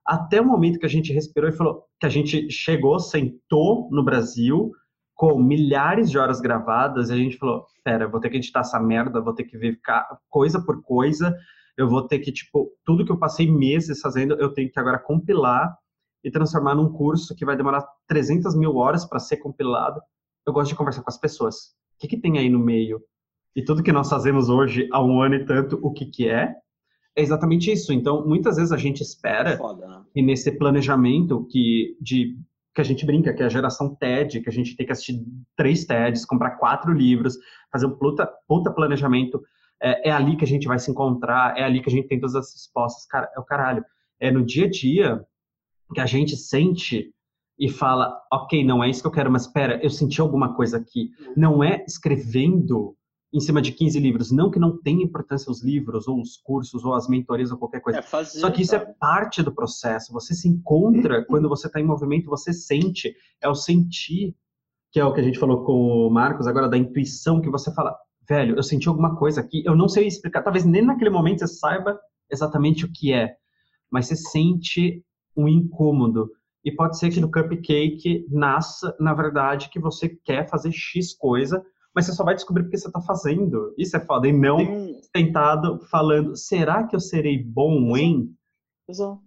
Até 0.05 0.41
o 0.41 0.47
momento 0.47 0.79
que 0.79 0.87
a 0.87 0.89
gente 0.89 1.12
respirou 1.12 1.49
e 1.49 1.53
falou 1.53 1.85
que 1.99 2.07
a 2.07 2.11
gente 2.11 2.51
chegou, 2.51 2.99
sentou 2.99 3.89
no 3.91 4.05
Brasil 4.05 4.70
com 5.14 5.39
milhares 5.39 6.11
de 6.11 6.18
horas 6.18 6.41
gravadas 6.41 7.09
e 7.09 7.12
a 7.12 7.16
gente 7.16 7.39
falou: 7.39 7.64
pera, 7.83 8.09
vou 8.09 8.20
ter 8.20 8.29
que 8.29 8.37
editar 8.37 8.61
essa 8.61 8.79
merda, 8.79 9.20
vou 9.20 9.35
ter 9.35 9.45
que 9.45 9.57
ver 9.57 9.79
coisa 10.29 10.61
por 10.61 10.83
coisa, 10.83 11.35
eu 11.77 11.89
vou 11.89 12.07
ter 12.07 12.18
que, 12.18 12.33
tipo, 12.33 12.70
tudo 12.85 13.05
que 13.05 13.12
eu 13.12 13.18
passei 13.18 13.51
meses 13.51 14.01
fazendo, 14.01 14.35
eu 14.35 14.53
tenho 14.53 14.70
que 14.70 14.79
agora 14.79 14.99
compilar 14.99 15.75
e 16.25 16.31
transformar 16.31 16.75
num 16.75 16.93
curso 16.93 17.35
que 17.35 17.45
vai 17.45 17.57
demorar 17.57 17.87
300 18.07 18.55
mil 18.55 18.77
horas 18.77 19.05
para 19.05 19.18
ser 19.18 19.39
compilado. 19.39 20.01
Eu 20.47 20.53
gosto 20.53 20.70
de 20.70 20.77
conversar 20.77 21.03
com 21.03 21.11
as 21.11 21.18
pessoas. 21.18 21.57
O 21.97 22.01
que, 22.01 22.09
que 22.09 22.20
tem 22.20 22.39
aí 22.39 22.49
no 22.49 22.59
meio? 22.59 23.01
E 23.55 23.62
tudo 23.62 23.83
que 23.83 23.93
nós 23.93 24.09
fazemos 24.09 24.49
hoje, 24.49 24.89
há 24.93 25.03
um 25.03 25.20
ano 25.20 25.35
e 25.35 25.45
tanto, 25.45 25.79
o 25.83 25.93
que, 25.93 26.07
que 26.07 26.29
é? 26.29 26.55
É 27.14 27.23
exatamente 27.23 27.70
isso. 27.70 27.93
Então, 27.93 28.27
muitas 28.27 28.57
vezes 28.57 28.73
a 28.73 28.77
gente 28.77 29.03
espera, 29.03 29.57
Foda, 29.57 29.87
né? 29.87 30.03
e 30.14 30.23
nesse 30.23 30.51
planejamento 30.53 31.47
que, 31.51 31.97
de, 32.01 32.39
que 32.75 32.81
a 32.81 32.85
gente 32.85 33.05
brinca, 33.05 33.35
que 33.35 33.43
é 33.43 33.47
a 33.47 33.51
geração 33.51 33.95
TED, 33.95 34.41
que 34.41 34.49
a 34.49 34.53
gente 34.53 34.75
tem 34.75 34.87
que 34.87 34.93
assistir 34.93 35.23
três 35.55 35.85
TEDs, 35.85 36.25
comprar 36.25 36.53
quatro 36.53 36.93
livros, 36.93 37.37
fazer 37.70 37.87
um 37.87 37.97
puta, 37.97 38.27
puta 38.49 38.73
planejamento, 38.73 39.43
é, 39.83 40.09
é 40.09 40.12
ali 40.12 40.37
que 40.37 40.45
a 40.45 40.49
gente 40.49 40.66
vai 40.66 40.79
se 40.79 40.91
encontrar, 40.91 41.59
é 41.59 41.64
ali 41.64 41.83
que 41.83 41.91
a 41.91 41.93
gente 41.93 42.09
tem 42.09 42.18
todas 42.18 42.35
as 42.35 42.53
respostas. 42.53 43.05
Cara, 43.07 43.31
é 43.37 43.41
o 43.41 43.45
caralho. 43.45 43.85
É 44.18 44.31
no 44.31 44.45
dia 44.45 44.66
a 44.66 44.70
dia, 44.70 45.27
que 45.93 46.01
a 46.01 46.07
gente 46.07 46.36
sente 46.36 47.12
e 47.59 47.68
fala, 47.68 48.18
ok, 48.32 48.64
não 48.64 48.82
é 48.82 48.90
isso 48.90 49.03
que 49.03 49.07
eu 49.07 49.12
quero, 49.12 49.30
mas 49.30 49.43
espera, 49.43 49.78
eu 49.82 49.90
senti 49.90 50.20
alguma 50.20 50.55
coisa 50.55 50.78
aqui. 50.78 51.11
Não 51.36 51.62
é 51.62 51.84
escrevendo 51.86 52.97
em 53.32 53.40
cima 53.40 53.62
de 53.62 53.72
15 53.72 53.99
livros. 53.99 54.30
Não 54.30 54.51
que 54.51 54.59
não 54.59 54.76
tenha 54.80 55.03
importância 55.03 55.51
os 55.51 55.62
livros, 55.62 56.07
ou 56.07 56.20
os 56.20 56.36
cursos, 56.36 56.84
ou 56.84 56.95
as 56.95 57.09
mentorias, 57.09 57.51
ou 57.51 57.59
qualquer 57.59 57.80
coisa. 57.80 58.01
É 58.01 58.03
fazer, 58.03 58.40
Só 58.40 58.51
que 58.51 58.62
isso 58.62 58.74
é 58.74 58.78
sabe? 58.78 58.90
é 58.90 58.95
parte 58.99 59.43
do 59.43 59.55
processo. 59.55 60.12
Você 60.12 60.34
se 60.34 60.49
encontra 60.49 61.24
quando 61.24 61.49
você 61.49 61.66
está 61.66 61.80
em 61.80 61.84
movimento, 61.84 62.28
você 62.28 62.53
sente. 62.53 63.14
É 63.40 63.49
o 63.49 63.55
sentir, 63.55 64.34
que 64.90 65.01
é 65.01 65.05
o 65.05 65.12
que 65.12 65.20
a 65.20 65.24
gente 65.24 65.38
falou 65.38 65.64
com 65.64 66.07
o 66.07 66.11
Marcos 66.11 66.47
agora, 66.47 66.68
da 66.68 66.76
intuição, 66.76 67.40
que 67.40 67.49
você 67.51 67.72
fala, 67.72 67.97
velho, 68.28 68.57
eu 68.57 68.62
senti 68.62 68.88
alguma 68.88 69.16
coisa 69.16 69.40
aqui, 69.40 69.62
eu 69.64 69.74
não 69.74 69.88
sei 69.88 70.07
explicar. 70.07 70.43
Talvez 70.43 70.64
nem 70.64 70.82
naquele 70.82 71.11
momento 71.11 71.40
você 71.40 71.47
saiba 71.49 71.99
exatamente 72.30 72.84
o 72.84 72.93
que 72.93 73.12
é, 73.12 73.34
mas 73.90 74.07
você 74.07 74.16
sente 74.16 75.03
um 75.37 75.49
incômodo. 75.49 76.30
E 76.64 76.70
pode 76.70 76.99
ser 76.99 77.11
que 77.11 77.20
no 77.20 77.30
cupcake 77.30 78.26
nasça, 78.30 78.95
na 79.01 79.12
verdade, 79.12 79.68
que 79.68 79.80
você 79.80 80.09
quer 80.09 80.49
fazer 80.49 80.70
X 80.70 81.12
coisa, 81.12 81.64
mas 81.95 82.07
você 82.07 82.12
só 82.12 82.24
vai 82.24 82.35
descobrir 82.35 82.62
porque 82.62 82.78
você 82.78 82.87
está 82.87 83.01
fazendo. 83.01 83.74
Isso 83.76 83.97
é 83.97 84.01
foda. 84.01 84.28
E 84.28 84.33
não 84.33 84.59
tentado 85.12 85.80
falando, 85.91 86.37
será 86.37 86.87
que 86.87 86.95
eu 86.95 87.01
serei 87.01 87.43
bom 87.43 87.97
em? 87.97 88.35
Exato. 88.89 89.20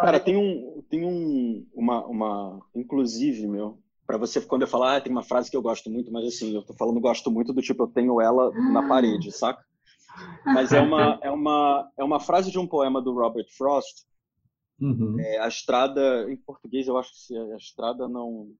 Cara, 0.00 0.20
tem 0.20 0.36
um, 0.36 0.82
tem 0.88 1.04
um, 1.04 1.66
uma, 1.74 2.04
uma, 2.06 2.60
inclusive, 2.74 3.46
meu, 3.46 3.78
para 4.06 4.18
você, 4.18 4.40
quando 4.40 4.62
eu 4.62 4.68
falar, 4.68 4.96
ah, 4.96 5.00
tem 5.00 5.12
uma 5.12 5.22
frase 5.22 5.50
que 5.50 5.56
eu 5.56 5.62
gosto 5.62 5.88
muito, 5.88 6.12
mas 6.12 6.26
assim, 6.26 6.54
eu 6.54 6.62
tô 6.62 6.74
falando 6.74 7.00
gosto 7.00 7.30
muito 7.30 7.52
do 7.52 7.62
tipo, 7.62 7.84
eu 7.84 7.88
tenho 7.88 8.20
ela 8.20 8.50
na 8.72 8.86
parede, 8.88 9.30
saca? 9.30 9.64
Mas 10.44 10.72
é 10.72 10.80
uma, 10.80 11.18
é 11.22 11.30
uma, 11.30 11.88
é 11.96 12.04
uma 12.04 12.20
frase 12.20 12.50
de 12.50 12.58
um 12.58 12.66
poema 12.66 13.00
do 13.00 13.14
Robert 13.14 13.46
Frost. 13.56 14.04
Uhum. 14.80 15.20
É, 15.20 15.38
a 15.38 15.48
estrada, 15.48 16.30
em 16.30 16.36
português, 16.36 16.88
eu 16.88 16.96
acho 16.96 17.10
que 17.26 17.36
a 17.36 17.56
estrada 17.56 18.08
não 18.08 18.50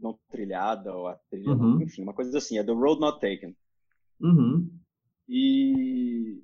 não 0.00 0.16
trilhada 0.30 0.94
ou 0.94 1.08
a 1.08 1.18
trilha, 1.28 1.50
uhum. 1.50 1.82
enfim, 1.82 2.02
uma 2.02 2.14
coisa 2.14 2.38
assim, 2.38 2.56
é 2.56 2.62
The 2.62 2.72
Road 2.72 3.00
Not 3.00 3.18
Taken. 3.20 3.56
Uhum. 4.20 4.70
E, 5.28 6.40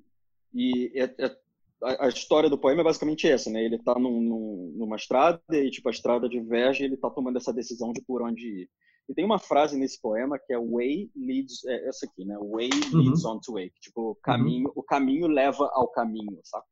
e 0.53 0.91
é, 0.93 1.03
é, 1.17 1.37
a, 1.81 2.05
a, 2.05 2.07
história 2.09 2.49
do 2.49 2.57
poema 2.57 2.81
é 2.81 2.83
basicamente 2.83 3.27
essa, 3.27 3.49
né? 3.49 3.63
Ele 3.63 3.77
está 3.77 3.97
num, 3.97 4.21
num, 4.21 4.73
numa 4.75 4.95
estrada 4.95 5.41
e 5.51 5.71
tipo 5.71 5.87
a 5.87 5.91
estrada 5.91 6.27
diverge, 6.27 6.83
e 6.83 6.85
ele 6.85 6.95
está 6.95 7.09
tomando 7.09 7.37
essa 7.37 7.53
decisão 7.53 7.91
de 7.91 8.01
por 8.01 8.21
onde 8.21 8.63
ir. 8.63 8.69
E 9.07 9.13
tem 9.13 9.23
uma 9.23 9.39
frase 9.39 9.77
nesse 9.77 10.01
poema 10.01 10.39
que 10.39 10.51
é 10.51 10.59
way 10.59 11.11
leads, 11.15 11.63
é 11.65 11.87
essa 11.87 12.05
aqui, 12.05 12.25
né? 12.25 12.37
Way 12.37 12.69
uhum. 12.93 12.99
leads 13.01 13.23
on 13.23 13.39
to 13.39 13.53
way. 13.53 13.71
Tipo, 13.79 14.17
caminho, 14.23 14.71
o 14.75 14.83
caminho 14.83 15.27
leva 15.27 15.69
ao 15.73 15.87
caminho, 15.87 16.39
sabe? 16.43 16.65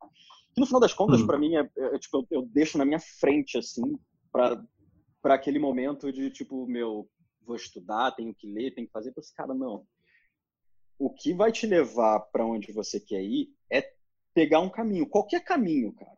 Que 0.54 0.60
no 0.62 0.66
final 0.66 0.80
das 0.80 0.94
contas, 0.94 1.22
uhum. 1.22 1.28
para 1.28 1.40
mim, 1.40 1.56
é, 1.56 1.70
é, 1.78 2.00
tipo, 2.00 2.18
eu, 2.18 2.28
eu 2.32 2.42
deixo 2.46 2.78
na 2.78 2.86
minha 2.86 3.00
frente, 3.00 3.58
assim, 3.58 3.98
para 4.32 4.64
para 5.24 5.36
aquele 5.36 5.58
momento 5.58 6.12
de 6.12 6.30
tipo, 6.30 6.68
meu, 6.68 7.10
vou 7.46 7.56
estudar, 7.56 8.12
tenho 8.12 8.36
que 8.36 8.46
ler, 8.46 8.76
tenho 8.76 8.86
que 8.86 8.92
fazer. 8.92 9.14
Esse 9.18 9.34
cara, 9.34 9.54
não. 9.54 9.88
O 11.00 11.10
que 11.10 11.34
vai 11.34 11.50
te 11.50 11.66
levar 11.66 12.20
para 12.20 12.46
onde 12.46 12.74
você 12.74 13.00
quer 13.00 13.24
ir 13.24 13.50
é 13.72 13.90
pegar 14.34 14.60
um 14.60 14.70
caminho, 14.70 15.08
qualquer 15.08 15.42
caminho, 15.42 15.94
cara. 15.94 16.18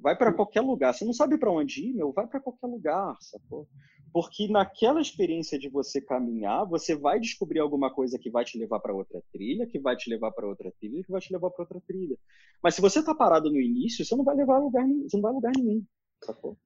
Vai 0.00 0.16
para 0.16 0.32
qualquer 0.32 0.60
lugar. 0.60 0.94
Você 0.94 1.04
não 1.04 1.12
sabe 1.12 1.38
para 1.38 1.50
onde 1.50 1.88
ir, 1.88 1.94
meu, 1.94 2.12
vai 2.12 2.26
para 2.26 2.40
qualquer 2.40 2.66
lugar, 2.66 3.16
sacou? 3.20 3.68
Porque 4.12 4.48
naquela 4.48 5.00
experiência 5.00 5.58
de 5.58 5.68
você 5.68 6.00
caminhar, 6.00 6.64
você 6.66 6.96
vai 6.96 7.20
descobrir 7.20 7.60
alguma 7.60 7.92
coisa 7.92 8.18
que 8.18 8.30
vai 8.30 8.44
te 8.44 8.58
levar 8.58 8.80
para 8.80 8.94
outra 8.94 9.22
trilha, 9.32 9.66
que 9.66 9.78
vai 9.78 9.96
te 9.96 10.08
levar 10.08 10.32
para 10.32 10.46
outra 10.46 10.72
trilha, 10.80 11.02
que 11.02 11.10
vai 11.10 11.20
te 11.20 11.32
levar 11.32 11.50
para 11.50 11.62
outra 11.62 11.80
trilha. 11.86 12.16
Mas 12.62 12.74
se 12.74 12.80
você 12.80 13.04
tá 13.04 13.14
parado 13.14 13.50
no 13.50 13.60
início, 13.60 14.04
você 14.04 14.16
não 14.16 14.24
vai 14.24 14.36
levar 14.36 14.56
a 14.56 14.60
lugar, 14.60 14.86
você 14.86 15.16
não 15.16 15.22
vai 15.22 15.32
a 15.32 15.34
lugar 15.34 15.52
nenhum, 15.56 15.84
sacou? 16.24 16.56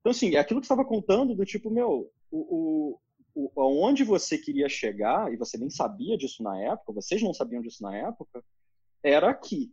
Então, 0.00 0.10
assim, 0.10 0.34
é 0.34 0.38
aquilo 0.38 0.60
que 0.60 0.66
você 0.66 0.72
estava 0.72 0.88
contando 0.88 1.34
do 1.34 1.44
tipo, 1.44 1.70
meu, 1.70 2.10
o, 2.30 2.98
o, 3.34 3.50
o, 3.54 3.60
aonde 3.60 4.02
você 4.02 4.38
queria 4.38 4.68
chegar, 4.68 5.32
e 5.32 5.36
você 5.36 5.58
nem 5.58 5.70
sabia 5.70 6.16
disso 6.16 6.42
na 6.42 6.58
época, 6.58 6.94
vocês 6.94 7.22
não 7.22 7.34
sabiam 7.34 7.62
disso 7.62 7.82
na 7.82 7.94
época, 7.94 8.42
era 9.02 9.30
aqui. 9.30 9.72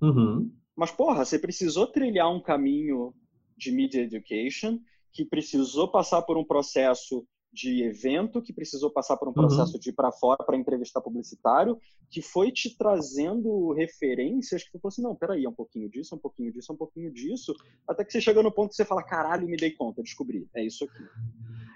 Uhum. 0.00 0.50
Mas, 0.78 0.92
porra, 0.92 1.24
você 1.24 1.40
precisou 1.40 1.88
trilhar 1.88 2.32
um 2.32 2.40
caminho 2.40 3.12
de 3.56 3.72
media 3.72 4.00
education, 4.00 4.78
que 5.12 5.24
precisou 5.24 5.90
passar 5.90 6.22
por 6.22 6.38
um 6.38 6.44
processo 6.44 7.26
de 7.52 7.82
evento, 7.82 8.40
que 8.40 8.52
precisou 8.52 8.88
passar 8.88 9.16
por 9.16 9.26
um 9.26 9.32
uhum. 9.32 9.34
processo 9.34 9.74
uhum. 9.74 9.80
de 9.80 9.90
ir 9.90 9.92
para 9.92 10.12
fora 10.12 10.44
para 10.44 10.56
entrevistar 10.56 11.00
publicitário, 11.00 11.76
que 12.08 12.22
foi 12.22 12.52
te 12.52 12.76
trazendo 12.78 13.72
referências 13.72 14.62
que 14.62 14.70
você 14.70 14.78
falou 14.78 14.88
assim, 14.92 15.02
não, 15.02 15.16
peraí, 15.16 15.44
é 15.44 15.48
um 15.48 15.54
pouquinho 15.54 15.90
disso, 15.90 16.14
é 16.14 16.16
um 16.16 16.20
pouquinho 16.20 16.52
disso, 16.52 16.70
é 16.70 16.74
um 16.74 16.78
pouquinho 16.78 17.12
disso, 17.12 17.52
até 17.88 18.04
que 18.04 18.12
você 18.12 18.20
chega 18.20 18.40
no 18.40 18.52
ponto 18.52 18.70
que 18.70 18.76
você 18.76 18.84
fala, 18.84 19.02
caralho, 19.02 19.48
me 19.48 19.56
dei 19.56 19.72
conta, 19.72 20.00
descobri, 20.00 20.46
é 20.54 20.64
isso 20.64 20.84
aqui. 20.84 21.02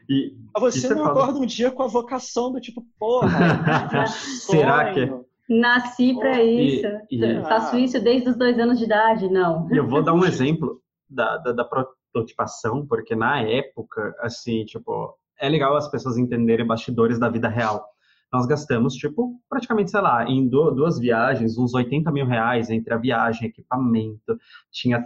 E, 0.08 0.36
Mas 0.54 0.74
você, 0.74 0.90
não 0.90 1.06
fala... 1.06 1.24
acorda 1.24 1.40
um 1.40 1.46
dia 1.46 1.72
com 1.72 1.82
a 1.82 1.88
vocação 1.88 2.52
do 2.52 2.60
tipo, 2.60 2.86
porra, 3.00 4.06
será 4.46 4.94
que 4.94 5.31
Nasci 5.60 6.14
para 6.14 6.42
isso. 6.42 6.86
E, 7.10 7.22
e... 7.22 7.42
Faço 7.42 7.76
isso 7.76 8.02
desde 8.02 8.30
os 8.30 8.36
dois 8.36 8.58
anos 8.58 8.78
de 8.78 8.86
idade, 8.86 9.28
não. 9.28 9.68
Eu 9.70 9.86
vou 9.86 10.02
dar 10.02 10.14
um 10.14 10.24
exemplo 10.24 10.80
da, 11.08 11.36
da, 11.36 11.52
da 11.52 11.64
prototipação, 11.64 12.86
porque 12.86 13.14
na 13.14 13.40
época, 13.42 14.14
assim, 14.20 14.64
tipo, 14.64 15.14
é 15.38 15.48
legal 15.48 15.76
as 15.76 15.90
pessoas 15.90 16.16
entenderem 16.16 16.66
bastidores 16.66 17.18
da 17.18 17.28
vida 17.28 17.48
real. 17.48 17.84
Nós 18.32 18.46
gastamos, 18.46 18.94
tipo, 18.94 19.38
praticamente, 19.46 19.90
sei 19.90 20.00
lá, 20.00 20.24
em 20.26 20.48
duas 20.48 20.98
viagens, 20.98 21.58
uns 21.58 21.74
80 21.74 22.10
mil 22.10 22.24
reais 22.24 22.70
entre 22.70 22.94
a 22.94 22.96
viagem, 22.96 23.48
equipamento, 23.48 24.38
tinha 24.70 25.04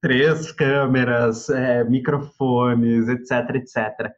três 0.00 0.50
câmeras, 0.50 1.48
é, 1.48 1.84
microfones, 1.84 3.08
etc, 3.08 3.54
etc. 3.54 4.10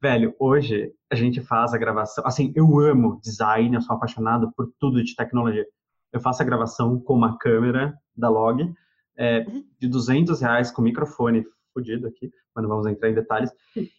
Velho, 0.00 0.34
hoje 0.38 0.92
a 1.10 1.14
gente 1.14 1.40
faz 1.40 1.72
a 1.72 1.78
gravação. 1.78 2.24
Assim, 2.26 2.52
eu 2.54 2.78
amo 2.80 3.18
design, 3.22 3.74
eu 3.74 3.80
sou 3.80 3.96
apaixonado 3.96 4.52
por 4.54 4.70
tudo 4.78 5.02
de 5.02 5.14
tecnologia. 5.14 5.66
Eu 6.12 6.20
faço 6.20 6.42
a 6.42 6.44
gravação 6.44 7.00
com 7.00 7.14
uma 7.14 7.38
câmera 7.38 7.94
da 8.16 8.28
Log 8.28 8.72
é, 9.16 9.46
uhum. 9.48 9.64
de 9.80 9.88
200 9.88 10.40
reais 10.40 10.70
com 10.70 10.82
microfone 10.82 11.44
fodido 11.72 12.06
aqui, 12.06 12.30
mas 12.54 12.62
não 12.62 12.70
vamos 12.70 12.86
entrar 12.86 13.10
em 13.10 13.14
detalhes. 13.14 13.50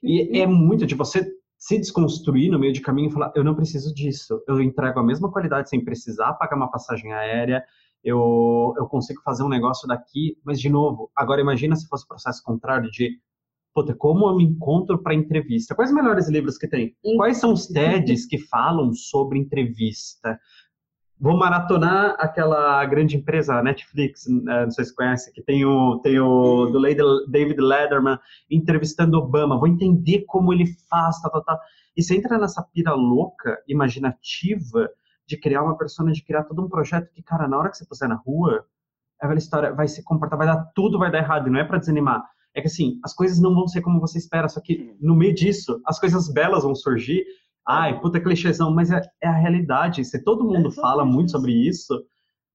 E 0.03 0.37
é 0.41 0.45
muito, 0.45 0.85
tipo, 0.85 1.03
você 1.03 1.27
se 1.57 1.77
desconstruir 1.77 2.51
no 2.51 2.59
meio 2.59 2.73
de 2.73 2.81
caminho 2.81 3.09
e 3.09 3.13
falar, 3.13 3.31
eu 3.35 3.43
não 3.43 3.55
preciso 3.55 3.93
disso, 3.93 4.43
eu 4.47 4.61
entrego 4.61 4.99
a 4.99 5.03
mesma 5.03 5.31
qualidade 5.31 5.69
sem 5.69 5.83
precisar 5.83 6.33
pagar 6.33 6.55
uma 6.55 6.69
passagem 6.69 7.11
aérea, 7.13 7.63
eu, 8.03 8.73
eu 8.77 8.85
consigo 8.87 9.21
fazer 9.23 9.43
um 9.43 9.49
negócio 9.49 9.87
daqui, 9.87 10.37
mas 10.43 10.59
de 10.59 10.69
novo, 10.69 11.11
agora 11.15 11.41
imagina 11.41 11.75
se 11.75 11.87
fosse 11.87 12.05
o 12.05 12.07
processo 12.07 12.43
contrário 12.43 12.89
de, 12.91 13.19
puta, 13.77 13.93
como 13.93 14.27
eu 14.27 14.35
me 14.35 14.43
encontro 14.43 14.97
para 14.97 15.13
entrevista? 15.13 15.75
Quais 15.75 15.91
os 15.91 15.95
melhores 15.95 16.27
livros 16.27 16.57
que 16.57 16.67
tem? 16.67 16.95
Quais 17.15 17.37
são 17.37 17.53
os 17.53 17.67
TEDs 17.69 18.25
que 18.25 18.39
falam 18.39 18.91
sobre 18.91 19.37
entrevista? 19.37 20.39
vou 21.19 21.35
maratonar 21.35 22.15
aquela 22.19 22.85
grande 22.85 23.17
empresa, 23.17 23.55
a 23.55 23.63
Netflix, 23.63 24.27
né, 24.27 24.65
não 24.65 24.69
sei 24.69 24.85
se 24.85 24.95
conhece, 24.95 25.33
que 25.33 25.41
tem 25.41 25.65
o, 25.65 25.97
tem 26.03 26.19
o 26.19 26.67
do 26.67 26.79
David 27.27 27.59
Letterman 27.59 28.19
entrevistando 28.51 29.17
Obama, 29.17 29.57
vou 29.57 29.67
entender 29.67 30.25
como 30.27 30.53
ele 30.53 30.67
faz, 30.87 31.19
tal, 31.19 31.31
tal, 31.31 31.43
tal. 31.43 31.59
E 31.95 32.03
você 32.03 32.15
entra 32.15 32.37
nessa 32.37 32.61
pira 32.61 32.93
louca, 32.93 33.57
imaginativa, 33.67 34.87
de 35.25 35.37
criar 35.37 35.63
uma 35.63 35.75
persona, 35.75 36.11
de 36.11 36.23
criar 36.23 36.43
todo 36.43 36.63
um 36.63 36.69
projeto 36.69 37.11
que, 37.11 37.23
cara, 37.23 37.47
na 37.47 37.57
hora 37.57 37.71
que 37.71 37.77
você 37.77 37.85
puser 37.87 38.07
na 38.07 38.15
rua, 38.15 38.63
é 39.19 39.25
aquela 39.25 39.39
história 39.39 39.73
vai 39.73 39.87
se 39.87 40.03
comportar, 40.03 40.37
vai 40.37 40.45
dar 40.45 40.65
tudo, 40.75 40.99
vai 40.99 41.11
dar 41.11 41.17
errado, 41.17 41.47
e 41.47 41.51
não 41.51 41.59
é 41.59 41.63
para 41.63 41.79
desanimar. 41.79 42.23
É 42.57 42.61
que 42.61 42.67
assim, 42.67 42.99
as 43.03 43.13
coisas 43.13 43.39
não 43.39 43.53
vão 43.53 43.67
ser 43.67 43.81
como 43.81 43.99
você 43.99 44.17
espera, 44.17 44.49
só 44.49 44.59
que 44.59 44.95
no 44.99 45.15
meio 45.15 45.33
disso, 45.33 45.79
as 45.85 45.99
coisas 45.99 46.27
belas 46.33 46.63
vão 46.63 46.73
surgir 46.73 47.23
ai, 47.67 47.99
puta 47.99 48.21
clichêzão, 48.21 48.73
mas 48.73 48.89
é, 48.89 49.01
é 49.21 49.27
a 49.27 49.37
realidade. 49.37 50.03
Se 50.05 50.23
todo 50.23 50.45
mundo 50.45 50.69
é 50.69 50.71
fala 50.71 51.03
muito 51.03 51.31
sobre 51.31 51.51
isso, 51.51 52.01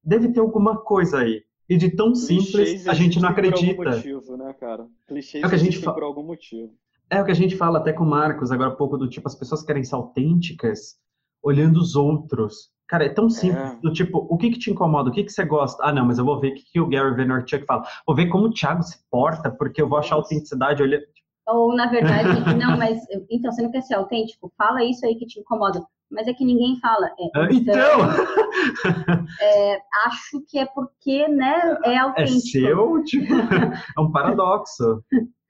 deve 0.02 0.32
ter 0.32 0.40
alguma 0.40 0.78
coisa 0.78 1.18
aí. 1.18 1.42
E 1.68 1.76
de 1.76 1.90
tão 1.90 2.14
simples, 2.14 2.88
a 2.88 2.94
gente 2.94 3.20
não 3.20 3.28
acredita. 3.28 3.74
Por 3.74 3.86
algum 3.86 3.96
motivo, 3.96 4.36
né, 4.36 4.52
cara? 4.54 4.86
Clichês 5.06 5.44
é 5.44 5.46
o 5.46 5.50
que 5.50 5.54
a 5.54 5.58
gente 5.58 5.80
por 5.80 6.02
algum 6.02 6.22
motivo. 6.22 6.72
É 7.10 7.20
o 7.20 7.24
que 7.24 7.30
a 7.30 7.34
gente 7.34 7.56
fala 7.56 7.78
até 7.78 7.92
com 7.92 8.04
o 8.04 8.08
Marcos 8.08 8.50
agora 8.50 8.70
há 8.70 8.74
pouco, 8.74 8.96
do 8.96 9.08
tipo, 9.08 9.28
as 9.28 9.34
pessoas 9.34 9.62
querem 9.62 9.84
ser 9.84 9.94
autênticas 9.94 10.96
olhando 11.42 11.78
os 11.78 11.94
outros. 11.94 12.70
Cara, 12.92 13.06
é 13.06 13.08
tão 13.08 13.30
simples, 13.30 13.72
é. 13.72 13.76
do 13.76 13.90
tipo, 13.90 14.18
o 14.28 14.36
que 14.36 14.50
que 14.50 14.58
te 14.58 14.70
incomoda, 14.70 15.08
o 15.08 15.12
que 15.14 15.24
que 15.24 15.32
você 15.32 15.46
gosta? 15.46 15.82
Ah, 15.82 15.94
não, 15.94 16.04
mas 16.04 16.18
eu 16.18 16.26
vou 16.26 16.38
ver 16.38 16.48
o 16.48 16.54
que, 16.54 16.62
que 16.72 16.78
o 16.78 16.86
Gary 16.86 17.16
Vaynerchuk 17.16 17.64
fala. 17.64 17.84
Vou 18.06 18.14
ver 18.14 18.28
como 18.28 18.48
o 18.48 18.52
Thiago 18.52 18.82
se 18.82 18.98
porta, 19.10 19.50
porque 19.50 19.80
eu 19.80 19.88
vou 19.88 19.98
achar 19.98 20.16
autenticidade 20.16 20.82
olhando... 20.82 21.02
Ou, 21.48 21.74
na 21.74 21.86
verdade, 21.86 22.28
não, 22.62 22.76
mas 22.76 22.98
então 23.30 23.50
você 23.50 23.62
não 23.62 23.72
quer 23.72 23.80
ser 23.80 23.94
autêntico? 23.94 24.52
Fala 24.58 24.84
isso 24.84 25.06
aí 25.06 25.14
que 25.14 25.24
te 25.24 25.40
incomoda. 25.40 25.82
Mas 26.10 26.28
é 26.28 26.34
que 26.34 26.44
ninguém 26.44 26.78
fala. 26.80 27.06
É, 27.18 27.30
ah, 27.34 27.48
então! 27.50 29.22
É, 29.40 29.78
acho 30.04 30.44
que 30.46 30.58
é 30.58 30.66
porque, 30.66 31.26
né, 31.28 31.78
é, 31.84 31.94
é 31.94 31.98
autêntico. 31.98 32.36
É 32.36 32.40
seu, 32.40 33.04
tipo, 33.04 33.32
é 33.96 34.00
um 34.00 34.12
paradoxo. 34.12 35.02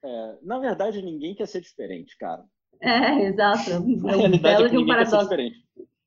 É, 0.04 0.34
na 0.44 0.60
verdade, 0.60 1.02
ninguém 1.02 1.34
quer 1.34 1.48
ser 1.48 1.60
diferente, 1.60 2.16
cara. 2.16 2.44
É, 2.80 3.24
exato. 3.24 3.68
É 3.68 3.78
um 3.78 4.38
belo 4.38 4.70
de 4.70 4.78
um 4.78 4.86
paradoxo. 4.86 5.28
Quer 5.28 5.50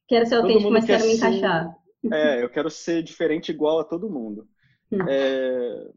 quero 0.07 0.26
ser 0.26 0.36
autêntico, 0.36 0.72
mas 0.72 0.86
quero 0.86 1.06
me 1.06 1.14
encaixar. 1.15 1.76
É, 2.11 2.44
eu 2.44 2.49
quero 2.49 2.69
ser 2.69 3.02
diferente 3.02 3.49
igual 3.49 3.80
a 3.80 3.84
todo 3.84 4.10
mundo. 4.10 4.48
Hum. 4.91 4.99
É, 5.07 5.91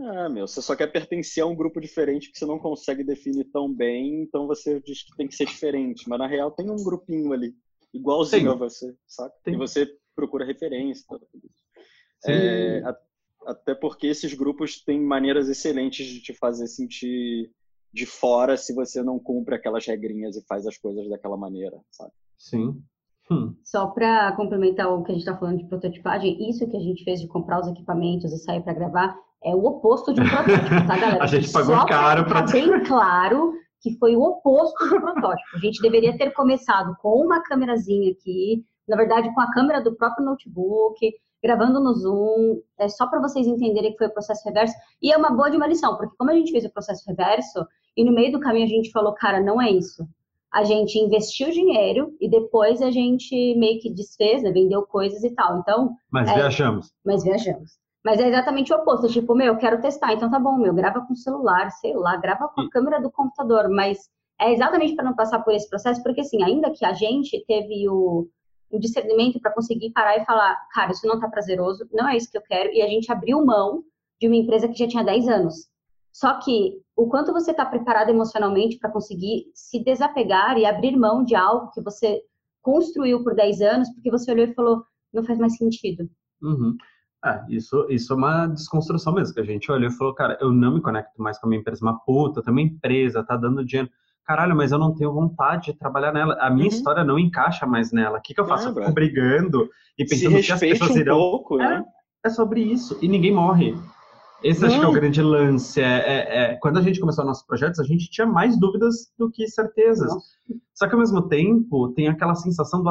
ah, 0.00 0.28
meu, 0.28 0.46
você 0.46 0.62
só 0.62 0.74
quer 0.74 0.86
pertencer 0.90 1.42
a 1.42 1.46
um 1.46 1.54
grupo 1.54 1.80
diferente 1.80 2.30
que 2.30 2.38
você 2.38 2.46
não 2.46 2.58
consegue 2.58 3.04
definir 3.04 3.44
tão 3.52 3.72
bem, 3.72 4.22
então 4.22 4.46
você 4.46 4.80
diz 4.80 5.02
que 5.02 5.16
tem 5.16 5.28
que 5.28 5.34
ser 5.34 5.46
diferente. 5.46 6.08
Mas 6.08 6.18
na 6.18 6.26
real 6.26 6.50
tem 6.50 6.70
um 6.70 6.82
grupinho 6.82 7.32
ali, 7.32 7.54
igualzinho 7.92 8.42
Sim. 8.42 8.48
a 8.48 8.54
você, 8.54 8.96
sabe? 9.06 9.34
Tem. 9.44 9.54
E 9.54 9.56
você 9.56 9.86
procura 10.14 10.46
referência. 10.46 11.04
Tudo 11.08 11.26
isso. 11.34 11.62
É, 12.26 12.82
até 13.44 13.74
porque 13.74 14.06
esses 14.06 14.32
grupos 14.32 14.82
têm 14.82 15.00
maneiras 15.00 15.48
excelentes 15.48 16.06
de 16.06 16.22
te 16.22 16.32
fazer 16.32 16.68
sentir 16.68 17.50
de 17.92 18.06
fora 18.06 18.56
se 18.56 18.72
você 18.72 19.02
não 19.02 19.18
cumpre 19.18 19.54
aquelas 19.54 19.84
regrinhas 19.84 20.36
e 20.36 20.46
faz 20.46 20.66
as 20.66 20.78
coisas 20.78 21.08
daquela 21.10 21.36
maneira, 21.36 21.78
sabe? 21.90 22.12
Sim. 22.38 22.82
Hum. 23.30 23.54
Só 23.64 23.86
para 23.88 24.32
complementar 24.32 24.92
o 24.92 25.02
que 25.02 25.12
a 25.12 25.14
gente 25.14 25.22
está 25.22 25.36
falando 25.36 25.58
de 25.58 25.66
prototipagem, 25.66 26.48
isso 26.48 26.68
que 26.68 26.76
a 26.76 26.80
gente 26.80 27.04
fez 27.04 27.20
de 27.20 27.28
comprar 27.28 27.60
os 27.60 27.68
equipamentos 27.68 28.32
e 28.32 28.38
sair 28.38 28.62
para 28.62 28.74
gravar 28.74 29.16
é 29.44 29.54
o 29.54 29.64
oposto 29.64 30.12
de 30.12 30.20
um 30.20 30.28
protótipo, 30.28 30.86
tá, 30.86 30.96
galera? 30.98 31.22
a 31.22 31.26
gente 31.26 31.50
pagou 31.50 31.76
Só 31.76 31.86
caro 31.86 32.24
para 32.24 32.42
bem 32.42 32.84
claro 32.84 33.54
que 33.80 33.96
foi 33.98 34.14
o 34.14 34.22
oposto 34.22 34.88
do 34.88 35.00
protótipo. 35.00 35.56
A 35.56 35.58
gente 35.58 35.82
deveria 35.82 36.16
ter 36.16 36.30
começado 36.32 36.96
com 37.00 37.24
uma 37.24 37.42
câmerazinha 37.42 38.12
aqui, 38.12 38.64
na 38.88 38.96
verdade 38.96 39.32
com 39.34 39.40
a 39.40 39.50
câmera 39.50 39.82
do 39.82 39.96
próprio 39.96 40.24
notebook, 40.24 41.12
gravando 41.42 41.80
no 41.80 41.92
Zoom, 41.94 42.60
é 42.78 42.88
só 42.88 43.08
para 43.08 43.20
vocês 43.20 43.46
entenderem 43.46 43.92
que 43.92 43.98
foi 43.98 44.06
o 44.06 44.12
processo 44.12 44.46
reverso. 44.46 44.74
E 45.02 45.12
é 45.12 45.16
uma 45.16 45.30
boa 45.30 45.50
de 45.50 45.56
uma 45.56 45.66
lição, 45.66 45.96
porque 45.96 46.14
como 46.16 46.30
a 46.30 46.34
gente 46.34 46.52
fez 46.52 46.64
o 46.64 46.72
processo 46.72 47.02
reverso, 47.08 47.66
e 47.96 48.04
no 48.04 48.12
meio 48.12 48.30
do 48.30 48.40
caminho 48.40 48.66
a 48.66 48.68
gente 48.68 48.92
falou, 48.92 49.12
cara, 49.12 49.40
não 49.40 49.60
é 49.60 49.70
isso. 49.70 50.06
A 50.52 50.64
gente 50.64 50.98
investiu 50.98 51.50
dinheiro 51.50 52.14
e 52.20 52.28
depois 52.28 52.82
a 52.82 52.90
gente 52.90 53.54
meio 53.56 53.80
que 53.80 53.90
desfez, 53.90 54.42
né, 54.42 54.52
vendeu 54.52 54.82
coisas 54.82 55.22
e 55.24 55.30
tal. 55.30 55.58
Então. 55.58 55.96
Mas 56.10 56.28
é, 56.28 56.34
viajamos. 56.34 56.92
Mas 57.04 57.24
viajamos. 57.24 57.72
Mas 58.04 58.20
é 58.20 58.28
exatamente 58.28 58.72
o 58.72 58.76
oposto. 58.76 59.08
Tipo, 59.08 59.34
meu, 59.34 59.48
eu 59.48 59.56
quero 59.56 59.80
testar. 59.80 60.12
Então 60.12 60.30
tá 60.30 60.38
bom, 60.38 60.58
meu, 60.58 60.74
grava 60.74 61.00
com 61.06 61.14
o 61.14 61.16
celular, 61.16 61.70
sei 61.70 61.94
lá, 61.94 62.16
grava 62.16 62.48
com 62.48 62.60
a 62.60 62.70
câmera 62.70 63.00
do 63.00 63.10
computador. 63.10 63.70
Mas 63.70 63.98
é 64.40 64.52
exatamente 64.52 64.94
para 64.94 65.04
não 65.04 65.14
passar 65.14 65.40
por 65.40 65.54
esse 65.54 65.68
processo, 65.68 66.02
porque 66.02 66.20
assim, 66.20 66.42
ainda 66.42 66.70
que 66.70 66.84
a 66.84 66.92
gente 66.92 67.42
teve 67.46 67.88
o, 67.88 68.28
o 68.70 68.78
discernimento 68.78 69.40
para 69.40 69.52
conseguir 69.52 69.90
parar 69.92 70.16
e 70.16 70.24
falar, 70.24 70.56
cara, 70.72 70.90
isso 70.90 71.06
não 71.06 71.20
tá 71.20 71.28
prazeroso, 71.28 71.88
não 71.92 72.08
é 72.08 72.16
isso 72.16 72.30
que 72.30 72.36
eu 72.36 72.42
quero, 72.42 72.72
e 72.72 72.82
a 72.82 72.88
gente 72.88 73.10
abriu 73.12 73.44
mão 73.44 73.84
de 74.20 74.26
uma 74.26 74.36
empresa 74.36 74.68
que 74.68 74.74
já 74.74 74.88
tinha 74.88 75.04
10 75.04 75.28
anos. 75.28 75.54
Só 76.12 76.38
que 76.40 76.81
o 76.96 77.08
quanto 77.08 77.32
você 77.32 77.50
está 77.50 77.64
preparado 77.64 78.10
emocionalmente 78.10 78.78
para 78.78 78.90
conseguir 78.90 79.44
se 79.54 79.82
desapegar 79.82 80.58
e 80.58 80.66
abrir 80.66 80.96
mão 80.96 81.24
de 81.24 81.34
algo 81.34 81.70
que 81.70 81.82
você 81.82 82.20
construiu 82.60 83.22
por 83.22 83.34
10 83.34 83.60
anos, 83.62 83.88
porque 83.94 84.10
você 84.10 84.30
olhou 84.30 84.46
e 84.46 84.54
falou, 84.54 84.84
não 85.12 85.24
faz 85.24 85.38
mais 85.38 85.56
sentido. 85.56 86.08
Uhum. 86.42 86.76
É, 87.24 87.40
isso, 87.48 87.86
isso 87.88 88.12
é 88.12 88.16
uma 88.16 88.46
desconstrução 88.46 89.14
mesmo, 89.14 89.34
que 89.34 89.40
a 89.40 89.44
gente 89.44 89.70
olhou 89.70 89.88
e 89.88 89.94
falou, 89.94 90.14
cara, 90.14 90.36
eu 90.40 90.50
não 90.50 90.74
me 90.74 90.80
conecto 90.80 91.22
mais 91.22 91.38
com 91.38 91.46
a 91.46 91.48
minha 91.48 91.60
empresa, 91.60 91.84
uma 91.84 91.98
puta, 92.00 92.40
eu 92.40 92.44
tenho 92.44 92.56
uma 92.56 92.62
empresa, 92.62 93.24
tá 93.24 93.36
dando 93.36 93.64
dinheiro. 93.64 93.90
Caralho, 94.24 94.56
mas 94.56 94.70
eu 94.70 94.78
não 94.78 94.94
tenho 94.94 95.12
vontade 95.12 95.72
de 95.72 95.78
trabalhar 95.78 96.12
nela. 96.12 96.34
A 96.40 96.48
minha 96.48 96.68
uhum. 96.68 96.72
história 96.72 97.02
não 97.02 97.18
encaixa 97.18 97.66
mais 97.66 97.90
nela. 97.90 98.18
O 98.18 98.22
que, 98.22 98.32
que 98.34 98.40
eu 98.40 98.46
faço? 98.46 98.68
É, 98.68 98.70
eu 98.70 98.74
fico 98.74 98.92
brigando 98.92 99.68
e 99.98 100.04
pensando 100.04 100.40
que 100.40 100.52
as 100.52 100.60
pessoas 100.60 100.96
irão. 100.96 101.16
Um 101.16 101.20
pouco, 101.20 101.56
né? 101.56 101.84
é, 102.24 102.28
é 102.28 102.30
sobre 102.30 102.62
isso. 102.62 102.96
E 103.02 103.08
ninguém 103.08 103.34
morre. 103.34 103.74
Esse 104.42 104.64
acho 104.64 104.78
que 104.78 104.84
é 104.84 104.88
o 104.88 104.92
grande 104.92 105.22
lance. 105.22 105.80
É, 105.80 105.84
é, 105.84 106.42
é, 106.42 106.54
quando 106.56 106.78
a 106.78 106.82
gente 106.82 106.98
começou 106.98 107.24
nossos 107.24 107.46
projetos, 107.46 107.78
a 107.78 107.84
gente 107.84 108.10
tinha 108.10 108.26
mais 108.26 108.58
dúvidas 108.58 109.12
do 109.18 109.30
que 109.30 109.46
certezas. 109.48 110.12
Nossa. 110.12 110.36
Só 110.74 110.86
que 110.88 110.94
ao 110.94 111.00
mesmo 111.00 111.28
tempo 111.28 111.92
tem 111.94 112.08
aquela 112.08 112.34
sensação 112.34 112.82
do 112.82 112.90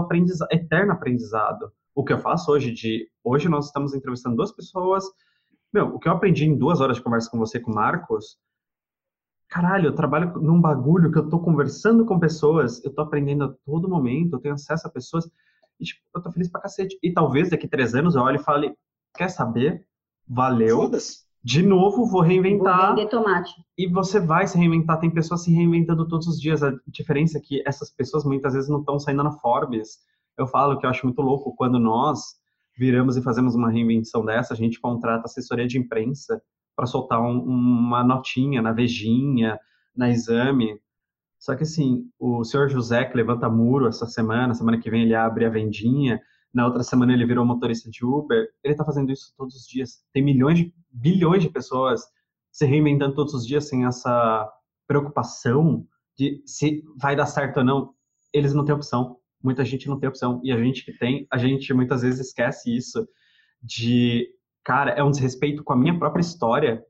eterno 0.52 0.94
aprendizado. 0.94 1.72
O 1.94 2.04
que 2.04 2.14
eu 2.14 2.20
faço 2.20 2.52
hoje 2.52 2.72
de 2.72 3.10
hoje 3.24 3.50
nós 3.50 3.66
estamos 3.66 3.94
entrevistando 3.94 4.36
duas 4.36 4.52
pessoas. 4.52 5.04
Meu, 5.74 5.88
o 5.88 6.00
que 6.00 6.08
eu 6.08 6.14
aprendi 6.14 6.46
em 6.46 6.58
duas 6.58 6.80
horas 6.80 6.98
de 6.98 7.04
conversa 7.04 7.30
com 7.30 7.38
você 7.38 7.60
com 7.60 7.72
o 7.72 7.76
Marcos, 7.76 8.38
caralho, 9.50 9.88
eu 9.88 9.96
trabalho 9.96 10.40
num 10.40 10.60
bagulho 10.60 11.12
que 11.12 11.18
eu 11.18 11.30
tô 11.30 11.40
conversando 11.40 12.06
com 12.06 12.20
pessoas, 12.20 12.84
eu 12.86 12.94
tô 12.94 13.02
aprendendo 13.02 13.44
a 13.44 13.54
todo 13.66 13.90
momento, 13.90 14.36
eu 14.36 14.40
tenho 14.40 14.56
acesso 14.56 14.88
a 14.88 14.92
pessoas, 14.92 15.30
e 15.80 15.84
tipo, 15.84 16.02
eu 16.16 16.22
tô 16.22 16.32
feliz 16.32 16.50
pra 16.50 16.62
cacete. 16.62 16.98
E 17.04 17.12
talvez 17.12 17.50
daqui 17.50 17.68
três 17.68 17.94
anos 17.94 18.16
eu 18.16 18.22
olhe 18.22 18.38
e 18.38 18.44
fale, 18.44 18.74
quer 19.14 19.30
saber? 19.30 19.86
Valeu. 20.28 20.90
De 21.44 21.64
novo, 21.64 22.06
vou 22.06 22.22
reinventar. 22.22 22.96
Vou 22.96 23.08
tomate. 23.08 23.52
E 23.78 23.88
você 23.88 24.20
vai 24.20 24.46
se 24.46 24.58
reinventar. 24.58 25.00
Tem 25.00 25.10
pessoas 25.10 25.44
se 25.44 25.52
reinventando 25.52 26.08
todos 26.08 26.28
os 26.28 26.40
dias. 26.40 26.62
A 26.62 26.72
diferença 26.88 27.38
é 27.38 27.42
que 27.42 27.64
essas 27.66 27.90
pessoas 27.90 28.24
muitas 28.24 28.54
vezes 28.54 28.70
não 28.70 28.80
estão 28.80 29.00
saindo 29.00 29.24
na 29.24 29.32
Forbes. 29.32 29.98
Eu 30.38 30.48
falo 30.48 30.78
que 30.78 30.86
eu 30.86 30.90
acho 30.90 31.06
muito 31.06 31.22
louco 31.22 31.56
quando 31.56 31.80
nós 31.80 32.40
viramos 32.78 33.18
e 33.18 33.22
fazemos 33.22 33.56
uma 33.56 33.70
reinvenção 33.70 34.24
dessa, 34.26 34.54
a 34.54 34.58
gente 34.58 34.80
contrata 34.80 35.26
assessoria 35.26 35.68
de 35.68 35.78
imprensa 35.78 36.42
para 36.76 36.86
soltar 36.86 37.22
um, 37.22 37.40
uma 37.40 38.04
notinha 38.04 38.62
na 38.62 38.72
Vejinha, 38.72 39.60
na 39.96 40.10
Exame. 40.10 40.80
Só 41.38 41.56
que 41.56 41.64
assim, 41.64 42.06
o 42.20 42.44
senhor 42.44 42.70
José 42.70 43.06
que 43.06 43.18
levanta 43.18 43.50
muro 43.50 43.88
essa 43.88 44.06
semana, 44.06 44.54
semana 44.54 44.80
que 44.80 44.90
vem 44.90 45.04
ele 45.04 45.16
abre 45.16 45.46
a 45.46 45.50
vendinha, 45.50 46.20
na 46.54 46.66
outra 46.66 46.84
semana 46.84 47.14
ele 47.14 47.26
virou 47.26 47.46
motorista 47.46 47.90
de 47.90 48.06
Uber, 48.06 48.48
ele 48.64 48.74
está 48.74 48.84
fazendo 48.84 49.12
isso 49.12 49.34
todos 49.38 49.56
os 49.56 49.68
dias. 49.68 50.04
Tem 50.14 50.24
milhões 50.24 50.60
de, 50.60 50.74
bilhões 50.92 51.42
de 51.42 51.50
pessoas 51.50 52.02
se 52.52 52.66
reinventando 52.66 53.16
todos 53.16 53.34
os 53.34 53.48
dias 53.48 53.68
sem 53.68 53.86
essa 53.86 54.52
preocupação 54.86 55.88
de 56.18 56.42
se 56.46 56.84
vai 56.98 57.16
dar 57.16 57.26
certo 57.26 57.58
ou 57.58 57.64
não. 57.64 57.94
Eles 58.34 58.54
não 58.54 58.66
têm 58.66 58.76
opção. 58.76 59.18
Muita 59.42 59.64
gente 59.64 59.88
não 59.88 59.98
tem 59.98 60.10
opção. 60.10 60.42
E 60.44 60.52
a 60.52 60.58
gente 60.58 60.84
que 60.84 60.92
tem, 60.92 61.26
a 61.32 61.38
gente 61.38 61.74
muitas 61.74 62.02
vezes 62.02 62.28
esquece 62.28 62.76
isso 62.76 63.08
de 63.64 64.30
cara, 64.64 64.92
é 64.92 65.04
um 65.04 65.12
desrespeito 65.12 65.64
com 65.64 65.74
a 65.74 65.78
minha 65.78 65.98
própria 65.98 66.22
história 66.22 66.86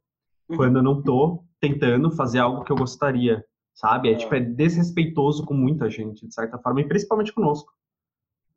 uhum. 0.49 0.57
quando 0.57 0.77
eu 0.77 0.83
não 0.83 1.01
tô 1.01 1.43
tentando 1.59 2.11
fazer 2.11 2.39
algo 2.39 2.63
que 2.63 2.71
eu 2.71 2.75
gostaria, 2.75 3.45
sabe? 3.73 4.09
É, 4.09 4.13
é, 4.13 4.15
tipo, 4.15 4.33
é 4.33 4.39
desrespeitoso 4.39 5.45
com 5.45 5.53
muita 5.53 5.89
gente, 5.89 6.27
de 6.27 6.33
certa 6.33 6.57
forma, 6.57 6.81
e 6.81 6.87
principalmente 6.87 7.31
conosco. 7.31 7.71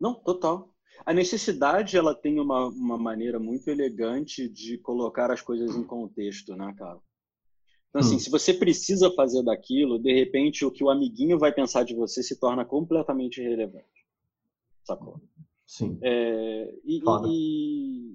Não, 0.01 0.15
total. 0.15 0.74
A 1.05 1.12
necessidade, 1.12 1.97
ela 1.97 2.15
tem 2.15 2.41
uma, 2.41 2.66
uma 2.69 2.97
maneira 2.97 3.39
muito 3.39 3.69
elegante 3.69 4.49
de 4.49 4.79
colocar 4.79 5.31
as 5.31 5.41
coisas 5.41 5.77
em 5.77 5.85
contexto, 5.85 6.57
né, 6.57 6.75
cara? 6.79 6.99
Então, 7.89 8.01
assim, 8.01 8.16
hum. 8.16 8.19
se 8.19 8.31
você 8.31 8.53
precisa 8.53 9.11
fazer 9.12 9.43
daquilo, 9.43 9.99
de 9.99 10.12
repente 10.12 10.65
o 10.65 10.71
que 10.71 10.83
o 10.83 10.91
amiguinho 10.91 11.39
vai 11.39 11.53
pensar 11.53 11.85
de 11.85 11.95
você 11.95 12.23
se 12.23 12.41
torna 12.41 12.65
completamente 12.65 13.41
irrelevante. 13.41 13.87
Sacou? 14.83 15.21
Sim. 15.66 15.99
É, 16.03 16.75
e, 16.85 17.01
e, 17.29 18.15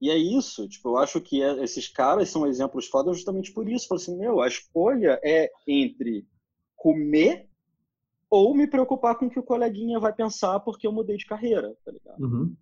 e 0.00 0.10
é 0.10 0.16
isso, 0.16 0.68
tipo, 0.68 0.90
eu 0.90 0.96
acho 0.98 1.20
que 1.20 1.42
é, 1.42 1.62
esses 1.62 1.88
caras 1.88 2.28
são 2.28 2.46
exemplos 2.46 2.86
foda 2.86 3.12
justamente 3.12 3.52
por 3.52 3.68
isso. 3.68 3.88
Falo 3.88 4.00
assim, 4.00 4.16
meu, 4.16 4.40
a 4.40 4.46
escolha 4.46 5.20
é 5.24 5.50
entre 5.66 6.26
comer 6.76 7.45
ou 8.30 8.54
me 8.54 8.66
preocupar 8.66 9.16
com 9.16 9.26
o 9.26 9.30
que 9.30 9.38
o 9.38 9.44
coleguinha 9.44 10.00
vai 10.00 10.12
pensar 10.12 10.60
porque 10.60 10.86
eu 10.86 10.92
mudei 10.92 11.16
de 11.16 11.26
carreira, 11.26 11.76
tá 11.84 11.92
ligado? 11.92 12.22
Uhum. 12.22 12.56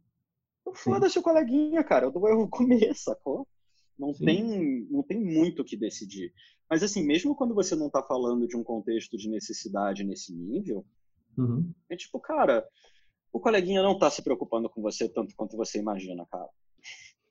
Então 0.61 0.75
foda-se 0.75 1.19
o 1.19 1.23
coleguinha, 1.23 1.83
cara, 1.85 2.07
eu 2.07 2.13
vou 2.13 2.49
comer, 2.49 2.95
sacou? 2.95 3.47
Não 3.99 4.13
tem, 4.13 4.87
não 4.91 5.03
tem 5.03 5.21
muito 5.21 5.63
o 5.63 5.65
que 5.65 5.77
decidir. 5.77 6.33
Mas 6.69 6.83
assim, 6.83 7.05
mesmo 7.05 7.35
quando 7.35 7.55
você 7.55 7.77
não 7.77 7.89
tá 7.89 8.03
falando 8.03 8.49
de 8.49 8.57
um 8.57 8.65
contexto 8.65 9.17
de 9.17 9.29
necessidade 9.29 10.03
nesse 10.03 10.35
nível, 10.35 10.85
uhum. 11.39 11.73
é 11.89 11.97
tipo, 11.97 12.19
cara, 12.19 12.67
o 13.33 13.39
coleguinha 13.39 13.83
não 13.83 13.99
tá 13.99 14.11
se 14.11 14.23
preocupando 14.23 14.69
com 14.69 14.83
você 14.83 15.09
tanto 15.09 15.35
quanto 15.37 15.57
você 15.57 15.79
imagina, 15.79 16.27
cara. 16.27 16.49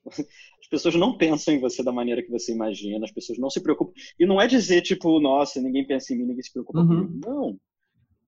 As 0.60 0.68
pessoas 0.68 0.94
não 0.94 1.16
pensam 1.16 1.54
em 1.54 1.60
você 1.60 1.82
da 1.82 1.92
maneira 1.92 2.22
que 2.22 2.30
você 2.30 2.52
imagina, 2.52 3.04
as 3.04 3.12
pessoas 3.12 3.38
não 3.38 3.48
se 3.48 3.62
preocupam. 3.62 3.92
E 4.18 4.26
não 4.26 4.40
é 4.40 4.46
dizer, 4.46 4.80
tipo, 4.80 5.20
nossa, 5.20 5.60
ninguém 5.60 5.86
pensa 5.86 6.12
em 6.12 6.18
mim, 6.18 6.24
ninguém 6.24 6.42
se 6.42 6.52
preocupa 6.52 6.80
uhum. 6.80 7.06
comigo. 7.06 7.20
Não. 7.26 7.60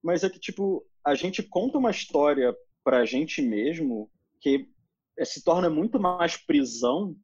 Mas 0.07 0.23
é 0.23 0.31
que, 0.31 0.39
tipo, 0.39 0.87
a 1.05 1.17
gente 1.17 1.43
conta 1.43 1.79
uma 1.79 1.91
história 1.91 2.55
pra 2.85 3.05
gente 3.05 3.43
mesmo 3.43 4.09
que 4.41 4.69
se 5.25 5.43
torna 5.43 5.69
muito 5.69 5.99
mais 5.99 6.37
prisão 6.37 7.17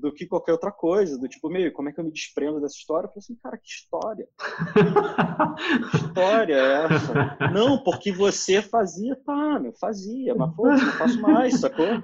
do 0.00 0.12
que 0.12 0.26
qualquer 0.26 0.52
outra 0.52 0.72
coisa, 0.72 1.18
do 1.18 1.28
tipo, 1.28 1.48
meio, 1.48 1.72
como 1.72 1.88
é 1.88 1.92
que 1.92 2.00
eu 2.00 2.04
me 2.04 2.10
desprendo 2.10 2.60
dessa 2.60 2.76
história? 2.76 3.06
Eu 3.06 3.10
falei 3.10 3.18
assim, 3.18 3.36
cara, 3.36 3.58
que 3.58 3.68
história? 3.68 4.28
que 5.90 5.96
história 5.96 6.54
é 6.54 6.84
essa? 6.84 7.36
Não, 7.52 7.82
porque 7.82 8.12
você 8.12 8.62
fazia, 8.62 9.16
tá, 9.24 9.58
meu, 9.60 9.72
fazia, 9.74 10.34
mas 10.34 10.54
pô, 10.54 10.66
não 10.66 10.78
faço 10.78 11.20
mais, 11.20 11.60
sacou? 11.60 11.86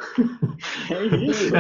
É 0.91 1.05
isso. 1.17 1.55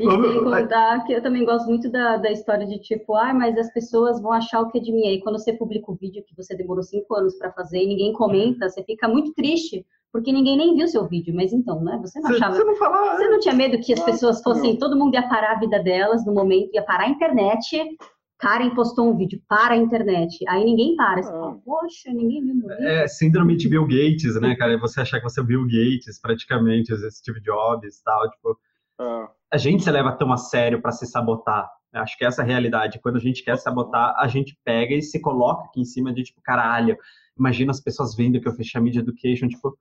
E 0.00 0.10
sem 0.10 0.44
contar 0.44 1.04
que 1.04 1.12
eu 1.12 1.22
também 1.22 1.44
gosto 1.44 1.66
muito 1.66 1.90
da, 1.90 2.16
da 2.16 2.30
história 2.30 2.66
de 2.66 2.78
tipo, 2.78 3.14
ah, 3.14 3.34
mas 3.34 3.56
as 3.58 3.70
pessoas 3.72 4.20
vão 4.20 4.32
achar 4.32 4.60
o 4.60 4.70
que 4.70 4.78
é 4.78 4.80
de 4.80 4.92
mim. 4.92 5.06
Aí 5.06 5.20
quando 5.20 5.38
você 5.38 5.52
publica 5.52 5.90
o 5.90 5.94
vídeo 5.94 6.24
que 6.26 6.34
você 6.34 6.56
demorou 6.56 6.82
cinco 6.82 7.14
anos 7.14 7.36
para 7.36 7.52
fazer 7.52 7.82
e 7.82 7.88
ninguém 7.88 8.12
comenta, 8.12 8.68
você 8.68 8.82
fica 8.82 9.06
muito 9.06 9.34
triste, 9.34 9.84
porque 10.12 10.32
ninguém 10.32 10.56
nem 10.56 10.74
viu 10.76 10.88
seu 10.88 11.06
vídeo. 11.06 11.34
Mas 11.34 11.52
então, 11.52 11.82
né? 11.82 11.98
Você 12.02 12.20
não 12.20 12.30
achava. 12.30 12.54
Você 12.54 12.64
não, 12.64 12.76
falava, 12.76 13.16
você 13.16 13.28
não 13.28 13.38
tinha 13.40 13.54
medo 13.54 13.78
que 13.80 13.92
as 13.92 14.00
pessoas 14.00 14.42
fossem. 14.42 14.78
Todo 14.78 14.96
mundo 14.96 15.14
ia 15.14 15.28
parar 15.28 15.52
a 15.52 15.58
vida 15.58 15.82
delas 15.82 16.24
no 16.24 16.32
momento, 16.32 16.74
ia 16.74 16.82
parar 16.82 17.04
a 17.04 17.08
internet. 17.08 17.96
Karen 18.38 18.70
postou 18.70 19.10
um 19.10 19.16
vídeo 19.16 19.42
para 19.48 19.74
a 19.74 19.76
internet. 19.76 20.44
Aí 20.48 20.64
ninguém 20.64 20.94
para. 20.94 21.22
Você 21.22 21.30
fala, 21.30 21.58
poxa, 21.64 22.10
ninguém 22.12 22.44
viu 22.44 22.54
meu 22.54 22.68
vídeo. 22.68 22.88
É 22.88 23.08
síndrome 23.08 23.56
de 23.56 23.68
Bill 23.68 23.84
Gates, 23.84 24.40
né, 24.40 24.54
cara? 24.54 24.78
Você 24.78 25.00
achar 25.00 25.18
que 25.18 25.24
você 25.24 25.40
é 25.40 25.44
Bill 25.44 25.64
Gates, 25.64 26.20
praticamente, 26.20 26.94
Steve 27.10 27.40
Jobs 27.40 27.98
e 27.98 28.04
tal. 28.04 28.30
Tipo, 28.30 28.58
ah. 29.00 29.28
a 29.52 29.56
gente 29.56 29.82
se 29.82 29.90
leva 29.90 30.12
tão 30.12 30.32
a 30.32 30.36
sério 30.36 30.80
para 30.80 30.92
se 30.92 31.04
sabotar. 31.06 31.68
Acho 31.92 32.16
que 32.16 32.24
essa 32.24 32.42
é 32.42 32.44
a 32.44 32.46
realidade. 32.46 33.00
Quando 33.00 33.16
a 33.16 33.20
gente 33.20 33.42
quer 33.42 33.56
sabotar, 33.56 34.14
a 34.16 34.28
gente 34.28 34.56
pega 34.64 34.94
e 34.94 35.02
se 35.02 35.20
coloca 35.20 35.64
aqui 35.64 35.80
em 35.80 35.84
cima 35.84 36.12
de, 36.12 36.22
tipo, 36.22 36.40
caralho, 36.42 36.96
imagina 37.36 37.70
as 37.70 37.80
pessoas 37.80 38.14
vendo 38.14 38.40
que 38.40 38.46
eu 38.46 38.52
fechei 38.52 38.78
a 38.78 38.84
Media 38.84 39.00
Education, 39.00 39.48
tipo, 39.48 39.76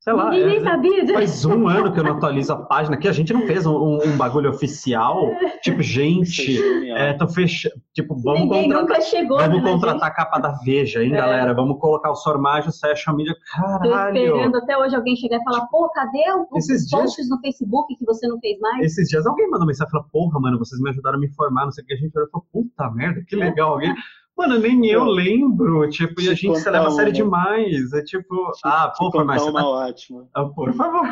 Sei 0.00 0.14
lá. 0.14 0.30
Ninguém 0.30 0.56
é, 0.56 0.60
sabia 0.62 1.02
disso. 1.02 1.12
Faz 1.12 1.44
um 1.44 1.68
ano 1.68 1.92
que 1.92 2.00
eu 2.00 2.04
não 2.04 2.12
atualizo 2.12 2.54
a 2.54 2.56
página, 2.56 2.96
que 2.96 3.06
a 3.06 3.12
gente 3.12 3.34
não 3.34 3.46
fez 3.46 3.66
um, 3.66 3.98
um 4.02 4.16
bagulho 4.16 4.48
oficial. 4.48 5.30
Tipo, 5.62 5.82
gente, 5.82 6.58
é, 6.92 7.12
tô 7.12 7.28
fechando. 7.28 7.74
Tipo, 7.92 8.16
vamos 8.16 8.40
Ninguém 8.40 8.72
contratar, 8.72 8.82
nunca 8.82 9.00
chegou, 9.02 9.36
vamos 9.36 9.62
né, 9.62 9.70
contratar 9.70 10.08
a 10.08 10.10
capa 10.10 10.38
da 10.38 10.52
Veja, 10.64 11.04
hein, 11.04 11.12
é. 11.12 11.16
galera? 11.16 11.52
Vamos 11.52 11.78
colocar 11.78 12.10
o 12.10 12.14
Sormage, 12.14 12.72
social 12.72 13.14
media. 13.14 13.36
Caralho. 13.52 14.14
Tô 14.14 14.36
esperando 14.36 14.56
até 14.56 14.78
hoje 14.78 14.96
alguém 14.96 15.16
chegar 15.16 15.36
e 15.36 15.44
falar, 15.44 15.66
pô, 15.66 15.90
cadê 15.90 16.24
os 16.50 16.70
Esses 16.70 16.90
posts 16.90 17.16
dias... 17.16 17.28
no 17.28 17.38
Facebook 17.40 17.94
que 17.94 18.04
você 18.06 18.26
não 18.26 18.40
fez 18.40 18.58
mais? 18.58 18.86
Esses 18.86 19.06
dias 19.06 19.26
alguém 19.26 19.50
mandou 19.50 19.66
mensagem 19.66 19.88
e 19.88 19.90
falou, 19.90 20.06
porra, 20.10 20.40
mano, 20.40 20.58
vocês 20.58 20.80
me 20.80 20.88
ajudaram 20.88 21.18
a 21.18 21.20
me 21.20 21.26
informar, 21.26 21.64
não 21.64 21.72
sei 21.72 21.84
o 21.84 21.86
que. 21.86 21.92
A 21.92 21.96
gente 21.98 22.12
falou, 22.12 22.30
puta 22.50 22.90
merda, 22.90 23.22
que 23.28 23.36
legal. 23.36 23.72
Alguém 23.72 23.94
Mano, 24.40 24.58
nem 24.58 24.86
eu 24.86 25.04
lembro, 25.04 25.86
tipo, 25.90 26.18
e 26.18 26.30
a 26.30 26.34
gente 26.34 26.58
se 26.60 26.70
leva 26.70 26.88
a 26.88 26.90
sério 26.92 27.12
demais. 27.12 27.92
É 27.92 28.02
tipo, 28.02 28.50
ah, 28.64 28.90
pô, 28.96 29.10
foi 29.10 29.22
mais. 29.22 29.42
Uma 29.42 29.60
tá... 29.60 29.68
ótima. 29.68 30.30
Ah, 30.32 30.46
por 30.46 30.72
favor. 30.72 31.06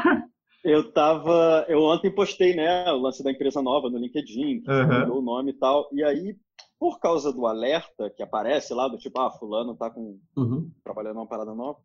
Eu 0.65 0.91
tava. 0.91 1.67
Eu 1.69 1.83
ontem 1.83 2.11
postei, 2.11 2.57
né, 2.57 2.91
o 2.91 2.97
lance 2.97 3.23
da 3.23 3.31
empresa 3.31 3.61
nova 3.61 3.91
no 3.91 3.99
LinkedIn, 3.99 4.63
que 4.63 4.71
uhum. 4.71 5.19
o 5.19 5.21
nome 5.21 5.51
e 5.51 5.55
tal. 5.55 5.91
E 5.93 6.03
aí, 6.03 6.39
por 6.81 6.99
causa 7.01 7.31
do 7.31 7.47
alerta 7.47 8.09
que 8.09 8.23
aparece 8.23 8.73
lá, 8.73 8.89
do 8.89 8.97
tipo, 8.97 9.21
ah, 9.21 9.31
fulano 9.31 9.77
tá 9.77 9.91
com, 9.91 10.19
uhum. 10.35 10.71
trabalhando 10.83 11.17
numa 11.17 11.29
parada 11.29 11.55
nova, 11.55 11.79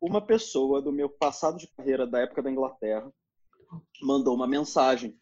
uma 0.00 0.20
pessoa 0.20 0.80
do 0.80 0.92
meu 0.92 1.08
passado 1.08 1.58
de 1.58 1.66
carreira, 1.76 2.06
da 2.06 2.20
época 2.20 2.40
da 2.40 2.52
Inglaterra, 2.52 3.12
mandou 4.00 4.32
uma 4.32 4.46
mensagem. 4.46 5.18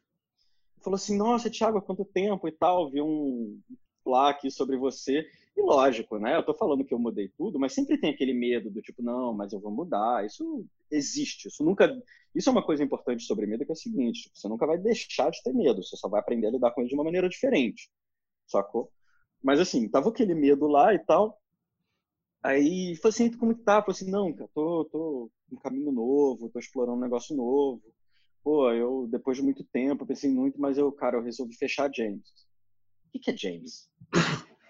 Falou 0.82 0.96
assim, 0.96 1.16
nossa, 1.16 1.50
Thiago, 1.50 1.78
há 1.78 1.82
quanto 1.82 2.04
tempo 2.04 2.46
e 2.46 2.52
tal, 2.52 2.90
vi 2.90 3.00
um 3.00 3.58
lá 4.06 4.30
aqui 4.30 4.50
sobre 4.50 4.76
você. 4.76 5.26
E 5.56 5.62
lógico, 5.62 6.18
né? 6.18 6.36
Eu 6.36 6.44
tô 6.44 6.52
falando 6.54 6.84
que 6.84 6.92
eu 6.92 6.98
mudei 6.98 7.28
tudo, 7.30 7.58
mas 7.58 7.72
sempre 7.72 7.98
tem 7.98 8.10
aquele 8.10 8.34
medo 8.34 8.70
do 8.70 8.82
tipo, 8.82 9.02
não, 9.02 9.32
mas 9.32 9.52
eu 9.52 9.60
vou 9.60 9.72
mudar. 9.72 10.24
Isso 10.24 10.66
existe. 10.90 11.48
Isso 11.48 11.64
nunca. 11.64 11.90
Isso 12.34 12.48
é 12.50 12.52
uma 12.52 12.64
coisa 12.64 12.84
importante 12.84 13.24
sobre 13.24 13.46
medo, 13.46 13.64
que 13.64 13.70
é 13.70 13.74
o 13.74 13.76
seguinte: 13.76 14.24
tipo, 14.24 14.36
você 14.36 14.48
nunca 14.48 14.66
vai 14.66 14.78
deixar 14.78 15.30
de 15.30 15.42
ter 15.42 15.54
medo, 15.54 15.82
você 15.82 15.96
só 15.96 16.08
vai 16.08 16.20
aprender 16.20 16.48
a 16.48 16.50
lidar 16.50 16.72
com 16.72 16.82
ele 16.82 16.90
de 16.90 16.94
uma 16.94 17.04
maneira 17.04 17.28
diferente. 17.28 17.90
Sacou? 18.46 18.92
Mas 19.42 19.60
assim, 19.60 19.88
tava 19.88 20.10
aquele 20.10 20.34
medo 20.34 20.66
lá 20.66 20.94
e 20.94 20.98
tal. 20.98 21.40
Aí 22.42 22.94
falei 22.96 23.10
assim, 23.10 23.30
como 23.36 23.54
que 23.54 23.62
tá? 23.62 23.80
Falei 23.82 23.92
assim, 23.96 24.10
não, 24.10 24.32
cara, 24.32 24.50
tô, 24.54 24.84
tô 24.86 25.30
um 25.50 25.56
caminho 25.56 25.90
novo, 25.90 26.50
tô 26.50 26.58
explorando 26.58 26.98
um 26.98 27.00
negócio 27.00 27.34
novo. 27.36 27.82
Pô, 28.44 28.70
eu, 28.72 29.08
depois 29.10 29.36
de 29.38 29.42
muito 29.42 29.64
tempo, 29.64 30.06
pensei 30.06 30.30
muito, 30.30 30.60
mas 30.60 30.78
eu, 30.78 30.92
cara, 30.92 31.16
eu 31.16 31.22
resolvi 31.22 31.56
fechar 31.56 31.90
James. 31.92 32.28
O 33.08 33.12
que, 33.12 33.18
que 33.18 33.30
é 33.30 33.36
James? 33.36 33.90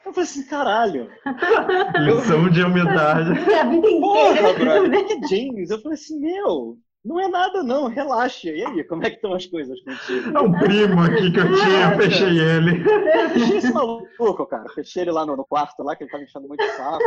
Eu 0.07 0.12
falei 0.12 0.31
assim, 0.31 0.47
caralho. 0.47 1.11
Lição 1.99 2.49
de 2.49 2.62
humildade. 2.62 3.31
Porra, 4.01 4.53
brother, 4.55 5.01
o 5.01 5.05
que 5.05 5.12
é 5.12 5.28
James? 5.28 5.69
Eu 5.69 5.83
falei 5.83 5.99
assim, 5.99 6.20
meu, 6.20 6.78
não 7.05 7.19
é 7.19 7.27
nada, 7.27 7.65
não, 7.65 7.89
relaxa. 7.89 8.49
E 8.51 8.65
aí, 8.65 8.85
como 8.85 9.05
é 9.05 9.11
que 9.11 9.16
estão 9.16 9.35
as 9.35 9.47
coisas 9.47 9.77
contigo? 9.83 10.39
É 10.39 10.41
um 10.41 10.53
primo 10.53 11.03
aqui 11.03 11.33
que 11.33 11.41
eu 11.41 11.51
tinha, 11.59 11.97
fechei 11.97 12.39
ele. 12.39 12.85
Fechei 13.33 13.57
esse 13.57 13.73
maluco, 13.73 14.47
cara. 14.47 14.69
Fechei 14.74 15.03
ele 15.03 15.11
lá 15.11 15.27
no, 15.27 15.37
no 15.37 15.45
quarto, 15.45 15.83
lá, 15.83 15.97
que 15.97 16.05
ele 16.05 16.11
tava 16.11 16.23
enchendo 16.23 16.47
muito 16.47 16.65
saco. 16.77 17.03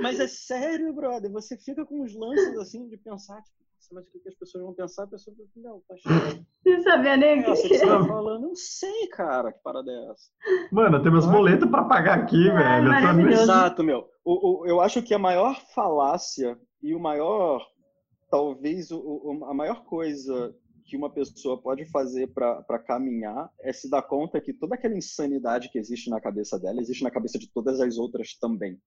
Mas 0.00 0.18
é 0.18 0.26
sério, 0.26 0.94
brother. 0.94 1.30
Você 1.30 1.58
fica 1.58 1.84
com 1.84 2.02
uns 2.02 2.14
lances 2.14 2.56
assim 2.58 2.88
de 2.88 2.96
pensar, 2.96 3.42
tipo, 3.42 3.65
mas 3.92 4.06
o 4.06 4.10
que 4.20 4.28
as 4.28 4.34
pessoas 4.34 4.64
vão 4.64 4.74
pensar? 4.74 5.04
A 5.04 5.08
pessoa 5.08 5.36
vai 5.36 5.46
não, 5.56 5.82
tá. 5.88 5.94
Não 6.66 6.82
sabia 6.82 7.16
nem 7.16 7.40
o 7.40 7.44
que, 7.44 7.52
que 7.52 7.68
você 7.68 7.86
tá 7.86 8.04
falando. 8.04 8.42
Não 8.42 8.54
sei, 8.54 9.06
cara, 9.08 9.52
que 9.52 9.62
parada 9.62 9.90
é 9.90 10.10
essa. 10.10 10.30
Mano, 10.72 11.02
tem 11.02 11.12
meus 11.12 11.26
boletos 11.26 11.70
pra 11.70 11.84
pagar 11.84 12.18
aqui, 12.18 12.50
Ai, 12.50 12.82
velho. 12.82 13.30
Exato, 13.30 13.84
meu. 13.84 14.08
O, 14.24 14.62
o, 14.62 14.66
eu 14.66 14.80
acho 14.80 15.02
que 15.02 15.14
a 15.14 15.18
maior 15.18 15.60
falácia 15.74 16.58
e 16.82 16.94
o 16.94 17.00
maior 17.00 17.64
talvez 18.30 18.90
o, 18.90 18.98
o, 18.98 19.44
a 19.44 19.54
maior 19.54 19.84
coisa 19.84 20.54
que 20.84 20.96
uma 20.96 21.10
pessoa 21.10 21.60
pode 21.60 21.84
fazer 21.86 22.28
para 22.32 22.78
caminhar 22.78 23.50
é 23.60 23.72
se 23.72 23.90
dar 23.90 24.02
conta 24.02 24.40
que 24.40 24.52
toda 24.52 24.76
aquela 24.76 24.96
insanidade 24.96 25.68
que 25.68 25.78
existe 25.78 26.08
na 26.08 26.20
cabeça 26.20 26.58
dela 26.58 26.80
existe 26.80 27.02
na 27.02 27.10
cabeça 27.10 27.38
de 27.38 27.50
todas 27.52 27.80
as 27.80 27.98
outras 27.98 28.36
também, 28.38 28.80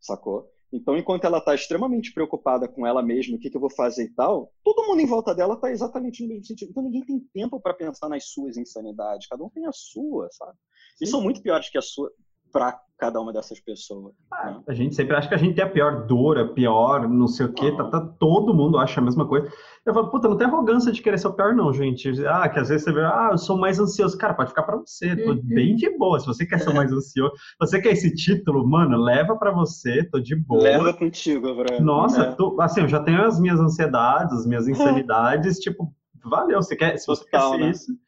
sacou? 0.00 0.50
Então, 0.72 0.96
enquanto 0.96 1.24
ela 1.24 1.38
está 1.38 1.54
extremamente 1.54 2.12
preocupada 2.12 2.66
com 2.66 2.86
ela 2.86 3.02
mesma, 3.02 3.36
o 3.36 3.38
que, 3.38 3.48
que 3.48 3.56
eu 3.56 3.60
vou 3.60 3.70
fazer 3.70 4.04
e 4.04 4.14
tal, 4.14 4.52
todo 4.62 4.86
mundo 4.86 5.00
em 5.00 5.06
volta 5.06 5.34
dela 5.34 5.54
está 5.54 5.70
exatamente 5.70 6.22
no 6.22 6.28
mesmo 6.28 6.44
sentido. 6.44 6.70
Então, 6.70 6.82
ninguém 6.82 7.04
tem 7.04 7.20
tempo 7.32 7.60
para 7.60 7.74
pensar 7.74 8.08
nas 8.08 8.26
suas 8.26 8.56
insanidades. 8.56 9.28
Cada 9.28 9.44
um 9.44 9.48
tem 9.48 9.66
a 9.66 9.72
sua, 9.72 10.28
sabe? 10.32 10.58
E 11.00 11.06
são 11.06 11.20
muito 11.20 11.42
piores 11.42 11.68
que 11.68 11.78
a 11.78 11.82
sua 11.82 12.10
para 12.54 12.80
cada 12.96 13.20
uma 13.20 13.32
dessas 13.32 13.58
pessoas. 13.58 14.14
Ah, 14.30 14.52
né? 14.52 14.60
A 14.68 14.72
gente 14.72 14.94
sempre 14.94 15.16
acha 15.16 15.28
que 15.28 15.34
a 15.34 15.38
gente 15.38 15.60
é 15.60 15.64
a 15.64 15.68
pior 15.68 16.06
dor, 16.06 16.38
a 16.38 16.46
pior, 16.46 17.08
não 17.08 17.26
sei 17.26 17.46
o 17.46 17.52
quê, 17.52 17.72
tá, 17.72 17.82
tá, 17.82 18.00
todo 18.00 18.54
mundo 18.54 18.78
acha 18.78 19.00
a 19.00 19.04
mesma 19.04 19.26
coisa. 19.26 19.50
Eu 19.84 19.92
falo, 19.92 20.08
puta, 20.08 20.28
não 20.28 20.36
tem 20.36 20.46
arrogância 20.46 20.92
de 20.92 21.02
querer 21.02 21.18
ser 21.18 21.26
o 21.26 21.32
pior, 21.32 21.52
não, 21.52 21.72
gente. 21.72 22.24
Ah, 22.24 22.48
que 22.48 22.60
às 22.60 22.68
vezes 22.68 22.84
você 22.84 22.92
vê, 22.92 23.00
ah, 23.00 23.30
eu 23.32 23.38
sou 23.38 23.58
mais 23.58 23.80
ansioso. 23.80 24.16
Cara, 24.16 24.34
pode 24.34 24.50
ficar 24.50 24.62
para 24.62 24.76
você, 24.76 25.16
tô 25.16 25.32
uhum. 25.32 25.40
bem 25.42 25.74
de 25.74 25.90
boa. 25.98 26.20
Se 26.20 26.26
você 26.26 26.46
quer 26.46 26.60
ser 26.60 26.72
mais 26.72 26.92
ansioso, 26.92 27.34
você 27.58 27.82
quer 27.82 27.90
esse 27.90 28.14
título, 28.14 28.64
mano, 28.64 28.96
leva 28.96 29.36
para 29.36 29.50
você, 29.50 30.04
tô 30.04 30.20
de 30.20 30.36
boa. 30.36 30.62
Leva 30.62 30.94
contigo, 30.94 31.48
Abraão. 31.48 31.82
Nossa, 31.82 32.22
é. 32.22 32.32
tô, 32.32 32.56
assim, 32.60 32.82
eu 32.82 32.88
já 32.88 33.02
tenho 33.02 33.26
as 33.26 33.40
minhas 33.40 33.58
ansiedades, 33.58 34.32
as 34.32 34.46
minhas 34.46 34.68
insanidades, 34.68 35.58
tipo, 35.58 35.92
valeu, 36.24 36.62
você 36.62 36.76
quer, 36.76 36.96
se 36.96 37.06
você 37.08 37.24
Total, 37.24 37.50
quer 37.50 37.56
ser 37.56 37.64
né? 37.64 37.70
isso 37.70 38.03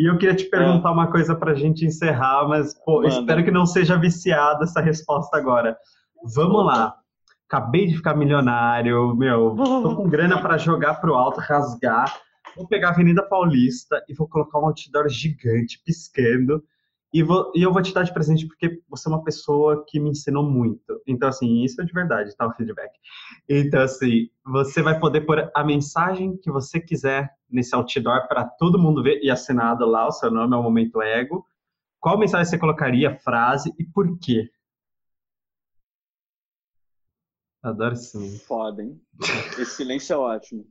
e 0.00 0.08
eu 0.08 0.16
queria 0.16 0.34
te 0.34 0.44
perguntar 0.44 0.88
é. 0.88 0.92
uma 0.92 1.10
coisa 1.10 1.34
para 1.34 1.52
a 1.52 1.54
gente 1.54 1.84
encerrar, 1.84 2.48
mas 2.48 2.72
pô, 2.72 3.04
espero 3.04 3.44
que 3.44 3.50
não 3.50 3.66
seja 3.66 3.98
viciada 3.98 4.64
essa 4.64 4.80
resposta 4.80 5.36
agora. 5.36 5.76
Vamos 6.34 6.64
lá. 6.64 6.96
Acabei 7.46 7.86
de 7.86 7.96
ficar 7.96 8.16
milionário, 8.16 9.14
meu, 9.14 9.54
tô 9.56 9.96
com 9.96 10.08
grana 10.08 10.40
para 10.40 10.56
jogar 10.56 10.94
pro 11.02 11.14
alto, 11.14 11.38
rasgar. 11.38 12.18
Vou 12.56 12.66
pegar 12.66 12.88
a 12.88 12.90
Avenida 12.92 13.22
Paulista 13.22 14.02
e 14.08 14.14
vou 14.14 14.26
colocar 14.26 14.58
um 14.58 14.68
outdoor 14.68 15.06
gigante 15.10 15.78
piscando 15.84 16.64
e, 17.12 17.22
vou, 17.22 17.50
e 17.54 17.62
eu 17.62 17.72
vou 17.72 17.82
te 17.82 17.92
dar 17.92 18.04
de 18.04 18.12
presente 18.12 18.46
porque 18.46 18.80
você 18.88 19.08
é 19.08 19.12
uma 19.12 19.24
pessoa 19.24 19.84
que 19.86 19.98
me 19.98 20.10
ensinou 20.10 20.44
muito. 20.44 21.02
Então, 21.06 21.28
assim, 21.28 21.62
isso 21.62 21.80
é 21.80 21.84
de 21.84 21.92
verdade, 21.92 22.36
tá? 22.36 22.46
O 22.46 22.52
feedback. 22.52 22.92
Então, 23.48 23.82
assim, 23.82 24.28
você 24.44 24.80
vai 24.80 24.98
poder 24.98 25.22
pôr 25.22 25.50
a 25.54 25.64
mensagem 25.64 26.36
que 26.36 26.50
você 26.50 26.78
quiser 26.78 27.30
nesse 27.50 27.74
outdoor 27.74 28.28
para 28.28 28.44
todo 28.44 28.78
mundo 28.78 29.02
ver 29.02 29.20
e 29.22 29.30
assinado 29.30 29.84
lá 29.86 30.06
o 30.06 30.12
seu 30.12 30.30
nome, 30.30 30.54
é 30.54 30.58
o 30.58 30.62
Momento 30.62 31.02
Ego. 31.02 31.44
Qual 31.98 32.18
mensagem 32.18 32.46
você 32.46 32.58
colocaria, 32.58 33.18
frase 33.18 33.74
e 33.78 33.84
por 33.84 34.18
quê? 34.18 34.48
Adoro 37.62 37.96
sim. 37.96 38.38
Foda, 38.38 38.82
hein? 38.82 38.98
Esse 39.58 39.76
silêncio 39.76 40.14
é 40.14 40.16
ótimo. 40.16 40.64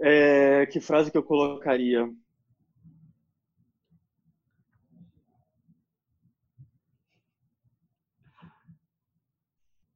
É, 0.00 0.66
que 0.66 0.80
frase 0.80 1.10
que 1.10 1.18
eu 1.18 1.22
colocaria? 1.22 2.08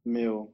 Meu. 0.04 0.52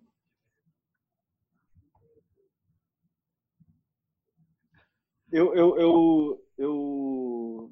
Eu, 5.30 5.54
eu, 5.54 5.76
eu, 5.78 6.44
eu, 6.56 7.70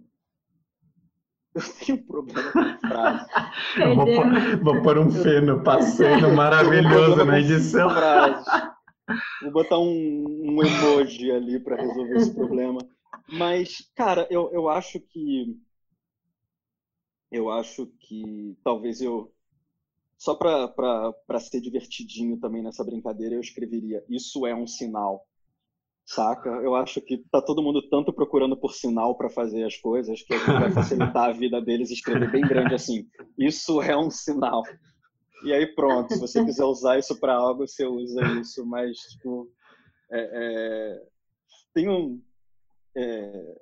eu 1.54 1.62
tenho 1.84 1.98
um 1.98 2.02
problema 2.02 2.52
com 2.52 2.88
frase. 2.88 3.26
vou, 3.94 4.06
pôr, 4.06 4.56
vou 4.62 4.82
pôr 4.82 4.98
um 4.98 5.10
feno 5.10 5.62
passando 5.62 6.32
maravilhoso 6.34 7.24
na 7.24 7.40
edição. 7.40 7.88
Vou 9.42 9.52
botar 9.52 9.78
um, 9.78 10.24
um 10.42 10.62
emoji 10.62 11.30
ali 11.30 11.58
para 11.60 11.76
resolver 11.76 12.16
esse 12.16 12.34
problema. 12.34 12.78
Mas, 13.28 13.90
cara, 13.94 14.26
eu, 14.30 14.50
eu 14.52 14.68
acho 14.68 15.00
que. 15.00 15.58
Eu 17.30 17.50
acho 17.50 17.86
que 18.00 18.56
talvez 18.62 19.00
eu 19.00 19.32
só 20.18 20.34
para 20.34 21.40
ser 21.40 21.60
divertidinho 21.60 22.38
também 22.38 22.62
nessa 22.62 22.84
brincadeira, 22.84 23.34
eu 23.34 23.40
escreveria: 23.40 24.04
Isso 24.08 24.46
é 24.46 24.54
um 24.54 24.66
sinal. 24.66 25.26
Saca? 26.04 26.48
Eu 26.48 26.76
acho 26.76 27.00
que 27.00 27.18
tá 27.30 27.42
todo 27.42 27.62
mundo 27.62 27.82
tanto 27.88 28.12
procurando 28.12 28.56
por 28.56 28.72
sinal 28.72 29.16
para 29.16 29.28
fazer 29.28 29.64
as 29.64 29.76
coisas 29.76 30.22
que 30.22 30.36
vai 30.36 30.70
facilitar 30.70 31.30
a 31.30 31.32
vida 31.32 31.60
deles 31.60 31.90
escrever 31.90 32.30
bem 32.30 32.42
grande 32.42 32.74
assim: 32.74 33.06
Isso 33.36 33.82
é 33.82 33.96
um 33.96 34.10
sinal. 34.10 34.62
E 35.44 35.52
aí 35.52 35.66
pronto, 35.66 36.14
se 36.14 36.20
você 36.20 36.44
quiser 36.44 36.64
usar 36.64 36.98
isso 36.98 37.18
para 37.20 37.34
algo, 37.34 37.66
você 37.66 37.84
usa 37.84 38.22
isso. 38.40 38.64
Mas, 38.64 38.96
tipo, 38.98 39.50
é, 40.10 40.30
é, 40.32 41.02
tem 41.74 41.88
um. 41.88 42.22
É, 42.96 43.56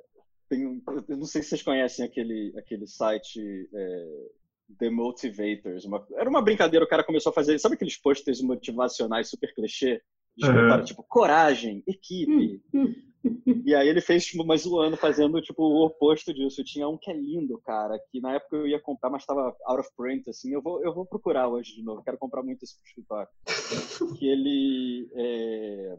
tem 0.48 0.66
um, 0.66 0.82
eu 1.08 1.16
não 1.16 1.24
sei 1.24 1.42
se 1.42 1.48
vocês 1.48 1.62
conhecem 1.62 2.04
aquele, 2.04 2.54
aquele 2.56 2.86
site 2.86 3.40
é, 3.74 4.28
The 4.78 4.90
Motivators. 4.90 5.84
Uma, 5.84 6.06
era 6.16 6.28
uma 6.28 6.42
brincadeira, 6.42 6.84
o 6.84 6.88
cara 6.88 7.04
começou 7.04 7.30
a 7.30 7.34
fazer, 7.34 7.58
sabe 7.58 7.74
aqueles 7.74 7.96
posters 7.96 8.40
motivacionais 8.40 9.28
super 9.28 9.54
clichê? 9.54 10.02
Uhum. 10.42 10.82
tipo, 10.82 11.04
coragem, 11.04 11.82
equipe. 11.86 12.60
e 13.64 13.74
aí 13.74 13.88
ele 13.88 14.00
fez, 14.00 14.26
tipo, 14.26 14.44
mais 14.44 14.66
um 14.66 14.78
ano 14.78 14.96
fazendo, 14.96 15.40
tipo, 15.40 15.62
o 15.62 15.86
oposto 15.86 16.34
disso. 16.34 16.64
Tinha 16.64 16.88
um 16.88 16.98
que 16.98 17.10
é 17.10 17.14
lindo, 17.14 17.60
cara, 17.64 17.98
que 18.10 18.20
na 18.20 18.34
época 18.34 18.56
eu 18.56 18.66
ia 18.66 18.80
comprar, 18.80 19.10
mas 19.10 19.22
estava 19.22 19.54
out 19.66 19.80
of 19.80 19.88
print, 19.96 20.28
assim. 20.28 20.52
Eu 20.52 20.60
vou, 20.60 20.84
eu 20.84 20.92
vou 20.92 21.06
procurar 21.06 21.48
hoje 21.48 21.76
de 21.76 21.84
novo, 21.84 22.02
quero 22.02 22.18
comprar 22.18 22.42
muito 22.42 22.64
esse 22.64 22.76
escritório. 22.84 23.28
que 24.18 24.26
ele... 24.26 25.08
É... 25.14 25.96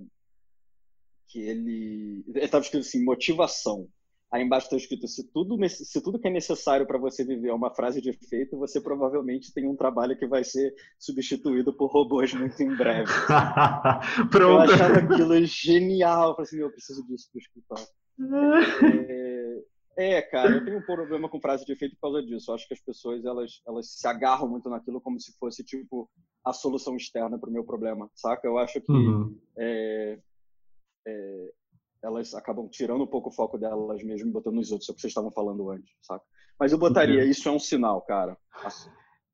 Que 1.30 1.40
ele... 1.40 2.26
Ele 2.28 2.48
tava 2.48 2.64
escrito 2.64 2.86
assim, 2.86 3.04
motivação 3.04 3.88
Aí 4.32 4.44
embaixo 4.44 4.66
está 4.68 4.78
escrito: 4.78 5.08
se 5.08 5.32
tudo, 5.32 5.58
se 5.70 6.02
tudo 6.02 6.20
que 6.20 6.28
é 6.28 6.32
necessário 6.32 6.86
para 6.86 6.98
você 6.98 7.24
viver 7.24 7.50
é 7.50 7.54
uma 7.54 7.74
frase 7.74 8.02
de 8.02 8.10
efeito, 8.10 8.58
você 8.58 8.82
provavelmente 8.82 9.54
tem 9.54 9.68
um 9.68 9.76
trabalho 9.76 10.18
que 10.18 10.28
vai 10.28 10.44
ser 10.44 10.74
substituído 11.00 11.74
por 11.74 11.92
robôs 11.92 12.34
muito 12.34 12.62
em 12.62 12.76
breve. 12.76 13.12
Pronto. 14.32 14.70
Eu 14.70 14.74
achava 14.74 15.00
aquilo 15.00 15.44
genial. 15.46 16.30
Eu 16.30 16.36
falei 16.36 16.48
assim: 16.48 16.60
eu 16.60 16.72
preciso 16.72 17.06
disso 17.08 17.30
para 17.32 17.38
o 17.38 17.42
escritório. 17.42 17.88
é, 19.08 19.64
É, 19.98 20.22
cara, 20.22 20.52
eu 20.52 20.66
tenho 20.66 20.80
um 20.80 20.86
problema 20.86 21.30
com 21.30 21.40
frase 21.40 21.66
de 21.66 21.72
efeito 21.72 21.96
por 21.96 22.12
causa 22.12 22.22
disso. 22.22 22.52
Eu 22.52 22.56
acho 22.56 22.68
que 22.68 22.74
as 22.74 22.82
pessoas 22.82 23.24
elas, 23.24 23.62
elas 23.66 23.92
se 23.92 24.06
agarram 24.08 24.50
muito 24.50 24.70
naquilo 24.70 25.00
como 25.00 25.20
se 25.20 25.32
fosse 25.38 25.64
tipo 25.64 26.10
a 26.44 26.52
solução 26.52 26.98
externa 26.98 27.40
para 27.40 27.50
o 27.50 27.54
meu 27.54 27.64
problema, 27.64 28.10
saca? 28.14 28.46
Eu 28.46 28.58
acho 28.58 28.82
que 28.82 28.92
uhum. 28.92 29.40
é, 29.58 30.20
é, 31.08 31.54
elas 32.06 32.36
acabam 32.36 32.68
tirando 32.70 33.04
um 33.04 33.08
pouco 33.08 33.30
o 33.30 33.32
foco 33.32 33.58
delas 33.58 34.04
mesmo 34.04 34.30
e 34.30 34.32
botando 34.32 34.56
nos 34.56 34.72
outros, 34.72 34.88
é 34.88 34.92
o 34.92 34.96
que 34.96 35.02
vocês 35.02 35.12
estavam 35.12 35.32
falando 35.32 35.72
antes, 35.72 35.92
saca? 36.02 36.24
Mas 36.60 36.72
eu 36.72 36.78
botaria, 36.78 37.24
uhum. 37.24 37.30
isso 37.30 37.50
é 37.50 37.52
um 37.52 37.60
sinal, 37.60 38.02
cara. 38.02 38.38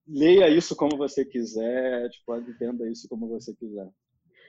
Leia 0.07 0.49
isso 0.49 0.75
como 0.75 0.97
você 0.97 1.25
quiser, 1.25 2.09
tipo, 2.09 2.35
entenda 2.37 2.89
isso 2.89 3.07
como 3.09 3.27
você 3.27 3.53
quiser. 3.53 3.87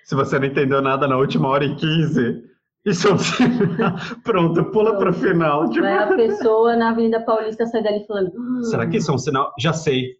Se 0.04 0.14
você 0.14 0.38
não 0.38 0.46
entendeu 0.46 0.80
nada 0.80 1.06
na 1.08 1.18
última 1.18 1.48
hora 1.48 1.64
e 1.64 1.74
quinze, 1.76 2.44
isso 2.86 3.08
é 3.08 3.12
um 3.12 3.18
sinal. 3.18 3.94
Pronto, 4.22 4.64
pula 4.70 4.96
para 4.96 5.10
o 5.10 5.14
final. 5.14 5.68
Tipo... 5.68 5.82
Vai 5.82 5.98
a 5.98 6.16
pessoa 6.16 6.76
na 6.76 6.90
Avenida 6.90 7.24
Paulista 7.24 7.66
sair 7.66 7.82
dali 7.82 8.06
falando. 8.06 8.32
Hum. 8.36 8.62
Será 8.62 8.88
que 8.88 8.96
isso 8.96 9.10
é 9.10 9.14
um 9.14 9.18
sinal? 9.18 9.52
Já 9.58 9.72
sei. 9.72 10.16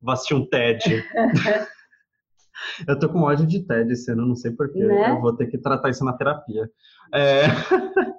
Vou 0.00 0.12
assistir 0.12 0.34
um 0.34 0.46
TED. 0.48 1.04
eu 2.86 2.98
tô 2.98 3.08
com 3.08 3.22
ódio 3.22 3.46
de 3.46 3.66
TED 3.66 3.92
esse 3.92 4.10
ano, 4.12 4.26
não 4.26 4.34
sei 4.34 4.52
porquê. 4.52 4.84
Né? 4.84 5.10
Eu 5.10 5.20
vou 5.20 5.34
ter 5.34 5.46
que 5.46 5.58
tratar 5.58 5.90
isso 5.90 6.04
na 6.04 6.12
terapia. 6.12 6.70
É... 7.12 7.42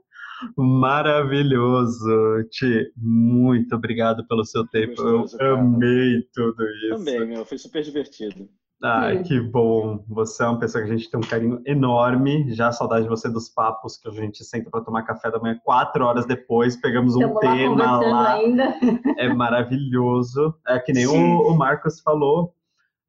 Maravilhoso, 0.55 2.09
Ti. 2.49 2.91
Muito 2.95 3.75
obrigado 3.75 4.25
pelo 4.25 4.45
seu 4.45 4.65
tempo. 4.67 4.95
Gostoso, 4.95 5.37
eu 5.39 5.57
amei 5.57 6.23
tudo 6.33 6.63
isso. 6.63 6.97
Também, 6.97 7.27
meu. 7.27 7.45
Foi 7.45 7.57
super 7.57 7.83
divertido. 7.83 8.47
Ai, 8.81 9.17
é. 9.17 9.23
que 9.23 9.39
bom. 9.41 10.03
Você 10.07 10.41
é 10.41 10.47
uma 10.47 10.59
pessoa 10.59 10.83
que 10.83 10.89
a 10.89 10.95
gente 10.95 11.11
tem 11.11 11.19
um 11.19 11.23
carinho 11.23 11.61
enorme. 11.65 12.53
Já 12.53 12.71
saudade 12.71 13.03
de 13.03 13.09
você 13.09 13.29
dos 13.29 13.49
papos 13.49 13.97
que 13.97 14.07
a 14.07 14.11
gente 14.11 14.43
senta 14.43 14.69
para 14.69 14.81
tomar 14.81 15.03
café 15.03 15.29
da 15.29 15.39
manhã 15.39 15.59
quatro 15.63 16.05
horas 16.05 16.25
depois. 16.25 16.77
Pegamos 16.77 17.15
um 17.15 17.19
Estamos 17.19 17.39
tema 17.41 17.75
lá. 17.75 17.99
lá. 17.99 18.33
Ainda. 18.35 18.79
É 19.17 19.27
maravilhoso. 19.33 20.55
É 20.65 20.79
que 20.79 20.93
nem 20.93 21.05
o, 21.05 21.51
o, 21.51 21.57
Marcos 21.57 21.99
falou. 21.99 22.53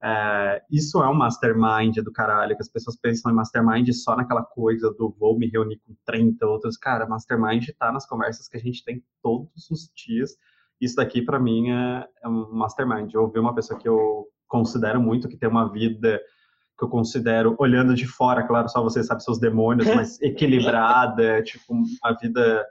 É, 0.03 0.63
isso 0.71 1.03
é 1.03 1.09
um 1.09 1.15
mastermind 1.15 1.99
do 1.99 2.11
caralho, 2.11 2.57
que 2.57 2.63
as 2.63 2.71
pessoas 2.71 2.97
pensam 2.97 3.31
em 3.31 3.35
mastermind 3.35 3.89
só 3.93 4.17
naquela 4.17 4.43
coisa 4.43 4.91
do 4.99 5.15
vou 5.19 5.39
me 5.39 5.49
reunir 5.49 5.79
com 5.87 5.95
30 6.07 6.47
outros. 6.47 6.77
Cara, 6.77 7.07
mastermind 7.07 7.69
tá 7.79 7.93
nas 7.93 8.07
conversas 8.07 8.49
que 8.49 8.57
a 8.57 8.61
gente 8.61 8.83
tem 8.85 9.03
todos 9.23 9.71
os 9.71 9.91
dias. 9.95 10.37
Isso 10.81 10.97
daqui, 10.97 11.21
para 11.21 11.39
mim, 11.39 11.71
é, 11.71 12.07
é 12.23 12.29
um 12.29 12.51
mastermind. 12.53 13.13
Eu 13.13 13.23
ouvi 13.23 13.39
uma 13.39 13.55
pessoa 13.55 13.79
que 13.79 13.89
eu 13.89 14.27
considero 14.49 15.01
muito, 15.01 15.29
que 15.29 15.37
tem 15.37 15.49
uma 15.49 15.71
vida 15.71 16.21
que 16.79 16.85
eu 16.85 16.89
considero, 16.89 17.55
olhando 17.59 17.95
de 17.95 18.07
fora, 18.07 18.43
claro, 18.43 18.67
só 18.71 18.83
você 18.83 19.05
sabe 19.05 19.23
seus 19.23 19.39
demônios, 19.39 19.87
mas 19.95 20.21
equilibrada, 20.23 21.43
tipo, 21.43 21.75
uma 21.75 22.17
vida 22.19 22.67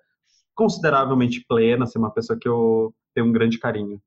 consideravelmente 0.56 1.46
plena, 1.48 1.86
ser 1.86 2.00
uma 2.00 2.12
pessoa 2.12 2.38
que 2.38 2.50
eu 2.50 2.94
tenho 3.14 3.28
um 3.28 3.32
grande 3.32 3.60
carinho. 3.60 4.02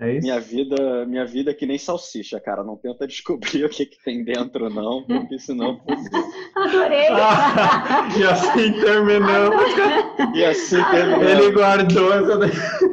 É 0.00 0.12
isso? 0.12 0.26
Minha 0.26 0.40
vida, 0.40 1.06
minha 1.06 1.24
vida 1.24 1.50
é 1.52 1.54
que 1.54 1.66
nem 1.66 1.78
salsicha, 1.78 2.40
cara. 2.40 2.64
Não 2.64 2.76
tenta 2.76 3.06
descobrir 3.08 3.64
o 3.64 3.68
que, 3.68 3.86
que 3.86 4.02
tem 4.04 4.24
dentro, 4.24 4.68
não, 4.68 5.04
porque 5.04 5.38
senão. 5.38 5.80
Adorei! 6.56 7.08
Ah, 7.08 8.08
e 8.18 8.24
assim 8.24 8.72
terminamos. 8.80 9.64
e 10.34 10.44
assim 10.44 10.82
terminamos. 10.90 11.26
Ele 11.26 11.52
guardou 11.52 12.12
essa. 12.12 12.84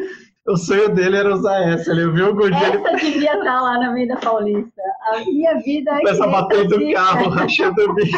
O 0.48 0.58
sonho 0.58 0.94
dele 0.94 1.18
era 1.18 1.34
usar 1.34 1.62
essa. 1.62 1.92
Ele 1.92 2.12
viu 2.12 2.30
o 2.30 2.36
Gordinho. 2.36 2.64
Essa 2.64 2.90
ele... 2.90 3.12
devia 3.12 3.38
estar 3.38 3.62
lá 3.62 3.80
na 3.80 3.90
Avenida 3.90 4.18
Paulista. 4.18 4.82
A 5.14 5.20
minha 5.20 5.58
vida 5.60 5.92
é. 5.92 5.98
Começa 6.00 6.24
a 6.24 6.28
bater 6.28 6.68
do 6.68 6.94
carro, 6.94 7.30
rachando 7.30 7.82
o 7.82 7.94
bico. 7.94 8.18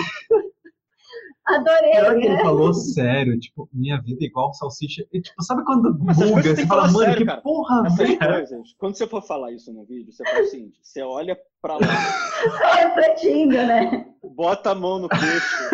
Adorei. 1.45 1.91
Pior 1.91 2.17
que 2.17 2.25
ele 2.25 2.37
falou 2.37 2.73
sério, 2.73 3.37
tipo, 3.37 3.69
minha 3.73 4.01
vida 4.01 4.23
é 4.23 4.27
igual 4.27 4.53
salsicha. 4.53 5.05
E, 5.11 5.21
tipo, 5.21 5.43
sabe 5.43 5.63
quando 5.65 5.93
buga? 5.93 6.13
Você 6.55 6.65
fala, 6.65 6.83
mano, 6.83 6.99
sério, 6.99 7.17
que 7.17 7.25
cara. 7.25 7.41
porra, 7.41 7.83
velho. 7.95 8.17
Coisas, 8.17 8.73
quando 8.77 8.95
você 8.95 9.07
for 9.07 9.21
falar 9.21 9.51
isso 9.51 9.73
no 9.73 9.85
vídeo, 9.85 10.13
você 10.13 10.23
fala 10.23 10.39
assim, 10.39 10.71
você 10.81 11.01
olha 11.01 11.37
pra 11.61 11.73
lá. 11.73 11.81
Refletindo, 12.79 13.55
né? 13.55 14.13
Bota 14.23 14.71
a 14.71 14.75
mão 14.75 14.99
no 14.99 15.09
queixo. 15.09 15.69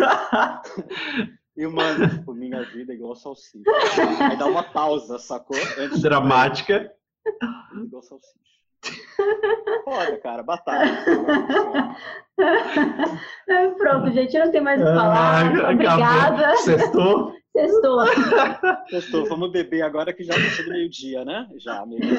E, 1.56 1.66
mano, 1.66 2.08
tipo, 2.08 2.34
minha 2.34 2.62
vida 2.64 2.92
é 2.92 2.96
igual 2.96 3.14
salsicha. 3.14 3.70
Aí 4.28 4.36
dá 4.36 4.46
uma 4.46 4.62
pausa, 4.62 5.18
sacou? 5.18 5.58
Antes 5.78 6.00
Dramática. 6.00 6.92
De... 7.74 7.84
Igual 7.84 8.02
salsicha. 8.02 8.40
Foda, 9.84 10.16
cara, 10.18 10.42
batata. 10.42 10.86
Pronto, 13.76 14.10
gente, 14.12 14.38
não 14.38 14.50
tem 14.50 14.60
mais 14.60 14.80
o 14.80 14.84
que 14.84 14.90
falar. 14.90 15.44
Ah, 15.44 15.70
Obrigada. 15.70 16.56
Sextou? 16.56 17.34
Sextou. 17.52 18.06
Sextou. 18.88 19.26
Vamos 19.26 19.50
beber 19.52 19.82
agora 19.82 20.12
que 20.12 20.24
já 20.24 20.34
tá 20.34 20.62
do 20.62 20.70
meio-dia, 20.70 21.24
né? 21.24 21.48
Já, 21.58 21.84
meio-dia. 21.84 22.18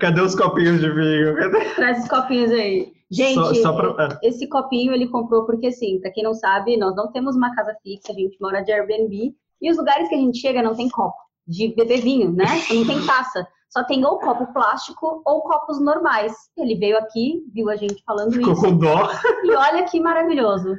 Cadê 0.00 0.20
os 0.20 0.34
copinhos 0.34 0.80
de 0.80 0.90
vinho? 0.90 1.34
Cadê? 1.36 1.64
Traz 1.74 2.02
os 2.02 2.08
copinhos 2.08 2.50
aí. 2.50 2.92
Gente, 3.10 3.34
só, 3.34 3.54
só 3.54 3.72
pra... 3.74 4.18
É. 4.22 4.28
esse 4.28 4.48
copinho 4.48 4.92
ele 4.94 5.06
comprou 5.06 5.44
porque, 5.44 5.66
assim, 5.66 6.00
para 6.00 6.10
quem 6.10 6.24
não 6.24 6.32
sabe, 6.32 6.78
nós 6.78 6.96
não 6.96 7.12
temos 7.12 7.36
uma 7.36 7.54
casa 7.54 7.76
fixa, 7.82 8.10
a 8.10 8.14
gente 8.14 8.38
mora 8.40 8.62
de 8.62 8.72
Airbnb 8.72 9.34
e 9.60 9.70
os 9.70 9.76
lugares 9.76 10.08
que 10.08 10.14
a 10.14 10.18
gente 10.18 10.38
chega 10.38 10.62
não 10.62 10.74
tem 10.74 10.88
copo 10.88 11.22
de 11.46 11.74
beber 11.74 12.00
vinho, 12.00 12.32
né? 12.32 12.44
Não 12.72 12.86
tem 12.86 13.06
taça. 13.06 13.46
Só 13.68 13.82
tem 13.84 14.04
ou 14.04 14.18
copo 14.18 14.52
plástico 14.52 15.22
ou 15.24 15.40
copos 15.42 15.80
normais. 15.80 16.32
Ele 16.58 16.74
veio 16.74 16.98
aqui, 16.98 17.42
viu 17.54 17.70
a 17.70 17.76
gente 17.76 18.02
falando 18.04 18.32
Ficou 18.32 18.52
isso. 18.52 18.62
com 18.62 18.76
dó. 18.76 19.08
E 19.44 19.50
olha 19.54 19.84
que 19.84 19.98
maravilhoso. 19.98 20.74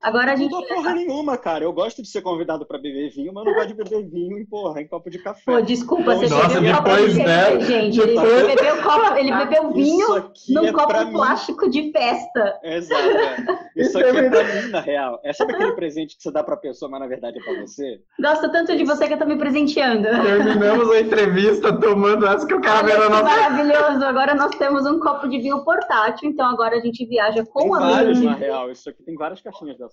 Agora 0.00 0.32
a 0.32 0.36
gente. 0.36 0.50
Não 0.50 0.60
dou 0.60 0.68
porra 0.68 0.94
nenhuma, 0.94 1.36
cara. 1.36 1.64
Eu 1.64 1.72
gosto 1.72 2.00
de 2.02 2.08
ser 2.08 2.22
convidado 2.22 2.64
para 2.64 2.78
beber 2.78 3.10
vinho, 3.10 3.32
mas 3.34 3.44
não 3.44 3.52
gosto 3.52 3.68
de 3.68 3.74
beber 3.74 4.08
vinho 4.08 4.38
em 4.38 4.46
porra, 4.46 4.80
em 4.80 4.86
copo 4.86 5.10
de 5.10 5.18
café. 5.18 5.42
Pô, 5.44 5.60
desculpa, 5.60 6.14
então, 6.14 6.18
você 6.18 6.28
nossa, 6.28 6.60
bebeu 6.60 6.76
copo 6.76 6.96
de 7.08 7.18
né? 7.18 7.60
gente. 7.60 8.00
Ele 8.00 8.14
bebeu, 8.16 8.82
copo, 8.82 9.16
ele 9.16 9.32
bebeu 9.32 9.72
vinho 9.72 10.06
num 10.50 10.66
é 10.66 10.72
copo 10.72 11.10
plástico 11.10 11.64
mim. 11.64 11.70
de 11.70 11.92
festa. 11.92 12.60
Exato. 12.62 13.02
É. 13.02 13.68
Isso, 13.76 13.98
aqui 13.98 14.18
é 14.18 14.30
pra 14.30 14.44
mim, 14.44 14.70
na 14.70 14.80
real. 14.80 15.20
É 15.24 15.32
sabe 15.32 15.54
aquele 15.54 15.72
presente 15.72 16.16
que 16.16 16.22
você 16.22 16.30
dá 16.30 16.44
pra 16.44 16.56
pessoa, 16.56 16.88
mas 16.90 17.00
na 17.00 17.06
verdade 17.08 17.38
é 17.38 17.42
pra 17.42 17.60
você? 17.60 18.00
Gosto 18.20 18.52
tanto 18.52 18.76
de 18.76 18.84
você 18.84 19.08
que 19.08 19.14
eu 19.14 19.18
tô 19.18 19.26
me 19.26 19.36
presenteando. 19.36 20.02
Terminamos 20.02 20.90
a 20.90 21.00
entrevista 21.00 21.72
tomando 21.76 22.24
essa 22.26 22.46
que 22.46 22.54
o 22.54 22.60
cara 22.60 22.88
era 22.88 23.08
nossa. 23.08 23.22
Maravilhoso. 23.24 24.04
Agora 24.04 24.34
nós 24.36 24.54
temos 24.56 24.86
um 24.86 25.00
copo 25.00 25.28
de 25.28 25.38
vinho 25.38 25.64
portátil, 25.64 26.28
então 26.28 26.46
agora 26.46 26.76
a 26.76 26.80
gente 26.80 27.04
viaja 27.04 27.44
com 27.44 27.60
tem 27.60 27.74
a 27.74 27.78
vários, 27.78 28.20
na 28.20 28.34
real. 28.34 28.70
Isso 28.70 28.88
aqui 28.88 29.02
tem 29.02 29.16
várias 29.16 29.40
caixinhas 29.40 29.76
dessas. 29.76 29.87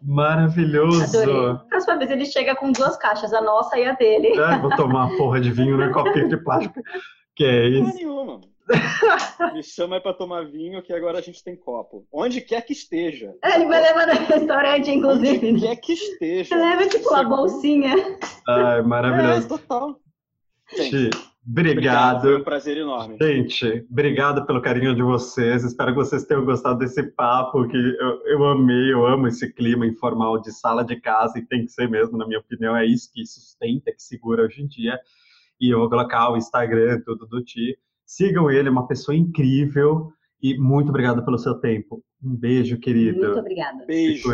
Maravilhoso! 0.00 1.18
Adorei. 1.18 1.58
Próxima 1.68 1.98
vez 1.98 2.10
ele 2.10 2.26
chega 2.26 2.56
com 2.56 2.72
duas 2.72 2.96
caixas, 2.96 3.32
a 3.32 3.40
nossa 3.40 3.78
e 3.78 3.84
a 3.84 3.92
dele. 3.92 4.28
É, 4.38 4.58
vou 4.58 4.74
tomar 4.76 5.06
uma 5.06 5.16
porra 5.16 5.40
de 5.40 5.50
vinho 5.50 5.76
no 5.76 5.92
copinho 5.92 6.28
de 6.28 6.36
plástico. 6.36 6.80
Que 7.34 7.44
é 7.44 7.68
isso? 7.68 7.96
nenhuma. 7.96 8.40
Me 9.52 9.62
chama 9.62 9.96
aí 9.96 10.00
pra 10.00 10.12
tomar 10.12 10.46
vinho, 10.46 10.82
que 10.82 10.92
agora 10.92 11.18
a 11.18 11.22
gente 11.22 11.42
tem 11.42 11.56
copo. 11.56 12.06
Onde 12.12 12.40
quer 12.40 12.62
que 12.62 12.72
esteja. 12.72 13.34
É, 13.42 13.56
ele 13.56 13.66
vai 13.66 13.80
levar 13.82 14.06
no 14.06 14.12
restaurante, 14.12 14.90
inclusive. 14.90 15.50
Onde 15.50 15.60
quer 15.60 15.76
que 15.76 15.92
esteja. 15.92 16.56
Leva, 16.56 16.86
tipo, 16.86 17.08
uma 17.08 17.24
bolsinha. 17.24 17.94
Ai, 18.48 18.82
maravilhoso. 18.82 19.46
É, 19.46 19.48
total. 19.48 20.00
Gente, 20.76 21.10
Obrigado. 21.46 22.22
Foi 22.22 22.40
um 22.40 22.44
prazer 22.44 22.76
enorme. 22.76 23.16
Gente, 23.20 23.84
obrigado 23.90 24.46
pelo 24.46 24.62
carinho 24.62 24.94
de 24.94 25.02
vocês. 25.02 25.64
Espero 25.64 25.90
que 25.90 25.96
vocês 25.96 26.24
tenham 26.24 26.44
gostado 26.44 26.78
desse 26.78 27.02
papo, 27.02 27.66
que 27.66 27.76
eu, 27.76 28.22
eu 28.26 28.44
amei, 28.44 28.92
eu 28.92 29.04
amo 29.04 29.26
esse 29.26 29.52
clima 29.52 29.84
informal 29.84 30.40
de 30.40 30.52
sala 30.52 30.84
de 30.84 31.00
casa 31.00 31.38
e 31.38 31.46
tem 31.46 31.64
que 31.64 31.72
ser 31.72 31.88
mesmo, 31.88 32.16
na 32.16 32.26
minha 32.26 32.38
opinião, 32.38 32.76
é 32.76 32.86
isso 32.86 33.10
que 33.12 33.26
sustenta, 33.26 33.92
que 33.92 34.02
segura 34.02 34.44
hoje 34.44 34.62
em 34.62 34.66
dia. 34.68 34.98
E 35.60 35.72
eu 35.72 35.80
vou 35.80 35.88
colocar 35.88 36.30
o 36.30 36.36
Instagram, 36.36 37.00
tudo 37.04 37.26
do 37.26 37.42
Ti. 37.42 37.76
Sigam 38.06 38.50
ele, 38.50 38.68
é 38.68 38.72
uma 38.72 38.86
pessoa 38.86 39.16
incrível. 39.16 40.12
E 40.42 40.58
muito 40.58 40.88
obrigado 40.88 41.24
pelo 41.24 41.38
seu 41.38 41.54
tempo. 41.54 42.02
Um 42.22 42.36
beijo, 42.36 42.78
querido. 42.78 43.20
Muito 43.20 43.38
obrigada. 43.38 43.84
Beijo. 43.86 44.28